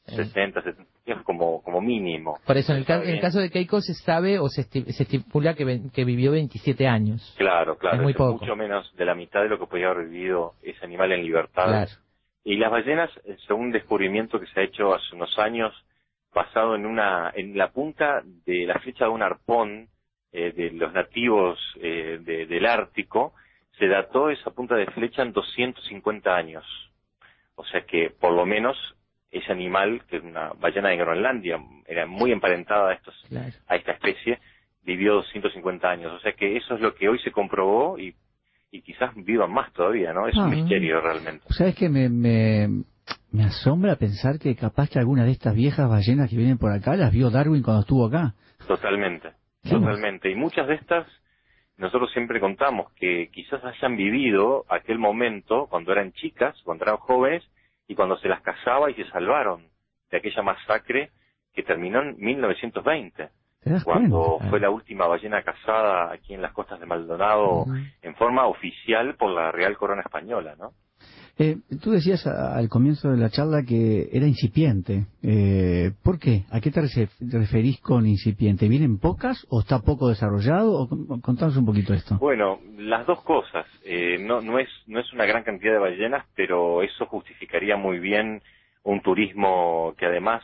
60, 0.06 0.62
70 0.62 0.82
años 1.06 1.22
como, 1.24 1.62
como 1.62 1.80
mínimo. 1.80 2.38
Por 2.46 2.56
eso 2.56 2.72
en 2.72 2.78
el, 2.78 2.84
ca- 2.84 3.02
en 3.02 3.10
el 3.10 3.20
caso 3.20 3.40
de 3.40 3.50
Keiko 3.50 3.80
se 3.80 3.94
sabe 3.94 4.38
o 4.38 4.48
se, 4.48 4.62
esti- 4.62 4.84
se 4.92 5.02
estipula 5.02 5.54
que, 5.54 5.80
que 5.92 6.04
vivió 6.04 6.30
27 6.32 6.86
años. 6.86 7.34
Claro, 7.38 7.76
claro, 7.76 7.96
Es 7.96 8.02
muy 8.02 8.14
poco. 8.14 8.38
mucho 8.40 8.56
menos 8.56 8.94
de 8.96 9.04
la 9.04 9.14
mitad 9.14 9.42
de 9.42 9.48
lo 9.48 9.58
que 9.58 9.66
podía 9.66 9.90
haber 9.90 10.08
vivido 10.08 10.52
ese 10.62 10.84
animal 10.84 11.12
en 11.12 11.22
libertad. 11.24 11.66
Claro. 11.66 11.90
Y 12.44 12.56
las 12.56 12.70
ballenas, 12.70 13.10
eh, 13.24 13.36
según 13.46 13.66
un 13.66 13.72
descubrimiento 13.72 14.40
que 14.40 14.46
se 14.46 14.60
ha 14.60 14.64
hecho 14.64 14.94
hace 14.94 15.14
unos 15.14 15.38
años, 15.38 15.72
basado 16.34 16.74
en 16.74 16.86
una, 16.86 17.30
en 17.34 17.56
la 17.56 17.70
punta 17.70 18.22
de 18.24 18.66
la 18.66 18.78
flecha 18.80 19.04
de 19.04 19.10
un 19.10 19.22
arpón 19.22 19.88
eh, 20.32 20.52
de 20.52 20.70
los 20.70 20.92
nativos 20.92 21.58
eh, 21.80 22.18
de- 22.22 22.46
del 22.46 22.64
Ártico, 22.66 23.34
se 23.78 23.86
dató 23.86 24.30
esa 24.30 24.50
punta 24.50 24.74
de 24.76 24.86
flecha 24.86 25.22
en 25.22 25.32
250 25.32 26.34
años. 26.34 26.64
O 27.54 27.64
sea 27.66 27.82
que, 27.82 28.10
por 28.10 28.32
lo 28.32 28.46
menos, 28.46 28.76
ese 29.30 29.52
animal, 29.52 30.02
que 30.08 30.16
es 30.16 30.22
una 30.22 30.52
ballena 30.58 30.88
de 30.88 30.96
Groenlandia, 30.96 31.60
era 31.86 32.06
muy 32.06 32.32
emparentada 32.32 32.90
a, 32.90 32.94
estos, 32.94 33.14
Claro. 33.28 33.52
a 33.68 33.76
esta 33.76 33.92
especie, 33.92 34.38
vivió 34.82 35.14
250 35.14 35.88
años. 35.88 36.12
O 36.12 36.18
sea 36.20 36.32
que 36.32 36.56
eso 36.56 36.74
es 36.74 36.80
lo 36.80 36.94
que 36.94 37.08
hoy 37.10 37.18
se 37.20 37.30
comprobó 37.30 37.98
y, 37.98 38.14
y 38.72 38.80
quizás 38.82 39.10
vivan 39.14 39.52
más 39.52 39.70
todavía, 39.74 40.12
¿no? 40.12 40.26
Es 40.26 40.34
Ah. 40.36 40.44
un 40.44 40.50
misterio 40.50 41.00
realmente. 41.00 41.44
¿Sabes 41.50 41.76
que 41.76 41.88
me, 41.90 42.08
me, 42.08 42.68
me 43.30 43.44
asombra 43.44 43.96
pensar 43.96 44.38
que 44.40 44.56
capaz 44.56 44.88
que 44.88 44.98
alguna 44.98 45.24
de 45.24 45.30
estas 45.32 45.54
viejas 45.54 45.88
ballenas 45.88 46.30
que 46.30 46.36
vienen 46.36 46.58
por 46.58 46.72
acá 46.72 46.96
las 46.96 47.12
vio 47.12 47.30
Darwin 47.30 47.62
cuando 47.62 47.82
estuvo 47.82 48.06
acá? 48.06 48.34
Totalmente, 48.66 49.30
totalmente. 49.68 50.30
Y 50.30 50.34
muchas 50.34 50.66
de 50.68 50.74
estas, 50.76 51.06
nosotros 51.76 52.10
siempre 52.12 52.40
contamos 52.40 52.90
que 52.94 53.28
quizás 53.30 53.62
hayan 53.62 53.96
vivido 53.96 54.64
aquel 54.70 54.98
momento 54.98 55.66
cuando 55.68 55.92
eran 55.92 56.12
chicas, 56.12 56.56
cuando 56.64 56.84
eran 56.84 56.96
jóvenes, 56.96 57.44
y 57.88 57.94
cuando 57.94 58.16
se 58.18 58.28
las 58.28 58.40
cazaba 58.40 58.90
y 58.90 58.94
se 58.94 59.04
salvaron 59.10 59.64
de 60.10 60.16
aquella 60.16 60.42
masacre 60.42 61.10
que 61.52 61.62
terminó 61.62 62.00
en 62.00 62.16
1920, 62.18 63.16
¿Te 63.16 63.22
das 63.22 63.32
cuando 63.84 64.38
fue 64.50 64.60
la 64.60 64.70
última 64.70 65.06
ballena 65.06 65.42
cazada 65.42 66.12
aquí 66.12 66.34
en 66.34 66.42
las 66.42 66.52
costas 66.52 66.80
de 66.80 66.86
Maldonado 66.86 67.66
en 68.02 68.14
forma 68.16 68.46
oficial 68.46 69.14
por 69.16 69.30
la 69.30 69.52
Real 69.52 69.76
Corona 69.76 70.02
Española, 70.02 70.54
¿no? 70.58 70.72
Eh, 71.38 71.56
tú 71.82 71.92
decías 71.92 72.26
a- 72.26 72.54
al 72.56 72.68
comienzo 72.68 73.10
de 73.10 73.16
la 73.16 73.30
charla 73.30 73.62
que 73.66 74.10
era 74.12 74.26
incipiente. 74.26 75.06
Eh, 75.22 75.92
¿Por 76.02 76.18
qué? 76.18 76.44
¿A 76.50 76.60
qué 76.60 76.70
te 76.70 76.82
referís 77.30 77.80
con 77.80 78.06
incipiente? 78.06 78.68
¿Vienen 78.68 78.98
pocas 78.98 79.46
o 79.48 79.60
está 79.60 79.78
poco 79.80 80.10
desarrollado? 80.10 80.72
O, 80.74 80.88
con- 80.88 81.20
contanos 81.22 81.56
un 81.56 81.64
poquito 81.64 81.94
esto. 81.94 82.18
Bueno, 82.18 82.58
las 82.76 83.06
dos 83.06 83.22
cosas. 83.22 83.64
Eh, 83.82 84.18
no, 84.20 84.42
no, 84.42 84.58
es, 84.58 84.68
no 84.86 85.00
es 85.00 85.10
una 85.14 85.24
gran 85.24 85.42
cantidad 85.42 85.72
de 85.72 85.78
ballenas, 85.78 86.26
pero 86.36 86.82
eso 86.82 87.06
justificaría 87.06 87.76
muy 87.78 87.98
bien 87.98 88.42
un 88.82 89.00
turismo 89.00 89.94
que 89.96 90.04
además 90.06 90.42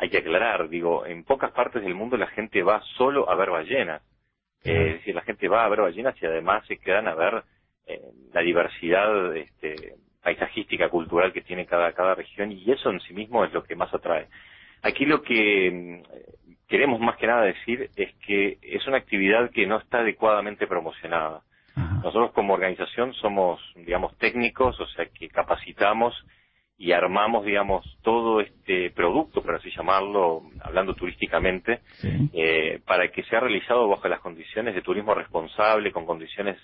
hay 0.00 0.08
que 0.08 0.18
aclarar. 0.18 0.68
Digo, 0.68 1.04
en 1.06 1.24
pocas 1.24 1.52
partes 1.52 1.82
del 1.82 1.94
mundo 1.94 2.16
la 2.16 2.26
gente 2.28 2.62
va 2.62 2.82
solo 2.96 3.28
a 3.30 3.34
ver 3.34 3.50
ballenas. 3.50 4.02
Eh, 4.64 4.86
es 4.88 4.94
decir, 4.94 5.14
la 5.14 5.22
gente 5.22 5.46
va 5.46 5.64
a 5.64 5.68
ver 5.68 5.82
ballenas 5.82 6.14
y 6.20 6.26
además 6.26 6.66
se 6.66 6.78
quedan 6.78 7.06
a 7.06 7.14
ver 7.14 7.44
eh, 7.86 8.00
la 8.32 8.40
diversidad 8.40 9.36
este, 9.36 9.94
paisajística, 10.22 10.88
cultural 10.88 11.32
que 11.32 11.42
tiene 11.42 11.66
cada, 11.66 11.92
cada 11.92 12.14
región 12.14 12.50
y 12.50 12.70
eso 12.70 12.90
en 12.90 13.00
sí 13.00 13.12
mismo 13.12 13.44
es 13.44 13.52
lo 13.52 13.62
que 13.62 13.76
más 13.76 13.92
atrae. 13.92 14.28
Aquí 14.82 15.04
lo 15.04 15.22
que 15.22 15.70
mm, 15.70 16.66
queremos 16.66 16.98
más 17.00 17.16
que 17.18 17.26
nada 17.26 17.42
decir 17.42 17.90
es 17.96 18.14
que 18.26 18.58
es 18.62 18.86
una 18.86 18.96
actividad 18.96 19.50
que 19.50 19.66
no 19.66 19.78
está 19.78 19.98
adecuadamente 19.98 20.66
promocionada. 20.66 21.42
Ajá. 21.76 22.00
Nosotros 22.02 22.32
como 22.32 22.54
organización 22.54 23.12
somos, 23.14 23.60
digamos, 23.76 24.16
técnicos, 24.16 24.80
o 24.80 24.86
sea 24.86 25.06
que 25.06 25.28
capacitamos 25.28 26.14
y 26.80 26.92
armamos, 26.92 27.44
digamos, 27.44 27.84
todo 28.00 28.40
este 28.40 28.90
producto, 28.92 29.42
por 29.42 29.54
así 29.54 29.70
llamarlo, 29.70 30.44
hablando 30.62 30.94
turísticamente, 30.94 31.80
Sí. 32.00 32.30
eh, 32.32 32.80
para 32.86 33.08
que 33.08 33.22
sea 33.24 33.38
realizado 33.40 33.86
bajo 33.86 34.08
las 34.08 34.20
condiciones 34.20 34.74
de 34.74 34.80
turismo 34.80 35.12
responsable, 35.14 35.92
con 35.92 36.06
condiciones 36.06 36.56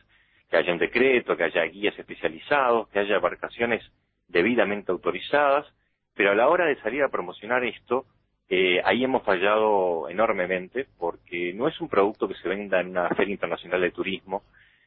que 0.50 0.56
haya 0.56 0.72
un 0.72 0.78
decreto, 0.78 1.36
que 1.36 1.44
haya 1.44 1.62
guías 1.64 1.98
especializados, 1.98 2.88
que 2.88 3.00
haya 3.00 3.16
embarcaciones 3.16 3.84
debidamente 4.28 4.90
autorizadas, 4.90 5.66
pero 6.14 6.30
a 6.30 6.34
la 6.34 6.48
hora 6.48 6.64
de 6.64 6.80
salir 6.80 7.02
a 7.02 7.10
promocionar 7.10 7.62
esto, 7.64 8.06
eh, 8.48 8.80
ahí 8.86 9.04
hemos 9.04 9.22
fallado 9.22 10.08
enormemente 10.08 10.86
porque 10.98 11.52
no 11.52 11.68
es 11.68 11.78
un 11.78 11.90
producto 11.90 12.26
que 12.26 12.36
se 12.36 12.48
venda 12.48 12.80
en 12.80 12.88
una 12.88 13.10
feria 13.10 13.32
internacional 13.34 13.82
de 13.82 13.90
turismo, 13.90 14.44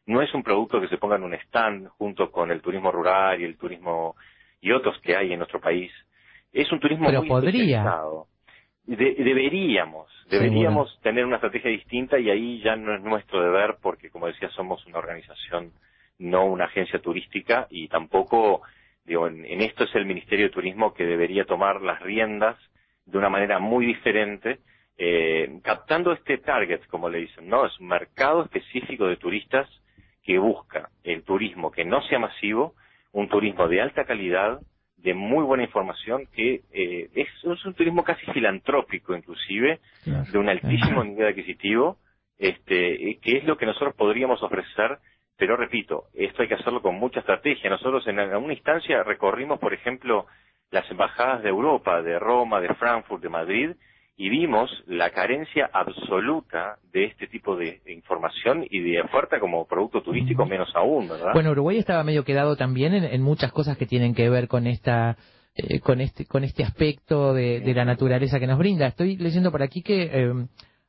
no 0.08 0.24
es 0.24 0.34
un 0.34 0.42
producto 0.42 0.82
que 0.82 0.88
se 0.88 0.98
ponga 0.98 1.18
en 1.18 1.24
un 1.24 1.36
stand 1.36 1.88
junto 2.00 2.32
con 2.32 2.50
el 2.50 2.62
turismo 2.62 2.92
rural 2.92 3.40
y 3.40 3.44
el 3.44 3.58
turismo 3.60 4.16
y 4.62 4.72
otros 4.72 5.00
que 5.02 5.16
hay 5.16 5.32
en 5.32 5.40
nuestro 5.40 5.60
país. 5.60 5.92
Es 6.52 6.72
un 6.72 6.80
turismo 6.80 7.08
Pero 7.08 7.20
muy 7.20 7.30
podría. 7.30 7.84
De- 8.86 9.16
deberíamos, 9.20 10.10
deberíamos 10.32 11.00
tener 11.02 11.24
una 11.24 11.36
estrategia 11.36 11.70
distinta 11.70 12.18
y 12.18 12.30
ahí 12.32 12.60
ya 12.62 12.76
no 12.76 12.96
es 12.96 13.02
nuestro 13.02 13.42
deber 13.44 13.78
porque, 13.82 14.10
como 14.10 14.26
decía, 14.26 14.50
somos 14.50 14.84
una 14.88 14.98
organización, 14.98 15.74
no 16.18 16.46
una 16.46 16.66
agencia 16.66 17.00
turística 17.00 17.68
y 17.70 17.88
tampoco, 17.88 18.62
digo, 19.06 19.28
en, 19.28 19.46
en 19.46 19.62
esto 19.62 19.84
es 19.84 19.94
el 19.94 20.08
Ministerio 20.08 20.46
de 20.48 20.52
Turismo 20.52 20.96
que 20.96 21.06
debería 21.06 21.46
tomar 21.46 21.82
las 21.82 22.02
riendas 22.02 22.58
de 23.06 23.18
una 23.20 23.30
manera 23.30 23.60
muy 23.60 23.86
diferente, 23.86 24.58
eh, 24.98 25.60
captando 25.64 26.12
este 26.12 26.40
target, 26.40 26.82
como 26.88 27.10
le 27.10 27.20
dicen, 27.20 27.48
¿no? 27.48 27.68
Es 27.68 27.80
un 27.80 27.88
mercado 27.88 28.44
específico 28.44 29.06
de 29.06 29.18
turistas 29.18 29.68
que 30.24 30.40
busca 30.40 30.90
el 31.04 31.24
turismo 31.24 31.72
que 31.72 31.86
no 31.86 32.02
sea 32.04 32.18
masivo, 32.20 32.74
un 33.12 33.28
turismo 33.30 33.68
de 33.68 33.82
alta 33.82 34.06
calidad, 34.06 34.60
de 34.98 35.14
muy 35.14 35.44
buena 35.44 35.64
información, 35.64 36.28
que 36.34 36.62
eh, 36.74 37.10
es, 37.16 37.28
es 37.44 37.66
un 37.66 37.74
turismo 37.74 38.04
casi 38.04 38.26
filantrópico 38.34 39.16
inclusive, 39.16 39.80
Claro. 40.04 40.26
de 40.32 40.38
un 40.38 40.50
altísimo 40.50 41.04
nivel 41.04 41.28
adquisitivo, 41.28 41.98
este, 42.38 43.10
eh, 43.12 43.20
que 43.22 43.38
es 43.38 43.44
lo 43.46 43.58
que 43.58 43.66
nosotros 43.66 43.96
podríamos 43.96 44.42
ofrecer, 44.44 44.98
pero 45.38 45.56
repito, 45.56 46.06
esto 46.14 46.42
hay 46.42 46.48
que 46.50 46.56
hacerlo 46.56 46.82
con 46.82 46.96
mucha 46.96 47.22
estrategia. 47.22 47.70
Nosotros 47.70 48.06
en 48.08 48.20
alguna 48.20 48.54
instancia 48.54 49.04
recorrimos, 49.04 49.60
por 49.60 49.74
ejemplo, 49.74 50.26
las 50.70 50.90
embajadas 50.92 51.44
de 51.44 51.50
Europa, 51.50 52.02
de 52.02 52.20
Roma, 52.20 52.60
de 52.60 52.74
Frankfurt, 52.76 53.24
de 53.24 53.30
Madrid, 53.30 53.72
y 54.22 54.28
vimos 54.28 54.70
la 54.86 55.12
carencia 55.12 55.70
absoluta 55.72 56.78
de 56.92 57.06
este 57.06 57.28
tipo 57.28 57.56
de 57.56 57.82
información 57.88 58.66
y 58.70 58.82
de 58.82 59.02
oferta 59.02 59.40
como 59.40 59.66
producto 59.66 60.02
turístico, 60.04 60.46
menos 60.46 60.70
aún, 60.76 61.08
¿verdad? 61.08 61.32
Bueno, 61.34 61.52
Uruguay 61.52 61.78
estaba 61.78 62.04
medio 62.04 62.26
quedado 62.26 62.58
también 62.58 62.94
en, 62.94 63.06
en 63.06 63.22
muchas 63.22 63.54
cosas 63.54 63.78
que 63.78 63.86
tienen 63.86 64.14
que 64.14 64.30
ver 64.30 64.50
con 64.50 64.68
esta 64.68 65.16
eh, 65.56 65.80
con 65.80 66.02
este 66.02 66.26
con 66.26 66.44
este 66.44 66.64
aspecto 66.66 67.34
de, 67.34 67.62
de 67.62 67.74
la 67.74 67.86
naturaleza 67.86 68.40
que 68.42 68.48
nos 68.48 68.58
brinda. 68.60 68.88
Estoy 68.88 69.16
leyendo 69.16 69.52
por 69.52 69.64
aquí 69.64 69.82
que 69.82 70.10
eh, 70.12 70.34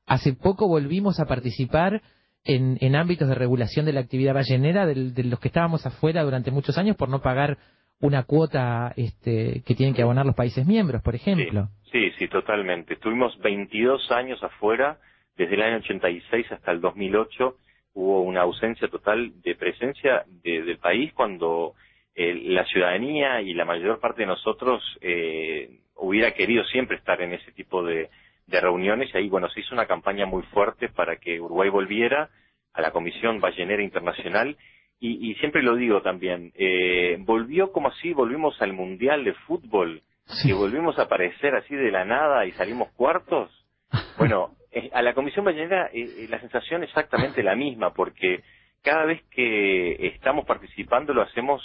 hace 0.07 0.33
poco 0.33 0.67
volvimos 0.67 1.21
a 1.21 1.27
participar 1.27 2.03
en, 2.43 2.79
en 2.81 2.97
ámbitos 2.97 3.29
de 3.29 3.37
regulación 3.37 3.87
de 3.87 3.93
la 3.93 4.01
actividad 4.01 4.35
ballenera 4.35 4.87
del- 4.87 5.15
de, 5.15 5.23
los 5.25 5.39
que 5.39 5.49
estábamos 5.49 5.87
afuera 5.87 6.25
durante 6.25 6.51
muchos 6.51 6.77
años 6.79 6.97
por 6.97 7.09
no 7.09 7.21
pagar 7.21 7.59
una 8.01 8.23
cuota 8.25 8.93
este, 8.97 9.63
que 9.67 9.75
tienen 9.75 9.95
que 9.95 10.03
abonar 10.03 10.27
los 10.27 10.35
países 10.35 10.67
miembros, 10.67 11.03
por 11.03 11.15
ejemplo. 11.15 11.69
Sí, 11.93 12.11
sí, 12.19 12.29
totalmente. 12.29 12.95
Estuvimos 12.95 13.37
22 13.41 14.11
años 14.13 14.43
afuera, 14.43 14.99
desde 15.37 15.55
el 15.55 15.63
año 15.63 15.77
86 15.79 16.53
hasta 16.53 16.73
el 16.73 16.81
2008 16.81 17.57
hubo 17.95 18.23
una 18.23 18.43
ausencia 18.43 18.89
total 18.89 19.33
de 19.43 19.55
presencia 19.57 20.25
de- 20.45 20.63
del 20.63 20.79
país 20.79 21.13
cuando 21.13 21.75
eh, 22.15 22.35
la 22.47 22.65
ciudadanía 22.67 23.41
y 23.43 23.55
la 23.55 23.65
mayor 23.65 23.99
parte 24.01 24.23
de 24.23 24.27
nosotros 24.27 24.83
eh, 25.01 25.79
hubiera 25.97 26.33
querido 26.33 26.65
siempre 26.65 26.97
estar 26.97 27.21
en 27.23 27.33
ese 27.33 27.53
tipo 27.53 27.83
de, 27.85 28.09
de 28.47 28.61
reuniones 28.61 29.11
y 29.13 29.17
ahí, 29.19 29.29
bueno, 29.29 29.49
se 29.49 29.61
hizo 29.61 29.75
una 29.75 29.87
campaña 29.87 30.27
muy 30.27 30.43
fuerte 30.45 30.89
para 30.89 31.17
que 31.17 31.41
Uruguay 31.41 31.69
volviera 31.71 32.29
a 32.73 32.81
la 32.83 32.91
Comisión 32.93 33.41
Ballenera 33.41 33.83
Internacional 33.83 34.57
y, 35.01 35.31
y 35.31 35.35
siempre 35.37 35.63
lo 35.63 35.75
digo 35.77 36.03
también, 36.03 36.53
eh, 36.55 37.17
volvió 37.21 37.73
como 37.73 37.89
así, 37.89 38.13
volvimos 38.13 38.61
al 38.63 38.73
Mundial 38.75 39.25
de 39.25 39.35
Fútbol, 39.35 40.03
Sí. 40.27 40.49
que 40.49 40.55
volvimos 40.55 40.97
a 40.99 41.03
aparecer 41.03 41.57
así 41.57 41.75
de 41.75 41.91
la 41.91 42.05
nada 42.05 42.47
y 42.47 42.53
salimos 42.53 42.91
cuartos. 42.93 43.51
Bueno, 44.19 44.55
eh, 44.71 44.91
a 44.93 45.03
la 45.03 45.15
Comisión 45.15 45.45
Ballenera 45.45 45.87
eh, 45.93 46.03
eh, 46.05 46.27
la 46.29 46.39
sensación 46.41 46.85
es 46.85 46.91
exactamente 46.91 47.43
la 47.43 47.57
misma, 47.57 47.93
porque 47.95 48.43
cada 48.83 49.07
vez 49.07 49.23
que 49.31 50.07
estamos 50.07 50.45
participando 50.47 51.13
lo 51.15 51.23
hacemos 51.23 51.61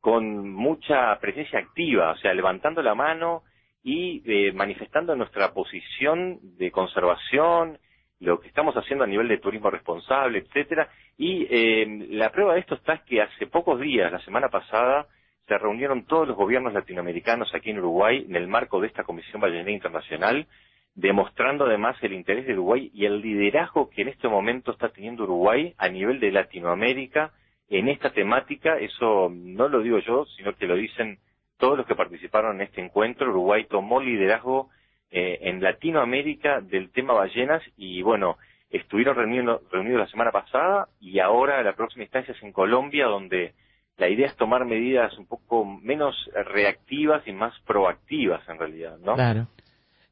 con 0.00 0.50
mucha 0.50 1.16
presencia 1.20 1.58
activa, 1.58 2.12
o 2.12 2.16
sea, 2.16 2.32
levantando 2.34 2.82
la 2.82 2.94
mano 2.94 3.42
y 3.84 4.22
eh, 4.26 4.52
manifestando 4.52 5.14
nuestra 5.14 5.52
posición 5.52 6.38
de 6.58 6.70
conservación, 6.70 7.78
lo 8.20 8.38
que 8.38 8.48
estamos 8.48 8.74
haciendo 8.76 9.04
a 9.04 9.08
nivel 9.08 9.28
de 9.28 9.38
turismo 9.38 9.70
responsable, 9.70 10.38
etcétera. 10.38 10.88
Y 11.16 11.46
eh, 11.50 12.06
la 12.10 12.30
prueba 12.30 12.54
de 12.54 12.60
esto 12.60 12.74
está 12.74 12.94
es 12.94 13.02
que 13.02 13.22
hace 13.22 13.46
pocos 13.46 13.80
días, 13.80 14.12
la 14.12 14.20
semana 14.20 14.48
pasada, 14.48 15.06
se 15.48 15.58
reunieron 15.58 16.04
todos 16.04 16.28
los 16.28 16.36
gobiernos 16.36 16.72
latinoamericanos 16.72 17.52
aquí 17.54 17.70
en 17.70 17.78
Uruguay 17.78 18.24
en 18.28 18.36
el 18.36 18.46
marco 18.46 18.80
de 18.80 18.86
esta 18.86 19.04
Comisión 19.04 19.40
Ballenera 19.40 19.70
Internacional, 19.70 20.46
demostrando 20.94 21.64
además 21.64 21.96
el 22.02 22.12
interés 22.12 22.46
de 22.46 22.52
Uruguay 22.52 22.90
y 22.94 23.06
el 23.06 23.20
liderazgo 23.20 23.90
que 23.90 24.02
en 24.02 24.08
este 24.08 24.28
momento 24.28 24.70
está 24.70 24.90
teniendo 24.90 25.24
Uruguay 25.24 25.74
a 25.78 25.88
nivel 25.88 26.20
de 26.20 26.30
Latinoamérica 26.30 27.32
en 27.68 27.88
esta 27.88 28.10
temática. 28.10 28.78
Eso 28.78 29.30
no 29.32 29.68
lo 29.68 29.80
digo 29.80 29.98
yo, 29.98 30.26
sino 30.36 30.54
que 30.54 30.66
lo 30.66 30.76
dicen 30.76 31.18
todos 31.56 31.78
los 31.78 31.86
que 31.86 31.94
participaron 31.94 32.56
en 32.56 32.68
este 32.68 32.82
encuentro. 32.82 33.30
Uruguay 33.30 33.64
tomó 33.64 34.00
liderazgo 34.00 34.68
eh, 35.10 35.38
en 35.42 35.62
Latinoamérica 35.62 36.60
del 36.60 36.90
tema 36.90 37.14
ballenas 37.14 37.62
y 37.76 38.02
bueno, 38.02 38.36
estuvieron 38.70 39.16
reunidos, 39.16 39.62
reunidos 39.70 40.00
la 40.00 40.08
semana 40.08 40.30
pasada 40.30 40.88
y 41.00 41.18
ahora 41.18 41.62
la 41.62 41.74
próxima 41.74 42.04
instancia 42.04 42.32
es 42.32 42.42
en 42.42 42.52
Colombia 42.52 43.06
donde 43.06 43.54
la 43.96 44.08
idea 44.08 44.28
es 44.28 44.36
tomar 44.36 44.64
medidas 44.64 45.16
un 45.18 45.26
poco 45.26 45.64
menos 45.64 46.16
reactivas 46.52 47.26
y 47.26 47.32
más 47.32 47.52
proactivas 47.66 48.40
en 48.48 48.58
realidad, 48.58 48.98
¿no? 48.98 49.14
Claro. 49.14 49.48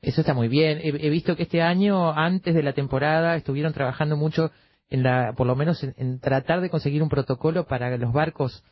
Eso 0.01 0.21
está 0.21 0.35
muy 0.35 0.49
bien. 0.49 0.79
He, 0.79 0.89
he 0.89 1.11
visto 1.11 1.37
que 1.37 1.45
este 1.45 1.63
año, 1.63 2.13
antes 2.13 2.55
de 2.55 2.63
la 2.63 2.73
temporada, 2.73 3.35
estuvieron 3.35 3.73
trabajando 3.73 4.17
mucho 4.17 4.51
en 4.91 5.03
la, 5.03 5.33
por 5.37 5.47
lo 5.47 5.57
menos 5.57 5.83
en, 5.83 5.95
en 5.97 6.21
tratar 6.21 6.61
de 6.61 6.71
conseguir 6.71 7.03
un 7.03 7.09
protocolo 7.09 7.67
para 7.67 7.97
los 7.97 8.13
barcos, 8.13 8.65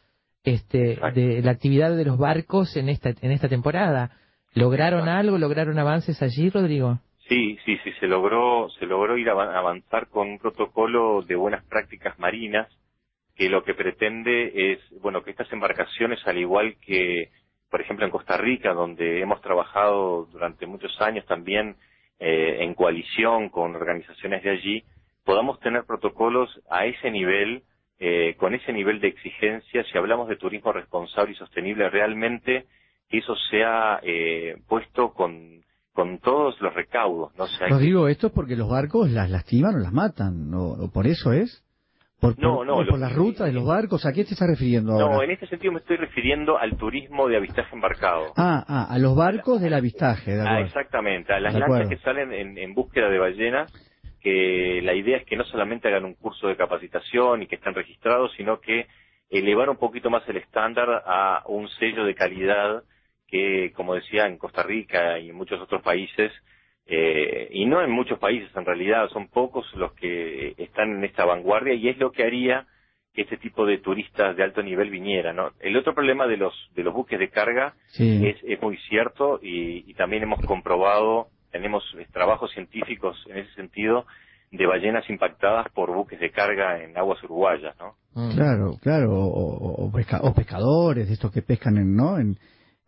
este, 0.44 0.98
de 1.14 1.42
la 1.42 1.50
actividad 1.50 1.96
de 1.96 2.04
los 2.04 2.18
barcos 2.18 2.76
en 2.76 2.88
esta, 2.88 3.10
en 3.20 3.32
esta 3.32 3.48
temporada. 3.48 4.12
¿Lograron 4.56 5.06
algo? 5.06 5.36
¿Lograron 5.36 5.78
avances 5.78 6.22
allí, 6.22 6.48
Rodrigo? 6.48 6.98
Sí, 7.28 7.58
sí, 7.66 7.78
sí, 7.84 7.92
se 8.00 8.06
logró, 8.06 8.70
se 8.78 8.86
logró 8.86 9.18
ir 9.18 9.28
a 9.28 9.32
avanzar 9.32 10.08
con 10.08 10.30
un 10.30 10.38
protocolo 10.38 11.20
de 11.20 11.36
buenas 11.36 11.62
prácticas 11.66 12.18
marinas 12.18 12.66
que 13.34 13.50
lo 13.50 13.64
que 13.64 13.74
pretende 13.74 14.72
es, 14.72 14.80
bueno, 15.02 15.22
que 15.22 15.30
estas 15.30 15.52
embarcaciones, 15.52 16.26
al 16.26 16.38
igual 16.38 16.76
que, 16.80 17.28
por 17.70 17.82
ejemplo, 17.82 18.06
en 18.06 18.10
Costa 18.10 18.38
Rica, 18.38 18.72
donde 18.72 19.20
hemos 19.20 19.42
trabajado 19.42 20.24
durante 20.32 20.66
muchos 20.66 20.98
años 21.02 21.26
también 21.26 21.76
eh, 22.18 22.56
en 22.60 22.72
coalición 22.72 23.50
con 23.50 23.76
organizaciones 23.76 24.42
de 24.42 24.50
allí, 24.52 24.84
podamos 25.22 25.60
tener 25.60 25.84
protocolos 25.84 26.48
a 26.70 26.86
ese 26.86 27.10
nivel, 27.10 27.62
eh, 27.98 28.36
con 28.38 28.54
ese 28.54 28.72
nivel 28.72 29.00
de 29.00 29.08
exigencia, 29.08 29.84
si 29.84 29.98
hablamos 29.98 30.28
de 30.28 30.36
turismo 30.36 30.72
responsable 30.72 31.32
y 31.32 31.36
sostenible, 31.36 31.90
realmente 31.90 32.64
eso 33.10 33.34
sea 33.50 34.00
eh, 34.02 34.56
puesto 34.68 35.12
con, 35.12 35.62
con 35.92 36.18
todos 36.18 36.60
los 36.60 36.74
recaudos. 36.74 37.34
¿no? 37.36 37.44
O 37.44 37.48
sea, 37.48 37.68
digo 37.78 38.08
esto 38.08 38.32
porque 38.32 38.56
los 38.56 38.68
barcos 38.68 39.10
las 39.10 39.30
lastiman 39.30 39.74
o 39.76 39.78
las 39.78 39.92
matan, 39.92 40.50
¿no? 40.50 40.64
¿O 40.70 40.90
¿Por 40.90 41.06
eso 41.06 41.32
es? 41.32 41.62
¿Por, 42.20 42.38
No, 42.38 42.56
por- 42.56 42.66
no, 42.66 42.76
por 42.86 42.98
la 42.98 43.08
que- 43.08 43.14
ruta 43.14 43.44
de 43.44 43.52
los 43.52 43.66
barcos? 43.66 44.06
¿A 44.06 44.12
qué 44.12 44.24
te 44.24 44.32
estás 44.32 44.48
refiriendo 44.48 44.92
ahora? 44.92 45.16
No, 45.16 45.22
en 45.22 45.30
este 45.32 45.46
sentido 45.48 45.72
me 45.72 45.80
estoy 45.80 45.98
refiriendo 45.98 46.58
al 46.58 46.76
turismo 46.76 47.28
de 47.28 47.36
avistaje 47.36 47.74
embarcado. 47.74 48.32
Ah, 48.36 48.64
ah, 48.66 48.86
a 48.90 48.98
los 48.98 49.14
barcos 49.14 49.60
del 49.60 49.74
avistaje, 49.74 50.32
de 50.34 50.40
Ah, 50.40 50.44
acuerdo. 50.44 50.66
exactamente, 50.66 51.32
a 51.34 51.40
las 51.40 51.54
lanchas 51.54 51.88
que 51.88 51.98
salen 51.98 52.32
en, 52.32 52.56
en 52.56 52.74
búsqueda 52.74 53.10
de 53.10 53.18
ballenas, 53.18 53.70
que 54.22 54.80
la 54.82 54.94
idea 54.94 55.18
es 55.18 55.26
que 55.26 55.36
no 55.36 55.44
solamente 55.44 55.88
hagan 55.88 56.04
un 56.06 56.14
curso 56.14 56.48
de 56.48 56.56
capacitación 56.56 57.42
y 57.42 57.46
que 57.46 57.56
estén 57.56 57.74
registrados, 57.74 58.32
sino 58.36 58.60
que 58.60 58.86
elevar 59.28 59.68
un 59.68 59.76
poquito 59.76 60.08
más 60.08 60.26
el 60.28 60.38
estándar 60.38 60.88
a 61.06 61.42
un 61.46 61.68
sello 61.68 62.04
de 62.04 62.14
calidad 62.14 62.82
que, 63.28 63.72
como 63.74 63.94
decía, 63.94 64.26
en 64.26 64.38
Costa 64.38 64.62
Rica 64.62 65.18
y 65.18 65.30
en 65.30 65.36
muchos 65.36 65.60
otros 65.60 65.82
países, 65.82 66.32
eh, 66.86 67.48
y 67.50 67.66
no 67.66 67.82
en 67.82 67.90
muchos 67.90 68.18
países 68.18 68.48
en 68.54 68.64
realidad, 68.64 69.08
son 69.10 69.28
pocos 69.28 69.66
los 69.74 69.92
que 69.94 70.54
están 70.58 70.90
en 70.96 71.04
esta 71.04 71.24
vanguardia 71.24 71.74
y 71.74 71.88
es 71.88 71.98
lo 71.98 72.12
que 72.12 72.22
haría 72.22 72.66
que 73.12 73.22
este 73.22 73.38
tipo 73.38 73.64
de 73.66 73.78
turistas 73.78 74.36
de 74.36 74.44
alto 74.44 74.62
nivel 74.62 74.90
viniera, 74.90 75.32
¿no? 75.32 75.50
El 75.60 75.76
otro 75.76 75.94
problema 75.94 76.26
de 76.26 76.36
los 76.36 76.52
de 76.74 76.84
los 76.84 76.92
buques 76.94 77.18
de 77.18 77.30
carga 77.30 77.74
Sí. 77.88 78.24
es, 78.26 78.36
es 78.44 78.60
muy 78.62 78.76
cierto 78.88 79.40
y, 79.42 79.90
y 79.90 79.94
también 79.94 80.22
hemos 80.22 80.40
comprobado, 80.42 81.28
tenemos 81.50 81.82
trabajos 82.12 82.52
científicos 82.52 83.16
en 83.30 83.38
ese 83.38 83.52
sentido 83.54 84.06
de 84.52 84.66
ballenas 84.66 85.08
impactadas 85.10 85.66
por 85.72 85.92
buques 85.92 86.20
de 86.20 86.30
carga 86.30 86.84
en 86.84 86.96
aguas 86.96 87.20
uruguayas, 87.24 87.74
¿no? 87.80 87.96
Claro, 88.34 88.76
claro, 88.80 89.12
o, 89.12 89.26
o- 89.26 89.86
o 89.86 89.92
pesca- 89.92 90.20
o 90.22 90.32
pescadores, 90.34 91.08
de 91.08 91.14
estos 91.14 91.32
que 91.32 91.42
pescan 91.42 91.76
en, 91.78 91.96
¿no? 91.96 92.18
En, 92.18 92.36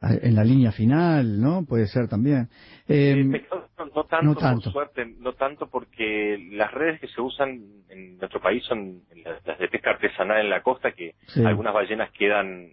en 0.00 0.34
la 0.34 0.44
línea 0.44 0.70
final, 0.72 1.40
¿no? 1.40 1.64
Puede 1.66 1.86
ser 1.88 2.08
también. 2.08 2.48
Eh, 2.88 3.24
no, 3.24 3.86
no 3.94 4.04
tanto, 4.04 4.22
no 4.26 4.34
tanto. 4.36 4.62
por 4.64 4.72
suerte, 4.72 5.06
no 5.18 5.32
tanto 5.32 5.68
porque 5.68 6.38
las 6.52 6.72
redes 6.72 7.00
que 7.00 7.08
se 7.08 7.20
usan 7.20 7.60
en 7.88 8.18
nuestro 8.18 8.40
país 8.40 8.62
son 8.64 9.00
las, 9.24 9.58
de 9.58 9.68
pesca 9.68 9.90
artesanal 9.90 10.40
en 10.40 10.50
la 10.50 10.62
costa, 10.62 10.92
que 10.92 11.14
Sí. 11.26 11.44
algunas 11.44 11.74
ballenas 11.74 12.10
quedan, 12.12 12.70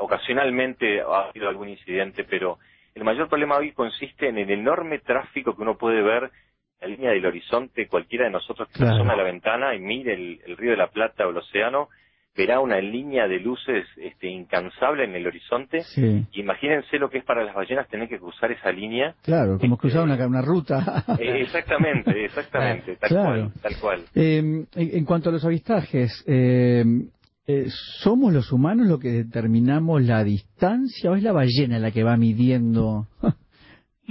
ocasionalmente 0.00 1.00
ha 1.02 1.28
habido 1.28 1.48
algún 1.48 1.68
incidente, 1.68 2.24
pero 2.24 2.58
el 2.94 3.04
mayor 3.04 3.28
problema 3.28 3.56
hoy 3.56 3.72
consiste 3.72 4.28
en 4.28 4.38
el 4.38 4.50
enorme 4.50 4.98
tráfico 4.98 5.54
que 5.56 5.62
uno 5.62 5.76
puede 5.76 6.02
ver 6.02 6.24
en 6.80 6.90
la 6.90 6.96
línea 6.96 7.10
del 7.10 7.26
horizonte, 7.26 7.86
cualquiera 7.86 8.24
de 8.26 8.30
nosotros 8.32 8.68
que 8.68 8.78
Claro. 8.78 8.94
asoma 8.94 9.12
a 9.12 9.16
la 9.16 9.22
ventana 9.22 9.74
y 9.74 9.80
mire 9.80 10.14
el, 10.14 10.40
el 10.46 10.56
río 10.56 10.72
de 10.72 10.76
la 10.78 10.88
Plata 10.88 11.26
o 11.26 11.30
el 11.30 11.36
océano, 11.36 11.88
verá 12.36 12.60
una 12.60 12.80
línea 12.80 13.28
de 13.28 13.38
luces 13.40 13.86
este, 13.96 14.28
incansable 14.28 15.04
en 15.04 15.14
el 15.14 15.26
horizonte. 15.26 15.82
sí, 15.82 16.24
Imagínense 16.32 16.98
lo 16.98 17.10
que 17.10 17.18
es 17.18 17.24
para 17.24 17.44
las 17.44 17.54
ballenas 17.54 17.88
tener 17.88 18.08
que 18.08 18.18
cruzar 18.18 18.50
esa 18.52 18.72
línea 18.72 19.14
claro, 19.22 19.58
como 19.58 19.76
cruzar 19.76 20.02
una, 20.04 20.26
una 20.26 20.42
ruta. 20.42 21.04
eh, 21.18 21.42
exactamente, 21.42 22.24
exactamente, 22.24 22.96
tal 22.96 23.08
Claro. 23.10 23.28
cual, 23.28 23.52
tal 23.62 23.76
cual. 23.80 24.00
Eh, 24.14 24.64
en, 24.74 25.04
cuanto 25.04 25.28
a 25.28 25.32
los 25.32 25.44
avistajes, 25.44 26.24
eh, 26.26 26.84
eh, 27.46 27.66
¿somos 28.02 28.32
los 28.32 28.50
humanos 28.52 28.86
los 28.86 29.00
que 29.00 29.10
determinamos 29.10 30.02
la 30.02 30.22
distancia 30.24 31.10
o 31.10 31.16
es 31.16 31.22
la 31.22 31.32
ballena 31.32 31.78
la 31.78 31.90
que 31.90 32.02
va 32.04 32.16
midiendo 32.16 33.08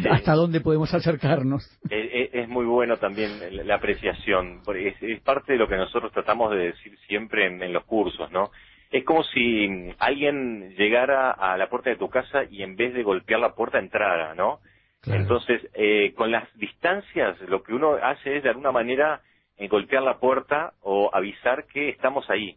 hasta 0.10 0.34
dónde 0.34 0.62
podemos 0.62 0.94
acercarnos? 0.94 1.64
Eh, 1.90 2.10
eh, 2.14 2.30
Es, 2.44 2.48
muy 2.48 2.66
bueno 2.66 2.98
también 2.98 3.40
la, 3.68 3.76
apreciación, 3.76 4.62
porque 4.64 4.90
es, 4.90 4.96
es 5.04 5.20
parte 5.22 5.54
de 5.54 5.60
lo 5.60 5.68
que 5.68 5.76
nosotros 5.76 6.12
tratamos 6.14 6.52
de 6.52 6.58
decir 6.68 6.98
siempre 7.08 7.48
en, 7.48 7.62
en 7.62 7.74
los 7.74 7.84
cursos, 7.84 8.32
¿no? 8.32 8.52
Es 8.92 9.04
como 9.04 9.24
si 9.24 9.68
mm, 9.68 9.96
alguien 10.00 10.76
llegara 10.78 11.32
a 11.32 11.58
la 11.58 11.70
puerta 11.70 11.90
de 11.90 11.98
tu 11.98 12.10
casa 12.10 12.44
y 12.50 12.64
en 12.64 12.76
vez 12.78 12.94
de 12.94 13.04
golpear 13.04 13.40
la 13.42 13.56
puerta 13.56 13.80
entrara, 13.80 14.36
¿no? 14.36 14.60
Claro. 15.02 15.22
Entonces, 15.22 15.62
eh, 15.74 16.14
con 16.16 16.32
las 16.32 16.48
distancias, 16.58 17.40
lo 17.50 17.64
que 17.64 17.74
uno 17.74 17.96
hace 18.02 18.38
es 18.38 18.44
de 18.44 18.50
alguna 18.50 18.72
manera 18.72 19.22
eh, 19.58 19.68
golpear 19.68 20.04
la 20.04 20.20
puerta 20.20 20.74
o 20.82 21.10
avisar 21.14 21.66
que 21.66 21.90
estamos 21.90 22.30
ahí 22.30 22.56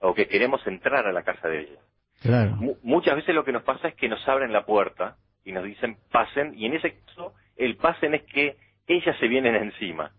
o 0.00 0.14
que 0.14 0.28
queremos 0.28 0.64
entrar 0.66 1.06
a 1.06 1.12
la 1.12 1.22
casa 1.22 1.48
de 1.48 1.60
ella. 1.60 1.80
Claro. 2.22 2.56
Mu- 2.56 2.76
muchas 2.82 3.16
veces 3.16 3.34
lo 3.34 3.44
que 3.44 3.52
nos 3.52 3.62
pasa 3.62 3.88
es 3.88 3.94
que 3.94 4.08
nos 4.08 4.26
abren 4.28 4.52
la 4.52 4.64
puerta 4.66 5.16
y 5.46 5.52
nos 5.52 5.64
dicen 5.64 5.96
pasen 6.12 6.52
y 6.58 6.66
en 6.66 6.74
ese 6.74 6.98
caso 7.06 7.32
el 7.56 7.76
pasen 7.76 8.14
es 8.14 8.24
que 8.24 8.56
ellas 8.86 9.16
se 9.18 9.28
vienen 9.28 9.54
encima. 9.54 10.10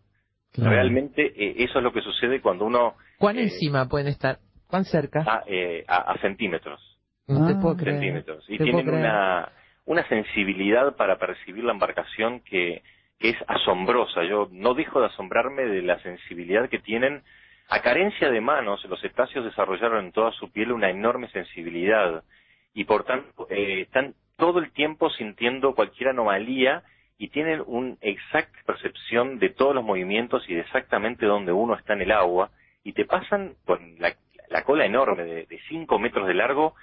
Claro. 0.53 0.71
Realmente 0.71 1.21
eh, 1.35 1.55
eso 1.59 1.77
es 1.77 1.83
lo 1.83 1.93
que 1.93 2.01
sucede 2.01 2.41
cuando 2.41 2.65
uno 2.65 2.95
¿Cuán 3.19 3.37
eh, 3.37 3.43
encima 3.43 3.87
pueden 3.87 4.07
estar? 4.07 4.39
¿Cuán 4.67 4.85
cerca? 4.85 5.19
está 5.19 5.43
eh, 5.45 5.83
a, 5.87 5.97
a 6.13 6.17
centímetros, 6.19 6.81
no 7.27 7.45
te 7.45 7.53
Ah. 7.53 7.59
puedo 7.61 7.77
creer. 7.77 7.99
centímetros 7.99 8.43
y 8.49 8.57
tienen 8.57 8.85
creer. 8.85 8.99
una 9.01 9.51
una 9.85 10.05
sensibilidad 10.09 10.95
para 10.97 11.17
percibir 11.17 11.63
la 11.63 11.71
embarcación 11.71 12.41
que, 12.41 12.81
que 13.19 13.29
es 13.29 13.37
asombrosa. 13.47 14.23
Yo 14.25 14.49
no 14.51 14.73
dejo 14.73 14.99
de 14.99 15.05
asombrarme 15.05 15.63
de 15.63 15.81
la 15.81 15.97
sensibilidad 16.01 16.67
que 16.69 16.79
tienen. 16.79 17.23
A 17.69 17.81
carencia 17.81 18.29
de 18.29 18.41
manos, 18.41 18.83
los 18.89 18.99
cetáceos 19.01 19.45
desarrollaron 19.45 20.05
en 20.05 20.11
toda 20.11 20.31
su 20.33 20.51
piel 20.51 20.73
una 20.73 20.89
enorme 20.89 21.29
sensibilidad 21.29 22.23
y 22.73 22.83
por 22.83 23.05
tanto 23.05 23.47
eh, 23.49 23.81
están 23.81 24.13
todo 24.37 24.59
el 24.59 24.71
tiempo 24.71 25.09
sintiendo 25.11 25.75
cualquier 25.75 26.09
anomalía 26.09 26.83
y 27.17 27.29
tienen 27.29 27.63
una 27.65 27.95
exacta 28.01 28.57
percepción 28.65 29.39
de 29.39 29.49
todos 29.49 29.73
los 29.73 29.83
movimientos 29.83 30.47
y 30.47 30.53
de 30.53 30.61
exactamente 30.61 31.25
dónde 31.25 31.51
uno 31.51 31.75
está 31.75 31.93
en 31.93 32.01
el 32.01 32.11
agua 32.11 32.51
y 32.83 32.93
te 32.93 33.05
pasan 33.05 33.55
con 33.65 33.97
la, 33.99 34.13
la 34.49 34.63
cola 34.63 34.85
enorme 34.85 35.23
de 35.23 35.59
5 35.69 35.99
metros 35.99 36.27
de 36.27 36.35
largo 36.35 36.75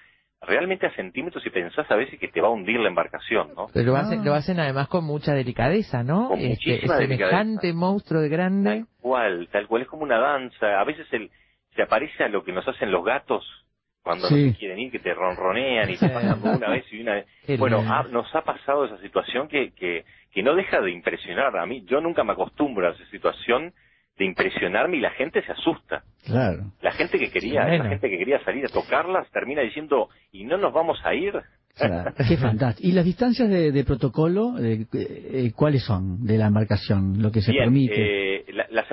realmente 0.46 0.86
a 0.86 0.94
centímetros 0.94 1.44
y 1.46 1.50
pensás 1.50 1.90
a 1.90 1.96
veces 1.96 2.18
que 2.18 2.28
te 2.28 2.40
va 2.40 2.48
a 2.48 2.50
hundir 2.50 2.78
la 2.78 2.88
embarcación, 2.88 3.54
¿no? 3.56 3.68
Pero 3.72 3.92
lo 3.92 3.96
hacen, 3.96 4.24
lo 4.24 4.34
hacen 4.34 4.60
además 4.60 4.88
con 4.88 5.04
mucha 5.04 5.32
delicadeza, 5.34 6.02
¿no? 6.02 6.28
Con 6.28 6.38
Este, 6.38 6.70
muchísima 6.70 6.96
semejante 6.98 7.72
monstruo 7.72 8.20
de 8.20 8.28
grande. 8.28 8.70
Tal 8.70 8.86
cual, 9.00 9.48
tal 9.50 9.66
cual, 9.66 9.82
es 9.82 9.88
como 9.88 10.02
una 10.02 10.18
danza. 10.18 10.80
A 10.80 10.84
veces 10.84 11.06
el, 11.12 11.30
se 11.74 11.82
aparece 11.82 12.24
a 12.24 12.28
lo 12.28 12.44
que 12.44 12.52
nos 12.52 12.66
hacen 12.68 12.90
los 12.90 13.04
gatos 13.04 13.44
cuando 14.04 14.28
Sí. 14.28 14.34
no 14.34 14.52
se 14.52 14.58
quieren 14.58 14.78
ir, 14.78 14.92
que 14.92 14.98
te 15.00 15.12
ronronean 15.14 15.90
y 15.90 15.96
te 15.96 16.08
pasan 16.10 16.40
por 16.40 16.54
una 16.56 16.68
vez 16.70 16.84
y 16.92 17.00
una 17.00 17.14
vez. 17.14 17.26
Bueno, 17.58 17.82
ha- 17.88 18.04
nos 18.04 18.32
ha 18.34 18.42
pasado 18.42 18.84
esa 18.84 18.98
situación 19.00 19.48
que, 19.48 19.72
que, 19.72 20.04
que 20.30 20.42
no 20.44 20.54
deja 20.54 20.80
de 20.80 20.92
impresionar. 20.92 21.56
A 21.56 21.66
mí, 21.66 21.82
yo 21.86 22.00
nunca 22.00 22.22
me 22.22 22.32
acostumbro 22.32 22.86
a 22.86 22.90
esa 22.92 23.04
situación 23.06 23.72
de 24.18 24.24
impresionarme 24.26 24.98
y 24.98 25.00
la 25.00 25.10
gente 25.10 25.42
se 25.42 25.50
asusta. 25.50 26.04
Claro. 26.24 26.70
La 26.82 26.92
gente 26.92 27.18
que 27.18 27.30
quería, 27.30 27.64
la 27.66 27.88
gente 27.88 28.08
que 28.08 28.18
quería 28.18 28.44
salir 28.44 28.64
a 28.64 28.68
tocarlas 28.68 29.28
termina 29.32 29.62
diciendo, 29.62 30.08
¿y 30.30 30.44
no 30.44 30.56
nos 30.58 30.72
vamos 30.72 31.00
a 31.04 31.14
ir? 31.14 31.32
Claro, 31.76 32.12
Qué 32.28 32.36
fantástico. 32.36 32.88
¿Y 32.88 32.92
las 32.92 33.04
distancias 33.04 33.48
de, 33.48 33.72
de 33.72 33.82
protocolo, 33.84 34.54
eh, 34.60 34.86
eh, 34.92 35.50
cuáles 35.56 35.82
son 35.82 36.24
de 36.24 36.38
la 36.38 36.46
embarcación? 36.46 37.20
Lo 37.20 37.32
que 37.32 37.40
se 37.42 37.50
Bien, 37.50 37.64
permite. 37.64 37.94
eh, 37.96 38.23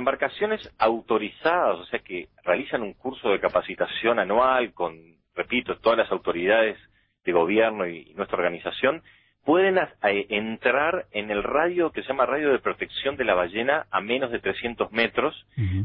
embarcaciones 0.01 0.59
autorizadas, 0.77 1.79
o 1.79 1.85
sea 1.85 1.99
que 1.99 2.27
realizan 2.43 2.81
un 2.81 2.93
curso 2.93 3.29
de 3.29 3.39
capacitación 3.39 4.19
anual 4.19 4.73
con, 4.73 4.95
repito, 5.35 5.77
todas 5.77 5.97
las 5.99 6.11
autoridades 6.11 6.77
de 7.23 7.31
gobierno 7.31 7.87
y, 7.87 8.13
nuestra 8.15 8.37
organización, 8.37 9.01
pueden 9.45 9.77
a- 9.79 9.93
entrar 10.01 11.05
en 11.11 11.31
el 11.31 11.43
radio 11.43 11.91
que 11.91 12.01
se 12.01 12.09
llama 12.09 12.25
radio 12.25 12.51
de 12.51 12.59
protección 12.59 13.15
de 13.15 13.25
la 13.25 13.33
ballena 13.35 13.85
a 13.91 14.01
menos 14.01 14.31
de 14.31 14.39
300 14.39 14.91
metros, 14.91 15.33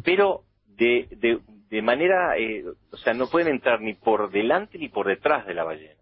pero 0.05 0.43
de, 0.67 1.07
de, 1.11 1.39
de 1.71 1.83
manera, 1.83 2.37
eh, 2.37 2.65
o 2.93 2.97
sea, 2.99 3.15
no 3.15 3.29
pueden 3.29 3.49
entrar 3.49 3.81
ni 3.81 3.95
por 3.95 4.31
delante 4.31 4.79
ni 4.79 4.89
por 4.89 5.07
detrás 5.07 5.47
de 5.47 5.55
la 5.55 5.65
ballena. 5.65 5.95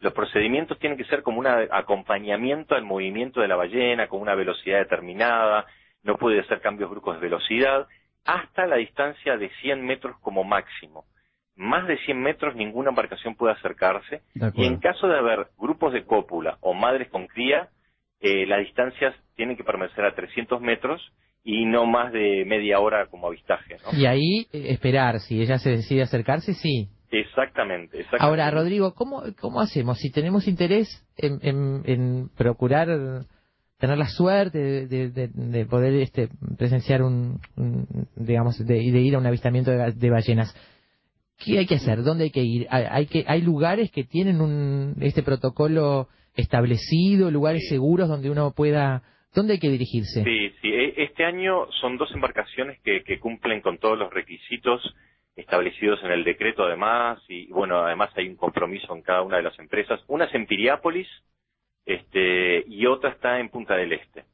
Los 0.00 0.12
procedimientos 0.12 0.78
tienen 0.78 0.96
que 0.96 1.04
ser 1.04 1.22
como 1.22 1.40
un 1.40 1.46
acompañamiento 1.46 2.74
al 2.74 2.84
movimiento 2.84 3.40
de 3.40 3.48
la 3.48 3.56
ballena, 3.56 4.06
con 4.06 4.20
una 4.20 4.34
velocidad 4.34 4.78
determinada, 4.78 5.66
no 6.02 6.16
puede 6.16 6.40
hacer 6.40 6.60
cambios 6.60 6.90
bruscos 6.90 7.16
de 7.16 7.22
velocidad, 7.22 7.86
hasta 8.24 8.66
la 8.66 8.76
distancia 8.76 9.36
de 9.36 9.50
100 9.62 9.84
metros 9.84 10.16
como 10.20 10.44
máximo. 10.44 11.04
Más 11.56 11.86
de 11.88 11.98
100 11.98 12.20
metros 12.20 12.54
ninguna 12.54 12.90
embarcación 12.90 13.34
puede 13.34 13.54
acercarse 13.54 14.22
y 14.54 14.64
en 14.66 14.78
caso 14.78 15.08
de 15.08 15.18
haber 15.18 15.48
grupos 15.58 15.92
de 15.92 16.04
cópula 16.04 16.58
o 16.60 16.72
madres 16.74 17.08
con 17.08 17.26
cría, 17.26 17.68
eh, 18.20 18.46
las 18.46 18.60
distancias 18.60 19.14
tienen 19.36 19.56
que 19.56 19.64
permanecer 19.64 20.04
a 20.04 20.14
300 20.14 20.60
metros 20.60 21.00
y 21.44 21.64
no 21.64 21.86
más 21.86 22.12
de 22.12 22.44
media 22.46 22.78
hora 22.80 23.06
como 23.06 23.28
avistaje. 23.28 23.76
¿no? 23.84 23.98
Y 23.98 24.06
ahí 24.06 24.46
eh, 24.52 24.66
esperar, 24.70 25.18
si 25.20 25.40
ella 25.40 25.58
se 25.58 25.70
decide 25.70 26.02
acercarse, 26.02 26.54
sí. 26.54 26.88
Exactamente, 27.10 28.00
exactamente. 28.00 28.24
Ahora, 28.24 28.50
Rodrigo, 28.50 28.94
¿cómo, 28.94 29.22
cómo 29.40 29.60
hacemos? 29.60 29.98
Si 29.98 30.10
tenemos 30.12 30.46
interés 30.46 30.88
en, 31.16 31.38
en- 31.42 31.82
en 31.86 32.28
procurar 32.36 32.88
tener 33.78 33.96
la 33.98 34.08
suerte 34.08 34.58
de, 34.58 34.86
de- 34.86 35.10
de- 35.10 35.28
de 35.28 35.66
poder 35.66 35.94
este, 35.94 36.28
presenciar 36.56 37.02
un, 37.02 37.40
un, 37.56 37.86
digamos, 38.16 38.58
de, 38.58 38.74
de 38.74 39.00
ir 39.00 39.14
a 39.14 39.18
un 39.18 39.26
avistamiento 39.26 39.70
de, 39.70 40.10
ballenas, 40.10 40.54
¿qué 41.44 41.58
hay 41.58 41.66
que 41.66 41.76
hacer? 41.76 42.02
¿Dónde 42.02 42.24
hay 42.24 42.30
que 42.30 42.42
ir? 42.42 42.66
¿Hay, 42.70 42.84
hay 42.90 43.06
que, 43.06 43.24
hay 43.26 43.42
lugares 43.42 43.90
que 43.92 44.04
tienen 44.04 44.40
un, 44.40 44.96
este 45.00 45.22
protocolo 45.22 46.08
establecido, 46.34 47.30
lugares 47.30 47.62
Sí. 47.62 47.68
seguros 47.74 48.08
donde 48.08 48.30
uno 48.30 48.52
pueda... 48.52 49.02
¿Dónde 49.34 49.54
hay 49.54 49.58
que 49.60 49.70
dirigirse? 49.70 50.24
Sí, 50.24 50.50
sí. 50.62 50.68
E- 50.68 50.94
Este 51.04 51.24
año 51.24 51.70
son 51.80 51.96
dos 51.98 52.10
embarcaciones 52.12 52.80
que, 52.82 53.02
que 53.04 53.20
cumplen 53.20 53.60
con 53.60 53.78
todos 53.78 53.98
los 53.98 54.12
requisitos 54.12 54.82
establecidos 55.36 56.00
en 56.02 56.10
el 56.10 56.24
decreto 56.24 56.64
además 56.64 57.20
y 57.28 57.46
bueno, 57.52 57.78
además 57.78 58.10
hay 58.16 58.26
un 58.28 58.34
compromiso 58.36 58.92
en 58.96 59.02
cada 59.02 59.22
una 59.22 59.36
de 59.36 59.44
las 59.44 59.56
empresas. 59.60 60.00
Una 60.08 60.24
es 60.24 60.34
en 60.34 60.46
Piriápolis 60.46 61.06
este, 61.92 62.64
y 62.68 62.86
otra 62.86 63.10
está 63.10 63.40
en 63.40 63.48
Punta 63.48 63.74
del 63.76 63.92
Este. 63.92 64.24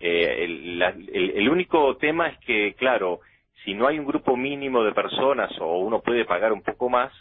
Eh, 0.00 0.44
el, 0.44 0.78
la- 0.78 0.88
el- 0.90 1.32
el 1.36 1.48
único 1.48 1.96
tema 1.96 2.28
es 2.28 2.38
que, 2.40 2.74
claro, 2.74 3.20
si 3.64 3.74
no 3.74 3.86
hay 3.86 3.98
un 3.98 4.06
grupo 4.06 4.36
mínimo 4.36 4.84
de 4.84 4.92
personas 4.92 5.50
o 5.60 5.78
uno 5.78 6.00
puede 6.00 6.24
pagar 6.24 6.52
un 6.52 6.62
poco 6.62 6.88
más, 6.88 7.12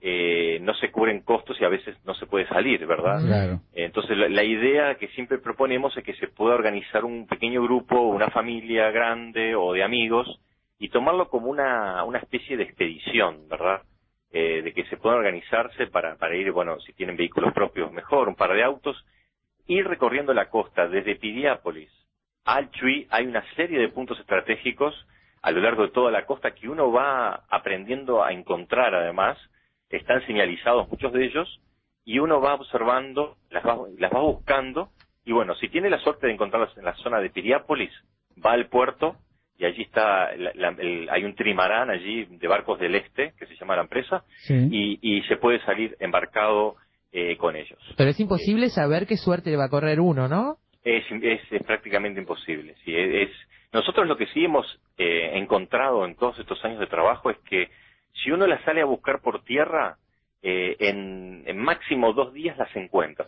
eh, 0.00 0.58
no 0.62 0.74
se 0.74 0.90
cubren 0.90 1.22
costos 1.22 1.58
y 1.60 1.64
a 1.64 1.68
veces 1.68 1.96
no 2.04 2.14
se 2.14 2.26
puede 2.26 2.46
salir, 2.48 2.84
¿verdad? 2.86 3.24
Claro. 3.24 3.60
Entonces, 3.74 4.16
la, 4.16 4.28
la 4.28 4.44
idea 4.44 4.96
que 4.96 5.08
siempre 5.08 5.38
proponemos 5.38 5.96
es 5.96 6.04
que 6.04 6.14
se 6.14 6.28
pueda 6.28 6.54
organizar 6.54 7.04
un 7.04 7.26
pequeño 7.26 7.62
grupo, 7.62 8.00
una 8.00 8.28
familia 8.30 8.90
grande 8.90 9.54
o 9.54 9.72
de 9.72 9.82
amigos 9.82 10.40
y 10.78 10.90
tomarlo 10.90 11.28
como 11.28 11.46
una, 11.48 12.04
una 12.04 12.18
especie 12.18 12.56
de 12.56 12.64
expedición, 12.64 13.48
¿verdad? 13.48 13.82
Eh, 14.32 14.60
de 14.62 14.72
que 14.74 14.84
se 14.86 14.96
puedan 14.98 15.18
organizarse 15.18 15.86
para, 15.86 16.16
para 16.16 16.36
ir, 16.36 16.52
bueno, 16.52 16.78
si 16.80 16.92
tienen 16.92 17.16
vehículos 17.16 17.54
propios, 17.54 17.90
mejor, 17.92 18.28
un 18.28 18.34
par 18.34 18.52
de 18.52 18.62
autos, 18.62 19.02
ir 19.66 19.86
recorriendo 19.86 20.32
la 20.34 20.48
costa 20.50 20.88
desde 20.88 21.16
Piriápolis 21.16 21.90
al 22.44 22.70
Chuy. 22.70 23.06
Hay 23.10 23.26
una 23.26 23.44
serie 23.54 23.78
de 23.78 23.88
puntos 23.88 24.18
estratégicos 24.20 24.94
a 25.42 25.50
lo 25.50 25.60
largo 25.60 25.82
de 25.82 25.90
toda 25.92 26.10
la 26.10 26.26
costa 26.26 26.52
que 26.54 26.68
uno 26.68 26.90
va 26.92 27.44
aprendiendo 27.50 28.22
a 28.24 28.32
encontrar 28.32 28.94
además. 28.94 29.38
Están 29.90 30.24
señalizados 30.26 30.88
muchos 30.88 31.12
de 31.12 31.24
ellos 31.24 31.60
y 32.04 32.18
uno 32.18 32.40
va 32.40 32.54
observando, 32.54 33.36
las 33.50 33.64
va, 33.64 33.78
las 33.98 34.12
va 34.12 34.20
buscando 34.20 34.90
y 35.24 35.32
bueno, 35.32 35.54
si 35.56 35.68
tiene 35.68 35.90
la 35.90 35.98
suerte 35.98 36.26
de 36.28 36.32
encontrarlas 36.34 36.76
en 36.78 36.84
la 36.84 36.94
zona 36.96 37.20
de 37.20 37.30
Piriápolis, 37.30 37.90
va 38.44 38.52
al 38.52 38.66
puerto 38.68 39.16
y 39.58 39.64
allí 39.64 39.82
está, 39.82 40.36
la- 40.36 40.52
la- 40.54 40.76
el- 40.78 41.08
hay 41.10 41.24
un 41.24 41.34
trimarán 41.34 41.90
allí 41.90 42.26
de 42.26 42.46
barcos 42.48 42.78
del 42.78 42.94
este, 42.94 43.32
que 43.38 43.46
se 43.46 43.56
llama 43.56 43.74
la 43.76 43.82
empresa, 43.82 44.22
Sí. 44.42 44.68
y, 44.70 44.98
y 45.00 45.22
se 45.22 45.36
puede 45.36 45.60
salir 45.64 45.96
embarcado 45.98 46.76
eh, 47.18 47.38
con 47.38 47.56
ellos. 47.56 47.78
Pero 47.96 48.10
es 48.10 48.20
imposible 48.20 48.68
saber 48.68 49.06
qué 49.06 49.16
suerte 49.16 49.48
le 49.48 49.56
va 49.56 49.64
a 49.64 49.70
correr 49.70 50.00
uno, 50.00 50.28
¿no? 50.28 50.58
Es, 50.84 51.02
es, 51.10 51.40
es 51.50 51.62
prácticamente 51.64 52.20
imposible. 52.20 52.74
Sí, 52.84 52.94
es, 52.94 53.30
nosotros 53.72 54.06
lo 54.06 54.18
que 54.18 54.26
sí 54.26 54.44
hemos 54.44 54.66
eh, 54.98 55.30
encontrado 55.32 56.04
en 56.04 56.14
todos 56.14 56.38
estos 56.38 56.62
años 56.62 56.78
de 56.78 56.86
trabajo 56.86 57.30
es 57.30 57.38
que 57.48 57.70
si 58.12 58.30
uno 58.30 58.46
las 58.46 58.62
sale 58.64 58.82
a 58.82 58.84
buscar 58.84 59.22
por 59.22 59.42
tierra, 59.44 59.96
eh, 60.42 60.76
en, 60.78 61.42
en 61.46 61.58
máximo 61.58 62.12
dos 62.12 62.34
días 62.34 62.58
las 62.58 62.74
encuentra. 62.76 63.24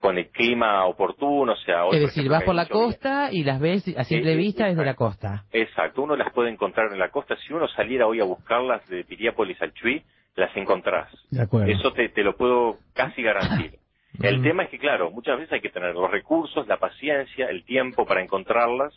Con 0.00 0.18
el 0.18 0.28
clima 0.30 0.84
oportuno, 0.86 1.52
o 1.52 1.56
sea... 1.56 1.84
hoy, 1.84 1.96
es 1.96 2.02
decir, 2.02 2.22
ejemplo, 2.22 2.38
vas 2.38 2.44
por 2.44 2.54
la 2.56 2.66
costa 2.66 3.30
y 3.30 3.44
las 3.44 3.60
ves 3.60 3.86
a 3.96 4.02
simple 4.02 4.34
vista 4.34 4.66
desde 4.66 4.84
la 4.84 4.94
costa. 4.94 5.44
Exacto, 5.52 6.02
uno 6.02 6.16
las 6.16 6.32
puede 6.32 6.50
encontrar 6.50 6.92
en 6.92 6.98
la 6.98 7.10
costa. 7.10 7.36
Si 7.36 7.52
uno 7.52 7.68
saliera 7.68 8.06
hoy 8.08 8.20
a 8.20 8.24
buscarlas 8.24 8.86
de 8.88 9.04
Piriápolis 9.04 9.60
al 9.62 9.72
Chuy, 9.74 10.02
las 10.36 10.56
encontrás. 10.56 11.10
De 11.30 11.42
acuerdo. 11.42 11.70
Eso 11.72 11.92
te, 11.92 12.08
te 12.10 12.22
lo 12.22 12.36
puedo 12.36 12.78
casi 12.94 13.22
garantir. 13.22 13.78
El 14.22 14.40
Mm. 14.40 14.42
tema 14.42 14.62
es 14.64 14.70
que, 14.70 14.78
claro, 14.78 15.10
muchas 15.10 15.36
veces 15.38 15.52
hay 15.52 15.60
que 15.60 15.68
tener 15.70 15.94
los 15.94 16.10
recursos, 16.10 16.66
la 16.66 16.78
paciencia, 16.78 17.46
el 17.50 17.64
tiempo 17.64 18.04
para 18.06 18.22
encontrarlas, 18.22 18.92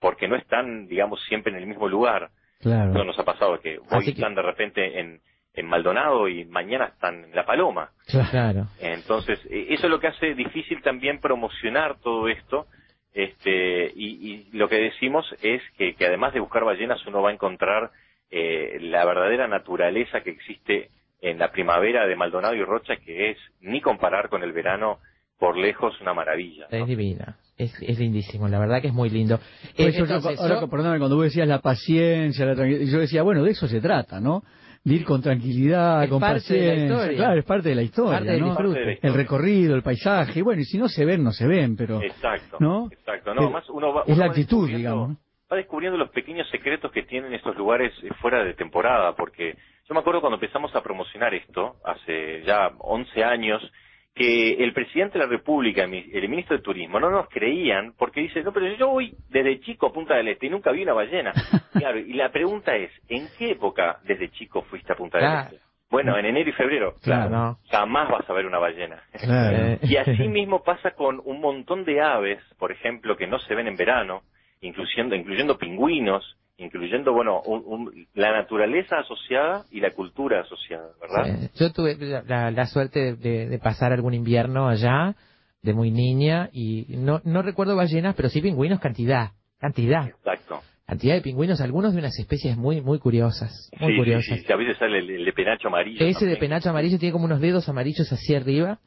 porque 0.00 0.28
no 0.28 0.36
están, 0.36 0.86
digamos, 0.88 1.22
siempre 1.28 1.52
en 1.52 1.58
el 1.58 1.66
mismo 1.66 1.88
lugar. 1.88 2.30
Claro. 2.60 2.92
No 2.92 3.04
nos 3.04 3.18
ha 3.18 3.24
pasado 3.24 3.58
que 3.60 3.78
hoy 3.78 3.84
Así 3.90 4.04
que- 4.06 4.10
están 4.12 4.34
de 4.34 4.42
repente 4.42 5.00
en, 5.00 5.20
en 5.54 5.66
Maldonado 5.66 6.28
y 6.28 6.44
mañana 6.46 6.86
están 6.86 7.24
en 7.24 7.34
La 7.34 7.46
Paloma. 7.46 7.90
Claro. 8.30 8.66
Entonces, 8.80 9.38
eh, 9.50 9.68
eso 9.70 9.86
es 9.86 9.90
lo 9.90 10.00
que 10.00 10.08
hace 10.08 10.34
difícil 10.34 10.82
también 10.82 11.20
promocionar 11.20 11.98
todo 12.00 12.28
esto. 12.28 12.66
Este, 13.14 13.92
y, 13.96 14.50
y 14.50 14.50
lo 14.58 14.68
que 14.68 14.76
decimos 14.76 15.24
es 15.40 15.62
que, 15.78 15.94
que 15.94 16.06
además 16.06 16.34
de 16.34 16.40
buscar 16.40 16.64
ballenas, 16.64 17.04
uno 17.06 17.22
va 17.22 17.30
a 17.30 17.32
encontrar 17.32 17.90
eh, 18.30 18.78
la 18.80 19.04
verdadera 19.04 19.46
naturaleza 19.48 20.20
que 20.22 20.30
existe 20.30 20.90
en 21.20 21.38
la 21.38 21.50
primavera 21.50 22.06
de 22.06 22.16
Maldonado 22.16 22.54
y 22.54 22.62
Rocha, 22.62 22.96
que 22.96 23.30
es 23.30 23.38
ni 23.60 23.80
comparar 23.80 24.28
con 24.28 24.42
el 24.42 24.52
verano 24.52 24.98
por 25.38 25.56
lejos 25.56 26.00
una 26.00 26.14
maravilla. 26.14 26.66
¿no? 26.70 26.78
Es 26.78 26.86
divina. 26.86 27.36
Es, 27.58 27.74
es 27.80 27.98
lindísimo, 27.98 28.48
la 28.48 28.58
verdad 28.58 28.82
que 28.82 28.88
es 28.88 28.92
muy 28.94 29.08
lindo. 29.08 29.36
Eh, 29.76 29.86
eso 29.88 29.98
yo- 30.00 30.04
entonces, 30.04 30.38
ahora, 30.40 30.60
yo- 30.60 30.68
perdóname, 30.68 30.98
cuando 30.98 31.16
vos 31.16 31.24
decías 31.24 31.48
la 31.48 31.60
paciencia, 31.60 32.44
la 32.44 32.54
tranquilidad, 32.54 32.90
yo 32.92 32.98
decía, 33.00 33.22
bueno, 33.22 33.42
de 33.42 33.50
eso 33.52 33.66
se 33.66 33.80
trata, 33.80 34.20
¿no? 34.20 34.42
De 34.84 34.94
ir 34.94 35.04
con 35.04 35.20
tranquilidad, 35.22 36.04
Es 36.04 36.10
con 36.10 36.20
parte 36.20 36.54
de 36.54 36.66
la 36.86 36.94
paciencia. 36.94 37.16
Claro, 37.16 37.38
es 37.40 37.44
parte 37.46 37.68
de 37.70 37.74
la 37.74 37.82
historia, 37.82 38.12
Parte 38.18 38.30
del 38.30 38.40
¿no? 38.40 38.46
disfrute. 38.48 38.74
Parte 38.74 38.88
de 38.90 38.98
la 39.02 39.08
El 39.08 39.14
recorrido, 39.14 39.74
el 39.74 39.82
paisaje, 39.82 40.42
bueno, 40.42 40.60
y 40.60 40.64
si 40.64 40.78
no 40.78 40.88
se 40.88 41.04
ven, 41.04 41.24
no 41.24 41.32
se 41.32 41.46
ven, 41.46 41.76
pero 41.76 42.00
Exacto, 42.02 42.58
¿no? 42.60 42.88
exacto. 42.92 43.34
No, 43.34 43.40
Pero 43.40 43.50
más 43.50 43.68
uno 43.70 43.92
va, 43.94 44.02
es 44.02 44.08
uno 44.08 44.18
la 44.18 44.26
actitud, 44.26 44.68
digamos. 44.68 45.16
Va 45.50 45.56
descubriendo 45.56 45.96
los 45.98 46.10
pequeños 46.10 46.48
secretos 46.50 46.90
que 46.92 47.02
tienen 47.02 47.32
estos 47.34 47.56
lugares 47.56 47.92
eh, 48.02 48.08
fuera 48.20 48.42
de 48.44 48.54
temporada, 48.54 49.14
porque 49.14 49.54
yo 49.88 49.94
me 49.94 50.00
acuerdo 50.00 50.20
cuando 50.20 50.36
empezamos 50.36 50.74
a 50.74 50.82
promocionar 50.82 51.34
esto, 51.34 51.76
hace 51.84 52.42
ya 52.42 52.70
11 52.78 53.24
años, 53.24 53.72
que 54.14 54.54
el 54.64 54.72
presidente 54.72 55.18
de 55.18 55.24
la 55.26 55.30
República, 55.30 55.82
el 55.84 55.90
mi- 55.90 56.06
el 56.12 56.28
ministro 56.28 56.56
de 56.56 56.62
Turismo, 56.62 56.98
no 56.98 57.10
nos 57.10 57.28
creían 57.28 57.92
porque 57.98 58.20
dice, 58.22 58.42
no, 58.42 58.50
pero 58.52 58.66
yo 58.74 58.88
voy 58.88 59.14
desde 59.28 59.60
chico 59.60 59.86
a 59.88 59.92
Punta 59.92 60.14
del 60.14 60.28
Este 60.28 60.46
y 60.46 60.50
nunca 60.50 60.72
vi 60.72 60.82
una 60.82 60.94
ballena. 60.94 61.32
Claro, 61.76 61.98
y 61.98 62.14
la 62.14 62.30
pregunta 62.32 62.74
es, 62.74 62.90
¿en 63.08 63.28
qué 63.38 63.50
época 63.50 63.98
desde 64.04 64.30
chico 64.30 64.62
fuiste 64.62 64.92
a 64.94 64.96
Punta 64.96 65.18
del 65.18 65.26
Claro. 65.28 65.48
Este? 65.52 65.60
Bueno, 65.90 66.16
en 66.18 66.24
enero 66.24 66.48
y 66.48 66.52
febrero. 66.54 66.94
Claro, 67.02 67.30
no. 67.30 67.58
Jamás 67.70 68.08
vas 68.08 68.28
a 68.28 68.32
ver 68.32 68.46
una 68.46 68.58
ballena. 68.58 69.02
Claro. 69.22 69.78
Y 69.82 69.96
así 69.98 70.26
mismo 70.28 70.64
pasa 70.64 70.92
con 70.92 71.20
un 71.24 71.40
montón 71.40 71.84
de 71.84 72.00
aves, 72.00 72.42
por 72.58 72.72
ejemplo, 72.72 73.16
que 73.16 73.26
no 73.26 73.38
se 73.40 73.54
ven 73.54 73.68
en 73.68 73.76
verano, 73.76 74.22
incluyendo, 74.66 75.14
incluyendo 75.14 75.56
pingüinos, 75.58 76.36
incluyendo, 76.58 77.12
bueno, 77.12 77.40
un- 77.42 77.62
un- 77.66 78.06
la 78.14 78.32
naturaleza 78.32 78.98
asociada 78.98 79.64
y 79.70 79.80
la 79.80 79.90
cultura 79.90 80.40
asociada, 80.40 80.88
¿verdad? 81.00 81.44
Eh, 81.44 81.50
yo 81.56 81.72
tuve 81.72 81.96
la, 82.26 82.66
suerte 82.66 83.14
de, 83.16 83.46
de 83.48 83.58
pasar 83.58 83.92
algún 83.92 84.14
invierno 84.14 84.68
allá, 84.68 85.14
de 85.62 85.74
muy 85.74 85.90
niña, 85.90 86.48
y 86.52 86.86
no, 86.96 87.20
no 87.24 87.42
recuerdo 87.42 87.76
ballenas, 87.76 88.14
pero 88.14 88.28
sí 88.28 88.40
pingüinos, 88.40 88.80
cantidad, 88.80 89.30
cantidad. 89.58 90.06
Exacto. 90.08 90.60
cantidad 90.86 91.14
de 91.14 91.20
pingüinos, 91.22 91.60
algunos 91.60 91.92
de 91.92 91.98
unas 91.98 92.16
especies 92.18 92.56
muy 92.56 92.80
muy 92.80 92.98
curiosas, 93.00 93.70
muy 93.80 93.92
Sí, 93.92 93.98
curiosas. 93.98 94.40
sí, 94.40 94.52
a 94.52 94.56
veces 94.56 94.76
sale 94.78 94.98
el, 95.00 95.10
el 95.10 95.24
de 95.24 95.32
penacho 95.32 95.68
amarillo. 95.68 96.06
Ese 96.06 96.24
de 96.26 96.36
penacho 96.36 96.70
amarillo 96.70 96.98
tiene 96.98 97.12
como 97.12 97.24
unos 97.24 97.40
dedos 97.40 97.68
amarillos 97.68 98.08
hacia 98.12 98.38
arriba, 98.38 98.78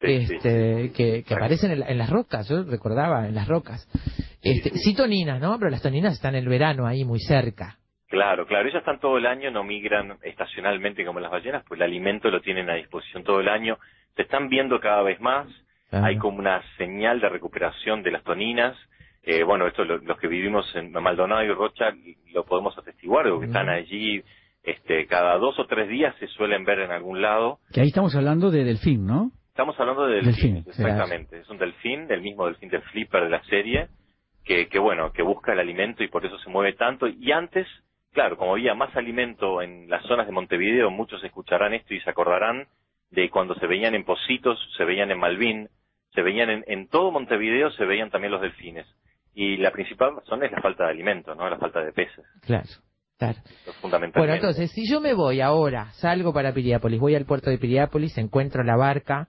Sí, 0.00 0.26
sí, 0.26 0.34
este, 0.34 0.92
que, 0.94 1.22
que 1.24 1.34
aparecen 1.34 1.70
en, 1.72 1.80
la- 1.80 1.86
en 1.88 1.98
las 1.98 2.10
rocas, 2.10 2.48
yo 2.48 2.62
recordaba, 2.64 3.26
en 3.28 3.34
las 3.34 3.48
rocas. 3.48 3.88
Este, 4.42 4.70
sí 4.78 4.94
toninas, 4.94 5.40
¿no? 5.40 5.58
Pero 5.58 5.70
las 5.70 5.82
toninas 5.82 6.12
están 6.14 6.34
en 6.34 6.42
el 6.44 6.48
verano 6.48 6.86
ahí 6.86 7.04
muy 7.04 7.18
cerca. 7.20 7.78
Claro, 8.08 8.46
claro, 8.46 8.68
ellas 8.68 8.80
están 8.80 9.00
todo 9.00 9.18
el 9.18 9.26
año, 9.26 9.50
no 9.50 9.64
migran 9.64 10.18
estacionalmente 10.22 11.04
como 11.04 11.18
las 11.18 11.30
ballenas, 11.30 11.64
pues 11.66 11.78
el 11.80 11.84
alimento 11.84 12.30
lo 12.30 12.40
tienen 12.40 12.70
a 12.70 12.74
disposición 12.74 13.24
todo 13.24 13.40
el 13.40 13.48
año. 13.48 13.78
Se 14.14 14.22
están 14.22 14.48
viendo 14.48 14.78
cada 14.80 15.02
vez 15.02 15.20
más, 15.20 15.48
Claro. 15.90 16.06
hay 16.06 16.16
como 16.18 16.38
una 16.38 16.62
señal 16.78 17.20
de 17.20 17.28
recuperación 17.28 18.02
de 18.02 18.10
las 18.12 18.22
toninas. 18.22 18.76
Eh, 19.22 19.42
bueno, 19.42 19.66
esto 19.66 19.84
lo- 19.84 19.98
los 19.98 20.18
que 20.18 20.28
vivimos 20.28 20.64
en 20.76 20.92
Maldonado 20.92 21.42
y 21.42 21.48
Rocha 21.52 21.86
lo 22.32 22.44
podemos 22.44 22.76
atestiguar, 22.78 23.28
porque 23.28 23.46
están 23.46 23.68
allí 23.68 24.22
este, 24.62 25.06
cada 25.06 25.36
dos 25.38 25.58
o 25.58 25.66
tres 25.66 25.88
días 25.88 26.14
se 26.20 26.26
suelen 26.28 26.64
ver 26.64 26.80
en 26.80 26.90
algún 26.92 27.22
lado. 27.22 27.58
Que 27.72 27.80
ahí 27.80 27.88
estamos 27.88 28.14
hablando 28.14 28.50
de 28.50 28.64
delfín, 28.64 29.04
¿no? 29.06 29.30
Estamos 29.56 29.80
hablando 29.80 30.06
de 30.06 30.16
Delfín, 30.16 30.56
delfines, 30.56 30.66
exactamente. 30.66 31.38
Es 31.38 31.48
un 31.48 31.56
delfín, 31.56 32.10
el 32.10 32.20
mismo 32.20 32.44
delfín 32.44 32.68
del 32.68 32.82
flipper 32.82 33.22
de 33.22 33.30
la 33.30 33.42
serie, 33.44 33.88
que, 34.44 34.68
que 34.68 34.78
bueno, 34.78 35.12
que 35.12 35.22
busca 35.22 35.54
el 35.54 35.60
alimento 35.60 36.04
y 36.04 36.08
por 36.08 36.26
eso 36.26 36.38
se 36.40 36.50
mueve 36.50 36.74
tanto. 36.74 37.06
Y 37.06 37.32
antes, 37.32 37.66
claro, 38.12 38.36
como 38.36 38.52
había 38.52 38.74
más 38.74 38.94
alimento 38.94 39.62
en 39.62 39.88
las 39.88 40.04
zonas 40.04 40.26
de 40.26 40.34
Montevideo, 40.34 40.90
muchos 40.90 41.24
escucharán 41.24 41.72
esto 41.72 41.94
y 41.94 42.00
se 42.02 42.10
acordarán 42.10 42.68
de 43.10 43.30
cuando 43.30 43.54
se 43.54 43.66
veían 43.66 43.94
en 43.94 44.04
Positos, 44.04 44.58
se 44.76 44.84
veían 44.84 45.10
en 45.10 45.18
Malvin, 45.18 45.70
se 46.12 46.20
veían 46.20 46.50
en, 46.50 46.62
en 46.66 46.88
todo 46.88 47.10
Montevideo, 47.10 47.70
se 47.70 47.86
veían 47.86 48.10
también 48.10 48.32
los 48.32 48.42
delfines. 48.42 48.86
Y 49.32 49.56
la 49.56 49.70
principal 49.70 50.16
razón 50.16 50.44
es 50.44 50.52
la 50.52 50.60
falta 50.60 50.84
de 50.84 50.90
alimento, 50.90 51.34
¿no? 51.34 51.48
La 51.48 51.56
falta 51.56 51.80
de 51.80 51.94
peces, 51.94 52.26
Claro, 52.42 52.68
claro. 53.16 53.38
Bueno, 54.14 54.34
entonces, 54.34 54.70
si 54.72 54.86
yo 54.86 55.00
me 55.00 55.14
voy 55.14 55.40
ahora, 55.40 55.92
salgo 55.92 56.34
para 56.34 56.52
Piriápolis, 56.52 57.00
voy 57.00 57.14
al 57.14 57.24
puerto 57.24 57.48
de 57.48 57.56
Piriápolis, 57.56 58.18
encuentro 58.18 58.62
la 58.62 58.76
barca, 58.76 59.28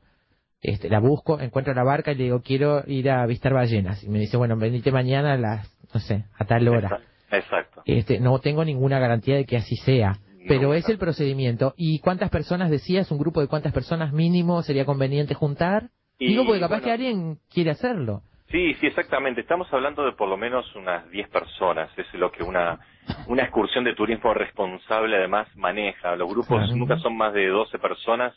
este, 0.62 0.90
la 0.90 1.00
busco, 1.00 1.40
encuentro 1.40 1.74
la 1.74 1.84
barca 1.84 2.12
y 2.12 2.16
le 2.16 2.24
digo, 2.26 2.42
quiero 2.42 2.84
ir 2.88 3.10
a 3.10 3.24
avistar 3.24 3.54
ballenas. 3.54 4.04
Y 4.04 4.10
me 4.10 4.20
dice, 4.20 4.38
bueno, 4.38 4.58
venite 4.58 4.92
mañana 4.92 5.34
a 5.34 5.38
las, 5.38 5.78
no 5.94 6.00
sé, 6.00 6.26
a 6.38 6.46
tal 6.46 6.68
hora. 6.68 7.00
Exacto. 7.32 7.82
Este, 7.86 8.20
no 8.20 8.40
tengo 8.40 8.64
ninguna 8.66 9.00
garantía 9.00 9.36
de 9.36 9.46
que 9.46 9.58
así 9.58 9.76
sea. 9.78 10.18
Pero 10.48 10.74
es 10.74 10.88
el 10.88 10.98
procedimiento. 10.98 11.74
¿Y 11.76 12.00
cuántas 12.00 12.30
personas 12.30 12.70
decías? 12.70 13.12
¿Un 13.12 13.18
grupo 13.18 13.42
de 13.42 13.48
cuántas 13.48 13.74
personas 13.74 14.14
mínimo 14.14 14.62
sería 14.64 14.86
conveniente 14.86 15.34
juntar? 15.34 15.90
Y, 16.20 16.30
Digo, 16.30 16.46
porque 16.46 16.62
capaz 16.62 16.76
bueno, 16.78 16.86
que 16.86 16.92
alguien 16.92 17.38
quiere 17.54 17.72
hacerlo. 17.72 18.22
Sí, 18.50 18.74
sí, 18.76 18.88
exactamente. 18.88 19.42
Estamos 19.42 19.68
hablando 19.74 20.06
de 20.06 20.14
por 20.14 20.30
lo 20.30 20.38
menos 20.38 20.74
unas 20.78 21.10
10 21.12 21.28
personas. 21.30 21.90
Es 21.98 22.06
lo 22.14 22.32
que 22.32 22.44
una, 22.44 22.80
una 23.28 23.44
excursión 23.44 23.84
de 23.84 23.94
turismo 23.94 24.34
responsable 24.34 25.18
además 25.18 25.50
maneja. 25.58 26.16
Los 26.16 26.30
grupos 26.30 26.48
Claro. 26.60 26.76
nunca 26.78 26.98
son 27.00 27.18
más 27.18 27.34
de 27.34 27.48
12 27.48 27.78
personas, 27.78 28.34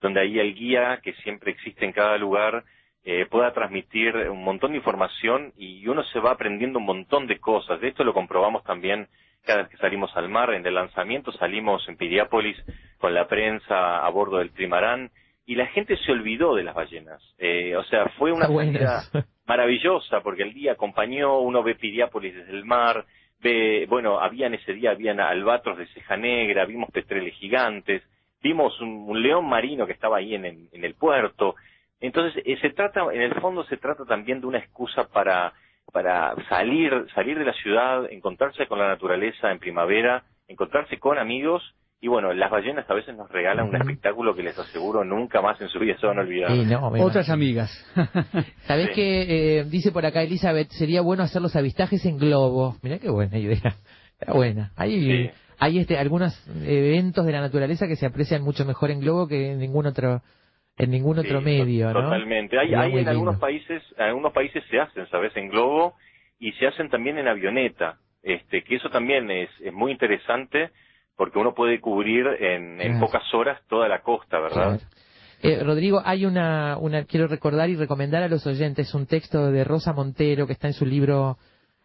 donde 0.00 0.20
ahí 0.20 0.38
el 0.38 0.54
guía, 0.54 1.00
que 1.02 1.12
siempre 1.14 1.52
existe 1.52 1.84
en 1.84 1.92
cada 1.92 2.16
lugar, 2.16 2.64
eh, 3.04 3.26
pueda 3.30 3.52
transmitir 3.52 4.14
un 4.28 4.44
montón 4.44 4.72
de 4.72 4.78
información 4.78 5.52
y 5.56 5.86
uno 5.88 6.04
se 6.04 6.20
va 6.20 6.32
aprendiendo 6.32 6.78
un 6.78 6.84
montón 6.84 7.26
de 7.26 7.38
cosas. 7.38 7.80
De 7.80 7.88
esto 7.88 8.04
lo 8.04 8.12
comprobamos 8.12 8.62
también 8.64 9.08
cada 9.44 9.62
vez 9.62 9.70
que 9.70 9.78
salimos 9.78 10.14
al 10.16 10.28
mar. 10.28 10.52
En 10.52 10.66
el 10.66 10.74
lanzamiento 10.74 11.32
salimos 11.32 11.88
en 11.88 11.96
Piriápolis 11.96 12.56
con 12.98 13.14
la 13.14 13.26
prensa 13.26 14.04
a 14.04 14.08
bordo 14.10 14.38
del 14.38 14.52
trimarán 14.52 15.10
y 15.46 15.54
la 15.54 15.66
gente 15.66 15.96
se 15.96 16.12
olvidó 16.12 16.54
de 16.54 16.62
las 16.62 16.74
ballenas. 16.74 17.22
Eh, 17.38 17.74
o 17.76 17.84
sea, 17.84 18.06
fue 18.18 18.32
una 18.32 18.46
salida 18.46 19.02
maravillosa 19.46 20.20
porque 20.20 20.42
el 20.42 20.52
día 20.52 20.72
acompañó, 20.72 21.40
uno 21.40 21.62
ve 21.62 21.74
Piriápolis 21.74 22.34
desde 22.34 22.52
el 22.52 22.64
mar, 22.64 23.06
ve, 23.40 23.86
bueno, 23.88 24.20
habían 24.20 24.54
ese 24.54 24.74
día, 24.74 24.90
habían 24.90 25.20
albatros 25.20 25.78
de 25.78 25.86
ceja 25.86 26.16
negra, 26.16 26.66
vimos 26.66 26.90
petreles 26.90 27.34
gigantes, 27.34 28.02
vimos 28.42 28.80
un, 28.80 29.04
un 29.08 29.22
león 29.22 29.46
marino 29.48 29.86
que 29.86 29.92
estaba 29.92 30.18
ahí 30.18 30.34
en, 30.34 30.44
el- 30.44 30.68
en 30.72 30.84
el 30.84 30.94
puerto. 30.94 31.54
Entonces, 32.00 32.42
eh, 32.46 32.56
se 32.60 32.70
trata, 32.70 33.02
en 33.12 33.20
el 33.20 33.34
fondo 33.40 33.64
se 33.64 33.76
trata 33.76 34.04
también 34.04 34.40
de 34.40 34.46
una 34.46 34.58
excusa 34.58 35.04
para, 35.08 35.52
para 35.92 36.34
salir, 36.48 37.06
salir 37.14 37.38
de 37.38 37.44
la 37.44 37.52
ciudad, 37.52 38.10
encontrarse 38.10 38.66
con 38.66 38.78
la 38.78 38.88
naturaleza 38.88 39.50
en 39.50 39.58
primavera, 39.58 40.24
encontrarse 40.48 40.98
con 40.98 41.18
amigos, 41.18 41.74
y 42.02 42.08
bueno, 42.08 42.32
las 42.32 42.50
ballenas 42.50 42.88
a 42.88 42.94
veces 42.94 43.14
nos 43.14 43.30
regalan 43.30 43.68
un 43.68 43.76
espectáculo 43.76 44.34
que 44.34 44.42
les 44.42 44.58
aseguro 44.58 45.04
nunca 45.04 45.42
más 45.42 45.60
en 45.60 45.68
su 45.68 45.78
vida 45.78 45.98
se 46.00 46.06
van 46.06 46.18
a 46.18 46.22
olvidar. 46.22 46.50
Sí, 46.50 46.64
no, 46.64 46.90
me 46.90 47.02
Otras 47.02 47.28
amigas. 47.28 47.70
¿Sabés 48.66 48.86
Sí. 48.88 48.92
que 48.94 49.58
eh, 49.58 49.64
dice 49.64 49.92
por 49.92 50.06
acá 50.06 50.22
Elizabeth, 50.22 50.70
sería 50.70 51.02
bueno 51.02 51.22
hacer 51.24 51.42
los 51.42 51.54
avistajes 51.56 52.06
en 52.06 52.16
globo? 52.16 52.76
Mirá 52.82 52.98
qué 52.98 53.10
buena 53.10 53.36
idea. 53.36 53.74
Está 54.18 54.32
buena. 54.32 54.72
Hay, 54.76 54.98
Sí. 54.98 55.30
Hay 55.60 55.78
este, 55.78 55.96
algunos 55.98 56.34
eventos 56.66 57.24
de 57.26 57.32
la 57.32 57.40
naturaleza 57.40 57.86
que 57.86 57.96
se 57.96 58.06
aprecian 58.06 58.42
mucho 58.42 58.64
mejor 58.64 58.90
en 58.90 59.00
globo 59.00 59.28
que 59.28 59.52
en 59.52 59.58
ningún 59.60 59.86
otro 59.86 60.22
en 60.76 60.90
ningún 60.90 61.18
otro 61.18 61.40
Sí, 61.40 61.44
medio. 61.44 61.92
Totalmente. 61.92 62.58
Hay, 62.58 62.74
hay 62.74 62.98
en 62.98 63.08
algunos 63.08 63.36
países, 63.38 63.82
en 63.98 64.04
algunos 64.04 64.32
países 64.32 64.64
se 64.70 64.80
hacen, 64.80 65.06
¿sabes? 65.10 65.36
En 65.36 65.48
globo 65.50 65.94
y 66.38 66.52
se 66.52 66.66
hacen 66.66 66.88
también 66.88 67.18
en 67.18 67.28
avioneta. 67.28 67.98
Este, 68.22 68.62
que 68.64 68.76
eso 68.76 68.88
también 68.88 69.30
es, 69.30 69.50
es 69.62 69.72
muy 69.72 69.92
interesante 69.92 70.70
porque 71.16 71.38
uno 71.38 71.54
puede 71.54 71.80
cubrir 71.80 72.26
en, 72.40 72.80
en 72.80 72.92
Claro. 72.92 73.06
pocas 73.06 73.34
horas 73.34 73.60
toda 73.68 73.88
la 73.88 74.00
costa, 74.00 74.38
¿verdad? 74.40 74.78
Claro. 74.78 74.80
Eh, 75.42 75.62
Rodrigo, 75.64 76.00
hay 76.04 76.24
una, 76.26 76.76
una, 76.78 77.04
quiero 77.04 77.26
recordar 77.26 77.68
y 77.70 77.76
recomendar 77.76 78.22
a 78.22 78.28
los 78.28 78.46
oyentes 78.46 78.94
un 78.94 79.06
texto 79.06 79.50
de 79.50 79.64
Rosa 79.64 79.92
Montero 79.92 80.46
que 80.46 80.52
está 80.54 80.66
en 80.66 80.74
su 80.74 80.84
libro 80.86 81.36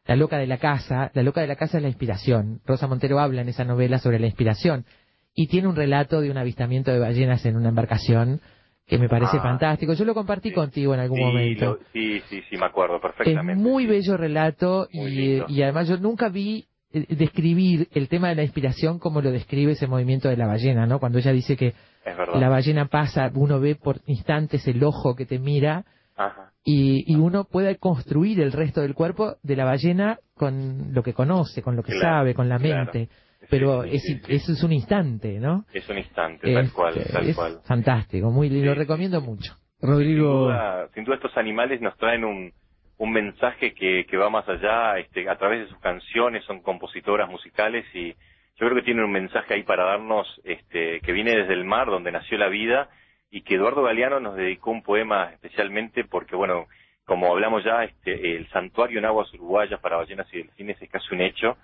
La 0.06 0.16
loca 0.16 0.38
de 0.38 0.48
la 0.48 0.58
casa. 0.58 1.12
La 1.14 1.24
loca 1.24 1.42
de 1.42 1.48
la 1.48 1.56
casa 1.56 1.78
es 1.78 1.84
la 1.84 1.90
inspiración. 1.90 2.62
Rosa 2.66 2.88
Montero 2.88 3.20
habla 3.20 3.42
en 3.42 3.50
esa 3.50 3.64
novela 3.64 3.98
sobre 4.00 4.20
la 4.20 4.28
inspiración 4.28 4.86
y 5.34 5.48
tiene 5.48 5.68
un 5.68 5.76
relato 5.76 6.22
de 6.22 6.30
un 6.32 6.38
avistamiento 6.38 6.92
de 6.92 7.00
ballenas 7.00 7.46
en 7.46 7.56
una 7.58 7.70
embarcación 7.70 8.40
que 8.88 9.00
me 9.00 9.10
parece 9.10 9.38
Ah. 9.38 9.42
fantástico. 9.42 9.94
Yo 9.94 10.06
lo 10.06 10.14
compartí 10.14 10.52
contigo 10.52 10.94
en 10.94 11.00
algún 11.00 11.18
Sí, 11.18 11.24
momento. 11.24 11.66
lo- 11.66 11.80
sí, 11.92 12.22
sí, 12.30 12.44
sí, 12.50 12.56
me 12.58 12.68
acuerdo 12.68 12.98
Es 12.98 13.02
perfectamente. 13.02 13.62
muy 13.62 13.88
bello 13.88 14.16
relato 14.16 14.88
Muy 14.94 15.12
y, 15.12 15.44
y 15.48 15.62
además 15.64 15.88
yo 15.88 15.98
nunca 15.98 16.30
vi 16.30 16.66
eh, 16.94 17.08
describir 17.10 17.90
el 17.94 18.08
tema 18.08 18.30
de 18.30 18.36
la 18.36 18.44
inspiración 18.44 19.00
como 19.00 19.22
lo 19.22 19.32
describe 19.32 19.72
ese 19.74 19.88
movimiento 19.88 20.30
de 20.30 20.38
la 20.38 20.46
ballena, 20.48 20.86
¿no? 20.86 21.00
Cuando 21.00 21.18
ella 21.18 21.32
dice 21.34 21.58
que 21.58 21.74
Es 22.06 22.16
la 22.36 22.48
ballena 22.48 22.86
pasa, 22.86 23.30
uno 23.34 23.60
ve 23.60 23.76
por 23.76 24.00
instantes 24.06 24.66
el 24.68 24.82
ojo 24.84 25.16
que 25.16 25.26
te 25.26 25.40
mira 25.40 25.84
Ajá. 26.16 26.52
Y, 26.68 27.04
y 27.14 27.16
uno 27.16 27.44
puede 27.46 27.78
construir 27.78 28.42
el 28.42 28.52
resto 28.52 28.82
del 28.82 28.96
cuerpo 28.96 29.36
de 29.44 29.56
la 29.56 29.66
ballena 29.66 30.18
con 30.34 30.94
lo 30.94 31.04
que 31.04 31.14
conoce, 31.14 31.62
con 31.62 31.76
lo 31.76 31.84
que 31.84 31.94
Claro, 31.94 32.18
sabe, 32.18 32.34
con 32.34 32.50
la 32.50 32.58
claro. 32.58 32.86
mente. 32.92 33.10
Pero 33.52 33.84
Sí, 33.84 33.90
es, 33.96 34.02
sí, 34.02 34.20
sí. 34.26 34.36
eso 34.36 34.52
es 34.54 34.64
un 34.64 34.74
instante, 34.74 35.40
¿no? 35.40 35.66
Es 35.72 35.88
un 35.88 36.00
instante, 36.00 36.52
tal 36.52 36.66
Es- 36.66 36.72
cual, 36.72 36.96
tal 37.14 37.30
es 37.30 37.36
cual. 37.36 37.60
fantástico, 37.66 38.32
muy 38.32 38.50
lo 38.50 38.74
recomiendo 38.74 39.22
mucho. 39.22 39.54
Sin 39.80 39.90
Rodrigo, 39.92 40.40
duda, 40.46 40.90
sin 40.96 41.04
duda 41.04 41.16
estos 41.18 41.38
animales 41.38 41.80
nos 41.82 41.96
traen 41.98 42.26
un, 42.26 42.52
un 42.98 43.12
mensaje 43.12 43.76
que, 43.76 44.08
que 44.10 44.18
va 44.18 44.32
más 44.32 44.50
allá, 44.50 44.98
este, 44.98 45.30
a 45.30 45.38
través 45.38 45.60
de 45.60 45.68
sus 45.68 45.80
canciones, 45.80 46.44
son 46.46 46.62
compositoras 46.62 47.30
musicales 47.30 47.86
y 47.94 48.14
yo 48.58 48.66
creo 48.66 48.76
que 48.76 48.82
tienen 48.82 49.04
un 49.04 49.12
mensaje 49.12 49.54
ahí 49.54 49.62
para 49.64 49.84
darnos, 49.84 50.42
este, 50.44 51.02
que 51.02 51.12
viene 51.12 51.36
desde 51.36 51.54
el 51.54 51.66
mar, 51.66 51.86
donde 51.88 52.12
nació 52.12 52.40
la 52.40 52.48
vida, 52.50 52.90
y 53.36 53.42
que 53.42 53.56
Eduardo 53.56 53.84
Galeano 53.84 54.20
nos 54.22 54.36
dedicó 54.38 54.72
un 54.72 54.82
poema 54.82 55.32
especialmente 55.34 56.06
porque, 56.06 56.36
bueno, 56.38 56.68
como 57.04 57.32
hablamos 57.34 57.64
ya, 57.66 57.84
este, 57.84 58.36
el 58.38 58.48
santuario 58.50 59.00
en 59.00 59.06
aguas 59.06 59.32
uruguayas 59.34 59.80
para 59.82 59.98
ballenas 59.98 60.28
y 60.34 60.38
delfines 60.38 60.82
es 60.82 60.90
casi 60.90 61.14
un 61.14 61.20
hecho, 61.22 61.58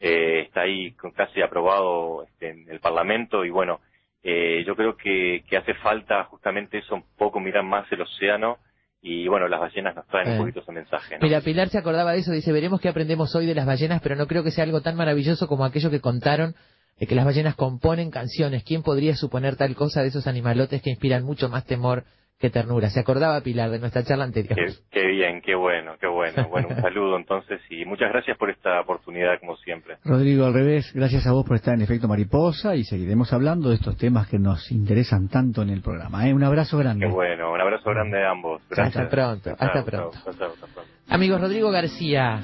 eh, 0.00 0.44
está 0.46 0.62
ahí 0.62 0.92
con- 0.92 1.10
casi 1.12 1.42
aprobado 1.42 2.24
este, 2.24 2.48
en 2.50 2.70
el 2.70 2.80
Parlamento 2.80 3.44
y 3.44 3.50
bueno, 3.50 3.80
eh, 4.22 4.64
yo 4.66 4.74
creo 4.74 4.96
que, 4.96 5.44
que 5.48 5.56
hace 5.58 5.74
falta 5.74 6.24
justamente 6.24 6.78
eso, 6.78 6.94
un 6.94 7.04
poco 7.16 7.40
mirar 7.40 7.62
más 7.64 7.84
el 7.92 8.00
océano 8.00 8.56
y 9.02 9.28
bueno, 9.28 9.48
las 9.48 9.60
ballenas 9.60 9.94
nos 9.94 10.06
traen 10.08 10.28
Eh. 10.28 10.32
un 10.32 10.38
poquito 10.38 10.60
ese 10.60 10.72
mensaje. 10.72 11.14
¿no? 11.18 11.20
Mira, 11.26 11.40
Pilar 11.42 11.68
se 11.68 11.78
acordaba 11.78 12.12
de 12.12 12.20
eso, 12.20 12.32
dice, 12.32 12.52
veremos 12.52 12.80
qué 12.80 12.88
aprendemos 12.88 13.34
hoy 13.36 13.44
de 13.46 13.54
las 13.54 13.66
ballenas, 13.66 14.00
pero 14.02 14.16
no 14.16 14.26
creo 14.26 14.42
que 14.42 14.50
sea 14.50 14.64
algo 14.64 14.80
tan 14.80 14.96
maravilloso 14.96 15.46
como 15.46 15.64
aquello 15.66 15.90
que 15.90 16.00
contaron 16.00 16.54
de 16.98 17.06
que 17.06 17.14
las 17.14 17.24
ballenas 17.24 17.54
componen 17.54 18.10
canciones. 18.10 18.64
¿Quién 18.64 18.82
podría 18.82 19.14
suponer 19.14 19.56
tal 19.56 19.74
cosa 19.74 20.02
de 20.02 20.08
esos 20.08 20.26
animalotes 20.26 20.82
que 20.82 20.90
inspiran 20.90 21.24
mucho 21.24 21.48
más 21.48 21.64
temor 21.64 22.04
que 22.40 22.50
ternura? 22.50 22.90
Se 22.90 23.00
acordaba 23.00 23.40
Pilar 23.40 23.70
de 23.70 23.78
nuestra 23.78 24.02
charla 24.02 24.24
anterior. 24.24 24.56
Qué, 24.56 24.72
qué 24.90 25.06
bien, 25.06 25.40
qué 25.40 25.54
bueno, 25.54 25.94
qué 26.00 26.06
bueno. 26.06 26.48
Bueno, 26.48 26.68
un 26.70 26.76
saludo 26.82 27.16
entonces 27.16 27.60
y 27.70 27.84
muchas 27.84 28.10
gracias 28.10 28.36
por 28.36 28.50
esta 28.50 28.80
oportunidad 28.80 29.38
como 29.40 29.56
siempre. 29.58 29.96
Rodrigo, 30.04 30.46
al 30.46 30.54
revés, 30.54 30.92
gracias 30.92 31.26
a 31.26 31.32
vos 31.32 31.46
por 31.46 31.56
estar 31.56 31.74
en 31.74 31.82
Efecto 31.82 32.08
Mariposa 32.08 32.74
y 32.74 32.84
seguiremos 32.84 33.32
hablando 33.32 33.68
de 33.68 33.76
estos 33.76 33.96
temas 33.96 34.28
que 34.28 34.38
nos 34.38 34.70
interesan 34.72 35.28
tanto 35.28 35.62
en 35.62 35.70
el 35.70 35.82
programa. 35.82 36.28
¿eh? 36.28 36.34
Un 36.34 36.44
abrazo 36.44 36.78
grande. 36.78 37.06
Qué 37.06 37.12
bueno, 37.12 37.52
un 37.52 37.60
abrazo 37.60 37.90
grande 37.90 38.22
a 38.22 38.30
ambos. 38.30 38.62
Gracias. 38.70 38.96
Hasta 38.96 39.08
pronto, 39.08 39.50
hasta 39.50 39.72
chao, 39.72 39.84
pronto. 39.84 40.16
hasta 40.16 40.32
pronto. 40.32 40.66
Amigos, 41.08 41.40
Rodrigo 41.40 41.70
García, 41.70 42.42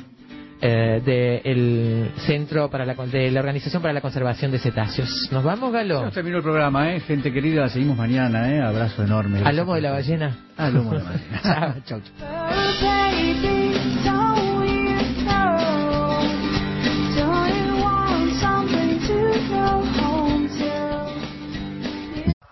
eh, 0.66 1.02
del 1.04 2.14
de 2.14 2.20
Centro 2.22 2.70
para 2.70 2.86
la, 2.86 2.94
de 2.94 3.30
la 3.30 3.40
Organización 3.40 3.82
para 3.82 3.92
la 3.92 4.00
Conservación 4.00 4.50
de 4.50 4.58
Cetáceos. 4.58 5.28
¿Nos 5.30 5.44
vamos, 5.44 5.70
Galo? 5.70 6.04
Ya 6.04 6.10
terminó 6.10 6.38
el 6.38 6.42
programa, 6.42 6.90
¿eh? 6.90 7.00
Gente 7.00 7.30
querida, 7.30 7.68
seguimos 7.68 7.98
mañana, 7.98 8.50
¿eh? 8.50 8.62
Abrazo 8.62 9.02
enorme. 9.02 9.42
¿Al 9.44 9.56
lomo 9.56 9.74
de 9.74 9.82
la 9.82 9.90
ballena? 9.90 10.38
Al 10.56 10.72
lomo 10.72 10.92
de 10.92 10.98
la 11.00 11.04
ballena. 11.04 11.82
chau, 11.84 12.00
chau. 12.00 13.04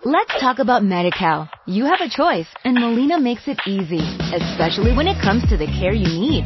Let's 0.05 0.39
talk 0.39 0.59
about 0.59 0.83
MediCal. 0.83 1.49
You 1.65 1.85
have 1.85 2.01
a 2.01 2.09
choice 2.09 2.47
and 2.63 2.75
Molina 2.79 3.19
makes 3.19 3.47
it 3.47 3.57
easy, 3.65 4.05
especially 4.35 4.95
when 4.95 5.07
it 5.07 5.19
comes 5.19 5.41
to 5.49 5.57
the 5.57 5.65
care 5.65 5.93
you 5.93 6.05
need. 6.05 6.45